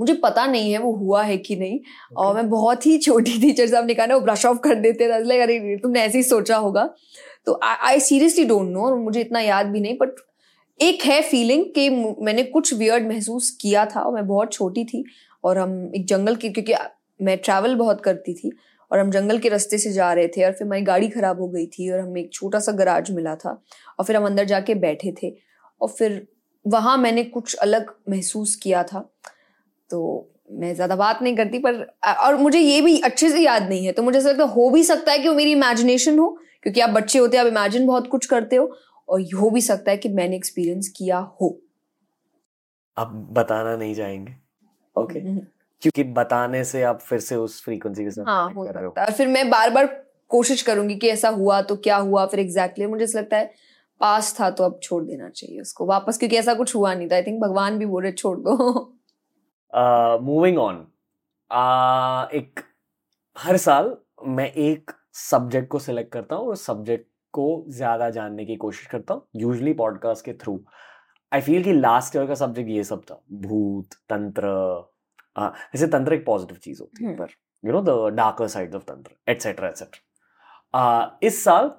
मुझे 0.00 0.14
पता 0.14 0.46
नहीं 0.46 0.72
है 0.72 0.78
वो 0.78 0.92
हुआ 0.92 1.22
है 1.22 1.36
कि 1.38 1.56
नहीं। 1.56 1.78
okay. 1.78 2.16
और 2.16 2.34
मैं 2.34 2.48
बहुत 2.50 2.86
ही 2.86 2.98
छोटी 2.98 3.38
टीचर 3.40 3.66
साहब 3.66 3.86
ने 3.86 3.94
कहा 3.94 4.06
ना 4.06 4.14
वो 4.14 4.20
ब्रश 4.20 4.46
ऑफ़ 4.46 4.58
कर 4.58 4.74
देते 4.74 5.08
थे। 5.08 5.22
लाइक 5.24 5.42
अरे 5.42 5.76
तुमने 5.76 6.00
ऐसे 6.00 6.18
ही 6.18 6.24
सोचा 6.24 6.56
होगा। 6.56 6.88
तो 7.46 7.58
आई 7.62 8.00
सीरियसली 8.00 8.44
डोंट 8.44 8.68
नो 8.68 8.96
मुझे 8.96 9.20
इतना 9.20 9.40
याद 9.40 9.66
भी 9.66 9.80
नहीं 9.80 9.96
बट 9.98 10.14
एक 10.80 11.02
है 11.02 11.22
फीलिंग 11.22 11.64
कि 11.74 11.88
मैंने 12.24 12.42
कुछ 12.42 12.74
वियर्ड 12.74 13.08
महसूस 13.08 13.50
किया 13.60 13.84
था 13.86 14.00
और 14.00 14.14
मैं 14.14 14.26
बहुत 14.26 14.52
छोटी 14.52 14.84
थी 14.84 15.04
और 15.44 15.58
हम 15.58 15.92
एक 15.96 16.06
जंगल 16.06 16.36
के 16.36 16.48
क्योंकि 16.48 16.74
मैं 17.24 17.38
ट्रैवल 17.38 17.74
बहुत 17.74 18.00
करती 18.00 18.34
थी 18.34 18.52
और 18.92 18.98
हम 18.98 19.10
जंगल 19.10 19.38
के 19.38 19.48
रास्ते 19.48 19.78
से 19.78 19.92
जा 19.92 20.12
रहे 20.12 20.28
थे 20.28 20.44
और 20.44 20.52
फिर 20.52 20.66
हमारी 20.66 20.82
गाड़ी 20.82 21.08
खराब 21.08 21.40
हो 21.40 21.48
गई 21.48 21.66
थी 21.66 21.90
और 21.90 22.00
हमें 22.00 22.20
एक 22.20 22.32
छोटा 22.32 22.58
सा 22.58 22.72
गराज 22.72 23.10
मिला 23.10 23.34
था 23.34 23.62
और 23.98 24.04
फिर 24.04 24.16
हम 24.16 24.26
अंदर 24.26 24.44
जाके 24.44 24.74
बैठे 24.74 25.14
थे। 25.22 25.34
और 25.80 25.88
फिर 25.88 26.26
वहाँ 26.66 26.96
मैंने 26.98 27.24
कुछ 27.24 27.54
अलग 27.54 27.92
महसूस 28.08 28.54
किया 28.56 28.82
था। 28.82 29.10
तो 29.90 30.00
मैं 30.50 30.74
ज़्यादा 30.74 30.96
बात 30.96 31.22
नहीं 31.22 31.36
करती 31.36 31.58
पर 31.58 31.82
और 32.18 32.36
मुझे 32.36 32.58
ये 32.58 32.80
भी 32.80 32.98
अच्छे 33.00 33.30
से 33.30 33.40
याद 33.40 33.68
नहीं 33.68 33.86
है 33.86 33.92
तो 33.92 34.02
मुझे 34.02 34.18
ऐसा 34.18 34.28
लगता 34.28 34.44
है 34.44 34.50
हो 34.50 34.68
भी 34.70 34.82
सकता 34.84 35.12
है 35.12 35.18
कि 35.18 35.28
वो 35.28 35.34
मेरी 35.34 35.52
इमेजिनेशन 35.52 36.18
हो 36.18 36.28
क्योंकि 36.62 36.80
आप 36.80 36.90
बच्चे 36.90 37.18
होते 37.18 37.36
हैं 37.36 37.44
आप 37.44 37.50
इमेजिन 37.50 37.86
बहुत 37.86 38.06
कुछ 38.06 38.26
करते 38.26 38.56
हो 38.56 38.72
और 39.08 39.22
हो 39.34 39.50
भी 39.50 39.60
सकता 39.60 39.90
है 39.90 39.96
कि 39.96 40.08
मैंने 40.08 40.36
एक्सपीरियंस 40.36 40.88
किया 40.96 41.18
हो। 41.18 41.58
आप 42.96 43.12
बताना 43.32 43.76
नहीं 43.76 43.94
चाहेंगे। 43.94 44.34
Okay 44.96 45.20
okay. 45.20 45.44
क्योंकि 45.82 46.04
बताने 46.04 46.62
से 46.64 46.82
आप 46.82 47.00
फिर 47.00 47.18
से 47.20 47.36
उस 47.36 47.62
फ्रीक्वेंसी 47.64 48.04
के 48.04 48.10
साथ 48.10 48.24
हाँ 48.26 48.52
हो 48.52 48.66
सकता 48.66 49.04
है। 49.04 49.12
फिर 49.12 49.28
मैं 49.28 49.48
बार 49.50 49.70
बार 49.70 49.86
कोशिश 50.30 50.62
करूँगी 50.62 50.94
कि 50.96 51.08
ऐसा 51.08 51.28
हुआ 51.28 51.60
तो 51.62 51.76
क्या 51.76 51.96
हुआ 51.96 52.26
फिर 52.26 52.40
एग्जैक्टली 52.40 52.84
exactly, 52.84 52.90
मुझे 52.90 53.04
ऐसा 53.04 53.18
लगता 53.18 53.36
है 53.36 53.50
पास 54.00 54.34
था 54.40 54.50
तो 54.50 54.64
अब 54.64 54.78
छोड़ 54.82 55.02
देना 55.04 55.28
चाहिए 55.28 55.60
उसको 55.60 55.86
वापस 55.86 56.18
क्योंकि 56.18 56.36
ऐसा 56.36 56.54
कुछ 56.54 56.74
हुआ 56.74 56.94
नहीं 56.94 57.08
था। 57.08 57.14
आई 57.14 57.22
थिंक 57.22 57.40
भगवान 57.42 57.78
भी 57.78 57.86
बोल 57.86 58.02
रहे 58.02 58.12
छोड़ 58.12 58.38
दो। 58.38 58.97
मूविंग 59.72 60.56
uh, 60.56 60.62
ऑन 60.62 60.76
uh, 61.50 62.34
एक 62.34 62.60
हर 63.36 63.56
साल 63.56 63.96
मैं 64.28 64.50
एक 64.52 64.90
सब्जेक्ट 65.14 65.68
को 65.68 65.78
सिलेक्ट 65.78 66.12
करता 66.12 66.36
हूँ 66.36 66.48
और 66.48 66.56
सब्जेक्ट 66.56 67.06
को 67.34 67.64
ज़्यादा 67.70 68.08
जानने 68.10 68.44
की 68.44 68.56
कोशिश 68.56 68.86
करता 68.86 69.14
हूँ 69.14 69.26
यूजली 69.36 69.72
पॉडकास्ट 69.72 70.24
के 70.24 70.32
थ्रू 70.34 70.58
आई 71.32 71.40
फील 71.40 71.62
कि 71.64 71.72
लास्ट 71.72 72.16
ईयर 72.16 72.26
का 72.26 72.34
सब्जेक्ट 72.34 72.70
ये 72.70 72.84
सब 72.84 73.02
था. 73.02 73.20
भूत 73.32 73.94
तंत्र 74.08 74.52
uh, 75.36 75.90
तंत्र 75.92 76.14
एक 76.14 76.24
पॉजिटिव 76.26 76.56
चीज़ 76.56 76.80
होती 76.80 77.04
है 77.04 77.10
हम्म। 77.10 77.18
पर 77.18 77.32
you 77.64 77.72
know 77.72 77.82
the 77.82 78.14
darker 78.14 78.48
side 78.48 78.74
of 78.74 78.84
tantra 78.84 79.30
etcetera 79.30 79.68
etcetera 79.68 81.18
इस 81.22 81.42
साल 81.44 81.70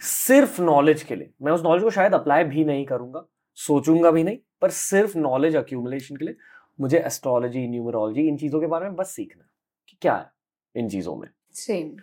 सिर्फ़ 0.00 0.60
नॉलेज 0.62 1.02
के 1.02 1.16
लिए 1.16 1.32
मैं 1.42 1.52
उस 1.52 1.62
नॉलेज 1.62 1.82
को 1.82 1.90
शायद 1.90 2.14
अप्लाई 2.14 2.44
भी 2.44 2.64
नहीं 2.64 2.84
करूँगा 2.86 3.24
सोचूँगा 3.58 4.10
भी 4.10 4.22
नहीं 4.22 4.38
पर 4.60 4.70
सिर्फ़ 4.70 5.16
नॉलेज 5.18 5.56
अक्यूमुलेशन 5.56 6.16
के 6.16 6.24
लिए 6.24 6.36
मुझे 6.78 6.98
एस्ट्रोलॉजी 6.98 7.66
न्यूमरोलॉजी 7.68 8.26
इन 8.28 8.36
चीज़ों 8.36 8.60
के 8.60 8.66
बारे 8.66 8.84
में 8.84 8.96
बस 8.96 9.10
सीखना 9.10 9.44
कि 9.88 9.96
क्या 10.02 10.14
है 10.16 10.30
इन 10.74 10.88
चीज़ों 10.88 11.16
में। 11.16 11.28
सेम 11.54 11.96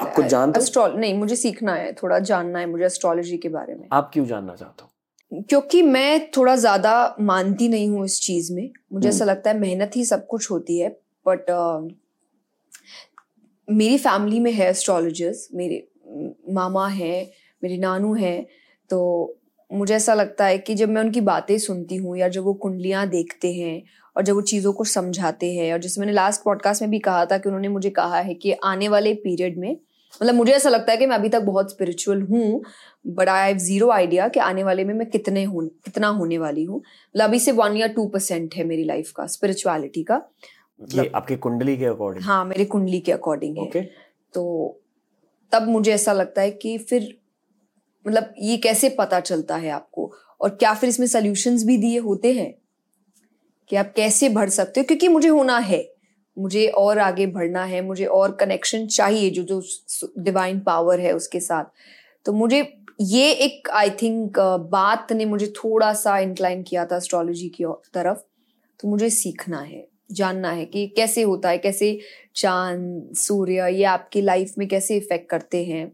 आप 0.00 0.12
कुछ 0.14 0.26
जानते 0.26 0.60
एस्ट्रोल 0.60 0.96
नहीं 0.96 1.14
मुझे 1.14 1.36
सीखना 1.36 1.74
है 1.74 1.92
थोड़ा 1.92 2.18
जानना 2.20 2.58
है 2.58 2.66
मुझे 2.66 2.84
एस्ट्रोलॉजी 2.84 3.36
के 3.36 3.48
बारे 3.48 3.74
में। 3.74 3.88
आप 3.92 4.10
क्यों 4.12 4.24
जानना 4.26 4.54
चाहते 4.54 4.84
हो? 4.84 5.42
क्योंकि 5.42 5.80
मैं 5.82 6.30
थोड़ा 6.30 6.54
ज़्यादा 6.56 7.16
मानती 7.20 7.68
नहीं 7.68 7.88
हूँ 7.88 8.04
इस 8.04 8.20
चीज़ 8.22 8.52
में। 8.52 8.70
मुझे 8.92 9.08
ऐसा 9.08 9.24
हम्म। 9.24 9.30
लगता 9.30 9.50
है 9.50 9.58
मेहनत 9.58 9.96
ही 9.96 10.04
सब 10.04 10.26
कुछ 10.26 10.50
होती 10.50 10.78
है 10.78 10.88
बट 11.26 11.50
मेरी 13.68 13.98
फैमिली 13.98 14.40
में 14.40 14.50
है 14.52 14.68
एस्ट्रोलॉजर्स 14.70 15.48
मेरे 15.54 15.86
मामा 16.54 16.86
हैं 16.88 17.26
मेरे 17.62 17.78
नानू 17.78 18.12
हैं 18.14 18.46
तो 18.90 18.98
मुझे 19.70 19.94
ऐसा 19.94 20.14
लगता 20.14 20.46
है 20.46 20.58
कि 20.58 20.74
जब 20.74 20.88
मैं 20.88 21.02
उनकी 21.02 21.20
बातें 21.20 21.56
सुनती 21.58 21.96
हूँ 21.96 22.16
या 22.18 22.28
जब 22.28 22.44
वो 22.44 22.52
कुंडलियाँ 22.54 23.06
देखते 23.08 23.52
हैं 23.54 23.82
और 24.16 24.22
जब 24.22 24.34
वो 24.34 24.40
चीज़ों 24.42 24.72
को 24.72 24.84
समझाते 24.84 25.52
हैं 25.54 25.72
और 25.72 25.78
जैसे 25.78 26.00
मैंने 26.00 26.12
लास्ट 26.12 26.42
पॉडकास्ट 26.44 26.82
में 26.82 26.90
भी 26.90 26.98
कहा 26.98 27.24
था 27.26 27.38
कि 27.38 27.48
उन्होंने 27.48 27.68
मुझे 27.68 27.90
कहा 27.90 28.20
है 28.20 28.34
कि 28.34 28.52
आने 28.64 28.88
वाले 28.88 29.14
पीरियड 29.14 29.58
में 29.58 29.70
मतलब 30.20 30.34
मुझे 30.34 30.52
ऐसा 30.52 30.70
लगता 30.70 30.92
है 30.92 30.98
कि 30.98 31.06
मैं 31.06 31.16
अभी 31.16 31.28
तक 31.28 31.40
बहुत 31.42 31.70
स्पिरिचुअल 31.70 32.22
हूँ 32.22 32.62
but 33.06 33.28
I 33.28 33.46
have 33.46 33.58
zero 33.58 33.90
idea 33.90 34.28
कि 34.28 34.40
आने 34.40 34.62
वाले 34.64 34.84
में 34.84 34.94
मैं 34.94 35.08
कितने 35.10 35.42
हो 35.44 35.60
कितना 35.84 36.08
होने 36.08 36.38
वाली 36.38 36.64
हूँ। 36.64 36.78
मतलब 36.78 37.24
अभी 37.24 37.38
से 37.38 37.52
वन 37.52 37.76
या 37.76 37.86
टू 37.86 38.06
परसेंट 38.08 38.54
है 38.54 38.64
मेरी 38.64 38.84
लाइफ 38.84 39.10
का 39.16 39.26
स्पिरिचुअलिटी 39.26 40.02
का। 40.02 40.20
ये 40.80 41.10
आपकी 41.14 41.36
कुंडली 41.36 41.76
के 41.76 41.86
अकॉर्डिंग 41.86 42.24
हाँ 42.24 42.44
मेरे 42.44 42.64
कुंडली 42.64 43.00
के 43.00 43.12
अकॉर्डिंग 43.12 43.58
है। 43.58 43.64
ओके 43.64 43.82
तो 44.34 44.80
तब 45.52 45.68
मुझे 45.68 45.92
ऐसा 45.92 46.12
लगता 46.12 46.42
है 46.42 46.50
कि 46.52 46.76
फिर 46.80 47.14
मतलब 48.06 48.34
ये 48.38 48.56
कैसे 48.56 48.88
पता 48.88 49.20
चलता 49.20 49.56
है 49.56 49.70
आपको? 49.70 50.12
और 50.40 50.50
क्या 50.50 50.74
फिर 50.74 50.88
इसमें 50.88 51.06
सोल्यूशंस 51.06 51.64
भी 51.64 51.76
दिए 51.78 51.98
होते 51.98 52.32
हैं? 52.32 52.54
कि 53.68 53.76
आप 53.76 53.92
कैसे 53.96 54.28
बढ़ 54.28 54.48
सकते 54.48 54.80
हो? 54.80 54.84
क्योंकि 54.84 55.08
मुझे 55.08 55.28
होना 55.28 55.58
है। 55.58 55.92
मुझे 56.38 56.66
और 56.66 56.98
आगे 56.98 57.26
बढ़ना 57.26 57.64
है, 57.64 57.80
मुझे 57.80 58.04
और 58.04 58.32
कनेक्शन 58.32 58.86
चाहिए 58.86 59.30
जो 59.30 59.42
जो 59.42 59.62
डिवाइन 60.18 60.60
पावर 60.60 61.00
है 61.00 61.12
उसके 61.12 61.40
साथ। 61.40 61.64
तो 62.24 62.32
मुझे 62.32 62.78
ये 63.00 63.30
एक 63.32 63.70
आई 63.70 63.90
थिंक 63.90 64.38
बात 64.70 65.12
ने 65.12 65.24
मुझे 65.24 65.46
थोड़ा 65.46 65.92
सा 65.94 66.18
इंक्लाइन 66.18 66.62
किया 66.62 66.86
था 66.86 66.96
एस्ट्रोलॉजी 66.96 67.48
की 67.48 67.64
तरफ़। 67.64 68.18
तो 68.80 68.88
मुझे 68.88 69.10
सीखना 69.10 69.60
है, 69.60 69.88
जानना 70.12 70.50
है 70.50 70.64
कि 70.64 70.86
कैसे 70.86 71.22
होता 71.22 71.48
है, 71.48 71.58
कैसे 71.58 71.98
चाँद, 72.36 73.08
सूर्य, 73.14 73.70
ये 73.70 73.84
आपकी 73.84 74.20
लाइफ 74.20 74.54
में 74.58 74.68
कैसे 74.68 74.96
इफ़ेक्ट 74.96 75.30
करते 75.30 75.64
हैं। 75.64 75.92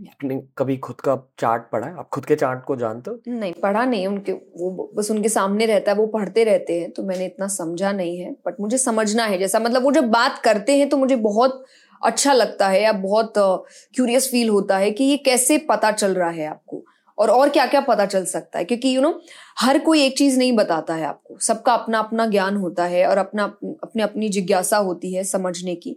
आपने 0.00 0.42
कभी 0.58 0.76
खुद 0.76 1.00
का 1.00 1.16
चार्ट 1.38 1.62
पढ़ा 1.72 1.86
है? 1.86 1.94
आप 1.98 2.08
खुद 2.08 2.24
के 2.24 2.36
चार्ट 2.36 2.64
को 2.64 2.76
जानते 2.76 3.10
हो? 3.10 3.18
नहीं 3.28 3.52
पढ़ा 3.52 3.84
नहीं 3.84 4.06
उनके 4.06 4.32
वो 4.32 4.92
बस 4.96 5.10
उनके 5.10 5.28
सामने 5.28 5.66
रहता 5.66 5.92
है 5.92 5.96
वो 5.98 6.06
पढ़ते 6.06 6.44
रहते 6.44 6.80
हैं 6.80 6.90
तो 6.90 7.02
मैंने 7.02 7.26
इतना 7.26 7.46
समझा 7.46 7.92
नहीं 7.92 8.18
है 8.18 8.32
बट 8.32 8.60
मुझे 8.60 8.78
समझना 8.78 9.24
है 9.24 9.38
जैसा 9.38 9.58
मतलब 9.58 9.82
वो 9.82 9.92
जब 9.92 10.04
बात 10.04 10.38
करते 10.38 10.78
हैं 10.78 10.88
तो 10.88 10.96
मुझे 10.96 11.16
बहुत 11.16 11.64
अच्छा 12.02 12.32
लगता 12.32 12.68
है 12.68 12.82
या 12.82 12.92
बहुत 12.92 13.32
क्यूरियस 13.38 14.28
फील 14.30 14.48
होता 14.48 14.78
है 14.78 14.90
कि 14.90 15.04
ये 15.04 15.16
कैसे 15.16 15.58
पता 15.58 15.90
चल 15.92 16.14
रहा 16.14 16.30
है 16.30 16.46
आपको 16.46 16.84
और 17.18 17.30
और 17.30 17.48
क्या 17.48 17.66
क्या 17.66 17.80
पता 17.80 18.06
चल 18.06 18.24
सकता 18.24 18.58
है 18.58 18.64
क्योंकि 18.64 18.88
यू 18.88 18.94
you 18.94 19.02
नो 19.02 19.08
know, 19.08 19.20
हर 19.58 19.78
कोई 19.78 20.02
एक 20.02 20.18
चीज़ 20.18 20.38
नहीं 20.38 20.52
बताता 20.52 20.94
है 20.94 21.04
आपको 21.04 21.38
सबका 21.38 21.74
अपना 21.74 21.98
अपना 21.98 22.26
ज्ञान 22.26 22.56
होता 22.56 22.84
है 22.84 23.06
और 23.06 23.18
अपना 23.18 23.44
अपनी 23.82 24.02
अपनी 24.02 24.28
जिज्ञासा 24.28 24.76
होती 24.76 25.14
है 25.14 25.24
समझने 25.24 25.74
की 25.74 25.96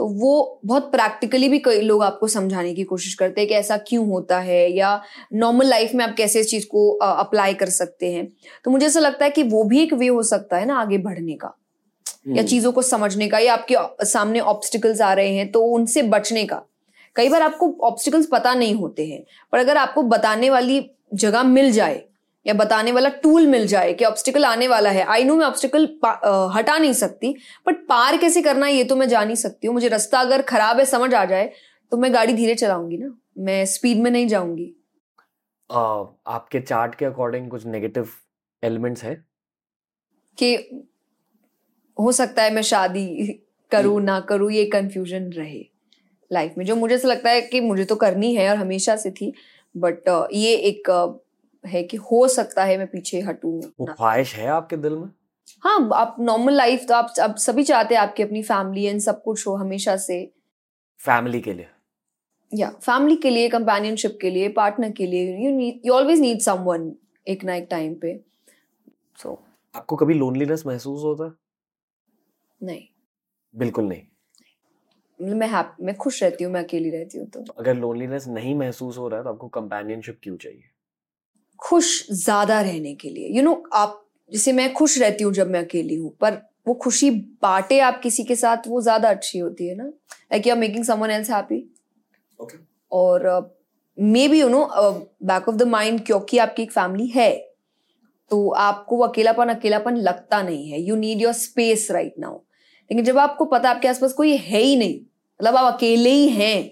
तो 0.00 0.06
वो 0.08 0.60
बहुत 0.64 0.90
प्रैक्टिकली 0.92 1.48
भी 1.48 1.58
कई 1.58 1.80
लोग 1.80 2.02
आपको 2.02 2.26
समझाने 2.28 2.72
की 2.74 2.84
कोशिश 2.84 3.14
करते 3.14 3.40
हैं 3.40 3.48
कि 3.48 3.54
ऐसा 3.54 3.76
क्यों 3.76 4.06
होता 4.08 4.38
है 4.38 4.60
या 4.72 4.92
नॉर्मल 5.32 5.66
लाइफ 5.66 5.90
में 5.94 6.04
आप 6.04 6.14
कैसे 6.16 6.40
इस 6.40 6.50
चीज़ 6.50 6.66
को 6.66 6.88
अप्लाई 6.98 7.54
कर 7.54 7.68
सकते 7.70 8.12
हैं। 8.12 8.26
तो 8.64 8.70
मुझे 8.70 8.86
ऐसा 8.86 9.00
लगता 9.00 9.24
है 9.24 9.30
कि 9.30 9.42
वो 9.42 9.64
भी 9.64 9.82
एक 9.82 9.92
वे 9.94 10.06
हो 10.06 10.22
सकता 10.22 10.56
है 10.56 10.66
ना 10.66 10.78
आगे 10.80 10.98
बढ़ने 10.98 11.34
का 11.34 11.52
हम्म। 12.06 12.36
या 12.36 12.42
चीज़ों 12.42 12.72
को 12.72 12.82
समझने 12.82 13.28
का। 13.28 13.38
या 13.38 13.52
आपके 13.52 14.06
सामने 14.06 14.40
ऑब्स्टिकल्स 14.40 15.00
आ 15.00 15.12
रहे 15.12 15.34
हैं 15.34 15.50
तो 15.52 15.64
उनसे 15.64 16.02
बचने 16.08 16.44
का। 16.44 16.62
कई 17.16 17.28
बार 17.28 17.42
आपको 17.42 17.74
ऑब्स्टिकल्स 17.82 18.28
पता 18.32 18.54
नहीं 18.54 18.74
होते 18.74 19.06
हैं 19.06 19.22
पर 19.52 19.58
अगर 19.58 19.76
आपको 19.76 20.02
बताने 20.08 20.50
वाली 20.50 20.84
जगह 21.16 21.42
मिल 21.42 21.70
जाए 21.72 22.02
या 22.46 22.54
बताने 22.54 22.92
वाला 22.92 23.08
टूल 23.22 23.46
मिल 23.46 23.66
जाए 23.66 23.92
कि 23.92 24.04
ऑब्स्टिकल 24.04 24.44
आने 24.44 24.68
वाला 24.68 24.90
है। 24.90 25.04
आई 25.04 25.24
नो 25.24 25.36
मैं 25.36 25.46
ऑब्स्टिकल 25.46 25.88
हटा 26.56 26.76
नहीं 26.78 26.92
सकती 26.94 27.34
बट 27.66 27.86
पार 27.88 28.16
कैसे 28.16 28.42
करना 28.42 28.66
है 28.66 28.74
ये 28.74 28.84
तो 28.84 28.96
मैं 28.96 29.08
जान 29.08 29.30
ही 29.30 29.36
सकती 29.36 29.66
हूँ। 29.66 29.74
मुझे 29.74 29.88
रास्ता 29.88 30.20
अगर 30.20 30.42
खराब 30.42 30.78
है 30.78 30.84
समझ 30.86 31.12
आ 31.14 31.24
जाए 31.24 31.50
तो 31.92 31.96
मैं 31.96 32.12
गाड़ी 32.14 32.32
धीरे 32.32 32.54
चलाऊँगी 32.54 32.96
ना। 32.98 33.16
मैं 33.38 33.64
स्पीड 33.66 34.02
में 34.02 34.10
नहीं 34.10 34.26
जाऊँगी। 34.28 34.74
आ, 35.70 35.80
आपके 36.26 36.60
चार्ट 36.60 36.94
के 36.94 37.04
अकॉर्डिंग 37.04 37.50
कुछ 37.50 37.66
नेगेटिव 37.66 38.08
एलिमेंट्स 38.62 39.04
है? 39.04 39.14
कि 40.38 40.54
हो 41.96 42.12
सकता 42.12 42.42
है 42.42 42.52
मैं 42.54 42.62
शादी 42.62 43.06
करूँ 43.72 44.00
ना 44.02 44.18
करूँ 44.20 44.50
ये 44.52 44.64
कंफ्यूजन 44.64 45.30
रहे 45.32 45.64
लाइफ 46.30 46.54
में। 46.58 46.64
जो 46.64 46.76
मुझे 46.76 46.94
ऐसा 46.94 47.08
लगता 47.08 47.30
है 47.30 47.40
कि 47.42 47.60
मुझे 47.60 47.84
तो 47.84 47.96
करनी 47.96 48.34
है 48.34 48.48
और 48.50 48.56
हमेशा 48.56 48.96
से 48.96 49.10
थी 49.10 49.32
बट 49.74 50.08
ये 50.34 50.54
एक 50.54 50.90
अ, 50.90 51.06
है 51.64 51.82
कि 51.82 51.96
हो 51.96 52.28
सकता 52.28 52.64
है 52.64 52.76
मैं 52.78 52.86
पीछे 52.86 53.20
हटूं। 53.20 53.60
वो 53.80 53.86
ख्वाहिश 53.86 54.34
है 54.34 54.46
आपके 54.46 54.76
दिल 54.76 54.92
में? 54.92 55.08
हाँ 55.62 55.90
आप 55.94 56.16
नॉर्मल 56.20 56.54
लाइफ 56.54 56.84
तो 56.88 56.94
आप 56.94 57.12
आप 57.20 57.36
सभी 57.36 57.62
चाहते 57.62 57.94
हैं 57.94 58.02
आपकी 58.02 58.22
अपनी 58.22 58.42
फैमिली 58.42 58.84
एंड 58.84 59.00
सब 59.00 59.22
कुछ 59.22 59.46
हो 59.46 59.54
हमेशा 59.54 59.96
से। 59.96 60.24
फैमिली 61.00 61.40
के 61.40 61.52
लिए? 61.52 61.68
या 62.54 62.70
फैमिली 62.70 63.16
के 63.16 63.30
लिए 63.30 63.48
कंपेनियनशिप 63.48 64.18
के 64.20 64.30
लिए 64.30 64.48
पार्टनर 64.48 64.90
के 64.90 65.06
लिए 65.06 65.36
you 65.46 65.50
need 65.56 65.80
you 65.86 65.92
always 65.92 66.20
need 66.20 66.40
someone 66.40 66.92
एक 67.28 67.44
ना 67.44 67.54
एक 67.54 67.66
टाइम 67.70 67.94
पे। 67.94 68.20
सो 69.18 69.28
so, 69.28 69.36
आपको 69.76 69.96
कभी 69.96 70.14
लोनलीनेस 70.14 70.66
महसूस 70.66 71.02
होता 71.04 71.34
नहीं। 72.62 72.82
बिल्कुल 73.54 73.84
नहीं। 73.84 74.02
मतलब 75.20 75.36
मैं 75.36 75.48
हैप्पी 75.48 75.84
मैं 75.84 75.94
खुश 75.96 76.22
रहती 76.22 76.44
हूँ 76.44 76.52
मैं 76.52 76.64
अकेली 76.64 76.90
रहती 76.90 77.18
हूँ 77.18 77.26
तो। 77.28 77.44
अगर 77.58 77.74
लोनलीनेस 77.74 78.26
नहीं 78.28 78.54
महसूस 78.54 78.98
हो 78.98 79.08
रहा 79.08 79.18
है 79.18 79.24
तो 79.24 79.30
आपको 79.30 79.48
कंपेनियनशिप 79.48 80.18
क्यों 80.22 80.36
चाहिए? 80.36 80.62
खुश 81.62 82.06
ज़्यादा 82.12 82.60
रहने 82.60 82.94
के 82.94 83.08
लिए। 83.08 83.28
यू 83.28 83.34
you 83.34 83.44
नो 83.44 83.50
know, 83.50 83.62
आप 83.72 84.04
जैसे 84.32 84.52
मैं 84.52 84.72
खुश 84.72 84.98
रहती 84.98 85.24
हूँ 85.24 85.32
जब 85.32 85.50
मैं 85.50 85.64
अकेली 85.64 85.96
हूँ 85.96 86.10
पर 86.20 86.40
वो 86.68 86.74
खुशी 86.74 87.10
बांटे 87.42 87.78
आप 87.80 88.00
किसी 88.02 88.24
के 88.24 88.34
साथ 88.36 88.66
वो 88.68 88.80
ज़्यादा 88.82 89.10
अच्छी 89.10 89.38
होती 89.38 89.66
है 89.68 89.74
ना? 89.76 89.84
Like 89.84 90.46
you 90.46 90.52
are 90.54 90.58
making 90.58 90.84
someone 90.84 91.10
else 91.10 91.30
happy 91.30 91.62
और 92.92 93.28
maybe 94.28 94.40
you 94.40 94.48
know 94.48 94.64
back 95.24 95.48
of 95.48 95.56
the 95.56 95.62
mind 95.68 96.04
क्योंकि 96.06 96.38
आपकी 96.38 96.62
एक 96.62 96.72
फैमिली 96.72 97.06
है 97.06 97.30
तो 98.30 98.48
आपको 98.50 98.96
वो 98.96 99.04
अकेलापन 99.04 99.48
अकेलापन 99.48 99.96
लगता 99.98 100.42
नहीं 100.42 100.70
है। 100.70 100.80
You 100.80 100.96
need 100.96 101.22
your 101.22 101.32
space 101.34 101.90
right 101.90 102.14
now 102.18 102.34
लेकिन 102.34 103.04
जब 103.04 103.18
आपको 103.18 103.44
पता 103.46 103.68
है 103.68 103.74
आपके 103.74 103.88
आसपास 103.88 104.12
कोई 104.12 104.36
है 104.36 104.60
ही 104.60 104.76
नहीं 104.76 104.94
मतलब 104.94 105.56
आप 105.56 105.74
अकेले 105.74 106.10
ही 106.10 106.28
हैं 106.30 106.70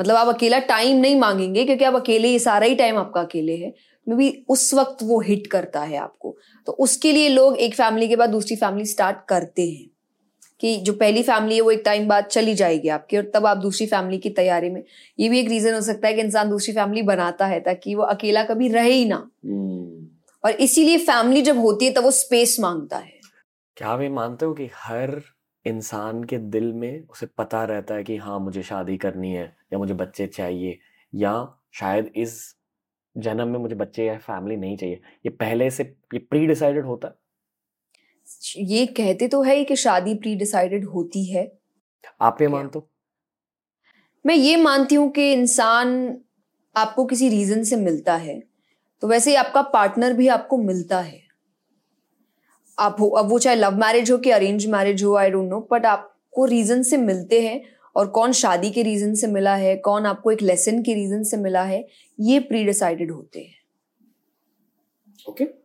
मतलब 0.00 0.16
आप 0.16 0.34
अकेला 0.34 0.58
टाइम 0.58 0.96
नहीं 0.96 1.20
मांगेंगे 1.20 1.64
क्योंकि 1.64 1.84
आप 1.84 1.94
अकेले 1.94 2.28
ही 2.28 2.38
सारा 2.38 2.66
ही 2.66 2.74
टाइम 2.74 2.96
आपका 2.96 3.20
अकेले 3.20 3.56
है। 3.56 3.74
मे 4.08 4.14
बी 4.14 4.44
उस 4.48 4.74
वक्त 4.74 4.96
वो 5.02 5.20
हिट 5.20 5.46
करता 5.46 5.80
है 5.80 5.96
आपको। 5.96 6.36
तो 6.66 6.72
उसके 6.72 7.12
लिए 7.12 7.28
लोग 7.28 7.56
एक 7.56 7.74
फैमिली 7.74 8.08
के 8.08 8.16
बाद 8.16 8.30
दूसरी 8.30 8.56
फैमिली 8.56 8.86
स्टार्ट 8.86 9.16
करते 9.28 9.70
हैं। 9.70 9.90
कि 10.60 10.76
जो 10.76 10.92
पहली 10.92 11.22
फैमिली 11.22 11.54
है 11.54 11.60
वो 11.60 11.70
एक 11.70 11.82
टाइम 11.84 12.08
बाद 12.08 12.24
चली 12.24 12.54
जाएगी 12.54 12.88
आपकी 12.88 13.16
और 13.16 13.32
तब 13.34 13.46
आप 13.46 13.56
दूसरी 13.56 13.86
फैमिली 13.86 14.18
की 14.18 14.30
तैयारी 14.30 14.70
में। 14.70 14.84
ये 15.18 15.28
भी 15.28 15.40
एक 15.40 15.48
रीजन 15.48 15.74
हो 15.74 15.80
सकता 15.80 16.08
है 16.08 16.14
कि 16.14 16.20
इंसान 16.20 16.50
दूसरी 16.50 16.74
फैमिली 16.74 17.02
बनाता 17.02 17.46
है 17.46 17.60
ताकि 17.60 17.94
वो 17.94 18.02
अकेला 18.02 18.44
कभी 18.44 18.68
रहे 18.68 18.92
ही 18.92 19.04
ना। 19.04 19.30
और 20.44 20.50
इसीलिए 20.50 20.98
फैमिली 20.98 21.42
जब 21.42 21.58
होती 21.58 21.84
है 21.84 21.92
तब 21.92 22.02
वो 22.02 22.10
स्पेस 22.10 22.56
माँगता 22.60 22.96
है। 22.96 23.20
क्या 23.76 23.88
आप 23.88 24.00
ये 24.00 24.08
मानते 24.08 24.46
हो 24.46 24.54
कि 24.54 24.70
हर 24.74 25.22
इंसान 25.66 26.24
के 26.24 26.38
दिल 26.38 26.72
में 26.72 27.04
उसे 27.10 27.26
पता 27.26 27.64
रहता 27.64 27.94
है 27.94 28.04
कि 28.04 28.16
हाँ 28.16 28.40
मुझे 28.40 28.62
शादी 28.62 28.96
करनी 28.96 29.32
है? 29.32 29.56
या 29.74 29.78
मुझे 29.78 29.94
बच्चे 29.94 30.26
चाहिए 30.26 30.78
या 31.12 31.60
शायद 31.72 32.12
इस 32.16 32.56
जन्म 33.16 33.48
में 33.48 33.58
मुझे 33.58 33.74
बच्चे 33.74 34.06
या 34.06 34.18
फैमिली 34.18 34.56
नहीं 34.56 34.76
चाहिए। 34.76 35.00
ये 35.26 35.30
पहले 35.30 35.70
से 35.70 35.84
ये 36.14 36.18
प्री 36.18 36.46
डिसाइडेड 36.46 36.86
होता? 36.86 37.08
है 38.28 38.64
ये 38.64 38.86
कहते 38.86 39.28
तो 39.28 39.42
है 39.42 39.56
ही 39.56 39.64
कि 39.64 39.76
शादी 39.76 40.14
प्री 40.14 40.36
डिसाइडेड 40.36 40.84
होती 40.84 41.24
है। 41.24 41.52
आप 42.20 42.42
ये? 42.42 42.48
मानते 42.48 42.78
हो? 42.78 42.88
मैं 44.26 44.34
ये 44.34 44.56
मानती 44.56 44.94
हूँ 44.94 45.10
कि 45.10 45.32
इंसान 45.32 46.18
आपको 46.76 47.04
किसी 47.04 47.28
रीजन 47.28 47.62
से 47.62 47.76
मिलता 47.76 48.16
है 48.16 48.42
तो 49.02 49.08
वैसे 49.08 49.30
ही 49.30 49.36
आपका 49.36 49.62
पार्टनर 49.62 50.12
भी 50.12 50.28
आपको 50.28 50.56
मिलता 50.58 51.00
है। 51.00 51.22
आप 52.78 52.96
हो 53.00 53.08
अब 53.08 53.28
वो 53.28 53.38
चाहे 53.38 53.56
लव 53.56 53.76
मैरिज 53.76 54.10
हो 54.10 54.18
कि 54.18 54.30
अरेंज 54.30 54.66
मैरिज 54.66 55.04
हो 55.04 55.14
आई 55.16 55.30
डोंट 55.30 55.50
नो 55.50 55.68
बट 55.72 55.86
आपको 55.86 56.44
रीजन 56.44 56.82
से 56.82 56.96
मिलते 56.96 57.40
हैं 57.40 57.62
और 57.96 58.08
कौन 58.08 58.32
शादी 58.32 58.70
के 58.70 58.82
रीजन 58.82 59.14
से 59.14 59.26
मिला 59.26 59.54
है 59.54 59.76
कौन 59.76 60.06
आपको 60.06 60.30
एक 60.30 60.42
लेसन 60.42 60.82
के 60.82 60.94
रीजन 60.94 61.22
से 61.22 61.36
मिला 61.36 61.62
है 61.62 61.88
ये 62.20 62.40
प्री 62.40 62.64
डिसाइडेड 62.64 63.12
होते 63.12 63.40
हैं। 63.40 63.54
Okay 65.28 65.44
okay. 65.44 65.56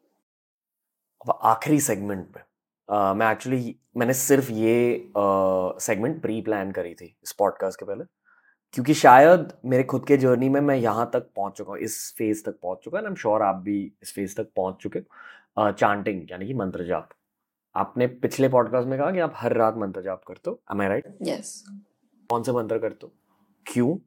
अब 1.30 1.40
आखिरी 1.44 1.80
सेगमेंट 1.80 2.28
में 2.36 2.44
uh, 2.98 3.16
मैं 3.16 3.32
एक्चुअली 3.32 3.76
मैंने 3.98 4.14
सिर्फ़ 4.14 4.52
ये 4.52 5.12
सेगमेंट 5.80 6.22
प्री 6.22 6.42
प्लान 6.42 6.72
करी 6.72 6.94
थी 6.94 7.18
इस 7.24 7.32
पॉडकास्ट 7.32 7.80
के 7.80 7.86
पहले 7.86 8.04
क्योंकि 8.72 8.94
शायद 8.94 9.54
मेरे 9.66 9.84
खुद 9.84 10.06
के 10.06 10.18
जर्नी 10.18 10.50
में 10.50 10.62
मैं 10.62 10.76
यहाँ 10.76 11.10
तक 11.14 11.20
पहुँच 11.20 11.54
चुका 11.54 11.72
हूँ 11.72 11.80
इस 11.80 12.16
फ़ेज़ 12.18 12.44
तक 12.44 12.52
पहुँच 12.52 12.80
चुका 12.84 12.98
है 12.98 13.04
आई 13.04 13.10
एम 13.10 13.16
श्योर 13.16 13.42
आप 13.42 13.56
भी 13.56 13.94
इस 14.04 14.14
फ़ेज़ 14.14 14.36
तक 14.36 14.48
पहुँच 14.56 14.76
चुके 14.76 15.00
चांटिंग 15.60 16.32
यानी 16.32 16.48
कि 16.48 16.54
मंत्र 16.54 16.86
जाप। 16.86 17.10
आपने 17.76 18.08
पिछले 18.08 18.50
पॉडकास्ट 18.50 18.88
में 18.88 19.00
कहा 19.00 19.12
कि 19.12 19.20
आप 19.20 19.34
हर 19.36 19.54
रात 19.54 19.76
मंत्र 19.78 20.02
जाप 20.02 20.24
करते 20.28 20.50
हो 20.50 20.62
एम 20.72 20.82
आई 20.82 20.88
राइट 20.88 21.18
यस 21.22 21.66
कौन 22.30 22.44
से 22.44 22.52
मंत्र 22.52 22.78
करते 22.80 23.06
हो? 23.06 23.12
क्यों? 23.66 23.98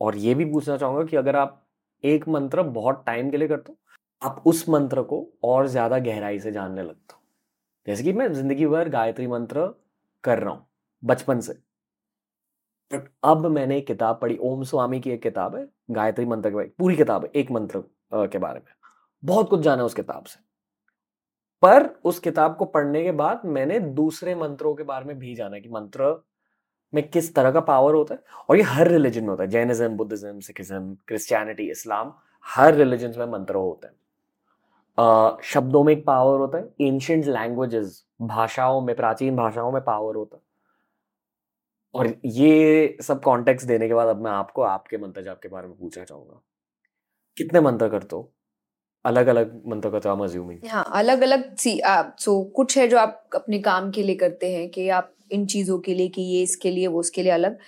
और 0.00 0.16
ये 0.16 0.34
भी 0.34 0.44
पूछना 0.44 0.76
चाहूँगा 0.76 1.04
कि 1.04 1.16
अगर 1.16 1.36
आप 1.36 1.62
एक 2.04 2.28
मंत्र 2.28 2.62
बहुत 2.62 3.02
टाइम 3.06 3.30
के 3.30 3.36
लिए 3.36 3.48
करते 3.48 3.72
हो, 3.72 3.78
आप 4.22 4.42
उस 4.46 4.68
मंत्र 4.68 5.02
को 5.02 5.26
और 5.44 5.66
ज़्यादा 5.66 5.98
गहराई 5.98 6.40
से 6.40 6.52
जानने 6.52 6.82
लगते 6.82 7.14
हो। 7.14 7.20
जैसे 7.86 8.02
कि 8.02 8.12
मैं 8.12 8.32
ज़िंदगी 8.32 8.66
भर 8.66 8.88
गायत्री 8.88 9.26
मंत्र 9.26 9.66
कर 10.24 10.38
रहा 10.38 10.52
हूँ, 10.52 10.66
बचपन 11.02 11.40
से। 11.40 11.52
बट 12.90 13.08
अब 13.24 13.46
मैंने 13.46 13.78
एक 13.78 13.86
किताब 13.86 14.18
पढ़ी, 14.22 14.36
ओम 14.36 14.62
स्वामी 14.64 15.00
की 15.00 15.10
एक 15.10 15.22
किताब 15.22 15.56
है, 15.56 15.66
गायत्री 15.90 16.24
मंत्र 16.26 16.50
के 16.50 16.68
पूरी 16.68 16.96
किताब 16.96 17.24
है, 17.24 17.30
एक 17.34 17.50
मंत्र 17.50 17.82
के 18.14 18.38
बारे 18.38 18.58
में। 18.58 18.72
बहुत 19.22 19.48
कुछ 19.50 19.60
जाना 19.60 19.84
उस 19.84 19.94
किताब 19.94 20.24
से। 20.24 20.40
पर 21.62 21.86
उस 22.04 22.18
किताब 22.18 22.56
को 22.56 22.64
पढ़ने 22.66 23.02
के 23.04 23.12
बाद 23.14 23.42
मैंने 23.46 23.78
दूसरे 23.80 24.34
मंत्रों 24.34 24.74
के 24.74 24.82
बारे 24.82 25.04
में 25.04 25.18
भी 25.18 25.34
जाना 25.34 25.58
कि 25.58 25.68
मंत्र 25.68 26.12
में 26.94 27.08
किस 27.10 27.34
तरह 27.34 27.50
का 27.50 27.60
पावर 27.60 27.94
होता 27.94 28.14
है? 28.14 28.20
और 28.48 28.56
ये 28.56 28.62
हर 28.62 28.88
रिलीजन 28.88 29.22
में 29.22 29.28
होता 29.28 29.42
है। 29.42 29.50
जैनिज्म 29.50 29.88
बुद्धिज्म 29.88 30.40
सिखिज्म 30.40 30.96
क्रिश्चियनिटी 31.08 31.70
इस्लाम 31.70 32.12
हर 32.44 32.74
रिलीजन 32.74 33.14
में 33.18 33.26
मंत्र 33.26 33.54
होते 33.54 33.86
हैं। 33.86 33.94
शब्दों 35.44 35.82
में 35.84 35.92
एक 35.92 36.04
पावर 36.06 36.38
होता 36.40 36.58
है। 36.58 36.88
एंशियंट 36.88 37.24
लैंग्वेजेस 37.26 38.04
भाषाओं 38.22 38.80
में, 38.80 38.94
प्राचीन 38.96 39.36
भाषाओं 39.36 39.72
में 39.72 39.82
पावर 39.84 40.16
होता 40.16 40.36
है। 40.36 40.42
और 41.94 42.14
ये 42.24 42.96
सब 43.02 43.22
कॉन्टेक्स्ट 43.22 43.66
देने 43.66 43.88
के 43.88 43.94
बाद 43.94 44.08
अब 44.08 44.22
मैं 44.22 44.30
आपको 44.30 44.62
आपके 44.62 44.98
मंत्र 44.98 45.22
जाप 45.22 45.40
के 45.42 45.48
बारे 45.48 45.68
में 45.68 45.76
पूछना 45.76 46.04
चाहूँगा। 46.04 46.40
कितने 47.36 47.60
मंत्र 47.60 47.88
करते 47.88 48.16
हो? 48.16 48.32
अलग 49.04 49.26
अलग 49.26 49.60
मंत्र 49.68 49.90
करते 49.90 50.08
हो 50.08 50.14
हम 50.14 50.22
अज्यूमिंग 50.24 50.60
हाँ 50.68 50.84
अलग 50.94 51.20
अलग 51.22 51.54
सी, 51.56 51.78
आप 51.80 52.16
सो 52.18 52.42
कुछ 52.56 52.76
है 52.78 52.86
जो 52.88 52.98
आप 52.98 53.28
अपने 53.34 53.58
काम 53.58 53.90
के 53.90 54.02
लिए 54.02 54.16
करते 54.16 54.52
हैं 54.54 54.68
कि 54.70 54.88
आप 54.88 55.12
इन 55.30 55.46
चीज़ों 55.46 55.78
के 55.78 55.94
लिए 55.94 56.08
कि 56.08 56.22
ये 56.24 56.42
इसके 56.42 56.70
लिए 56.70 56.86
वो 56.86 57.00
उसके 57.00 57.22
लिए 57.22 57.32
अलग। 57.32 57.58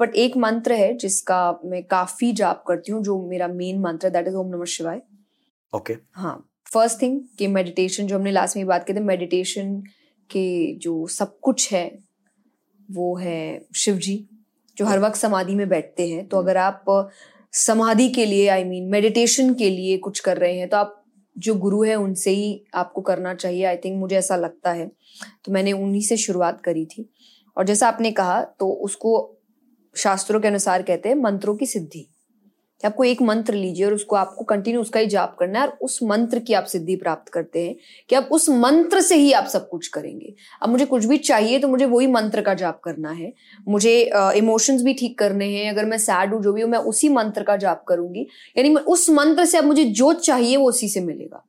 बट 0.00 0.14
एक 0.16 0.36
मंत्र 0.36 0.72
है 0.74 0.92
जिसका 0.96 1.38
मैं 1.64 1.82
काफ़ी 1.86 2.32
जाप 2.34 2.64
करती 2.68 2.92
हूँ 2.92 3.02
जो 3.04 3.20
मेरा 3.28 3.48
मेन 3.50 3.80
मंत्र 3.80 4.06
है 4.06 4.12
दैट 4.12 4.28
इज़ 4.28 4.36
ओम 4.36 4.54
नमः 4.54 4.64
शिवाय। 4.66 5.00
ओके। 5.72 5.96
हाँ 6.12 6.36
फ़र्स्ट 6.72 7.00
थिंग 7.02 7.20
कि 7.38 7.46
मेडिटेशन 7.48 8.06
जो 8.06 8.16
हमने 8.16 8.30
लास्ट 8.30 8.56
में 8.56 8.66
बात 8.66 8.86
की 8.86 8.94
थी 8.94 9.00
मेडिटेशन 9.02 9.76
के 10.30 10.74
जो 10.78 11.06
सब 11.08 11.38
कुछ 11.40 11.72
है 11.72 11.86
वो 12.88 13.14
है 13.16 13.66
शिव 13.76 13.96
जी 13.98 14.24
जो 14.76 14.84
हर 14.84 14.98
वक्त 14.98 15.16
समाधि 15.16 15.54
में 15.54 15.68
बैठते 15.68 16.08
हैं। 16.08 16.26
तो 16.28 16.38
अगर 16.38 16.56
आप 16.56 16.84
समाधि 17.52 18.08
के 18.08 18.26
लिए 18.26 18.48
आई 18.48 18.64
मीन 18.64 18.88
मेडिटेशन 18.90 19.52
के 19.54 19.70
लिए 19.70 19.96
कुछ 19.98 20.20
कर 20.20 20.38
रहे 20.38 20.58
हैं 20.58 20.68
तो 20.68 20.76
आप 20.76 21.02
जो 21.38 21.54
गुरु 21.54 21.82
है, 21.82 21.94
उनसे 21.94 22.30
ही 22.30 22.64
आपको 22.74 23.00
करना 23.00 23.34
चाहिए। 23.34 23.64
आई 23.64 23.76
थिंक 23.76 24.00
मुझे 24.00 24.16
ऐसा 24.16 24.36
लगता 24.36 24.72
है। 24.72 24.92
तो 25.44 25.52
मैंने 25.52 25.72
उन्हीं 25.72 26.02
से 26.02 26.16
शुरुआत 26.16 26.60
करी 26.60 26.86
थी। 26.86 27.12
और 27.56 27.64
जैसा 27.64 27.88
आपने 27.88 28.10
कहा 28.10 28.44
तो 28.44 28.68
उसको 28.68 29.36
शास्त्रों 29.96 30.40
के 30.40 30.48
अनुसार 30.48 30.82
कहते 30.82 31.08
हैं, 31.08 31.16
मंत्रों 31.16 31.56
की 31.56 31.66
सिद्धि। 31.66 32.15
कि 32.80 32.86
आपको 32.86 33.04
एक 33.04 33.22
मंत्र 33.22 33.54
लीजिए 33.54 33.84
और 33.86 33.94
उसको 33.94 34.16
आपको 34.16 34.44
कंटिन्यू 34.44 34.80
उसका 34.80 35.00
ही 35.00 35.06
जाप 35.06 35.36
करना 35.38 35.60
है 35.60 35.66
और 35.66 35.78
उस 35.82 35.98
मंत्र 36.02 36.38
की 36.38 36.54
आप 36.54 36.64
सिद्धि 36.64 36.96
प्राप्त 36.96 37.32
करते 37.32 37.64
हैं 37.66 37.74
कि 38.10 38.16
आप 38.16 38.28
उस 38.32 38.48
मंत्र 38.50 39.00
से 39.00 39.16
ही 39.16 39.32
आप 39.32 39.46
सब 39.46 39.68
कुछ 39.68 39.88
करेंगे। 39.88 40.34
अब 40.62 40.68
मुझे 40.68 40.84
कुछ 40.84 41.04
भी 41.04 41.18
चाहिए 41.18 41.58
तो 41.58 41.68
मुझे 41.68 41.84
वही 41.86 42.06
मंत्र 42.06 42.42
का 42.42 42.54
जाप 42.54 42.80
करना 42.84 43.10
है। 43.10 43.32
मुझे 43.68 43.98
इमोशंस 44.36 44.82
भी 44.82 44.94
ठीक 44.94 45.18
करने 45.18 45.46
हैं, 45.48 45.70
अगर 45.70 45.84
मैं 45.84 45.98
सैड 45.98 46.34
हूँ, 46.34 46.42
जो 46.42 46.52
भी 46.52 46.62
हूँ, 46.62 46.70
मैं 46.70 46.78
उसी 46.80 47.08
मंत्र 47.08 47.42
का 47.42 47.56
जाप 47.56 47.84
करूँगी। 47.88 48.26
यानी 48.56 48.74
उस 48.76 49.10
मंत्र 49.10 49.44
से 49.44 49.58
अब 49.58 49.64
मुझे 49.64 49.84
जो 49.84 50.12
चाहिए 50.12 50.56
वो 50.56 50.68
उसी 50.68 50.88
से 50.88 51.00
मिलेगा। 51.00 51.44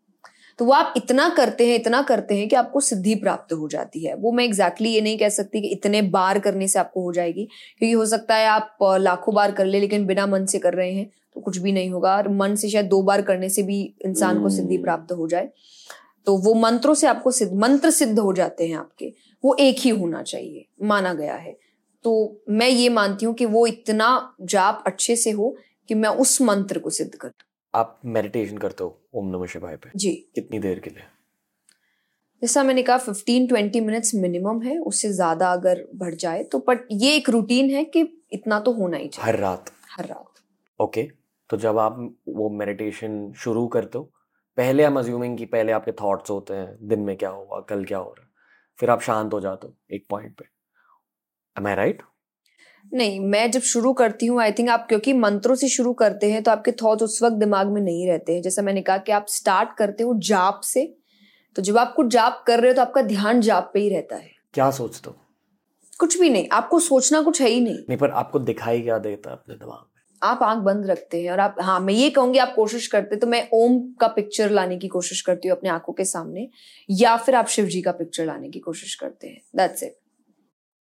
तो 0.60 0.66
वो 0.66 0.74
आप 0.74 0.94
इतना 0.98 1.28
करते 1.30 1.68
हैं 1.68 1.76
इतना 1.76 2.02
करते 2.02 2.36
हैं 2.36 2.48
कि 2.50 2.56
आपको 2.56 2.80
सिद्धि 2.80 3.16
प्राप्त 3.16 3.54
हो 3.54 3.68
जाती 3.68 4.04
है। 4.06 4.14
वो 4.16 4.32
मैं 4.32 4.44
एग्जैक्टली 4.44 4.88
exactly 4.88 4.96
ये 4.96 5.02
नहीं 5.02 5.18
कह 5.18 5.30
सकती 5.30 5.62
कि 5.62 5.68
इतने 5.68 6.02
बार 6.02 6.40
करने 6.40 6.68
से 6.68 6.80
आपको 6.80 7.02
हो 7.02 7.12
जाएगी 7.14 7.44
क्योंकि 7.44 7.92
हो 7.92 8.06
सकता 8.06 8.36
है 8.36 8.48
आप 8.48 8.78
लाखों 9.00 9.36
बार 9.36 9.52
कर 9.52 9.66
ले 9.66 9.80
लेकिन 9.80 10.06
बिना 10.06 10.26
मन 10.28 10.46
से 10.46 10.60
कर 10.60 10.74
रहे 10.74 10.92
हैं 10.92 11.10
तो 11.36 11.42
कुछ 11.42 11.58
भी 11.58 11.72
नहीं 11.72 11.90
होगा। 11.90 12.16
और 12.18 12.30
मन 12.30 12.56
से 12.56 12.70
शायद 12.70 12.86
दो 12.86 13.02
बार 13.02 13.22
करने 13.22 13.50
से 13.50 13.64
भी 13.64 13.82
इंसान 14.06 14.42
को 14.42 14.50
सिद्धि 14.50 14.78
प्राप्त 14.78 15.12
हो 15.12 15.28
जाए। 15.28 15.50
तो 16.28 16.38
वो 16.38 16.54
मंत्रों 16.54 16.94
से 16.94 17.08
आपको 17.08 17.32
सिद्ध 17.32 17.54
मंत्र 17.54 17.92
सिद्ध 17.92 18.20
हो 18.20 18.34
जाते 18.34 18.68
हैं 18.68 18.78
आपके। 18.78 19.14
वो 19.44 19.56
एक 19.60 19.80
ही 19.80 19.90
होना 19.90 20.22
चाहिए 20.24 20.66
माना 20.84 21.14
गया 21.14 21.36
है। 21.36 21.58
तो 22.06 22.42
मैं 22.50 22.70
ये 22.70 22.90
मानती 22.90 23.26
हूँ 23.26 23.34
कि 23.36 23.46
वो 23.46 23.68
इतना 23.68 24.36
जाप 24.42 24.84
अच्छे 24.88 25.16
से 25.16 25.32
हो 25.32 25.56
कि 25.90 25.96
मैं 25.96 26.10
उस 26.10 26.42
मंत्र 26.42 26.80
को 26.80 26.90
सिद्ध 26.90 27.14
कर 27.16 27.30
आप 27.74 28.00
मेडिटेशन 28.06 28.58
करते 28.58 28.84
हो 28.84 28.98
ओम 29.16 29.28
नमः 29.30 29.46
शिवाय 29.48 29.76
पे? 29.76 29.90
जी। 29.96 30.12
कितनी 30.36 30.60
देर 30.60 30.80
के 30.80 30.90
लिए? 30.90 31.04
जैसा 32.42 32.64
मैंने 32.64 32.84
कहा 32.84 32.98
फिफ्टीन 33.00 33.48
ट्वेंटी 33.48 33.80
मिनट्स 33.82 34.14
मिनिमम 34.16 34.62
है 34.62 34.78
उससे 34.80 35.12
ज़्यादा 35.14 35.52
अगर 35.54 35.84
बढ़ 35.96 36.16
जाए 36.16 36.44
तो 36.44 36.60
बट 36.68 36.86
ये 36.94 37.16
एक 37.16 37.30
रूटीन 37.30 37.70
है 37.70 37.84
कि 37.86 38.02
इतना 38.34 38.60
तो 38.60 38.72
होना 38.74 38.98
ही 38.98 39.08
चाहिए। 39.08 39.28
हर 39.28 39.40
रात? 39.40 39.72
हर 39.92 40.06
रात। 40.06 40.44
ओके 40.80 41.04
तो 41.50 41.58
जब 41.58 41.78
आप 41.78 41.98
वो 42.30 42.50
मेडिटेशन 42.52 43.32
शुरू 43.38 43.66
करते 43.68 43.98
हो 43.98 44.04
पहले 44.58 44.84
हम 44.84 45.00
अज्यूमिंग 45.00 45.38
कि 45.38 45.46
पहले 45.48 45.72
आपके 45.72 45.92
थॉट्स 46.02 46.30
होते 46.32 46.54
हैं 46.54 46.88
दिन 46.88 47.00
में 47.00 47.16
क्या 47.18 47.30
हुआ 47.30 47.60
कल 47.70 47.84
क्या 47.86 47.98
हो 47.98 48.10
रहा 48.10 48.24
है 48.24 48.30
फिर 48.80 48.90
आप 48.90 49.02
शांत 49.02 49.34
हो 49.34 49.40
जाते 49.42 49.68
हो 49.68 49.74
एक 49.96 50.06
पॉइंट 50.10 50.36
पे। 50.38 50.46
एम 51.56 51.68
आई 51.68 51.76
राइट 51.76 52.02
नहीं 52.92 53.20
मैं 53.20 53.50
जब 53.52 53.62
शुरू 53.62 53.92
करती 53.94 54.26
हूँ 54.26 54.42
आई 54.42 54.52
थिंक 54.52 54.70
आप 54.70 54.86
क्योंकि 54.90 55.14
मंत्रों 55.14 55.56
से 55.56 55.68
शुरू 55.68 55.94
करते 55.94 56.32
हैं 56.32 56.42
तो 56.44 56.52
आपके 56.52 56.72
थॉट्स 56.82 57.04
उस 57.04 57.22
वक्त 57.24 57.36
दिमाग 57.36 57.68
में 57.68 57.82
नहीं 57.82 58.08
रहते 58.08 58.36
हैं। 58.36 58.42
जैसा 58.42 58.62
मैंने 58.62 58.82
कहा 58.82 58.98
कि 58.98 59.12
आप 59.12 59.26
स्टार्ट 59.30 59.76
करते 59.78 60.04
हो 60.04 60.14
जाप 60.24 60.62
से 60.64 60.86
तो 61.56 61.62
जब 61.62 61.78
आप 61.78 61.94
कुछ 61.96 62.08
जाप 62.08 62.44
कर 62.48 62.60
रहे 62.60 62.72
हो 62.72 62.76
तो 62.76 62.82
आपका 62.82 63.02
ध्यान 63.02 63.42
जाप 63.42 63.70
पे 63.74 63.80
ही 63.80 63.90
रहता 63.90 64.16
है। 64.16 64.30
क्या 64.54 64.70
सोचते 64.72 65.10
हो? 65.10 65.16
कुछ 66.00 66.20
भी 66.20 66.30
नहीं 66.30 66.48
आपको 66.52 66.80
सोचना 66.80 67.22
कुछ 67.22 67.42
है 67.42 67.50
ही 67.50 67.60
नहीं। 67.62 67.78
नहीं 67.80 67.98
पर 67.98 68.12
आपको 68.12 68.40
दिखाई 68.42 68.82
क्या 68.82 68.98
देता 69.00 69.30
है 69.30 69.36
अपने 69.36 69.56
दिमाग 69.56 69.78
में? 69.78 70.02
आप 70.22 70.44
आँख 70.44 70.64
बंद 70.64 70.86
रखते 70.86 71.22
हैं 71.24 71.32
और 71.32 71.40
आप 71.40 71.56
हाँ 71.62 71.80
मैं 71.80 71.94
ये 71.94 72.10
कहूँगी 72.10 72.40
आप 72.40 72.54
कोशिश 72.56 72.88
करते 72.88 73.16
तो 73.16 73.28
मैं 73.28 73.48
ओम 73.54 73.80
का 74.02 74.08
पिक्चर 74.08 74.50
लाने 74.50 74.78
की 74.78 74.88
कोशिश 74.88 75.22
करती 75.22 75.48
हूँ 75.48 75.58
अपने 75.58 75.70
आँखों 75.70 75.94
के 75.94 76.06
सामने 76.06 76.48
या 76.90 77.16
फिर 77.18 77.36
आप 77.36 77.48
शिव 77.48 77.66
जी 77.66 77.82
का 77.82 77.92
पिक्चर 77.92 78.26
लाने 78.26 78.50
की 78.50 78.60
कोशिश 78.60 78.96
करते 78.96 79.28
हैं। 79.28 79.42
दैट्स 79.56 79.84
इट 79.84 79.98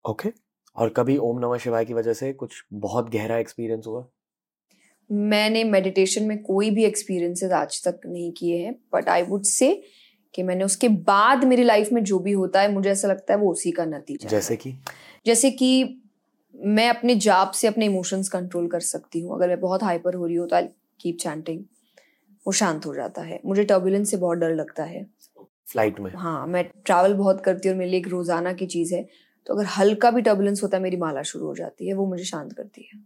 ओके 0.05 0.29
और 0.77 0.89
कभी 0.89 1.17
ओम 1.17 1.39
नमः 1.39 1.59
शिवाय 1.59 1.85
की 1.85 1.95
वजह 1.95 2.13
से 2.13 2.33
कुछ 2.33 2.63
बहुत 2.73 3.11
गहरा 3.11 3.39
एक्सपीरियंस 3.39 3.87
हुआ? 3.87 4.05
मैंने 5.11 5.63
मेडिटेशन 5.65 6.25
में 6.25 6.43
कोई 6.43 6.71
भी 6.71 6.85
एक्सपीरियंसेस 6.85 7.53
आज 7.53 7.83
तक 7.85 8.01
नहीं 8.07 8.31
किए 8.33 8.59
हैं 8.59 8.75
बट 8.95 9.09
आई 9.09 9.23
वुड 9.23 9.43
से 9.43 9.73
कि 10.35 10.43
मैंने 10.43 10.65
उसके 10.65 10.89
बाद 10.89 11.45
मेरी 11.45 11.65
लाइफ 11.65 11.93
में 11.93 12.03
जो 12.05 12.19
भी 12.19 12.33
होता 12.33 12.61
है 12.61 12.73
मुझे 12.73 12.91
ऐसा 12.91 13.09
लगता 13.09 13.35
है 13.35 13.41
वो 13.41 13.51
उसी 13.53 13.71
का 13.71 13.85
नतीजा 13.85 14.29
जैसे 14.29 14.57
कि? 14.57 14.75
जैसे 15.27 15.51
कि 15.51 16.01
मैं 16.55 16.89
अपने 16.89 17.15
जाप 17.17 17.51
से 17.51 17.69
अपने 17.69 17.87
इमोशंस 17.87 18.29
कंट्रोल 18.29 18.67
कर 18.69 18.81
सकती 18.81 19.21
हूँ। 19.21 19.35
अगर 19.35 19.49
मैं 19.49 19.61
बहुत 19.61 19.83
हाइपर 19.83 20.15
हो 20.15 20.27
रही 20.27 20.37
हूँ 20.37 20.49
तो 20.49 20.57
आई 20.57 20.69
कीप 21.01 21.17
चैंटिंग 21.21 21.61
वो 22.47 22.53
शांत 22.53 22.87
हो 22.87 22.95
जाता 22.95 23.23
है। 23.23 23.41
मुझे 23.47 23.65
टर्बुलेंस 23.65 24.11
से 24.11 24.17
बहुत 24.17 24.39
डर 24.39 24.55
लगता 24.55 24.85
है। 24.85 25.05
फ़्लाइट 25.69 26.01
में? 26.01 26.11
हाँ 26.15 26.47
मैं 26.47 26.65
ट्रैवल 26.65 27.15
बहुत 27.15 27.41
करती 27.41 27.69
हूँ 27.69 27.75
और 27.75 27.79
मेरे 27.79 27.91
लिए 27.91 28.01
एक 28.01 28.09
रोज़ाना 28.09 28.53
की 28.53 28.67
चीज़ 28.67 28.95
है। 28.95 29.07
तो 29.47 29.55
अगर 29.55 29.65
हल्का 29.79 30.11
भी 30.11 30.23
टर्बुलेंस 30.23 30.63
होता 30.63 30.77
है 30.77 30.83
मेरी 30.83 30.97
माला 30.97 31.23
शुरू 31.23 31.47
हो 31.47 31.55
जाती 31.55 31.89
है 31.89 31.95
वो 31.95 32.07
मुझे 32.07 32.25
शांत 32.25 32.53
करती 32.53 32.89
है। 32.93 33.01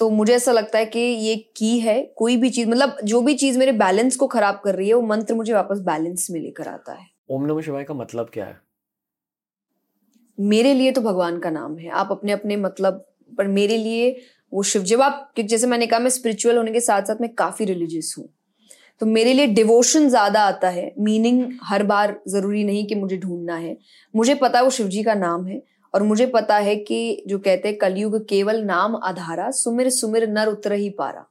तो 0.00 0.08
मुझे 0.10 0.34
ऐसा 0.34 0.52
लगता 0.52 0.78
है 0.78 0.86
कि 0.86 0.98
ये 0.98 1.36
की 1.56 1.78
है 1.78 2.02
कोई 2.16 2.36
भी 2.36 2.50
चीज़ 2.50 2.68
मतलब 2.68 2.96
जो 3.04 3.20
भी 3.20 3.34
चीज़ 3.34 3.58
मेरे 3.58 3.72
बैलेंस 3.72 4.16
को 4.16 4.26
खराब 4.26 4.60
कर 4.64 4.74
रही 4.74 4.88
है 4.88 4.94
वो 4.94 5.02
मंत्र 5.02 5.34
मुझे 5.34 5.52
वापस 5.52 5.80
बैलेंस 5.80 6.26
में 6.30 6.40
लेकर 6.40 6.68
आता 6.68 6.92
है। 6.92 7.06
ओम 7.30 7.46
नमः 7.46 7.60
शिवाय 7.60 7.84
का 7.84 7.94
मतलब 7.94 8.30
क्या 8.34 8.44
है? 8.44 8.60
मेरे 10.38 10.74
लिए 10.74 10.92
तो 10.92 11.00
भगवान 11.00 11.38
का 11.38 11.50
नाम 11.50 11.78
है। 11.78 11.88
आप 11.88 12.08
अपने 12.10 12.32
अपने 12.32 12.56
मतलब 12.56 13.04
पर 13.38 13.46
मेरे 13.48 13.76
लिए 13.76 14.16
वो 14.52 14.62
शिव 14.62 14.82
जब 14.82 15.02
आप 15.02 15.32
जैसे 15.38 15.66
मैंने 15.66 15.86
कहा 15.86 15.98
मैं 15.98 16.10
स्पिरिचुअल 16.10 16.56
होने 16.56 16.72
के 16.72 16.80
साथ 16.80 17.02
साथ 17.02 17.20
मैं 17.20 17.34
काफ़ी 17.34 17.64
रिलीजियस 17.64 18.14
हूँ। 18.18 18.28
तो 19.02 19.06
मेरे 19.06 19.32
लिए 19.32 19.46
डिवोशन 19.46 20.08
ज़्यादा 20.08 20.40
आता 20.40 20.68
है। 20.68 20.92
मीनिंग 20.98 21.52
हर 21.62 21.82
बार 21.82 22.14
ज़रूरी 22.28 22.62
नहीं 22.64 22.84
कि 22.86 22.94
मुझे 22.94 23.16
ढूंढना 23.18 23.54
है। 23.56 23.76
मुझे 24.14 24.34
पता 24.34 24.58
है 24.58 24.64
वो 24.64 24.70
शिव 24.70 24.88
जी 24.88 25.02
का 25.02 25.14
नाम 25.14 25.46
है 25.46 25.60
और 25.94 26.02
मुझे 26.02 26.26
पता 26.26 26.58
है 26.58 26.76
कि 26.76 27.24
जो 27.28 27.38
कहते 27.38 27.68
हैं 27.68 27.76
कलयुग 27.78 28.16
केवल 28.28 28.62
नाम 28.62 28.94
आधारा 28.96 29.50
सुमिर 29.50 29.90
सुमिर 29.90 30.28
नर 30.28 30.48
उतर 30.48 30.72
ही 30.72 30.88
पारा। 30.90 31.24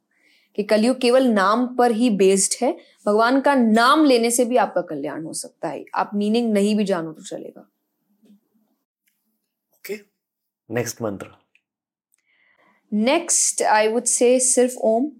कि 0.58 0.64
कलयुग 0.64 1.00
केवल 1.02 1.28
नाम 1.28 1.66
पर 1.76 1.92
ही 1.92 2.10
बेस्ड 2.10 2.56
है। 2.62 2.72
भगवान 3.06 3.40
का 3.42 3.56
नाम 3.56 4.04
लेने 4.06 4.32
से 4.32 4.46
भी 4.46 4.58
आपका 4.58 4.82
कल्याण 4.82 5.24
हो 5.26 5.34
सकता 5.34 5.68
है। 5.68 5.84
आप 5.96 6.12
मीनिंग 6.16 6.52
नहीं 6.54 6.76
भी 6.76 6.84
जानो 6.84 7.14
तो 7.14 7.24
चलेगा। 7.24 7.62
ओके 9.74 10.00
नेक्स्ट 10.70 11.02
मंत्र 11.02 11.28
नेक्स्ट 12.92 13.62
आई 13.64 13.88
वुड 13.88 14.04
से 14.04 14.40
सिर्फ़ 14.42 14.78
ओम। 14.84 15.12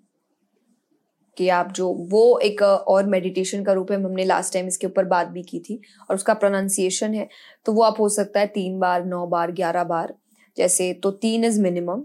कि 1.42 1.48
आप 1.50 1.72
जो 1.72 1.88
वो 2.10 2.24
एक 2.40 2.62
और 2.62 3.06
मेडिटेशन 3.08 3.64
का 3.64 3.74
रूप 3.74 3.92
है 3.92 3.98
हमने 3.98 4.24
लास्ट 4.26 4.54
टाइम 4.54 4.68
इसके 4.68 4.88
ऊपर 4.88 5.06
बात 5.08 5.28
भी 5.28 5.44
की 5.44 5.60
थी 5.60 5.80
और 6.10 6.16
उसका 6.16 6.34
प्रोनाउंसिएशन 6.36 7.14
है 7.14 7.28
तो 7.66 7.74
वो 7.74 7.84
आप 7.84 8.00
हो 8.00 8.10
सकता 8.12 8.40
है 8.40 8.48
तीन 8.50 8.78
बार 8.80 9.06
नौ 9.06 9.26
बार 9.28 9.52
ग्यारह 9.52 9.84
बार 9.84 10.14
जैसे 10.58 10.92
तो 10.94 11.12
तीन 11.20 11.44
इज़ 11.46 11.60
मिनिमम 11.62 12.04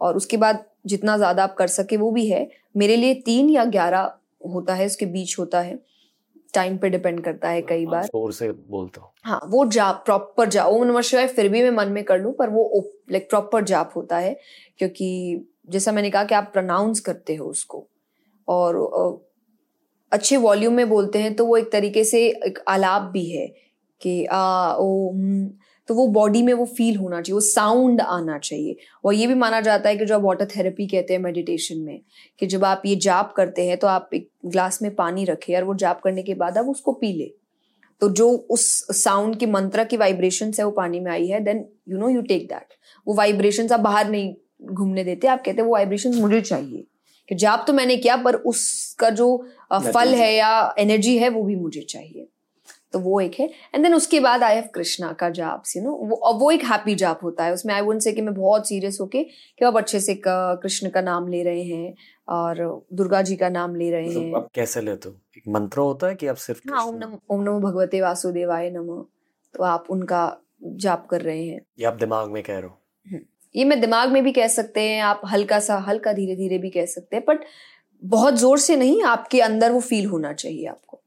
और 0.00 0.16
उसके 0.16 0.36
बाद 0.36 0.64
जितना 0.86 1.16
ज़्यादा 1.16 1.44
आप 1.44 1.54
कर 1.54 1.66
सके 1.68 1.96
वो 1.96 2.10
भी 2.10 2.26
है 2.28 2.40
मेरे 2.76 2.96
लिए 2.96 3.14
तीन 3.26 3.50
या 3.50 3.64
ग्यारह 3.66 4.10
होता 4.46 4.74
है 4.74 4.86
उसके 4.86 5.06
बीच 5.08 5.38
होता 5.38 5.60
है 5.60 5.78
टाइम 6.54 6.78
पे 6.78 6.88
डिपेंड 6.90 7.20
करता 7.24 7.48
है 7.48 7.62
कई 7.64 7.84
बार। 7.86 8.04
ज़ोर 8.04 8.32
से 8.32 8.50
बोलता 8.50 9.00
हूँ। 9.00 9.10
हाँ 9.24 9.40
वो 9.48 9.64
जाप 9.68 10.02
प्रॉपर 10.04 10.48
जाप 10.48 10.66
ओम 10.68 10.84
नमः 10.84 11.00
शिवाय 11.02 11.26
फिर 11.28 11.48
भी 11.48 11.62
मैं 11.62 11.70
मन 11.72 11.92
में 11.92 12.02
कर 12.04 12.18
लूँ 12.18 12.32
पर 12.32 12.50
वो 12.50 12.84
लाइक 13.12 13.28
प्रॉपर 13.30 13.64
जाप 13.64 13.92
होता 13.96 14.18
है 14.18 14.34
क्योंकि 14.78 15.10
जैसा 15.70 15.92
मैंने 15.92 16.10
कहा 16.10 16.24
कि 16.24 16.34
आप 16.34 16.50
प्रोनाउंस 16.52 17.00
करते 17.00 17.34
हो 17.34 17.46
उसको। 17.46 17.86
और 18.48 19.26
अच्छे 20.12 20.36
वॉल्यूम 20.36 20.74
में 20.74 20.88
बोलते 20.88 21.18
हैं 21.18 21.34
तो 21.36 21.46
वो 21.46 21.56
एक 21.56 21.70
तरीके 21.72 22.04
से 22.04 22.26
एक 22.46 22.58
आलाप 22.68 23.10
भी 23.12 23.24
है 23.30 23.46
कि, 24.00 24.24
आ, 24.24 24.74
ओ 24.74 25.12
तो 25.88 25.94
वो 25.94 26.06
बॉडी 26.06 26.42
में 26.42 26.52
वो 26.54 26.64
फील 26.66 26.96
होना 26.96 27.20
चाहिए, 27.20 27.34
वो 27.34 27.40
साउंड 27.40 28.00
आना 28.00 28.38
चाहिए। 28.38 28.76
और 29.04 29.14
ये 29.14 29.26
भी 29.26 29.34
माना 29.34 29.60
जाता 29.60 29.88
है 29.88 29.96
कि 29.96 30.04
जो 30.04 30.14
आप 30.14 30.22
वाटर 30.22 30.46
थेरेपी 30.46 30.86
कहते 30.86 31.12
हैं 31.14 31.20
मेडिटेशन 31.20 31.78
में, 31.78 32.00
कि 32.40 32.46
जब 32.46 32.64
आप 32.64 32.82
ये 32.86 32.96
जाप 32.96 33.32
करते 33.36 33.66
हैं 33.66 33.76
तो 33.78 33.86
आप 33.86 34.10
एक 34.14 34.28
ग्लास 34.46 34.80
में 34.82 34.94
पानी 34.94 35.24
रखें 35.24 35.54
और 35.56 35.64
वो 35.64 35.74
जाप 35.74 36.00
करने 36.00 36.22
के 36.22 36.34
बाद 36.34 36.58
आप 36.58 36.66
उसको 36.66 36.92
पी 36.92 37.12
लें। 37.12 37.30
तो 38.02 38.08
जो 38.10 38.28
उस 38.50 38.66
साउंड 38.94 39.36
की 39.36 39.46
मंत्र 39.46 39.84
की 39.84 39.96
वाइब्रेशन 39.96 40.52
है, 40.58 40.64
वो 40.64 40.70
पानी 40.70 41.00
में 41.00 41.10
आई 41.12 41.26
है 41.26 41.40
then 41.44 41.64
you 41.88 41.98
know 41.98 42.08
you 42.08 42.22
take 42.22 42.46
that 42.48 42.74
वो 43.06 43.14
वाइब्रेशन 43.14 43.72
आप 43.72 43.80
बाहर 43.80 44.10
नहीं 44.10 44.34
घूमने 44.64 45.04
देते, 45.04 45.26
आप 45.26 45.42
कहते 45.44 45.56
हैं 45.56 45.66
वो 45.66 45.72
वाइब्रेशन 45.72 46.14
मुझे 46.14 46.40
चाहिए। 46.42 46.84
कि 47.28 47.34
जाप 47.34 47.64
तो 47.66 47.72
मैंने 47.72 47.96
किया 47.96 48.16
पर 48.16 48.34
उसका 48.46 49.10
जो 49.10 49.36
फल 49.72 50.14
है 50.14 50.32
या 50.34 50.74
एनर्जी 50.78 51.16
है 51.18 51.28
वो 51.28 51.42
भी 51.42 51.56
मुझे 51.56 51.80
चाहिए। 51.80 52.28
तो 52.92 52.98
वो 52.98 53.18
एक 53.20 53.34
है। 53.40 53.46
एंड 53.46 53.82
देन 53.84 53.94
उसके 53.94 54.20
बाद 54.20 54.42
आई 54.42 54.54
हैव 54.54 54.68
कृष्णा 54.74 55.12
का 55.12 55.28
जाप 55.30 55.62
यू 55.76 55.82
नो 55.82 55.90
वो 55.90 56.32
वो 56.34 56.50
एक 56.50 56.62
हैप्पी 56.64 56.94
जाप 56.94 57.20
होता 57.22 57.44
है। 57.44 57.52
उसमें 57.52 57.74
आई 57.74 57.80
वुड 57.80 57.98
से 57.98 58.12
कि 58.12 58.22
मैं 58.22 58.34
बहुत 58.34 58.68
सीरियस 58.68 58.98
होके 59.00 59.22
कि 59.24 59.64
आप 59.64 59.76
अच्छे 59.76 60.00
से 60.00 60.14
कृष्ण 60.26 60.90
का 60.90 61.00
नाम 61.00 61.28
ले 61.28 61.42
रहे 61.42 61.62
हैं 61.62 61.94
और 62.28 62.86
दुर्गा 62.92 63.22
जी 63.22 63.36
का 63.36 63.48
नाम 63.48 63.74
ले 63.76 63.90
रहे 63.90 64.14
तो 64.14 64.20
हैं। 64.20 64.32
अब 64.34 64.48
कैसे 64.54 64.80
लेते 64.80 65.08
हो 65.08 65.14
एक 65.36 65.48
मंत्र 65.48 65.80
होता 65.80 66.06
है 66.06 66.14
कि 66.14 66.26
आप 66.26 66.36
सिर्फ़ 66.38 66.70
हाँ 66.70 66.86
ओम 66.86 66.96
नमो 66.96 67.20
ओम 67.30 67.42
नमो 67.42 67.60
भगवते 67.60 68.00
वासुदेवाय 68.00 68.70
नमो। 68.70 69.00
तो 69.54 69.64
आप 69.64 69.84
उनका 69.90 70.24
जाप 70.64 71.06
कर 71.06 71.20
रहे 71.20 71.46
हैं। 71.46 71.60
ये 71.78 71.84
आप 71.84 71.94
दिमाग 71.94 72.30
में 72.30 72.42
कह 72.42 72.52
रहे 72.52 72.62
हो। 72.62 72.78
ये 73.58 73.64
मैं 73.64 73.80
दिमाग 73.80 74.12
में 74.12 74.22
भी 74.24 74.32
कह 74.32 74.48
सकते 74.48 74.80
हैं 74.80 75.00
आप 75.02 75.20
हल्का 75.32 75.58
सा 75.60 75.76
हल्का 75.78 76.12
धीरे 76.12 76.36
धीरे 76.36 76.58
भी 76.58 76.70
कह 76.70 76.86
सकते 76.86 77.16
हैं 77.16 77.24
बट 77.28 77.44
बहुत 78.02 78.34
ज़ोर 78.34 78.58
से 78.58 78.76
नहीं 78.76 79.02
आपके 79.02 79.40
अंदर 79.40 79.72
वो 79.72 79.80
फील 79.80 80.06
होना 80.06 80.32
चाहिए 80.32 80.66
आपको। 80.66 81.00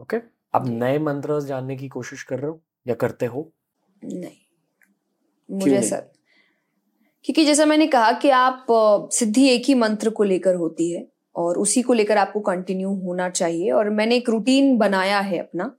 Okay 0.00 0.16
okay. 0.16 0.28
आप 0.54 0.66
नए 0.68 0.98
मंत्र 0.98 1.40
जानने 1.40 1.76
की 1.76 1.88
कोशिश 1.88 2.22
कर 2.22 2.38
रहे 2.38 2.50
हो 2.50 2.60
या 2.86 2.94
करते 2.94 3.26
हो? 3.26 3.50
नहीं। 4.04 4.36
मुझे 5.48 5.82
सर 5.82 6.10
क्योंकि 7.24 7.44
जैसा 7.44 7.64
मैंने 7.66 7.86
कहा 7.86 8.12
कि 8.12 8.30
आप 8.30 8.66
सिद्धि 9.12 9.48
एक 9.48 9.64
ही 9.66 9.74
मंत्र 9.74 10.10
को 10.10 10.24
लेकर 10.24 10.54
होती 10.54 10.90
है 10.92 11.06
और 11.36 11.58
उसी 11.58 11.82
को 11.82 11.92
लेकर 11.92 12.18
आपको 12.18 12.40
कंटिन्यू 12.40 12.94
होना 12.94 13.28
चाहिए 13.30 13.70
और 13.70 13.90
मैंने 13.90 14.16
एक 14.16 14.28
रूटीन 14.28 14.76
बनाया 14.78 15.20
है 15.20 15.38
अपना। 15.38 15.70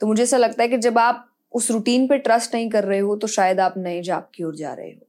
तो 0.00 0.06
मुझे 0.06 0.22
ऐसा 0.22 0.36
लगता 0.36 0.62
है 0.62 0.68
कि 0.68 0.78
जब 0.78 0.98
आप 0.98 1.28
उस 1.54 1.70
रूटीन 1.70 2.06
पे 2.08 2.18
ट्रस्ट 2.18 2.54
नहीं 2.54 2.68
कर 2.70 2.84
रहे 2.84 2.98
हो 2.98 3.16
तो 3.16 3.26
शायद 3.26 3.60
आप 3.60 3.74
नए 3.78 4.02
जाप 4.02 4.30
की 4.34 4.44
ओर 4.44 4.54
जा 4.56 4.72
रहे 4.72 4.90
हो। 4.90 5.06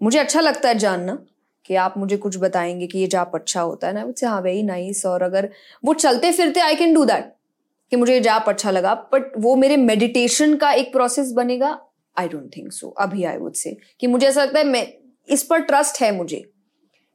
मुझे 0.00 0.18
अच्छा 0.18 0.40
लगता 0.40 0.68
है 0.68 0.74
जानना 0.78 1.18
कि 1.66 1.74
आप 1.76 1.94
मुझे 1.98 2.16
कुछ 2.16 2.36
बताएँगे 2.38 2.86
कि 2.86 2.98
ये 2.98 3.06
जाप 3.06 3.32
अच्छा 3.34 3.60
होता 3.60 3.86
है। 3.86 3.92
ना 3.94 4.04
मुझसे 4.06 4.26
हाँ 4.26 4.40
वेरी 4.42 4.62
नाइस 4.62 5.04
और 5.06 5.22
अगर 5.22 5.48
वो 5.84 5.94
चलते 5.94 6.32
फिरते 6.32 6.60
आई 6.60 6.74
कैन 6.74 6.94
डू 6.94 7.04
दैट 7.04 7.32
कि 7.92 7.96
मुझे 7.96 8.12
ये 8.14 8.20
जाप 8.20 8.48
अच्छा 8.48 8.70
लगा। 8.70 8.94
बट 9.12 9.32
वो 9.38 9.54
मेरे 9.56 9.76
मेडिटेशन 9.76 10.56
का 10.56 10.72
एक 10.72 10.92
प्रोसेस 10.92 11.32
बनेगा? 11.32 11.78
आई 12.16 12.28
डोंट 12.28 12.56
थिंक 12.56 12.72
सो 12.72 12.88
अभी 13.00 13.24
आई 13.24 13.36
वुड 13.36 13.54
से 13.54 13.76
कि 14.00 14.06
मुझे 14.06 14.26
ऐसा 14.26 14.44
लगता 14.44 14.58
है, 14.58 14.64
मैं, 14.64 14.86
इस 15.28 15.42
पर 15.42 15.60
ट्रस्ट 15.62 16.00
है 16.02 16.10
मुझे 16.16 16.44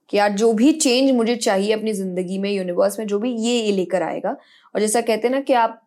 कि 0.09 0.17
यार, 0.17 0.31
जो 0.31 0.51
भी 0.53 0.71
चेंज 0.73 1.11
मुझे 1.11 1.35
चाहिए 1.35 1.73
अपनी 1.73 1.93
ज़िंदगी 1.93 2.37
में 2.37 2.51
यूनिवर्स 2.51 2.99
में, 2.99 3.05
जो 3.07 3.19
भी 3.19 3.31
ये 3.37 3.59
ये 3.61 3.71
लेकर 3.71 4.03
आएगा। 4.03 4.35
और 4.75 4.81
जैसा 4.81 5.01
कहते 5.01 5.27
हैं 5.27 5.35
ना 5.35 5.41
कि 5.41 5.53
आप 5.55 5.79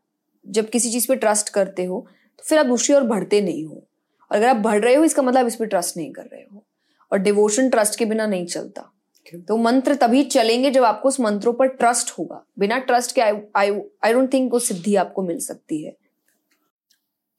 जब 0.47 0.69
किसी 0.71 0.91
चीज़ 0.93 1.09
पे 1.09 1.17
ट्रस्ट 1.17 1.49
करते 1.49 1.85
हो 1.85 2.01
तो 2.39 2.45
फिर 2.45 2.59
आप 2.59 2.67
दूसरी 2.67 2.95
ओर 2.97 3.03
बढ़ते 3.05 3.41
नहीं 3.41 3.65
हो। 3.67 3.75
और 4.31 4.37
अगर 4.37 4.49
आप 4.49 4.57
बढ़ 4.57 4.83
रहे 4.85 4.95
हो, 4.95 5.05
इसका 5.05 5.23
मतलब 5.23 5.41
आप 5.41 5.47
इस 5.47 5.57
पर 5.57 5.67
ट्रस्ट 5.67 5.97
नहीं 5.97 6.13
कर 6.13 6.23
रहे 6.25 6.43
हो। 6.43 6.66
और 7.13 7.19
डिवोशन 7.21 7.71
ट्रस्ट 7.71 7.99
के 7.99 8.05
बिना 8.05 8.27
नहीं 8.27 8.47
चलता। 8.47 8.93
तो 9.49 9.57
मंत्र 9.57 9.95
तभी 9.97 10.23
चलेंगे 10.25 10.71
जब 10.71 10.85
आपको 10.85 11.09
उस 11.09 11.19
मंत्रों 11.21 11.53
पर 11.53 11.69
ट्रस्ट 11.69 12.11
होगा। 12.19 12.43
बिना 12.59 12.79
ट्रस्ट 12.81 13.15
के 13.15 13.21
आई 13.21 14.13
डोंट 14.13 14.33
थिंक 14.33 14.53
वो 14.53 14.59
सिद्धि 14.61 14.95
आपको 14.97 15.23
मिल 15.23 15.39
सकती 15.41 15.83
है। 15.85 15.95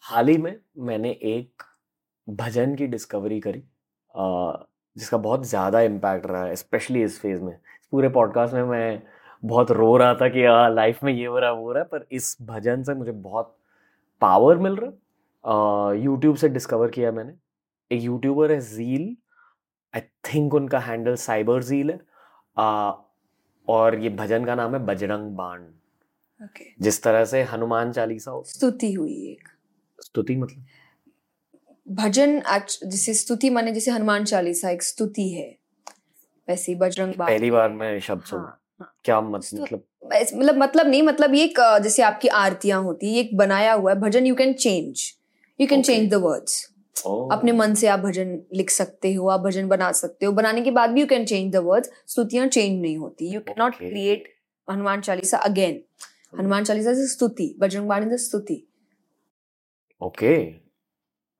हाल 0.03 0.27
ही 0.27 0.37
में 0.37 0.55
मैंने 0.79 1.09
एक 1.09 1.63
भजन 2.27 2.75
की 2.75 2.87
डिस्कवरी 2.87 3.39
करी 3.39 3.63
जिसका 4.95 5.17
बहुत 5.19 5.45
ज़्यादा 5.45 5.81
इम्पैक्ट 5.81 6.25
रहा 6.25 6.43
है 6.43 6.55
स्पेशली 6.55 7.03
इस 7.03 7.19
फ़ेज़ 7.21 7.41
में। 7.41 7.57
पूरे 7.91 8.09
पॉडकास्ट 8.09 8.53
में 8.53 8.63
मैं 8.63 9.01
बहुत 9.43 9.71
रो 9.71 9.95
रहा 9.97 10.13
था 10.15 10.27
कि 10.29 10.43
लाइफ 10.75 11.03
में 11.03 11.11
ये 11.13 11.25
हो 11.25 11.39
रहा 11.39 11.49
है 11.49 11.55
वो 11.57 11.71
रहा 11.71 11.83
है। 11.83 11.89
पर 11.89 12.05
इस 12.11 12.35
भजन 12.41 12.83
से 12.83 12.93
मुझे 12.93 13.11
बहुत 13.11 13.55
पावर 14.21 14.57
मिल 14.57 14.75
रहा। 14.75 15.93
यूट्यूब 15.95 16.35
से 16.35 16.49
डिस्कवर 16.49 16.89
किया 16.91 17.11
मैंने। 17.11 17.33
एक 17.91 18.01
यूट्यूबर 18.03 18.51
है 18.51 18.59
जील 18.61 19.15
आई 19.97 20.01
थिंक 20.27 20.53
उनका 20.53 20.79
हैंडल 20.79 21.15
साइबर 21.15 21.63
जील 21.63 21.91
है। 21.91 21.99
आ, 22.57 22.91
और 23.67 23.99
ये 23.99 24.09
भजन 24.21 24.45
का 24.45 24.55
नाम 24.55 24.75
है 24.75 24.79
बजरंग 24.85 25.35
बाण। 25.35 25.67
Okay. 26.41 26.65
जिस 26.81 27.01
तरह 27.03 27.23
से 27.25 27.41
हनुमान 27.43 27.91
चालीसा 27.91 28.31
हो 28.31 28.43
स्तुति 28.47 28.91
हुई 28.93 29.13
एक। 29.29 29.47
स्तुति 29.99 30.35
मतलब? 30.35 30.65
भजन 31.87 32.41
जैसे 32.85 33.13
स्तुति 33.13 33.49
माने 33.49 33.71
जैसे 33.71 33.91
हनुमान 33.91 34.25
चालीसा 34.25 34.69
एक 34.69 34.83
स्तुति 34.83 35.27
है। 35.29 35.47
वैसे 36.47 36.75
बजरंग 36.75 37.13
बाण। 37.17 37.27
पहली 37.27 37.51
बार 37.51 37.69
मैं 37.71 37.99
शब्द 37.99 38.23
सुन 38.23 38.39
हाँ, 38.39 38.61
हाँ, 38.79 38.93
क्या 39.05 39.19
मतलब 39.21 39.83
मतलब 40.03 40.57
मतलब 40.57 40.87
नहीं 40.87 41.01
मतलब 41.03 41.33
ये 41.33 41.53
जैसे 41.57 42.03
आपकी 42.03 42.27
आरतियाँ 42.27 42.81
होती 42.83 43.13
है 43.13 43.19
एक 43.19 43.35
बनाया 43.37 43.73
हुआ 43.73 43.93
है। 43.93 43.99
भजन 43.99 44.25
you 44.25 44.35
can 44.35 44.53
change 44.55 45.11
you 45.59 45.67
can 45.67 45.81
change 45.81 46.09
the 46.11 46.21
words 46.23 46.61
अपने 47.31 47.51
मन 47.51 47.73
से 47.73 47.87
आप 47.87 47.99
भजन 47.99 48.39
लिख 48.55 48.69
सकते 48.69 49.13
हो 49.13 49.27
आप 49.29 49.39
भजन 49.41 49.67
बना 49.67 49.91
सकते 49.93 50.25
हो। 50.25 50.31
बनाने 50.33 50.61
के 50.61 50.71
बाद 50.71 50.89
भी 50.91 51.01
you 51.01 51.07
can 51.07 51.25
change 51.25 51.51
the 51.53 51.61
words 51.65 51.89
स्तुतियाँ 52.07 52.47
change 52.47 52.81
नहीं 52.81 52.97
होती। 52.97 53.33
You 53.33 53.39
can 53.41 53.55
not 53.59 53.75
create 53.77 54.27
Hanuman 54.67 55.01
Chalisa 55.01 55.37
again 55.39 55.81
Hanuman 56.39 56.63
Chalisa 56.63 56.93
से 56.93 57.07
स्तुति 57.07 57.55
बजरंग 57.59 57.87
बाण 57.89 58.07
इज़ 58.07 58.15
स्तुति। 58.21 58.63
ओके 60.01 60.35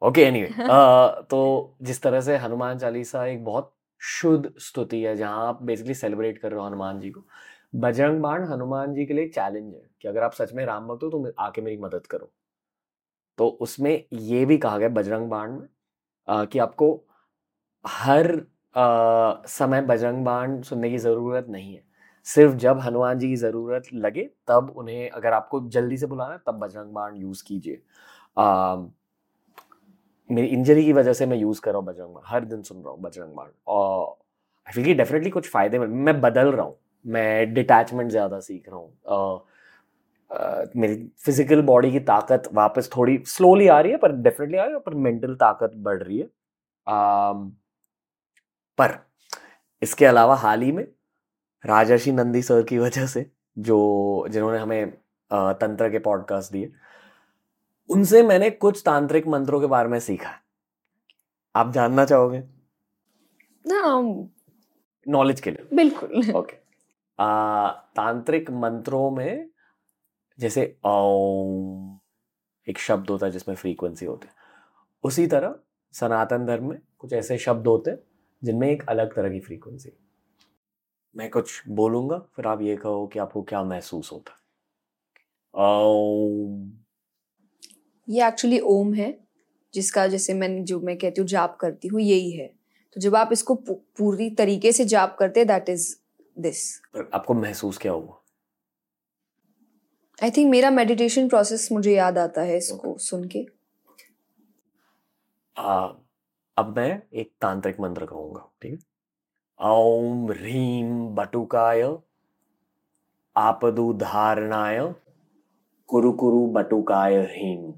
ओके 0.01 0.21
एनीवे 0.21 0.49
तो 1.29 1.39
जिस 1.81 2.01
तरह 2.01 2.21
से 2.21 2.37
हनुमान 2.37 2.77
चालीसा 2.79 3.25
एक 3.25 3.43
बहुत 3.45 3.73
शुद्ध 4.01 4.49
स्तुति 4.59 5.01
है 5.01 5.15
जहाँ 5.15 5.47
आप 5.47 5.63
बेसिकली 5.63 5.93
सेलिब्रेट 5.95 6.37
कर 6.37 6.51
रहे 6.51 6.59
हो 6.59 6.65
हनुमान 6.65 6.99
जी 6.99 7.09
को। 7.09 7.25
बजरंग 7.75 8.21
बाण 8.21 8.43
हनुमान 8.47 8.93
जी 8.93 9.05
के 9.05 9.13
लिए 9.13 9.27
चैलेंज 9.29 9.73
है 9.73 9.81
कि 10.01 10.07
अगर 10.07 10.23
आप 10.23 10.33
सच 10.33 10.53
में 10.53 10.65
राम 10.65 10.87
भक्त 10.87 11.03
हो 11.03 11.09
तो 11.09 11.33
आके 11.39 11.61
मेरी 11.61 11.77
मदद 11.77 12.05
करो। 12.09 12.31
तो 13.37 13.47
उसमें 13.61 14.03
ये 14.13 14.45
भी 14.45 14.57
कहा 14.57 14.77
गया 14.77 14.89
बजरंग 14.91 15.29
बाण 15.29 15.51
में 15.51 15.67
आ, 16.27 16.45
कि 16.45 16.59
आपको 16.59 16.93
हर 17.85 18.31
आ, 18.75 19.43
समय 19.47 19.81
बजरंग 19.83 20.23
बाण 20.25 20.61
सुनने 20.61 20.89
की 20.89 20.97
ज़रूरत 20.99 21.45
नहीं 21.49 21.73
है। 21.73 21.83
सिर्फ़ 22.27 22.55
जब 22.57 22.79
हनुमान 22.79 23.19
जी 23.19 23.27
की 23.29 23.35
ज़रूरत 23.35 23.83
लगे 23.95 24.23
तब 24.47 24.73
उन्हें 24.77 25.09
अगर 25.09 25.33
आपको 25.33 25.59
जल्दी 25.69 25.97
से 25.97 26.05
बुलाना 26.07 26.33
है 26.33 26.39
तब 26.47 26.59
बजरंग 26.59 26.93
बाण 26.93 27.15
यूज़ 27.17 27.43
कीजिए। 27.47 27.81
मेरी 30.29 30.47
इंजरी 30.47 30.83
की 30.85 30.93
वजह 30.93 31.13
से 31.13 31.25
मैं 31.25 31.37
यूज़ 31.37 31.61
कर 31.61 31.71
रहा 31.71 31.79
हूँ 31.79 31.87
बजरंग 31.87 32.13
बाण 32.13 32.23
हर 32.27 32.45
दिन 32.45 32.61
सुन 32.61 32.81
रहा 32.83 32.91
हूँ 32.91 33.01
बजरंग 33.01 33.35
बाण। 33.35 33.49
और 33.67 34.17
आई 34.67 34.73
फील 34.73 34.97
डेफिनेटली 34.97 35.29
कुछ 35.29 35.49
फ़ायदे 35.51 35.79
मैं 35.79 36.19
बदल 36.21 36.51
रहा 36.51 36.65
हूँ 36.65 36.77
मैं 37.05 37.53
डिटैचमेंट 37.53 38.09
ज़्यादा 38.11 38.39
सीख 38.39 38.69
रहा 38.69 38.77
हूँ। 38.77 39.45
मेरी 40.31 40.95
फ़िज़िकल 41.25 41.61
बॉडी 41.61 41.91
की 41.91 41.99
ताकत 41.99 42.49
वापस 42.53 42.89
थोड़ी 42.97 43.17
स्लोली 43.27 43.67
आ 43.67 43.79
रही 43.79 43.91
है 43.91 43.97
पर 43.97 44.11
डेफिनेटली 44.13 44.57
आ 44.57 44.63
रही 44.63 44.73
है 44.73 44.79
पर 44.79 44.93
मेंटल 44.95 45.35
ताकत 45.35 45.71
बढ़ 45.77 46.01
रही 46.03 46.17
है। 46.19 46.25
पर 48.77 48.97
इसके 49.81 50.05
अलावा 50.05 50.35
हाल 50.35 50.61
ही 50.61 50.71
में 50.71 50.85
राजर्षि 51.63 52.11
नंदी 52.11 52.41
सर 52.41 52.61
की 52.63 52.77
वजह 52.77 53.05
से 53.05 53.25
जो 53.57 54.27
जिन्होंने 54.29 54.57
हमें 54.57 54.91
तंत्र 55.31 55.89
के 55.89 55.99
पॉडकास्ट 55.99 56.51
दिए 56.51 56.71
उनसे 57.89 58.23
मैंने 58.23 58.49
कुछ 58.49 58.81
तांत्रिक 58.85 59.27
मंत्रों 59.27 59.59
के 59.61 59.67
बारे 59.67 59.89
में 59.89 59.99
सीखा 59.99 60.31
आप 61.55 61.71
जानना 61.73 62.05
चाहोगे? 62.05 62.43
नॉलेज 65.05 65.39
के 65.41 65.51
लिए। 65.51 65.67
बिल्कुल। 65.75 66.31
ओके 66.35 66.55
आ, 67.19 67.69
तांत्रिक 67.69 68.49
मंत्रों 68.51 69.09
में 69.11 69.49
जैसे 70.39 70.65
ओम 70.85 71.97
एक 72.67 72.79
शब्द 72.79 73.09
होता 73.09 73.25
है 73.25 73.31
जिसमें 73.31 73.55
फ्रीक्वेंसी 73.55 74.05
होती 74.05 74.27
है। 74.27 74.33
उसी 75.03 75.27
तरह 75.27 75.55
सनातन 75.93 76.45
धर्म 76.45 76.69
में 76.69 76.79
कुछ 76.99 77.13
ऐसे 77.13 77.37
शब्द 77.37 77.67
होते 77.67 77.91
हैं 77.91 77.99
जिनमें 78.41 78.69
एक 78.69 78.83
अलग 78.89 79.15
तरह 79.15 79.29
की 79.29 79.39
फ्रीक्वेंसी 79.39 79.91
मैं 81.15 81.29
कुछ 81.29 81.61
बोलूँगा 81.69 82.17
फिर 82.35 82.47
आप 82.47 82.61
ये 82.61 82.75
कहो 82.75 83.05
कि 83.07 83.19
आपको 83.19 83.41
क्या 83.41 83.63
महसूस 83.63 84.11
होता 84.11 84.31
है। 84.31 84.37
ओम। 85.53 86.71
ये 88.07 88.27
एक्चुअली 88.27 88.59
ओम 88.59 88.93
है 88.93 89.17
जिसका 89.73 90.07
जैसे 90.07 90.33
मैं 90.33 90.63
जो 90.65 90.79
मैं 90.79 90.97
कहती 90.97 91.21
हूँ 91.21 91.27
जाप 91.27 91.57
करती 91.61 91.87
हूँ 91.87 92.01
यही 92.01 92.31
है। 92.31 92.47
तो 92.95 93.01
जब 93.01 93.15
आप 93.15 93.29
इसको 93.31 93.55
पूरी 93.55 94.29
तरीके 94.29 94.71
से 94.71 94.85
जाप 94.85 95.15
करते 95.19 95.45
दैट 95.45 95.69
इज़ 95.69 95.95
दिस 96.37 96.63
आपको 97.13 97.33
महसूस 97.33 97.77
क्या 97.77 97.91
हुआ? 97.91 98.21
आई 100.23 100.31
थिंक 100.31 100.49
मेरा 100.51 100.69
मेडिटेशन 100.71 101.27
प्रोसेस 101.29 101.67
मुझे 101.71 101.93
याद 101.95 102.17
आता 102.17 102.41
है 102.41 102.57
इसको 102.57 102.87
okay. 102.87 102.99
सुन 102.99 103.27
के 103.27 103.45
आ, 105.57 105.87
अब 106.57 106.75
मैं 106.77 107.01
एक 107.13 107.31
तांत्रिक 107.41 107.79
मंत्र 107.79 108.05
कहूँगा 108.05 108.47
ठीक 108.61 108.71
है? 108.71 108.79
ओम 109.59 110.31
ह्रीम 110.31 111.07
बटुकाय 111.15 111.81
आपदु 113.35 113.93
धारणाय 113.93 114.79
कुरु 115.89 116.11
कुरु 116.13 116.45
बटुकाय 116.53 117.17
ह्रीम 117.17 117.73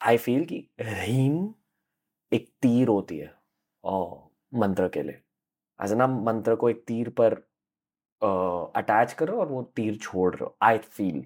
आई 0.00 0.16
फील 0.16 0.44
कि 0.44 0.58
ह्रीम 0.80 1.54
एक 2.32 2.48
तीर 2.62 2.88
होती 2.88 3.18
है 3.18 3.34
ओ 3.84 4.02
मंत्र 4.54 4.88
के 4.88 5.02
लिए। 5.02 5.20
एज 5.80 5.92
ना 5.92 6.06
मंत्र 6.06 6.54
को 6.56 6.70
एक 6.70 6.84
तीर 6.86 7.08
पर 7.20 7.34
अटैच 8.76 9.12
करो 9.12 9.40
और 9.40 9.46
वो 9.46 9.62
तीर 9.76 9.96
छोड़ 9.96 10.34
रहे 10.34 10.44
हो। 10.44 10.56
आई 10.62 10.78
फील 10.78 11.24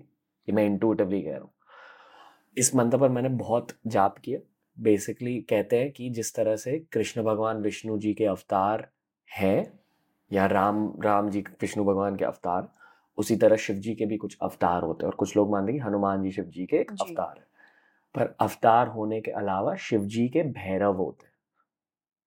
कि 0.50 0.56
मैं 0.56 0.66
इंटूटिवली 0.66 1.22
कह 1.22 1.30
रहा 1.30 1.40
हूँ। 1.40 1.50
इस 2.56 2.74
मंत्र 2.74 2.98
पर 2.98 3.08
मैंने 3.08 3.28
बहुत 3.28 3.68
जाप 3.86 4.18
किया। 4.18 4.38
बेसिकली 4.80 5.40
कहते 5.40 5.78
हैं 5.78 5.92
कि 5.92 6.10
जिस 6.10 6.34
तरह 6.34 6.56
से 6.56 6.78
कृष्ण 6.92 7.22
भगवान 7.22 7.56
विष्णु 7.56 7.98
जी 7.98 8.14
के 8.14 8.24
अवतार 8.24 8.88
हैं 9.38 9.80
या 10.32 10.46
राम 10.46 10.94
राम 11.04 11.30
जी 11.30 11.40
विष्णु 11.40 11.84
भगवान 11.84 12.16
के 12.16 12.24
अवतार 12.24 12.72
उसी 13.18 13.36
तरह 13.36 13.56
शिव 13.56 13.76
जी 13.76 13.94
के 13.94 14.06
भी 14.06 14.16
कुछ 14.16 14.38
अवतार 14.42 14.82
होते 14.82 15.06
हैं 15.06 15.12
और 15.12 15.16
कुछ 15.16 15.36
लोग 15.36 15.50
मानते 15.50 15.72
हैं 15.72 15.80
कि 15.80 15.86
हनुमान 15.86 16.22
जी 16.22 16.30
शिव 16.30 16.44
जी 16.44 16.66
के 16.66 16.76
एक 16.76 16.90
अवतार 16.90 17.34
है। 17.38 17.44
पर 18.14 18.36
अवतार 18.40 18.88
होने 18.88 19.20
के 19.20 19.30
अलावा 19.30 19.74
शिव 19.74 20.04
जी 20.04 20.28
के 20.28 20.42
भैरव 20.42 20.96
होते 20.96 21.26
हैं। 21.26 21.32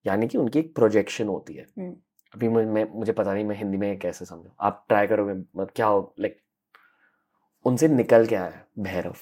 यानी 0.08 0.28
कि 0.28 0.38
उनकी 0.38 0.60
एक 0.60 0.76
प्रोजेक्शन 0.76 1.28
होती 1.28 1.54
है। 1.54 1.64
हम्म। 1.64 1.96
अभी 2.36 2.48
मैं 2.48 3.00
मुझे 3.00 3.12
पता 3.12 3.34
नहीं 3.34 3.46
मैं 3.46 3.56
हिंदी 3.56 3.78
में 3.78 4.00
कैसे 4.00 4.26
समझू। 4.26 4.50
आप 4.60 4.86
ट्राई 4.88 5.08
करोगे 5.08 5.34
मतलब 5.34 5.72
क्या 5.76 5.86
हो 5.86 6.16
लाइक 6.20 6.43
उनसे 7.66 7.88
निकल 7.88 8.26
के 8.26 8.36
आया 8.36 8.64
भैरव। 8.80 9.16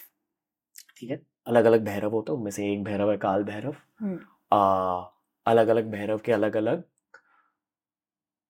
ठीक 0.97 1.09
है। 1.09 1.21
अलग 1.47 1.65
अलग 1.65 1.83
भैरव 1.85 2.11
होता 2.11 2.31
है 2.31 2.37
उनमें 2.37 2.51
से 2.51 2.71
एक 2.73 2.83
भैरव 2.83 3.11
है 3.11 3.17
काल 3.17 3.43
भैरव। 3.43 3.75
हम्म। 3.99 4.19
आ, 4.53 5.01
अलग 5.45 5.67
अलग 5.67 5.89
भैरव 5.91 6.17
के 6.17 6.31
अलग 6.31 6.55
अलग 6.57 6.83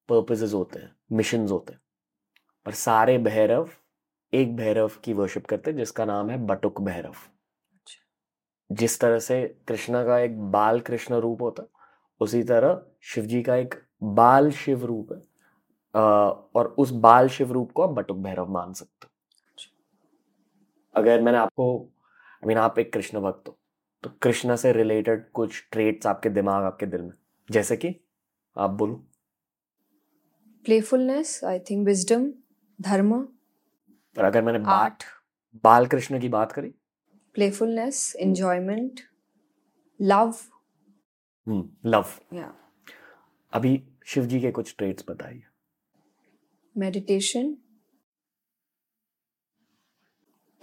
पर्पजेज 0.10 0.54
होते 0.54 0.80
हैं 0.80 0.96
मिशन 1.12 1.48
होते 1.48 1.74
हैं। 1.74 1.82
पर 2.66 2.72
सारे 2.72 3.18
भैरव 3.18 3.70
एक 4.34 4.56
भैरव 4.56 4.92
की 5.04 5.14
वर्शिप 5.14 5.46
करते 5.46 5.72
हैं 5.72 5.78
जिसका 5.78 6.06
नाम 6.06 6.30
है 6.30 6.38
बटुक 6.38 6.82
भैरव। 6.82 7.12
अच्छा। 7.12 8.76
जिस 8.76 9.00
तरह 9.00 9.20
से 9.20 9.58
कृष्णा 9.68 10.04
का 10.06 10.20
एक 10.20 10.40
बाल 10.52 10.80
कृष्ण 10.80 11.16
रूप 11.16 11.42
होता 11.42 11.64
है 11.64 11.70
उसी 12.20 12.44
तरह 12.44 12.84
शिव 13.04 13.26
जी 13.26 13.42
का 13.44 13.56
एक 13.56 13.76
बाल 14.04 14.52
शिव 14.52 14.86
रूप 14.86 15.12
है। 15.14 15.20
और 15.96 16.76
उस 16.78 16.92
बाल 16.92 17.28
शिव 17.30 17.52
रूप 17.52 17.72
को 17.72 17.82
आप 17.82 17.90
बटुक 17.90 18.18
भैरव 18.18 18.52
मान 18.52 18.74
सकते 18.74 19.06
हो। 19.06 19.11
अगर 20.94 21.22
मैंने 21.22 21.38
आपको 21.38 21.66
आई 22.36 22.48
मीन 22.48 22.58
आप 22.58 22.80
एक 22.80 22.94
कृष्ण 22.94 23.20
भक्त 23.20 23.48
हो 23.48 23.58
तो 24.04 24.10
कृष्ण 24.22 24.56
से 24.56 24.72
रिलेटेड 24.74 25.32
कुछ 25.32 25.68
ट्रेट्स 25.72 26.08
आपके 26.08 26.30
दिमाग 26.30 26.64
आपके 26.64 26.86
दिल 26.86 27.02
में? 27.02 27.14
जैसे 27.52 27.78
कि 27.78 27.96
आप 28.58 28.70
बोलो। 28.70 28.96
प्लेफुलनेस 30.66 31.44
आई 31.44 31.60
थिंक 31.60 31.86
विजडम 31.86 32.32
धर्म 32.82 33.22
पर 34.16 34.26
अगर 34.26 34.42
मैंने 34.42 34.60
आर्ट 34.68 35.04
बाल 35.64 35.88
कृष्ण 35.88 36.20
की 36.20 36.30
बात 36.30 36.52
करी? 36.52 36.74
प्लेफुलनेस 37.34 38.16
एंजॉयमेंट 38.16 39.00
लव 40.02 40.36
लव 41.86 42.06
अभी 43.54 43.84
शिव 44.06 44.26
जी 44.26 44.40
के 44.42 44.52
कुछ 44.52 44.76
ट्रेट्स 44.78 45.06
बताइए। 45.10 45.44
मेडिटेशन 46.78 47.56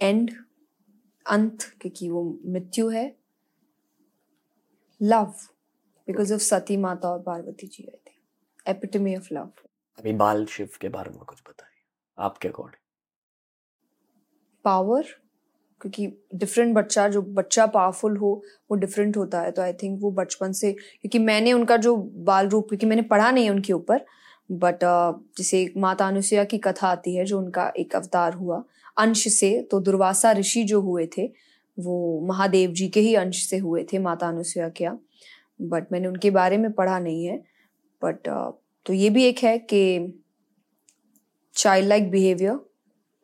एंड 0.01 0.31
अंत 1.25 1.63
क्योंकि 1.81 2.09
वो 2.09 2.23
मृत्यु 2.45 2.89
है 2.89 3.05
लव 5.01 5.33
बिकॉज़ 6.07 6.33
ऑफ़ 6.33 6.41
सती 6.41 6.77
माता 6.77 7.09
और 7.09 7.21
Parvati 7.21 7.67
ji 7.67 7.83
I 7.83 7.97
think 7.97 8.75
epitome 8.75 9.15
of 9.15 9.33
love 9.33 9.51
अभी 9.97 10.13
बाल 10.15 10.45
शिव 10.45 10.69
के 10.81 10.89
बारे 10.89 11.09
में 11.09 11.19
कुछ 11.19 11.41
बताइए 11.47 11.81
आपके 12.17 12.47
अकॉर्डिंग 12.47 12.85
पावर 14.65 15.03
क्योंकि 15.81 16.07
डिफरेंट 16.35 16.75
बच्चा 16.75 17.07
जो 17.07 17.21
बच्चा 17.21 17.65
पावरफुल 17.65 18.17
हो 18.17 18.31
वो 18.71 18.77
डिफरेंट 18.77 19.17
होता 19.17 19.41
है 19.41 19.51
तो 19.51 19.61
आई 19.61 19.73
थिंक 19.73 19.99
वो 20.01 20.11
बचपन 20.11 20.51
से 20.51 20.71
क्योंकि 20.71 21.19
मैंने 21.19 21.53
उनका 21.53 21.77
जो 21.77 21.95
बाल 22.25 22.49
रूप 22.49 22.67
क्योंकि 22.67 22.85
मैंने 22.85 23.01
पढ़ा 23.01 23.29
नहीं 23.31 23.45
है 23.45 23.51
उनके 23.51 23.73
ऊपर 23.73 24.05
बट 24.51 24.83
uh, 24.83 25.37
जैसे 25.37 25.73
माता 25.77 26.07
अनुसुया 26.07 26.43
की 26.43 26.57
कथा 26.57 26.87
आती 26.87 27.15
है 27.15 27.25
जो 27.25 27.39
उनका 27.39 27.71
एक 27.77 27.95
अवतार 27.95 28.33
हुआ 28.33 28.63
अंश 28.99 29.27
से 29.33 29.61
तो 29.61 29.79
दुर्वासा 29.79 30.31
ऋषि 30.31 30.63
जो 30.63 30.81
हुए 30.81 31.07
थे 31.17 31.25
वो 31.77 32.27
महादेव 32.27 32.71
जी 32.71 32.87
के 32.89 32.99
ही 32.99 33.13
अंश 33.15 33.43
से 33.45 33.57
हुए 33.57 33.83
थे 33.93 33.99
माता 33.99 34.27
अनुसुया 34.27 34.69
क्या। 34.69 34.97
बट 35.61 35.91
मैंने 35.91 36.07
उनके 36.07 36.31
बारे 36.31 36.57
में 36.57 36.71
पढ़ा 36.71 36.99
नहीं 36.99 37.25
है। 37.25 37.37
बट 38.01 38.27
तो 38.85 38.93
ये 38.93 39.09
भी 39.09 39.23
एक 39.25 39.39
है 39.39 39.57
कि 39.59 40.23
child 41.53 41.87
like 41.89 42.09
behaviour 42.11 42.53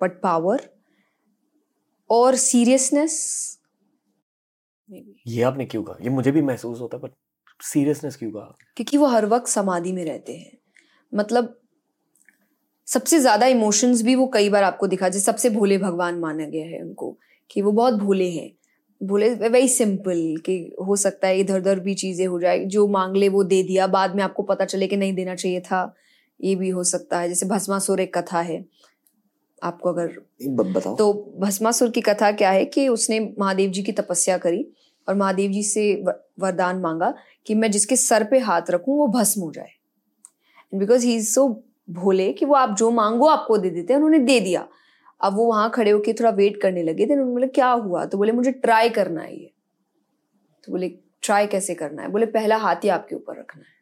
but 0.01 0.21
power 0.21 0.69
और 2.09 2.35
सीरियसनेस 2.35 3.13
ये 5.27 5.41
आपने 5.41 5.65
क्यों 5.65 5.83
कहा? 5.83 5.97
ये 6.01 6.09
मुझे 6.09 6.31
भी 6.31 6.41
महसूस 6.41 6.79
होता 6.81 6.97
है 6.97 7.01
पर 7.01 7.13
सीरियसनेस 7.61 8.15
क्यों 8.15 8.31
कहा? 8.31 8.57
क्योंकि 8.75 8.97
वो 8.97 9.05
हर 9.05 9.25
वक्त 9.25 9.47
समाधि 9.47 9.91
में 9.91 10.03
रहते 10.05 10.35
हैं। 10.37 10.57
मतलब 11.13 11.59
सबसे 12.87 13.19
ज़्यादा 13.19 13.45
इमोशंस 13.47 14.01
भी 14.01 14.15
वो 14.15 14.27
कई 14.27 14.49
बार 14.49 14.63
आपको 14.63 14.87
दिखा 14.87 15.09
जैसे 15.09 15.25
सबसे 15.25 15.49
भोले 15.49 15.77
भगवान 15.77 16.19
माना 16.19 16.45
गया 16.45 16.65
है 16.65 16.81
उनको 16.81 17.17
कि 17.49 17.61
वो 17.61 17.71
बहुत 17.71 17.93
भोले 17.93 18.29
हैं। 18.31 18.51
भोले 19.01 19.29
वेरी 19.29 19.67
सिंपल 19.67 20.19
कि 20.45 20.57
हो 20.87 20.95
सकता 20.95 21.27
है 21.27 21.39
इधर 21.39 21.59
उधर 21.59 21.79
भी 21.79 21.93
चीज़ें 21.95 22.25
हो 22.27 22.39
जाए 22.39 22.59
जो 22.67 22.87
मांग 22.87 23.15
ले 23.15 23.29
वो 23.29 23.43
दे 23.43 23.61
दिया 23.63 23.87
बाद 23.89 24.15
में 24.15 24.23
आपको 24.23 24.43
पता 24.43 24.65
चले 24.65 24.87
कि 24.87 24.97
नहीं 24.97 25.13
देना 25.13 25.35
चाहिए 25.35 25.59
था 25.61 25.93
ये 26.39 26.55
भी 26.55 26.69
हो 26.69 26.83
सकता 26.83 27.19
है। 27.19 27.27
जैसे 27.29 27.45
भस्मासुर 27.45 27.99
एक 28.01 28.17
कथा 28.17 28.39
है 28.41 28.63
आपको 29.61 29.89
अगर 29.89 30.15
बताओ। 30.43 30.95
तो 30.95 31.11
भस्मासुर 31.39 31.89
की 31.89 32.01
कथा 32.01 32.31
क्या 32.33 32.51
है 32.51 32.65
कि 32.67 32.87
उसने 32.87 33.19
महादेव 33.39 33.71
जी 33.71 33.83
की 33.83 33.91
तपस्या 33.91 34.37
करी 34.37 34.65
और 35.07 35.15
महादेव 35.15 35.51
जी 35.51 35.63
से 35.63 35.93
वरदान 36.39 36.79
मांगा 36.79 37.13
कि 37.47 37.55
मैं 37.55 37.71
जिसके 37.71 37.95
सर 37.97 38.23
पे 38.23 38.39
हाथ 38.41 38.71
रखूँ 38.71 38.97
वो 38.97 39.07
भस्म 39.09 39.41
हो 39.41 39.51
जाए। 39.51 39.71
बिकॉज़ 40.73 41.05
ही 41.05 41.15
इज़ 41.15 41.33
सो 41.33 41.47
भोले 41.87 42.31
कि 42.33 42.45
वो 42.45 42.55
आप 42.55 42.75
जो 42.75 42.91
मांगो 42.91 43.27
आपको 43.27 43.57
दे 43.57 43.69
देते 43.69 43.93
हैं, 43.93 43.99
उन्होंने 44.01 44.19
दे 44.19 44.39
दिया। 44.39 44.67
अब 45.21 45.35
वो 45.35 45.45
वहाँ 45.45 45.69
खड़े 45.69 45.91
होकर 45.91 46.13
थोड़ा 46.13 46.29
वेट 46.29 46.61
करने 46.61 46.83
लगे 46.83 47.05
थे 47.05 47.13
उन्होंने 47.13 47.31
बोले, 47.33 47.47
क्या 47.47 47.69
हुआ? 47.69 48.05
तो 48.05 48.17
बोले, 48.17 48.31
मुझे 48.31 48.51
ट्राई 48.51 48.89
करना 48.89 49.21
है 49.21 49.35
ये। 49.35 49.51
तो 50.63 50.71
बोले 50.71 50.89
ट्राई 51.23 51.47
कैसे 51.47 51.75
करना 51.75 52.01
है? 52.01 52.09
बोले, 52.09 52.25
पहला 52.25 52.57
हाथ 52.57 52.85
आपके 52.85 53.15
ऊपर 53.15 53.39
रखना 53.39 53.61
है। 53.61 53.73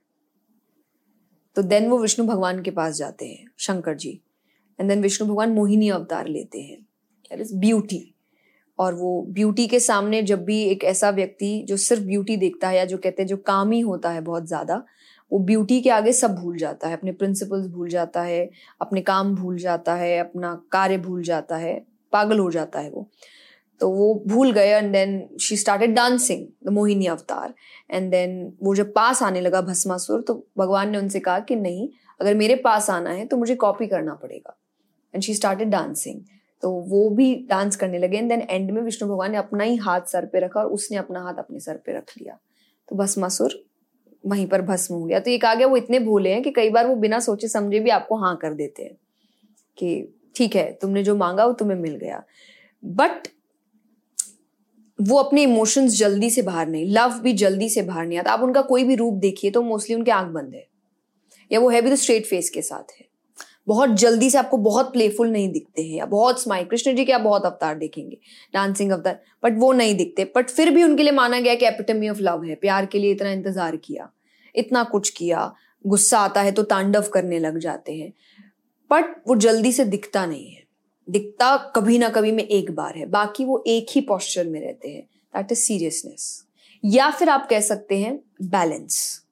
तो 1.56 1.62
देन 1.62 1.88
वो 1.90 1.98
विष्णु 2.00 2.26
भगवान 2.28 2.62
के 2.62 2.72
पास 2.72 2.96
जाते 2.96 3.26
हैं, 3.26 3.46
शंकर 3.58 3.96
जी। 3.96 4.22
एंड 4.80 4.90
देन 4.90 5.02
विष्णु 5.02 5.28
भगवान 5.28 5.52
मोहिनी 5.52 5.90
अवतार 5.90 6.28
लेते 6.28 6.62
हैं। 6.62 6.86
ब्यूटी 7.60 8.16
और 8.80 8.94
वो 8.94 9.22
ब्यूटी 9.30 9.68
के 9.68 9.80
सामने 9.80 10.22
जब 10.24 10.44
भी 10.46 10.62
एक 10.64 10.84
ऐसा 10.84 11.10
व्यक्ति 11.10 11.66
जो 11.68 11.78
सिर्फ़ 11.78 12.04
ब्यूटी 12.04 12.38
देखता 12.38 12.70
है 12.70 12.78
या 12.78 12.86
जो 12.86 12.98
कहते 12.98 13.22
हैं, 13.22 13.28
जो 13.28 13.38
काम 13.38 13.72
ही 13.72 13.80
होता 13.80 14.10
है 14.10 14.22
बहुत 14.22 14.48
ज़्यादा 14.48 14.84
वो 15.32 15.40
ब्यूटी 15.42 15.82
के 15.82 15.90
आगे 15.90 16.14
सब 16.14 16.36
भूल 16.36 16.58
जाता 16.58 16.88
है, 16.88 16.98
अपने 16.98 17.12
प्रिंसिपल्स 17.12 17.68
भूल 17.68 17.90
जाता 17.90 18.22
है, 18.22 18.50
अपने 18.82 19.02
काम 19.04 19.36
भूल 19.36 19.58
जाता 19.58 19.96
है, 19.96 20.18
अपना 20.20 20.54
कार्य 20.72 20.98
भूल 20.98 21.24
जाता 21.24 21.58
है, 21.58 21.80
पागल 22.14 22.40
हो 22.40 22.50
जाता 22.52 22.80
है 22.80 22.90
वो। 22.90 23.10
तो 23.82 23.90
वो 23.90 24.14
भूल 24.28 24.52
गए 24.52 24.70
and 24.70 24.92
then 24.92 25.38
she 25.42 25.56
started 25.58 25.94
dancing 25.96 26.46
the 26.66 26.70
Mohini 26.70 27.06
अवतार 27.08 27.54
एंड 27.90 28.10
देन 28.12 28.54
वो 28.64 28.76
जब 28.76 28.94
पास 28.94 29.24
आने 29.24 29.42
लगा 29.42 29.62
भस्मासुर 29.62 30.22
तो 30.22 30.34
भगवान 30.58 30.90
ने 30.90 30.98
उनसे 30.98 31.20
कहा 31.20 31.40
कि 31.40 31.56
नहीं, 31.56 31.90
अगर 32.22 32.36
मेरे 32.36 32.56
पास 32.58 32.90
आना 32.90 33.10
है 33.10 33.26
तो 33.26 33.38
मुझे 33.38 33.56
कॉपी 33.56 33.88
करना 33.88 34.14
पड़ेगा। 34.14 34.58
एंड 35.14 35.24
शी 35.24 35.34
स्टार्टेड 35.34 35.70
डांसिंग 35.70 36.22
तो 36.64 36.70
वो 36.90 37.10
भी 37.10 37.34
डांस 37.50 37.76
करने 37.76 38.00
लगे 38.00 38.18
एंड 38.18 38.30
देन 38.30 38.42
एंड 38.42 38.72
में 38.72 38.82
विष्णु 38.82 39.10
भगवान 39.10 39.32
ने 39.32 39.38
अपना 39.38 39.64
ही 39.64 39.76
हाथ 39.78 40.02
सर 40.08 40.26
पे 40.26 40.40
रखा 40.40 40.60
और 40.60 40.72
उसने 40.72 40.98
अपना 40.98 41.22
हाथ 41.22 41.40
अपने 41.40 41.60
सर 41.60 41.78
पे 41.86 41.98
रख 41.98 42.14
लिया। 42.22 42.38
तो 42.90 42.96
भस्मासुर 42.96 43.64
वहीं 44.24 44.48
पर 44.48 44.62
भस्म 44.62 44.96
हो 44.96 45.04
गया। 45.06 45.20
तो 45.20 45.32
एक 45.32 45.46
आ 45.46 45.54
गया 45.56 45.68
वो 45.68 45.78
इतने 45.78 46.00
भोले 46.00 46.34
हैं 46.34 46.42
कि 46.44 46.52
कई 46.52 46.70
बार 46.70 46.88
वो 46.88 46.96
बिना 46.96 47.20
सोचे 47.20 47.48
समझे 47.48 47.80
भी 47.80 47.90
आपको 47.90 48.16
हाँ 48.16 48.36
कर 48.38 48.54
देते 48.54 48.84
हैं 48.84 48.96
कि 49.78 50.14
ठीक 50.36 50.56
है, 50.56 50.72
तुमने 50.74 51.04
जो 51.04 51.16
मांगा 51.16 51.46
वो 51.46 51.54
तुम्हें 51.54 51.78
मिल 51.78 51.96
गया। 51.96 52.24
बट 52.84 53.28
वो 55.00 55.18
अपने 55.18 55.44
इमोशंस 55.44 55.98
जल्दी 55.98 56.30
से 56.30 56.42
बाहर 56.42 56.68
नहीं 56.68 56.86
लव 56.92 57.20
भी 57.20 57.34
जल्दी 57.34 57.70
से 57.70 57.82
बाहर 57.82 58.06
नहीं 58.06 58.18
आता। 58.20 58.32
आप 58.32 58.42
उनका 58.42 58.62
कोई 58.62 58.84
भी 58.84 58.96
रूप 58.96 59.14
देखिए 59.14 59.52
तो 59.52 59.62
मोस्टली 59.62 59.96
उनके 59.96 60.12
आँख 60.12 60.32
बंद 60.32 60.54
है। 60.56 60.68
या 61.52 61.60
वो 61.60 61.70
है 61.70 61.82
भी 61.82 61.90
तो 61.90 61.96
स्ट्रेट 61.96 62.26
फेस 62.26 62.50
के 62.50 62.62
साथ 62.62 62.92
है। 63.00 63.06
बहुत 63.68 63.90
जल्दी 63.90 64.30
से 64.30 64.38
आपको 64.38 64.58
बहुत 64.60 64.92
प्लेफुल 64.94 65.30
नहीं 65.30 65.52
दिखते 65.52 65.82
हैं, 65.82 65.98
या 65.98 66.06
बहुत 66.06 66.42
स्माइल 66.42 66.66
कृष्ण 66.66 66.96
जी 66.96 67.06
के 67.06 67.12
आप 67.12 67.22
बहुत 67.22 67.46
अवतार 67.46 67.78
देखेंगे 67.78 68.18
डांसिंग 68.54 68.92
अवतार 68.92 69.20
बट 69.44 69.58
वो 69.60 69.72
नहीं 69.74 69.96
दिखते 69.96 70.24
बट 70.36 70.50
फिर 70.50 70.70
भी 70.70 70.84
उनके 70.84 71.04
लिए 71.04 71.12
माना 71.14 71.40
गया 71.40 71.56
कि 71.56 71.66
एपिटमी 71.66 72.10
ऑफ़ 72.10 72.20
लव 72.22 72.44
है, 72.44 72.56
प्यार 72.56 72.86
के 72.86 73.00
लिए 73.00 73.12
इतना 73.12 73.32
इंतज़ार 73.32 73.76
किया, 73.78 74.10
इतना 74.56 74.84
कुछ 74.84 75.10
किया, 75.10 75.52
गुस्सा 75.86 76.20
आता 76.20 76.42
है 76.42 76.52
तो 76.52 76.64
तांडव 76.66 77.10
करने 77.14 77.40
लग 77.40 77.58
जाते 77.60 77.94
हैं 77.94 78.12
बट 78.92 79.16
वो 79.28 79.36
जल्दी 79.38 79.72
से 79.72 79.86
दिखता 79.86 80.26
नहीं 80.26 80.50
है, 80.50 80.62
दिखता 81.08 81.56
कभी 81.76 81.98
ना 81.98 82.10
कभी 82.10 82.32
में 82.32 82.44
एक 82.44 82.72
बार 82.72 82.98
है, 82.98 83.06
बाकी 83.08 83.46
वो 83.46 83.64
एक 83.68 83.86
ही 83.92 84.02
पॉस्चर 84.04 84.48
में 84.48 84.60
रहते 84.62 84.90
हैं 84.90 85.02
दैट 85.34 85.52
इज़ 85.52 85.60
सीरियसनेस 85.60 86.44
या 86.84 87.10
फिर 87.12 87.30
आप 87.30 87.48
कह 87.50 87.60
सकते 87.62 87.98
हैं 87.98 88.20
बैलेंस 88.44 89.23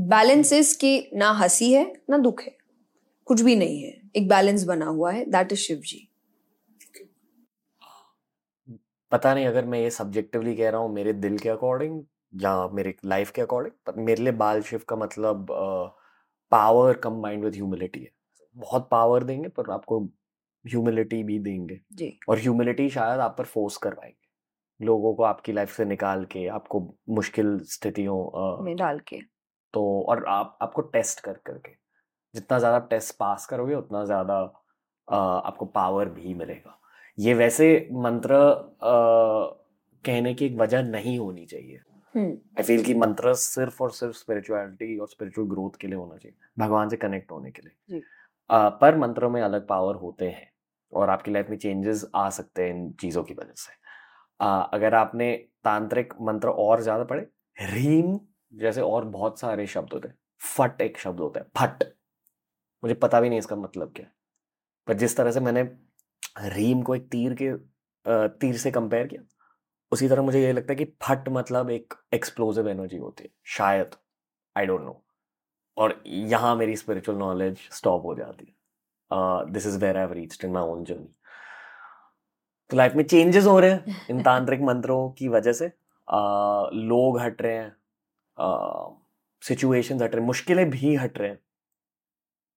बैलेंस 0.00 0.52
इज़ 0.52 0.76
कि 0.78 1.10
ना 1.14 1.30
हँसी 1.30 1.72
है 1.72 1.84
ना 2.10 2.18
दुख 2.18 2.42
है। 2.42 2.56
कुछ 3.26 3.40
भी 3.40 3.56
नहीं 3.56 3.82
है। 3.82 3.92
एक 4.16 4.28
बैलेंस 4.28 4.64
बना 4.64 4.86
हुआ 4.86 5.12
है। 5.12 5.24
दैट 5.30 5.52
इज़ 5.52 5.60
शिव 5.60 5.78
जी 5.78 6.06
पता 9.12 9.34
नहीं 9.34 9.46
अगर 9.46 9.64
मैं 9.64 9.78
ये 9.80 9.90
सब्जेक्टिवली 9.90 10.54
कह 10.56 10.70
रहा 10.70 10.80
हूँ 10.80 10.92
मेरे 10.94 11.12
दिल 11.12 11.38
के 11.38 11.48
अकॉर्डिंग 11.48 12.02
या 12.34 12.68
मेरे 12.68 12.94
लाइफ 13.04 13.30
के 13.30 13.42
अकॉर्डिंग 13.42 13.72
पर 13.86 14.00
मेरे 14.00 14.22
लिए 14.22 14.32
बाल 14.32 14.62
शिव 14.62 14.80
का 14.88 14.96
मतलब 14.96 15.46
पावर 16.52 16.94
कंबाइंड 16.94 17.44
विद 17.44 17.54
ह्यूमिलिटी 17.54 18.00
है। 18.00 18.10
बहुत 18.56 18.88
पावर 18.90 19.24
देंगे 19.24 19.48
पर 19.48 19.70
आपको 19.70 20.00
ह्यूमिलिटी 20.64 21.22
भी 21.22 21.38
देंगे। 21.38 21.80
जी। 21.92 22.18
और 22.28 22.38
ह्यूमिलिटी 22.38 22.90
शायद 22.90 23.20
आप 23.20 23.34
पर 23.38 23.44
फोर्स 23.44 23.76
करवाएँगे। 23.76 24.86
लोगों 24.86 25.14
को 25.14 25.22
आपकी 25.22 25.52
लाइफ 25.52 25.76
से 25.76 25.84
निकाल 25.84 26.24
के 26.24 26.46
आपको 26.48 26.96
मुश्किल 27.10 27.58
स्थितियों 27.64 28.62
में 28.64 28.76
डाल 28.76 28.98
के। 28.98 29.20
तो 29.74 29.82
और 30.02 30.24
आप 30.28 30.58
आपको 30.62 30.82
टेस्ट 30.88 31.20
कर 31.20 31.32
करके। 31.46 31.72
जितना 32.34 32.58
ज़्यादा 32.58 32.78
टेस्ट 32.86 33.16
पास 33.18 33.46
करोगे 33.46 33.74
उतना 33.74 34.04
ज़्यादा 34.04 34.36
आपको 35.08 35.66
पावर 35.66 36.08
भी 36.08 36.34
मिलेगा। 36.34 36.78
ये 37.18 37.34
वैसे 37.34 37.88
मंत्र 37.94 38.34
आ, 38.34 39.56
कहने 40.04 40.34
की 40.34 40.46
एक 40.46 40.56
वजह 40.58 40.82
नहीं 40.82 41.18
होनी 41.18 41.46
चाहिए। 41.46 41.80
आई। 42.14 42.62
फील 42.62 42.82
कि 42.84 42.94
मंत्र 42.94 43.32
सिर्फ़ 43.36 43.82
और 43.82 43.90
सिर्फ़ 43.92 44.16
स्पिरिचुअलिटी 44.16 44.96
और 44.98 45.08
स्पिरिचुअल 45.08 45.48
ग्रोथ 45.48 45.76
के 45.80 45.86
लिए 45.86 45.96
होना 45.96 46.16
चाहिए 46.16 46.36
भगवान 46.58 46.88
से 46.88 46.96
कनेक्ट 46.96 47.30
होने 47.32 47.50
के 47.50 47.62
लिए। 47.62 48.00
आ, 48.50 48.68
पर 48.70 48.96
मंत्रों 48.98 49.30
में 49.30 49.40
अलग 49.42 49.66
पावर 49.66 49.94
होते 49.96 50.28
हैं 50.28 50.50
और 50.92 51.10
आपकी 51.10 51.30
लाइफ 51.30 51.50
में 51.50 51.56
चेंजेस 51.58 52.04
आ 52.14 52.28
सकते 52.30 52.62
हैं 52.62 52.70
इन 52.70 52.90
चीज़ों 53.00 53.22
की 53.24 53.34
वजह 53.34 53.52
से। 53.56 53.72
आ, 54.40 54.60
अगर 54.60 54.94
आपने 54.94 55.32
तांत्रिक 55.64 56.14
मंत्र 56.22 56.48
और 56.48 56.82
ज़्यादा 56.82 57.04
पढ़े 57.04 57.26
रीम 57.56 58.18
जैसे 58.52 58.80
और 58.80 59.04
बहुत 59.04 59.40
सारे 59.40 59.66
शब्द 59.66 59.92
होते 59.94 60.08
हैं। 60.08 60.14
फट 60.40 60.80
एक 60.80 60.98
शब्द 60.98 61.20
होता 61.20 61.40
है 61.40 61.46
फट। 61.58 61.84
मुझे 62.82 62.94
पता 62.94 63.20
भी 63.20 63.28
नहीं 63.28 63.38
इसका 63.38 63.56
मतलब 63.56 63.92
क्या। 63.96 64.06
पर 64.86 64.94
जिस 64.94 65.16
तरह 65.16 65.30
से 65.30 65.40
मैंने 65.40 65.62
रीम 66.54 66.82
को 66.82 66.94
एक 66.94 67.08
तीर 67.10 67.36
के 67.42 67.52
तीर 68.40 68.56
से 68.56 68.70
कंपेयर 68.70 69.06
किया 69.06 69.22
उसी 69.92 70.08
तरह 70.08 70.22
मुझे 70.22 70.40
ये 70.42 70.52
लगता 70.52 70.72
है 70.72 70.76
कि 70.76 70.84
फट 71.02 71.28
मतलब 71.28 71.70
एक 71.70 71.94
एक्सप्लोजिव 72.14 72.68
एनर्जी 72.68 72.96
होती 72.96 73.24
है 73.24 73.30
शायद। 73.46 73.94
आई 74.56 74.66
डोंट 74.66 74.80
नो 74.80 75.02
और 75.76 76.02
यहाँ 76.06 76.54
मेरी 76.56 76.76
स्पिरिचुअल 76.76 77.18
नॉलेज 77.18 77.58
स्टॉप 77.72 78.04
हो 78.04 78.14
जाती 78.14 78.44
है। 78.46 79.52
This 79.52 79.66
is 79.66 79.78
where 79.78 79.96
I 79.96 80.06
reached 80.14 80.44
in 80.44 80.52
my 80.52 80.62
own 80.62 80.84
journey 80.84 81.08
तो 82.70 82.76
लाइफ 82.76 82.94
में 82.94 83.04
चेंजेस 83.04 83.44
हो 83.44 83.58
रहे 83.60 83.70
हैं 83.70 84.06
इन 84.10 84.22
तांत्रिक 84.28 84.60
मंत्रों 84.60 85.10
की 85.10 85.28
वजह 85.28 85.52
से। 85.52 85.68
uh, 85.68 86.68
लोग 86.72 87.18
हट 87.20 87.42
रहे 87.42 87.56
हैं। 87.56 87.76
सिचुएशन 89.42 90.02
हट 90.02 90.14
रहे 90.14 90.24
मुश्किलें 90.24 90.70
भी 90.70 90.94
हट 90.96 91.18
रहे 91.18 91.28
हैं। 91.28 91.36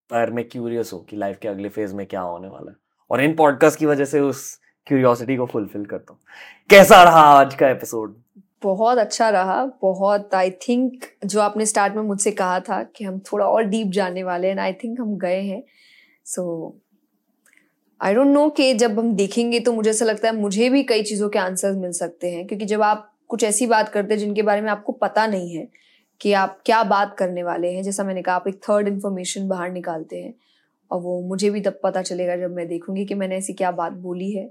पर 0.09 0.31
मैं 0.31 0.47
क्यूरियस 0.49 0.93
हूँ 0.93 1.05
कि 1.05 1.17
लाइफ 1.17 1.39
के 1.39 1.47
अगले 1.47 1.69
फ़ेज़ 1.69 1.95
में 1.95 2.05
क्या 2.05 2.21
होने 2.21 2.47
वाला 2.47 2.71
है। 2.71 2.77
और 3.11 3.21
इन 3.21 3.35
पॉडकास्ट 3.35 3.79
की 3.79 3.85
वजह 3.85 4.05
से 4.05 4.19
उस 4.19 4.59
क्यूरियोसिटी 4.87 5.37
को 5.37 5.45
फुलफिल 5.45 5.85
करता 5.85 6.13
हूँ। 6.13 6.19
कैसा 6.69 7.03
रहा 7.03 7.21
आज 7.21 7.55
का 7.55 7.69
एपिसोड 7.69 8.15
बहुत 8.63 8.97
अच्छा 8.97 9.29
रहा, 9.29 9.65
बहुत 9.65 10.35
आई 10.35 10.51
थिंक 10.51 11.05
जो 11.25 11.41
आपने 11.41 11.65
स्टार्ट 11.65 11.95
में 11.95 12.03
मुझसे 12.03 12.31
कहा 12.31 12.59
था 12.59 12.83
कि 12.83 13.03
हम 13.03 13.19
थोड़ा 13.19 13.45
और 13.45 13.63
डीप 13.63 13.87
जाने 13.87 14.23
वाले 14.23 14.47
हैं 14.47 14.59
आई 14.59 14.73
थिंक 14.73 14.99
हम 14.99 15.17
गए 15.17 15.41
हैं। 15.41 15.63
सो 16.25 16.77
आई 18.01 18.13
डोंट 18.13 18.27
नो 18.27 18.49
कि 18.49 18.73
जब 18.73 18.99
हम 18.99 19.13
देखेंगे 19.15 19.59
तो 19.59 19.73
मुझे 19.73 19.89
ऐसा 19.89 20.05
लगता 20.05 20.27
है, 20.27 20.35
मुझे 20.35 20.69
भी 20.69 20.83
कई 20.83 21.03
चीज़ों 21.03 21.29
के 21.29 21.39
आंसर्स 21.39 21.77
मिल 21.77 21.91
सकते 21.91 22.31
हैं। 22.31 22.47
क्योंकि 22.47 22.65
जब 22.65 22.81
आप 22.81 23.12
कुछ 23.29 23.43
ऐसी 23.43 23.67
बात 23.67 23.89
करते 23.89 24.13
हैं 24.13 24.19
जिनके 24.19 24.41
बारे 24.41 24.61
में 24.61 24.69
आपको 24.71 24.91
पता 24.91 25.25
नहीं 25.27 25.55
है 25.55 25.67
कि 26.21 26.33
आप 26.33 26.59
क्या 26.65 26.83
बात 26.83 27.15
करने 27.19 27.43
वाले 27.43 27.71
हैं। 27.73 27.83
जैसा 27.83 28.03
मैंने 28.03 28.21
कहा 28.21 28.35
आप 28.35 28.47
एक 28.47 28.59
थर्ड 28.63 28.87
इन्फॉर्मेशन 28.87 29.47
बाहर 29.47 29.71
निकालते 29.71 30.21
हैं 30.21 30.33
और 30.91 30.99
वो 31.01 31.19
मुझे 31.21 31.49
भी 31.49 31.61
तब 31.61 31.79
पता 31.83 32.01
चलेगा 32.01 32.35
जब 32.37 32.55
मैं 32.55 32.67
देखूँगी 32.67 33.05
कि 33.05 33.15
मैंने 33.15 33.37
ऐसी 33.37 33.53
क्या 33.53 33.71
बात 33.71 33.93
बोली 33.93 34.31
है 34.31 34.49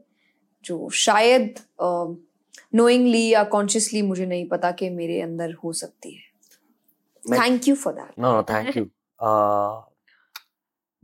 जो 0.64 0.88
शायद 0.90 1.60
नोइंगली 2.74 3.28
या 3.28 3.44
कॉन्शियसली 3.44 4.02
मुझे 4.02 4.26
नहीं 4.26 4.48
पता 4.48 4.70
कि 4.72 4.90
मेरे 4.90 5.20
अंदर 5.20 5.52
हो 5.64 5.72
सकती 5.72 6.14
है। 6.14 7.38
Thank 7.38 7.68
you 7.68 7.74
for 7.74 7.92
that 7.92 8.18
no 8.18 8.42
thank 8.42 8.76
you 8.76 8.84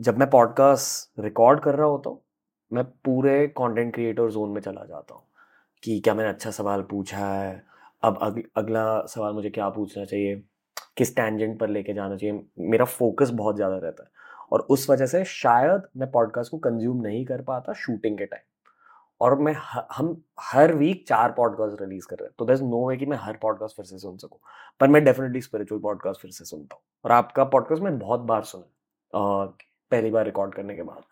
जब 0.01 0.19
मैं 0.19 0.29
पॉडकास्ट 0.31 1.21
रिकॉर्ड 1.21 1.61
कर 1.61 1.75
रहा 1.75 1.87
होता 1.87 2.11
हूँ 2.11 2.21
मैं 2.71 2.85
पूरे 3.05 3.47
कंटेंट 3.59 3.95
क्रिएटर 3.95 4.31
जोन 4.31 4.51
में 4.51 4.61
चला 4.61 4.85
जाता 4.85 5.15
हूँ। 5.15 5.23
कि 5.83 5.99
क्या 6.01 6.15
मैंने 6.15 6.31
अच्छा 6.31 6.51
सवाल 6.51 6.83
पूछा 6.91 7.19
है? 7.19 7.63
अब 8.03 8.19
अग, 8.23 8.43
अगला 8.57 9.07
सवाल 9.07 9.33
मुझे 9.35 9.51
क्या 9.51 9.69
पूछना 9.71 10.05
चाहिए? 10.05 10.43
किस 10.97 11.15
टेंजेंट 11.17 11.59
पर 11.61 11.69
लेके 11.69 11.95
जाना 11.95 12.17
चाहिए? 12.17 12.41
मेरा 12.61 12.85
फोकस 12.85 13.31
बहुत 13.33 13.57
ज़्यादा 13.57 13.77
रहता 13.77 14.03
है। 14.03 14.11
और 14.53 14.61
उस 14.71 14.89
वजह 14.91 15.07
से 15.07 15.25
शायद 15.25 15.83
मैं 15.97 16.11
पॉडकास्ट 16.11 16.51
को 16.51 16.59
कंज्यूम 16.59 17.01
नहीं 17.03 17.25
कर 17.27 17.43
पाता 17.43 17.73
शूटिंग 17.77 18.19
के 18.19 18.27
टाइम 18.27 18.43
और 19.21 19.39
मैं 19.39 19.53
हम 19.93 20.17
हर 20.43 20.75
वीक 20.75 21.05
चार 21.09 21.33
पॉडकास्ट 21.33 21.81
रिलीज़ 21.83 22.07
कर 22.07 22.17
रहे 22.17 22.27
हैं। 22.27 22.35
तो 22.39 22.45
दस 22.47 22.61
नो 22.63 22.87
वे 22.89 22.97
कि 22.97 23.07
मैं 23.07 23.17
हर 23.21 23.39
पॉडकास्ट 23.43 23.77
फिर 23.77 23.85
से 23.85 23.99
सुन 23.99 24.17
सकूँ। 24.17 24.39
पर 24.81 24.89
मैं 24.89 25.05
डेफिनेटली 25.05 25.41
स्पिरिचुअल 25.41 25.81
पॉडकास्ट 25.81 26.21
फिर 26.23 26.31
से 26.31 26.45
सुनता 26.45 26.77
हूँ। 26.77 26.83
और 27.05 27.13
आपका 27.13 27.45
पॉडकास्ट 27.47 27.83
मैं 27.83 27.99
बहुत 27.99 28.21
बार 28.23 28.43
सुना 28.45 29.55
पहली 29.93 30.11
बार 30.11 30.25
रिकॉर्ड 30.25 30.55
करने 30.55 30.77
के 30.77 30.83
बाद। 30.83 31.03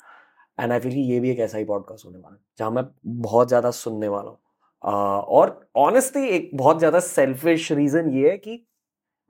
एंड 0.59 0.72
आई 0.72 0.80
फील 0.80 0.93
ये 0.94 1.20
भी 1.20 1.30
एक 1.30 1.38
ऐसा 1.40 1.59
ही 1.59 1.64
पॉडकास्ट 1.64 2.06
होने 2.06 2.18
वाला 2.18 2.34
है 2.34 2.40
जहाँ 2.59 2.70
मैं 2.70 2.84
बहुत 3.22 3.48
ज़्यादा 3.48 3.70
सुनने 3.72 4.09
वाला 4.09 4.30
हूँ। 4.30 4.38
और 4.86 5.68
ऑनेस्टली 5.76 6.28
एक 6.28 6.50
बहुत 6.54 6.78
ज़्यादा 6.78 7.00
सेल्फिश 7.00 7.70
रीज़न 7.72 8.10
ये 8.10 8.30
है 8.30 8.36
कि 8.38 8.66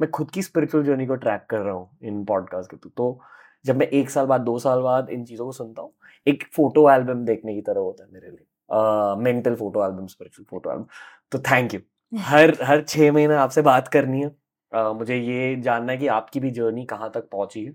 मैं 0.00 0.10
खुद 0.10 0.30
की 0.30 0.42
स्पिरिचुअल 0.42 0.84
जर्नी 0.84 1.06
को 1.06 1.14
ट्रैक 1.14 1.46
कर 1.50 1.58
रहा 1.58 1.74
हूँ 1.74 1.98
इन 2.02 2.24
पॉडकास्ट 2.24 2.70
के 2.70 2.76
थ्रू 2.76 2.90
तो 2.96 3.20
जब 3.64 3.76
मैं 3.76 3.86
एक 3.86 4.10
साल 4.10 4.26
बाद 4.26 4.40
दो 4.40 4.58
साल 4.58 4.80
बाद 4.80 5.10
इन 5.10 5.24
चीज़ों 5.24 5.46
को 5.46 5.52
सुनता 5.52 5.82
हूँ 5.82 5.92
एक 6.26 6.44
फ़ोटो 6.52 6.90
एल्बम 6.90 7.24
देखने 7.24 7.54
की 7.54 7.60
तरह 7.60 7.80
होता 7.80 8.04
है 8.04 8.10
मेरे 8.12 8.30
लिए। 8.30 9.22
Mental 9.22 9.54
photo 9.54 9.84
album 9.84 10.06
spiritual 10.06 10.46
photo 10.50 10.70
album 10.70 10.86
तो 11.32 11.38
थैंक 11.38 11.74
यू 11.74 11.80
हर 12.20 12.56
हर 12.62 12.82
छः 12.82 13.12
महीने 13.12 13.34
आपसे 13.34 13.62
बात 13.62 13.88
करनी 13.88 14.22
है। 14.22 14.30
uh, 14.72 14.94
मुझे 14.96 15.16
ये 15.16 15.56
जानना 15.60 15.92
है 15.92 15.98
कि 15.98 16.06
आपकी 16.08 16.40
भी 16.40 16.50
जर्नी 16.50 16.84
कहाँ 16.84 17.10
तक 17.14 17.28
पहुँची 17.30 17.64
है। 17.64 17.74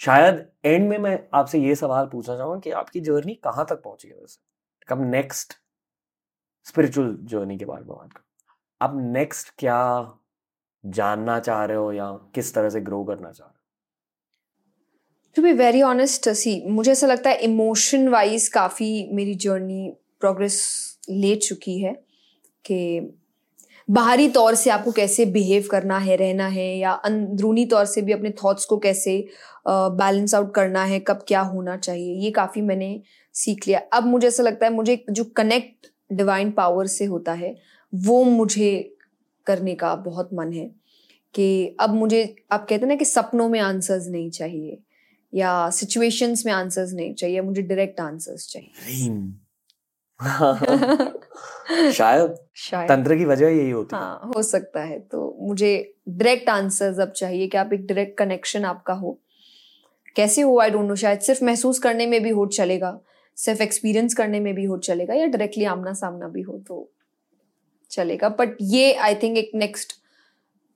शायद 0.00 0.46
एंड 0.64 0.88
में 0.88 0.98
मैं 0.98 1.18
आपसे 1.34 1.58
ये 1.58 1.74
सवाल 1.74 2.06
पूछना 2.06 2.36
चाहूँगा 2.36 2.58
कि 2.60 2.70
आपकी 2.72 3.00
जर्नी 3.00 3.34
कहाँ 3.34 3.66
तक 3.70 3.82
पहुँची 3.82 4.08
है 4.08 4.14
वैसे? 4.14 4.40
कब 4.88 5.10
नेक्स्ट 5.10 5.54
स्पिरिचुअल 6.66 7.16
जर्नी 7.22 7.56
के 7.58 7.64
बारे 7.64 7.80
में 7.80 7.88
बात 7.88 8.12
करो। 8.12 8.24
आप 8.80 8.96
नेक्स्ट 9.12 9.52
क्या 9.58 9.80
जानना 10.84 11.38
चाह 11.40 11.64
रहे 11.64 11.76
हो 11.76 11.92
या 11.92 12.10
किस 12.34 12.54
तरह 12.54 12.68
से 12.70 12.80
ग्रो 12.80 13.02
करना 13.04 13.30
चाह 13.30 13.46
रहे 13.46 13.50
हो? 13.50 13.62
To 15.36 15.42
be 15.42 15.52
very 15.54 15.82
honest 15.82 16.28
see 16.30 16.62
मुझे 16.66 16.90
ऐसा 16.92 17.06
लगता 17.06 17.30
है 17.30 17.36
इमोशन 17.42 18.08
वाइज 18.08 18.48
काफ़ी 18.48 19.08
मेरी 19.12 19.34
जर्नी 19.36 19.90
प्रोग्रेस 20.20 20.58
ले 21.10 21.34
चुकी 21.38 21.78
है 21.80 21.92
कि 22.64 22.78
बाहरी 23.88 24.28
तौर 24.28 24.54
से 24.54 24.70
आपको 24.70 24.92
कैसे 24.92 25.24
बिहेव 25.26 25.68
करना 25.70 25.98
है, 25.98 26.16
रहना 26.16 26.46
है 26.48 26.66
या 26.78 26.92
अंदरूनी 26.92 27.64
तौर 27.66 27.84
से 27.86 28.02
भी 28.02 28.12
अपने 28.12 28.30
थॉट्स 28.42 28.64
को 28.64 28.78
कैसे 28.78 29.18
बैलेंस 29.68 30.34
आउट 30.34 30.54
करना 30.54 30.84
है, 30.84 30.98
कब 31.00 31.24
क्या 31.28 31.40
होना 31.42 31.76
चाहिए, 31.76 32.14
ये 32.14 32.30
काफ़ी 32.30 32.60
मैंने 32.62 33.00
सीख 33.34 33.66
लिया। 33.68 33.80
अब 33.92 34.06
मुझे 34.06 34.26
ऐसा 34.28 34.42
लगता 34.42 34.66
है 34.66 34.72
मुझे 34.72 35.04
जो 35.10 35.24
कनेक्ट 35.36 35.90
डिवाइन 36.12 36.50
पावर 36.50 36.86
से 36.86 37.04
होता 37.04 37.32
है 37.32 37.56
वो 37.94 38.24
मुझे 38.24 38.96
करने 39.46 39.74
का 39.74 39.94
बहुत 39.94 40.30
मन 40.34 40.52
है 40.52 40.70
कि 41.34 41.76
अब 41.80 41.90
मुझे 41.90 42.36
आप 42.52 42.60
कहते 42.60 42.80
हैं 42.80 42.88
ना 42.88 42.94
कि 42.94 43.04
सपनों 43.04 43.48
में 43.48 43.60
आंसर्स 43.60 44.08
नहीं 44.08 44.30
चाहिए 44.30 44.78
या 45.34 45.70
सिचुएशंस 45.70 46.46
में 46.46 46.52
आंसर्स 46.52 46.92
नहीं 46.92 47.14
चाहिए 47.14 47.40
मुझे 47.40 47.62
डायरेक्ट 47.62 48.00
आंसर्स 48.00 48.48
चाहिए। 48.48 48.70
शायद 51.92 52.34
शायद। 52.54 52.88
तंत्र 52.88 53.16
की 53.16 53.24
वजह 53.24 53.48
यही 53.48 53.70
होती 53.70 53.96
है। 53.96 54.02
हाँ 54.02 54.30
हो 54.36 54.42
सकता 54.42 54.80
है 54.80 54.98
तो 55.00 55.38
मुझे 55.40 55.94
डायरेक्ट 56.08 56.48
आंसर्स 56.48 56.98
अब 56.98 57.10
चाहिए 57.10 57.46
कि 57.46 57.58
आप 57.58 57.72
एक 57.72 57.86
डायरेक्ट 57.86 58.18
कनेक्शन 58.18 58.64
आपका 58.64 58.94
हो। 58.94 59.20
कैसे 60.16 60.42
हो 60.42 60.58
आई 60.60 60.70
डोंट 60.70 60.88
नो 60.88 60.94
शायद 60.94 61.20
सिर्फ़ 61.20 61.44
महसूस 61.44 61.78
करने 61.78 62.06
में 62.06 62.22
भी 62.22 62.30
हो 62.30 62.46
चलेगा 62.46 63.00
सिर्फ़ 63.36 63.62
एक्सपीरियंस 63.62 64.14
करने 64.14 64.40
में 64.40 64.54
भी 64.54 64.64
हो 64.64 64.78
चलेगा 64.78 65.14
या 65.14 65.26
डायरेक्टली 65.26 65.64
आमना 65.64 65.92
सामना 65.94 66.28
भी 66.28 66.42
हो 66.42 66.58
तो 66.58 66.88
चलेगा। 67.90 68.28
बट 68.30 68.56
ये 68.62 68.92
आई 68.94 69.14
थिंक 69.14 69.36
एक 69.38 69.50
नेक्स्ट 69.54 69.92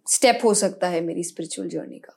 स्टेप 0.07 0.41
हो 0.45 0.55
सकता 0.55 0.89
है 0.89 1.01
मेरी 1.01 1.25
स्पिरिचुअल 1.25 1.69
जर्नी 1.69 1.99
का। 1.99 2.17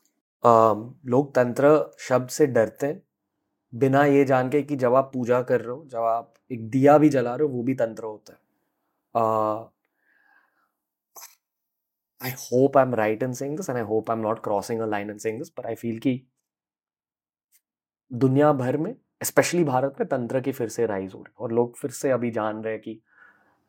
लोग 1.06 1.34
तंत्र 1.36 1.70
शब्द 2.00 2.30
से 2.30 2.46
डरते 2.48 2.88
हैं। 2.88 3.02
बिना 3.74 4.06
ये 4.06 4.24
जान 4.26 4.50
के 4.50 4.62
कि 4.62 4.76
जब 4.76 4.96
आप 4.96 5.10
पूजा 5.14 5.42
कर 5.42 5.62
रहे 5.62 5.76
हो, 5.76 5.86
जब 5.92 6.00
आप 6.00 6.34
एक 6.52 6.70
दिया 6.70 6.98
भी 6.98 7.10
जला 7.10 7.36
रहे 7.36 7.48
हो, 7.48 7.54
वो 7.54 7.64
भी 7.64 7.74
तंत्र 7.76 8.04
होता 8.04 8.34
है। 8.34 8.40
I 12.22 12.32
hope 12.32 12.78
I 12.78 12.84
am 12.84 12.94
right 12.96 13.24
in 13.24 13.34
saying 13.34 13.56
this 13.58 13.70
and 13.70 13.78
I 13.78 13.84
hope 13.86 14.12
I 14.12 14.18
am 14.18 14.24
not 14.24 14.44
crossing 14.44 14.82
a 14.82 14.86
line 14.86 15.10
in 15.10 15.18
saying 15.18 15.38
this 15.38 15.50
पर 15.50 15.66
आई 15.68 15.76
फील 15.76 15.98
कि 16.00 16.22
दुनिया 18.12 18.52
भर 18.54 18.78
में 18.78 18.94
स्पेशली 19.24 19.64
भारत 19.64 19.96
में 20.00 20.08
तंत्र 20.10 20.40
की 20.42 20.52
फिर 20.52 20.70
से 20.70 20.86
राइज 20.86 21.14
हो 21.14 21.20
रही 21.20 21.32
है 21.32 21.44
और 21.44 21.52
लोग 21.52 21.76
फिर 21.78 21.92
से 21.92 22.12
अभी 22.12 22.32
जान 22.32 22.64
रहे 22.64 22.74
हैं 22.74 22.82
कि 22.82 23.00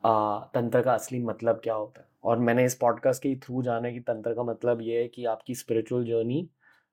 आ, 0.04 0.38
तंत्र 0.54 0.82
का 0.82 0.94
असली 0.94 1.22
मतलब 1.24 1.60
क्या 1.64 1.74
होता 1.74 2.00
है। 2.00 2.06
और 2.24 2.38
मैंने 2.38 2.64
इस 2.64 2.74
पॉडकास्ट 2.74 3.22
के 3.22 3.34
थ्रू 3.36 3.62
जाना 3.62 3.90
कि 3.90 4.00
तंत्र 4.00 4.34
का 4.34 4.42
मतलब 4.42 4.80
ये 4.82 5.00
है 5.00 5.08
कि 5.08 5.24
आपकी 5.24 5.54
स्पिरिचुअल 5.54 6.04
जर्नी 6.04 6.48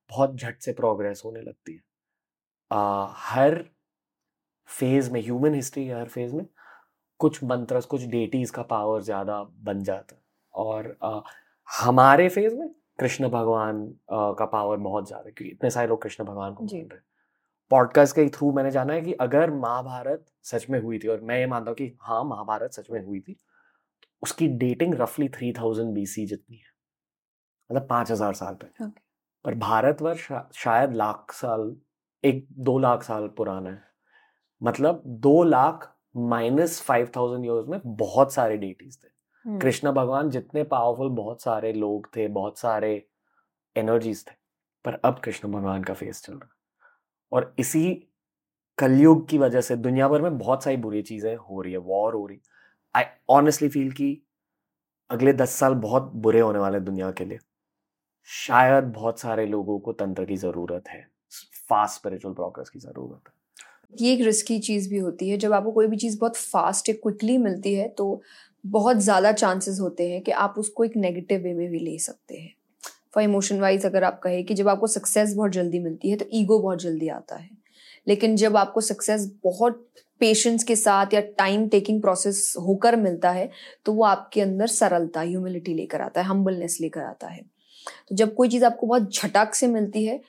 बहुत 0.09 0.35
झट 0.35 0.59
से 0.61 0.73
प्रोग्रेस 0.73 1.21
होने 1.25 1.41
लगती 1.41 1.73
है। 1.73 1.81
आ, 2.71 3.07
हर 3.11 3.63
फ़ेज़ 4.69 5.11
में 5.11 5.21
ह्यूमन 5.21 5.53
हिस्ट्री 5.53 5.85
के 5.85 5.93
हर 5.93 6.07
फ़ेज़ 6.07 6.35
में 6.35 6.45
कुछ 7.19 7.43
मंत्र 7.43 7.81
कुछ 7.81 8.03
डेटीज 8.05 8.49
का 8.49 8.61
पावर 8.61 9.01
ज़्यादा 9.01 9.41
बन 9.63 9.83
जाता 9.83 10.15
है। 10.15 10.21
और 10.53 10.95
आ, 11.03 11.19
हमारे 11.69 12.29
फ़ेज़ 12.29 12.55
में 12.55 12.69
कृष्ण 12.99 13.29
भगवान 13.29 13.83
आ, 14.11 14.31
का 14.33 14.45
पावर 14.45 14.77
बहुत 14.79 15.07
ज़्यादा 15.07 15.25
है 15.25 15.31
क्योंकि 15.31 15.51
इतने 15.53 15.69
सारे 15.69 15.88
लोग 15.88 16.01
कृष्ण 16.01 16.23
भगवान 16.23 16.53
को 16.53 16.63
मान 16.63 16.71
रहे 16.73 16.95
हैं। 16.95 17.03
पॉडकास्ट 17.72 18.15
के 18.15 18.30
थ्रू 18.30 18.52
मैंने 18.53 18.72
जाना 18.72 18.93
है 18.93 19.02
कि 19.02 19.14
अगर 19.14 19.52
महाभारत 19.52 20.26
सच 20.43 20.69
में 20.69 20.80
हुई 20.80 20.99
थी 20.99 21.07
और 21.07 21.22
मैं 21.22 21.39
ये 21.39 21.45
मानता 21.45 21.72
हूँ 21.72 21.76
कि 21.76 21.98
हाँ 22.02 22.23
महाभारत 22.23 22.72
सच 22.72 22.89
में 22.91 23.06
हुई 23.06 23.19
थी 23.19 23.39
उसकी 24.23 24.48
डेटिंग 24.48 24.93
रफली 24.93 25.30
थ्री 25.30 25.53
थाउज़ेंड 25.53 25.93
बी 25.93 26.06
सी 26.06 26.26
जितनी 26.26 26.57
है। 26.57 26.69
मतलब 27.72 27.88
पाँच 27.89 28.11
हज़ार 28.11 28.34
साल 28.34 28.53
पहले। 28.53 28.85
Okay. 28.85 28.99
पर 29.45 29.56
भारतवर्ष 29.56 30.27
शायद 30.56 30.93
लाख 30.93 31.31
साल 31.31 31.76
एक 32.23 32.48
दो 32.52 32.80
लाख 32.80 33.03
साल 33.03 33.27
पुराना 33.27 33.69
है। 33.69 33.84
मतलब 34.64 35.03
दो 35.06 35.43
lakh 35.43 35.98
minus 36.18 36.81
five 36.81 37.11
thousand 37.15 37.45
years 37.45 37.68
में 37.68 37.80
बहुत 37.85 38.34
सारे 38.34 38.57
डेटीज 38.57 39.03
थे। 39.03 39.07
हम्म। 39.45 39.60
कृष्ण 39.60 39.91
भगवान 39.91 40.30
जितने 40.30 40.64
पावरफुल 40.64 41.10
बहुत 41.10 41.41
सारे 41.41 41.73
लोग 41.73 42.15
थे 42.15 42.27
बहुत 42.27 42.60
सारे 42.60 43.07
एनर्जीज 43.76 44.27
थे 44.27 44.35
पर 44.85 44.93
अब 44.93 45.19
कृष्ण 45.19 45.52
भगवान 45.52 45.84
का 45.84 45.93
फेस 45.93 46.23
चल 46.23 46.34
रहा 46.34 46.51
और 47.31 47.53
इसी 47.59 47.83
कलयुग 48.77 49.27
की 49.29 49.37
वजह 49.37 49.61
से 49.61 49.75
दुनिया 49.77 50.07
भर 50.09 50.21
में 50.21 50.37
बहुत 50.37 50.63
सारी 50.63 50.77
बुरी 50.79 51.01
चीज़ें 51.03 51.35
हो 51.37 51.61
रही 51.61 51.73
है 51.73 51.79
वॉर 51.81 52.13
हो 52.15 52.25
रही 52.27 52.39
आई 52.95 53.03
ऑनेस्टली 53.31 53.69
फील 53.69 53.91
कि 53.93 54.17
अगले 55.09 55.33
दस 55.35 55.51
साल 55.55 55.73
बहुत 55.81 56.11
बुरे 56.17 56.39
होने 56.39 56.59
वाले 56.59 56.79
दुनिया 56.81 57.11
के 57.11 57.25
लिए। 57.25 57.39
शायद 58.29 58.83
बहुत 58.95 59.19
सारे 59.19 59.45
लोगों 59.47 59.79
को 59.79 59.93
तंत्र 59.93 60.25
की 60.25 60.37
ज़रूरत 60.37 60.89
है 60.89 61.05
फास्ट 61.69 61.95
स्पिरिचुअल 61.95 62.33
प्रोग्रेस 62.35 62.69
की 62.69 62.79
ज़रूरत 62.79 63.29
है। 63.29 63.33
ये 63.99 64.13
एक 64.13 64.21
रिस्की 64.21 64.59
चीज़ 64.61 64.89
भी 64.89 64.97
होती 64.99 65.29
है, 65.29 65.37
जब 65.37 65.53
आपको 65.53 65.71
कोई 65.71 65.87
भी 65.87 65.97
चीज़ 65.97 66.19
बहुत 66.19 66.37
फास्ट 66.37 66.89
या 66.89 66.95
क्विकली 67.03 67.37
मिलती 67.39 67.73
है 67.75 67.87
तो 67.91 68.21
बहुत 68.63 68.97
ज़्यादा 68.99 69.31
चांसेस 69.33 69.79
होते 69.81 70.09
हैं 70.11 70.21
कि 70.23 70.31
आप 70.33 70.55
उसको 70.59 70.83
एक 70.85 70.97
नेगेटिव 70.97 71.41
वे 71.43 71.53
में 71.53 71.69
भी 71.69 71.79
ले 71.81 71.97
सकते 71.99 72.37
हैं। 72.37 72.53
फॉर 73.13 73.23
इमोशन 73.23 73.59
वाइज 73.59 73.85
अगर 73.85 74.03
आप 74.03 74.19
कहें 74.23 74.43
कि 74.45 74.53
जब 74.53 74.67
आपको 74.69 74.88
सक्सेस 74.88 75.33
बहुत 75.35 75.51
जल्दी 75.51 75.79
मिलती 75.79 76.09
है 76.09 76.17
तो 76.17 76.25
ईगो 76.33 76.59
बहुत 76.59 76.81
जल्दी 76.81 77.07
आता 77.09 77.35
है। 77.35 77.49
लेकिन 78.07 78.35
जब 78.35 78.57
आपको 78.57 78.81
सक्सेस 78.81 79.31
बहुत 79.43 79.88
पेशेंस 80.21 80.63
के 80.63 80.75
साथ 80.75 81.13
या 81.13 81.21
टाइम 81.38 81.67
टेकिंग 81.69 82.01
प्रोसेस 82.01 82.53
होकर 82.61 82.95
मिलता 82.95 83.31
है 83.31 83.49
तो 83.85 83.93
वो 83.93 84.03
आपके 84.03 84.41
अंदर 84.41 84.67
सरलता 84.67 85.21
ह्यूमिलिटी 85.21 85.73
लेकर 85.73 86.01
आता 86.01 86.21
है 86.21 86.27
हम्बलनेस 86.27 86.77
लेकर 86.81 87.01
आता 87.01 87.27
है। 87.27 87.41
तो 88.09 88.15
जब 88.15 88.33
कोई 88.35 88.49
चीज़ 88.49 88.65
आपको 88.65 88.88
बहुत 88.88 89.13
झटक 89.13 89.55
से 89.55 89.67
मिलती 89.67 90.05
है 90.05 90.19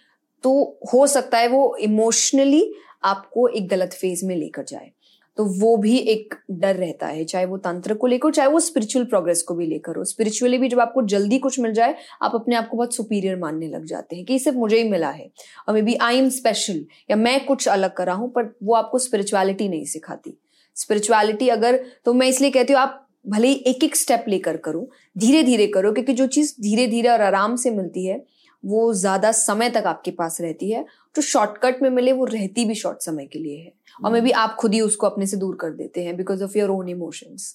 तो 0.45 0.53
हो 0.93 1.07
सकता 1.07 1.39
है 1.39 1.49
वो 1.49 1.77
इमोशनली 1.81 2.65
आपको 3.05 3.47
एक 3.49 3.69
गलत 3.69 3.93
फ़ेज़ 3.93 4.25
में 4.27 4.37
लेकर 4.37 4.65
जाए। 4.65 4.91
तो 5.39 5.45
वो 5.61 5.77
भी 5.77 5.97
एक 5.97 6.35
डर 6.53 6.77
रहता 6.77 7.07
है, 7.07 7.25
चाहे 7.25 7.45
वो 7.47 7.57
तंत्र 7.59 7.95
को 7.95 8.07
लेकर, 8.07 8.31
चाहे 8.31 8.49
वो 8.49 8.61
स्पिरिचुअल 8.61 9.05
प्रोग्रेस 9.05 9.43
को 9.43 9.55
भी 9.55 9.67
लेकर 9.67 9.97
हो। 9.97 10.05
स्पिरिचुअली 10.05 10.59
भी 10.59 10.69
जब 10.69 10.81
आपको 10.81 11.03
जल्दी 11.05 11.39
कुछ 11.39 11.59
मिल 11.61 11.73
जाए, 11.73 11.95
आप 12.23 12.35
अपने 12.35 12.57
आप 12.57 12.69
को 12.69 12.77
बहुत 12.77 12.95
सुपीरियर 12.95 13.39
मानने 13.39 13.69
लग 13.69 13.85
जाते 13.87 14.17
हैं 14.17 14.25
कि 14.25 14.39
सिर्फ़ 14.39 14.59
मुझे 14.59 14.77
ही 14.77 14.89
मिला 14.91 15.11
है। 15.11 15.31
और 15.69 15.75
may 15.75 15.83
be 15.83 15.95
I 15.95 16.19
am 16.19 16.29
special 16.31 16.85
या 17.11 17.17
मैं 17.17 17.45
कुछ 17.47 17.69
अलग 17.69 17.95
कर 17.95 18.07
रहा 18.07 18.17
हूँ, 18.17 18.31
पर 18.31 18.55
वो 18.63 18.75
आपको 18.75 18.99
स्पिरिचुअलिटी 18.99 19.69
नहीं 19.69 19.85
सिखाती। 19.87 20.39
स्पिरिचुअलिटी 20.77 21.49
अगर 21.49 21.81
तो 22.05 22.15
मैं 22.15 22.29
इसलिए 22.29 22.51
कहती 22.51 22.73
हूँ, 22.73 22.81
आप 22.83 22.99
भले 23.27 23.49
ही 23.49 23.55
एक 23.67 23.85
एक 23.85 23.97
स्टेप 23.97 24.25
लेकर 24.29 24.57
करो 24.57 24.89
धीरे 25.17 25.43
धीरे 25.43 25.67
करो, 25.67 25.93
क्योंकि 25.93 26.13
जो 26.13 26.27
चीज़ 26.27 26.55
धीरे 26.63 26.87
धीरे 26.87 27.09
और 27.09 27.21
आराम 27.21 27.57
से 27.57 27.71
मिलती 27.71 28.07
है 28.07 28.25
वो 28.65 28.93
ज़्यादा 28.95 29.31
समय 29.33 29.71
तक 29.71 29.85
आपके 29.87 30.11
पास 30.11 30.41
रहती 30.41 30.71
है। 30.71 30.85
जो 31.17 31.23
शॉर्टकट 31.23 31.83
में 31.83 31.89
मिले 31.91 32.13
वो 32.13 32.25
रहती 32.25 32.65
भी 32.65 32.75
शॉर्ट 32.75 33.01
समय 33.01 33.27
के 33.27 33.39
लिए 33.39 33.59
है। 33.59 33.73
और 34.05 34.13
मे 34.13 34.21
बी 34.21 34.31
आप 34.33 34.55
खुद 34.61 34.75
ही 34.75 34.81
उसको 34.81 35.07
अपने 35.07 35.27
से 35.27 35.37
दूर 35.37 35.57
कर 35.61 35.71
देते 35.73 36.05
हैं 36.05 36.17
because 36.17 36.45
of 36.45 36.59
your 36.59 36.71
own 36.71 36.89
emotions 36.89 37.55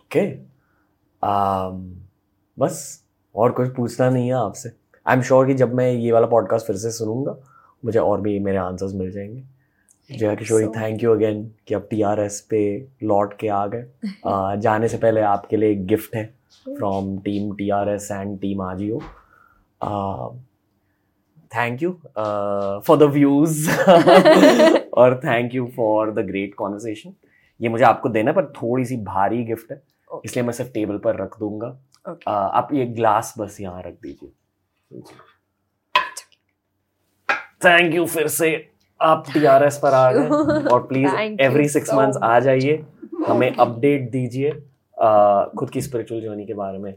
okay 0.00 0.26
बस 2.58 2.82
और 3.34 3.52
कुछ 3.52 3.74
पूछना 3.76 4.08
नहीं 4.10 4.26
है 4.26 4.34
आपसे। 4.34 4.70
आई 5.06 5.16
एम 5.16 5.22
श्योर 5.22 5.46
कि 5.46 5.54
जब 5.54 5.74
मैं 5.74 5.90
ये 5.92 6.12
वाला 6.12 6.26
पॉडकास्ट 6.26 6.66
फिर 6.66 6.76
से 6.76 6.90
सुनूँगा 6.92 7.36
मुझे 7.84 7.98
और 7.98 8.20
भी 8.20 8.38
मेरे 8.38 8.58
आंसर्स 8.58 8.94
मिल 8.94 9.10
जाएँगे। 9.12 9.42
Jaya 10.10 10.34
Kishori 10.34 10.66
thank 10.68 11.02
you 11.02 11.12
again 11.12 11.42
कि 11.68 11.74
अब 11.74 11.86
टी 11.90 12.00
आर 12.02 12.20
एस 12.20 12.40
पे 12.50 12.60
लौट 13.02 13.38
के 13.38 13.48
आ 13.48 13.66
गए। 13.66 13.84
Uh, 14.26 14.56
जाने 14.56 14.88
से 14.88 14.96
पहले 14.98 15.20
आपके 15.20 15.56
लिए 15.56 15.70
एक 15.72 15.86
गिफ्ट 15.86 16.14
है 16.16 16.24
from 16.66 17.16
team 17.18 17.54
T 17.56 17.68
R 17.70 17.88
S 17.88 18.08
and 18.12 18.38
team 18.40 18.60
Ajio 18.62 19.00
thank 21.56 21.82
you 21.82 21.90
for 22.86 22.96
the 22.96 23.02
views 23.02 23.70
और 24.92 25.20
thank 25.24 25.54
you 25.54 25.70
for 25.76 26.10
the 26.10 26.18
great 26.18 26.54
conversation 26.54 27.14
ये 27.60 27.68
मुझे 27.68 27.84
आपको 27.84 28.08
देना 28.08 28.32
पर 28.32 28.44
थोड़ी 28.44 28.84
सी 28.84 28.96
भारी 28.96 29.44
गिफ्ट 29.44 29.72
है। 29.72 29.82
Okay. 30.14 30.24
इसलिए 30.24 30.44
मैं 30.44 30.52
सिर्फ़ 30.52 30.72
टेबल 30.72 30.98
पर 30.98 31.16
रख 31.16 31.38
दूँगा। 31.38 31.80
Okay. 32.08 32.22
uh, 32.22 32.28
आप 32.28 32.68
ये 32.72 32.86
ग्लास 32.86 33.34
बस 33.38 33.60
यहाँ 33.60 33.82
रख 33.82 33.92
दीजिए। 33.92 34.32
थैंक 37.64 37.94
यू 37.94 38.06
फिर 38.06 38.28
से। 38.28 38.68
आप 39.02 39.24
टीआरएस 39.32 39.78
पर 39.78 39.94
आ 39.94 40.12
गए। 40.12 40.28
और 40.72 40.82
प्लीज़ 40.86 41.42
एवरी 41.42 41.68
सिक्स 41.68 41.94
मंथ्स 41.94 42.16
आ 42.16 42.40
जाइए। 42.40 42.84
हमें 43.28 43.54
अपडेट 43.56 44.10
दीजिए 44.10 44.50
uh, 44.50 45.58
खुद 45.58 45.70
की 45.70 45.80
स्पिरिचुअल 45.80 46.20
जर्नी 46.20 46.46
के 46.46 46.54
बारे 46.54 46.78
में। 46.78 46.94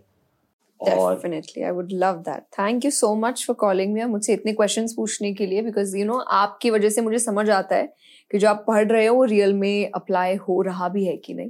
Definitely 0.85 1.63
I 1.63 1.71
would 1.71 1.91
love 1.91 2.13
that 2.13 2.43
thank 2.59 2.85
you 2.85 2.91
so 2.91 3.13
much 3.15 3.45
for 3.47 3.55
calling 3.55 3.93
me 3.93 4.03
मुझसे 4.03 4.33
इतने 4.33 4.53
क्वेश्चंस 4.53 4.93
पूछने 4.93 5.33
के 5.33 5.45
लिए 5.45 5.61
बिकॉज़ 5.61 5.97
यू 5.97 6.05
नो 6.05 6.17
आपकी 6.17 6.69
वजह 6.69 6.89
से 6.89 7.01
मुझे 7.01 7.19
समझ 7.19 7.49
आता 7.49 7.75
है 7.75 7.93
कि 8.31 8.37
जो 8.37 8.49
आप 8.49 8.63
पढ़ 8.67 8.91
रहे 8.91 9.05
हो 9.05 9.15
वो 9.15 9.23
रियल 9.23 9.53
में 9.53 9.91
अप्लाई 9.95 10.35
हो 10.35 10.61
रहा 10.61 10.89
भी 10.89 11.05
है 11.05 11.17
कि 11.17 11.33
नहीं. 11.33 11.49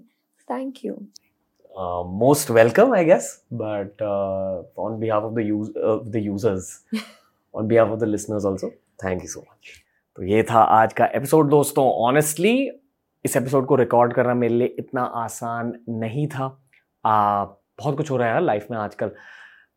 Thank 0.52 0.86
you 0.86 0.94
most 2.20 2.52
welcome 2.52 2.94
I 2.96 3.06
guess 3.06 3.44
but 3.54 4.02
on 4.80 5.00
behalf 5.00 5.24
of 5.24 5.34
the 6.10 6.16
users 6.16 6.86
on 7.56 7.68
behalf 7.68 7.90
of 7.90 8.00
the 8.00 8.04
listeners 8.04 8.46
also 8.46 8.70
thank 9.06 9.22
you 9.22 9.28
so 9.28 9.40
much 9.40 9.82
तो 10.18 10.24
ये 10.24 10.44
था 10.44 10.60
आज 10.60 10.94
का 10.94 11.06
एपिसोड 11.06 11.50
दोस्तों. 11.50 11.92
ऑनेस्टली 11.92 12.72
इस 13.26 13.36
एपिसोड 13.38 13.66
को 13.66 13.76
रिकॉर्ड 13.76 14.14
करना 14.14 14.34
मेरे 14.34 14.54
लिए 14.54 14.76
इतना 14.80 15.02
आसान 15.02 15.74
नहीं 15.90 16.28
था. 16.28 16.62
uh, 17.06 17.65
बहुत 17.80 17.98
कुछ 17.98 18.12
हो 18.12 18.18
रहा 18.18 18.28
है 18.28 18.34
यार 18.34 18.42
लाइफ 18.42 18.68
में 18.72 18.78
आजकल। 18.78 19.08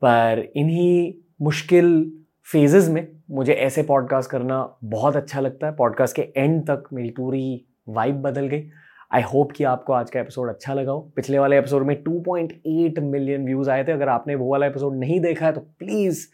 पर 0.04 0.48
इन्हीं 0.56 1.14
मुश्किल 1.42 2.12
फेजेस 2.52 2.88
में 2.88 3.08
मुझे 3.30 3.52
ऐसे 3.52 3.82
पॉडकास्ट 3.82 4.30
करना 4.30 4.76
बहुत 4.84 5.16
अच्छा 5.16 5.40
लगता 5.40 5.66
है। 5.66 5.76
पॉडकास्ट 5.76 6.16
के 6.16 6.32
एंड 6.36 6.62
तक 6.62 6.84
मेरी 6.92 7.10
पूरी 7.10 7.64
वाइब 7.88 8.22
बदल 8.22 8.46
गई। 8.46 8.70
आई 9.12 9.22
होप 9.22 9.52
कि 9.52 9.64
आपको 9.64 9.92
आज 9.92 10.10
का 10.10 10.20
एपिसोड 10.20 10.48
अच्छा 10.48 10.74
लगा 10.74 10.92
हो। 10.92 11.12
पिछले 11.16 11.38
वाले 11.38 11.58
एपिसोड 11.58 11.82
में 11.82 12.04
2.8 12.04 12.98
मिलियन 12.98 13.44
व्यूज़ 13.44 13.70
आए 13.70 13.84
थे। 13.84 13.92
अगर 13.92 14.08
आपने 14.08 14.34
वो 14.34 14.50
वाला 14.50 14.66
एपिसोड 14.66 14.96
नहीं 14.96 15.20
देखा 15.20 15.46
है 15.46 15.52
तो 15.52 15.60
प्लीज़ 15.60 16.28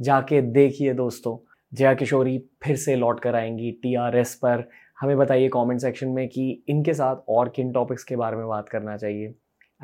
जाके 0.00 0.42
देखिए 0.42 0.94
दोस्तों। 0.94 1.46
जया 1.74 1.94
किशोरी 1.94 2.44
फिर 2.62 2.76
से 2.76 2.96
लौट 2.96 3.20
कर 3.20 3.34
आएँगी 3.34 3.70
टी 3.72 3.94
आर 3.94 4.16
एस 4.16 4.34
पर। 4.34 4.68
हमें 5.00 5.16
बताइए 5.16 5.48
कमेंट 5.48 5.80
सेक्शन 5.80 6.08
में 6.08 6.28
कि 6.28 6.64
इनके 6.68 6.94
साथ 6.94 7.16
और 7.28 7.48
किन 7.48 7.72
टॉपिक्स 7.72 8.04
के 8.04 8.16
बारे 8.16 8.36
में 8.36 8.48
बात 8.48 8.68
करना 8.68 8.96
चाहिए। 8.96 9.34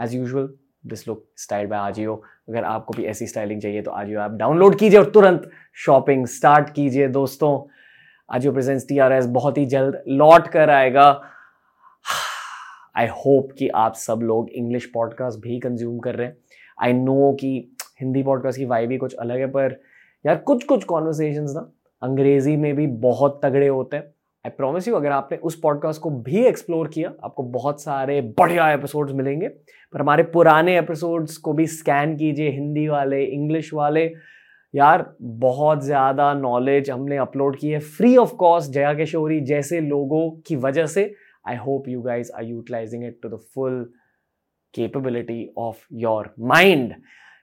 As 0.01 0.17
usual 0.17 0.55
this 0.87 1.07
look 1.09 1.25
style 1.37 1.67
by 1.67 1.79
Ajio. 1.79 2.15
अगर 2.49 2.65
आपको 2.65 2.95
भी 2.97 3.05
ऐसी 3.05 3.27
स्टाइलिंग 3.27 3.61
चाहिए 3.63 3.83
तो 3.83 3.91
आजियो 3.91 4.21
ऐप 4.21 4.31
डाउनलोड 4.31 4.79
कीजिए 4.79 4.99
और 5.01 5.11
तुरंत 5.11 5.51
शॉपिंग 5.75 6.27
स्टार्ट 6.27 6.71
कीजिए 6.71 7.09
दोस्तों। 7.09 7.53
Ajio 8.29 8.53
presents 8.53 8.87
T 8.89 8.99
R 8.99 9.13
S 9.13 9.27
बहुत 9.27 9.59
ही 9.59 9.67
जल्द 9.67 10.03
लौट 10.09 10.49
कर 10.49 10.71
आएगा। 10.71 11.09
आई 12.97 13.07
होप 13.07 13.53
कि 13.59 13.69
आप 13.69 13.95
सब 13.95 14.21
लोग 14.23 14.51
इंग्लिश 14.51 14.91
पॉडकास्ट 14.95 15.39
भी 15.39 15.59
कंज्यूम 15.61 15.99
कर 15.99 16.15
रहे 16.15 16.27
हैं। 16.27 16.37
आई 16.83 16.93
नो 16.93 17.33
कि 17.33 17.77
हिंदी 18.01 18.23
पॉडकास्ट 18.23 18.59
की 18.59 18.65
वाई 18.65 18.87
भी 18.87 18.97
कुछ 18.99 19.15
अलग 19.15 19.39
है, 19.39 19.47
पर 19.47 19.81
यार 20.25 20.37
कुछ 20.37 20.65
कुछ 20.65 20.85
कॉन्वर्सेशन 20.85 21.47
ना 21.51 21.71
अंग्रेज़ी 22.03 22.57
में 22.57 22.75
भी 22.77 22.87
बहुत 22.87 23.41
तगड़े 23.45 23.69
होते 23.69 23.97
हैं। 23.97 24.13
आई 24.47 24.51
प्रॉमिस 24.51 24.87
यू 24.89 24.95
अगर 24.95 25.11
आपने 25.11 25.37
उस 25.39 25.59
पॉडकास्ट 25.61 26.01
को 26.01 26.11
भी 26.11 26.45
एक्सप्लोर 26.47 26.89
किया, 26.89 27.13
आपको 27.25 27.43
बहुत 27.43 27.83
सारे 27.83 28.21
बढ़िया 28.39 28.71
एपिसोड्स 28.73 29.13
मिलेंगे। 29.13 29.49
पर 29.49 30.01
हमारे 30.01 30.23
पुराने 30.23 30.79
एपिसोड्स 30.79 31.37
को 31.37 31.53
भी 31.53 31.67
स्कैन 31.67 32.17
कीजिए, 32.17 32.51
हिंदी 32.51 32.87
वाले 32.89 33.23
इंग्लिश 33.25 33.73
वाले। 33.75 34.05
यार, 34.75 35.15
बहुत 35.23 35.83
ज़्यादा 35.85 36.33
नॉलेज 36.35 36.91
हमने 36.91 37.17
अपलोड 37.17 37.59
की 37.59 37.71
है। 37.71 37.79
Free 37.79 38.17
of 38.17 38.35
cost 38.35 38.71
Jaya 38.73 38.95
Kishori 38.95 39.41
जैसे 39.41 39.81
लोगों 39.81 40.31
की 40.47 40.57
वजह 40.57 40.87
से। 40.87 41.15
I 41.49 41.57
hope 41.57 41.89
you 41.89 42.03
guys 42.03 42.33
are 42.33 42.45
utilising 42.45 43.05
it 43.05 43.19
to 43.23 43.29
the 43.29 43.41
full 43.55 43.83
capability 44.75 45.55
of 45.59 45.87
your 45.93 46.35
mind 46.41 46.95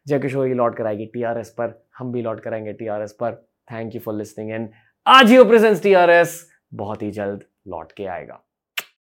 Jaya 0.08 0.20
Kishori 0.20 0.54
लौट 0.54 0.78
कराएगी 0.78 1.06
टीआरएस 1.06 1.50
पर। 1.50 1.88
हम 1.98 2.12
भी 2.12 2.22
लौट 2.22 2.40
कराएँगे 2.40 2.74
टीआरएस 2.74 3.12
पर। 3.12 3.36
Thank 3.72 3.96
you 3.96 4.02
for 4.02 4.16
listening 4.16 4.52
and 4.52 4.70
आज 5.08 5.32
ही 5.32 5.44
प्रेजेंस 5.44 5.84
टीआरएस 5.84 6.53
बहुत 6.74 7.02
ही 7.02 7.12
जल्द 7.12 7.44
लौट 7.68 7.92
के 7.92 8.06
आएगा। 8.06 8.42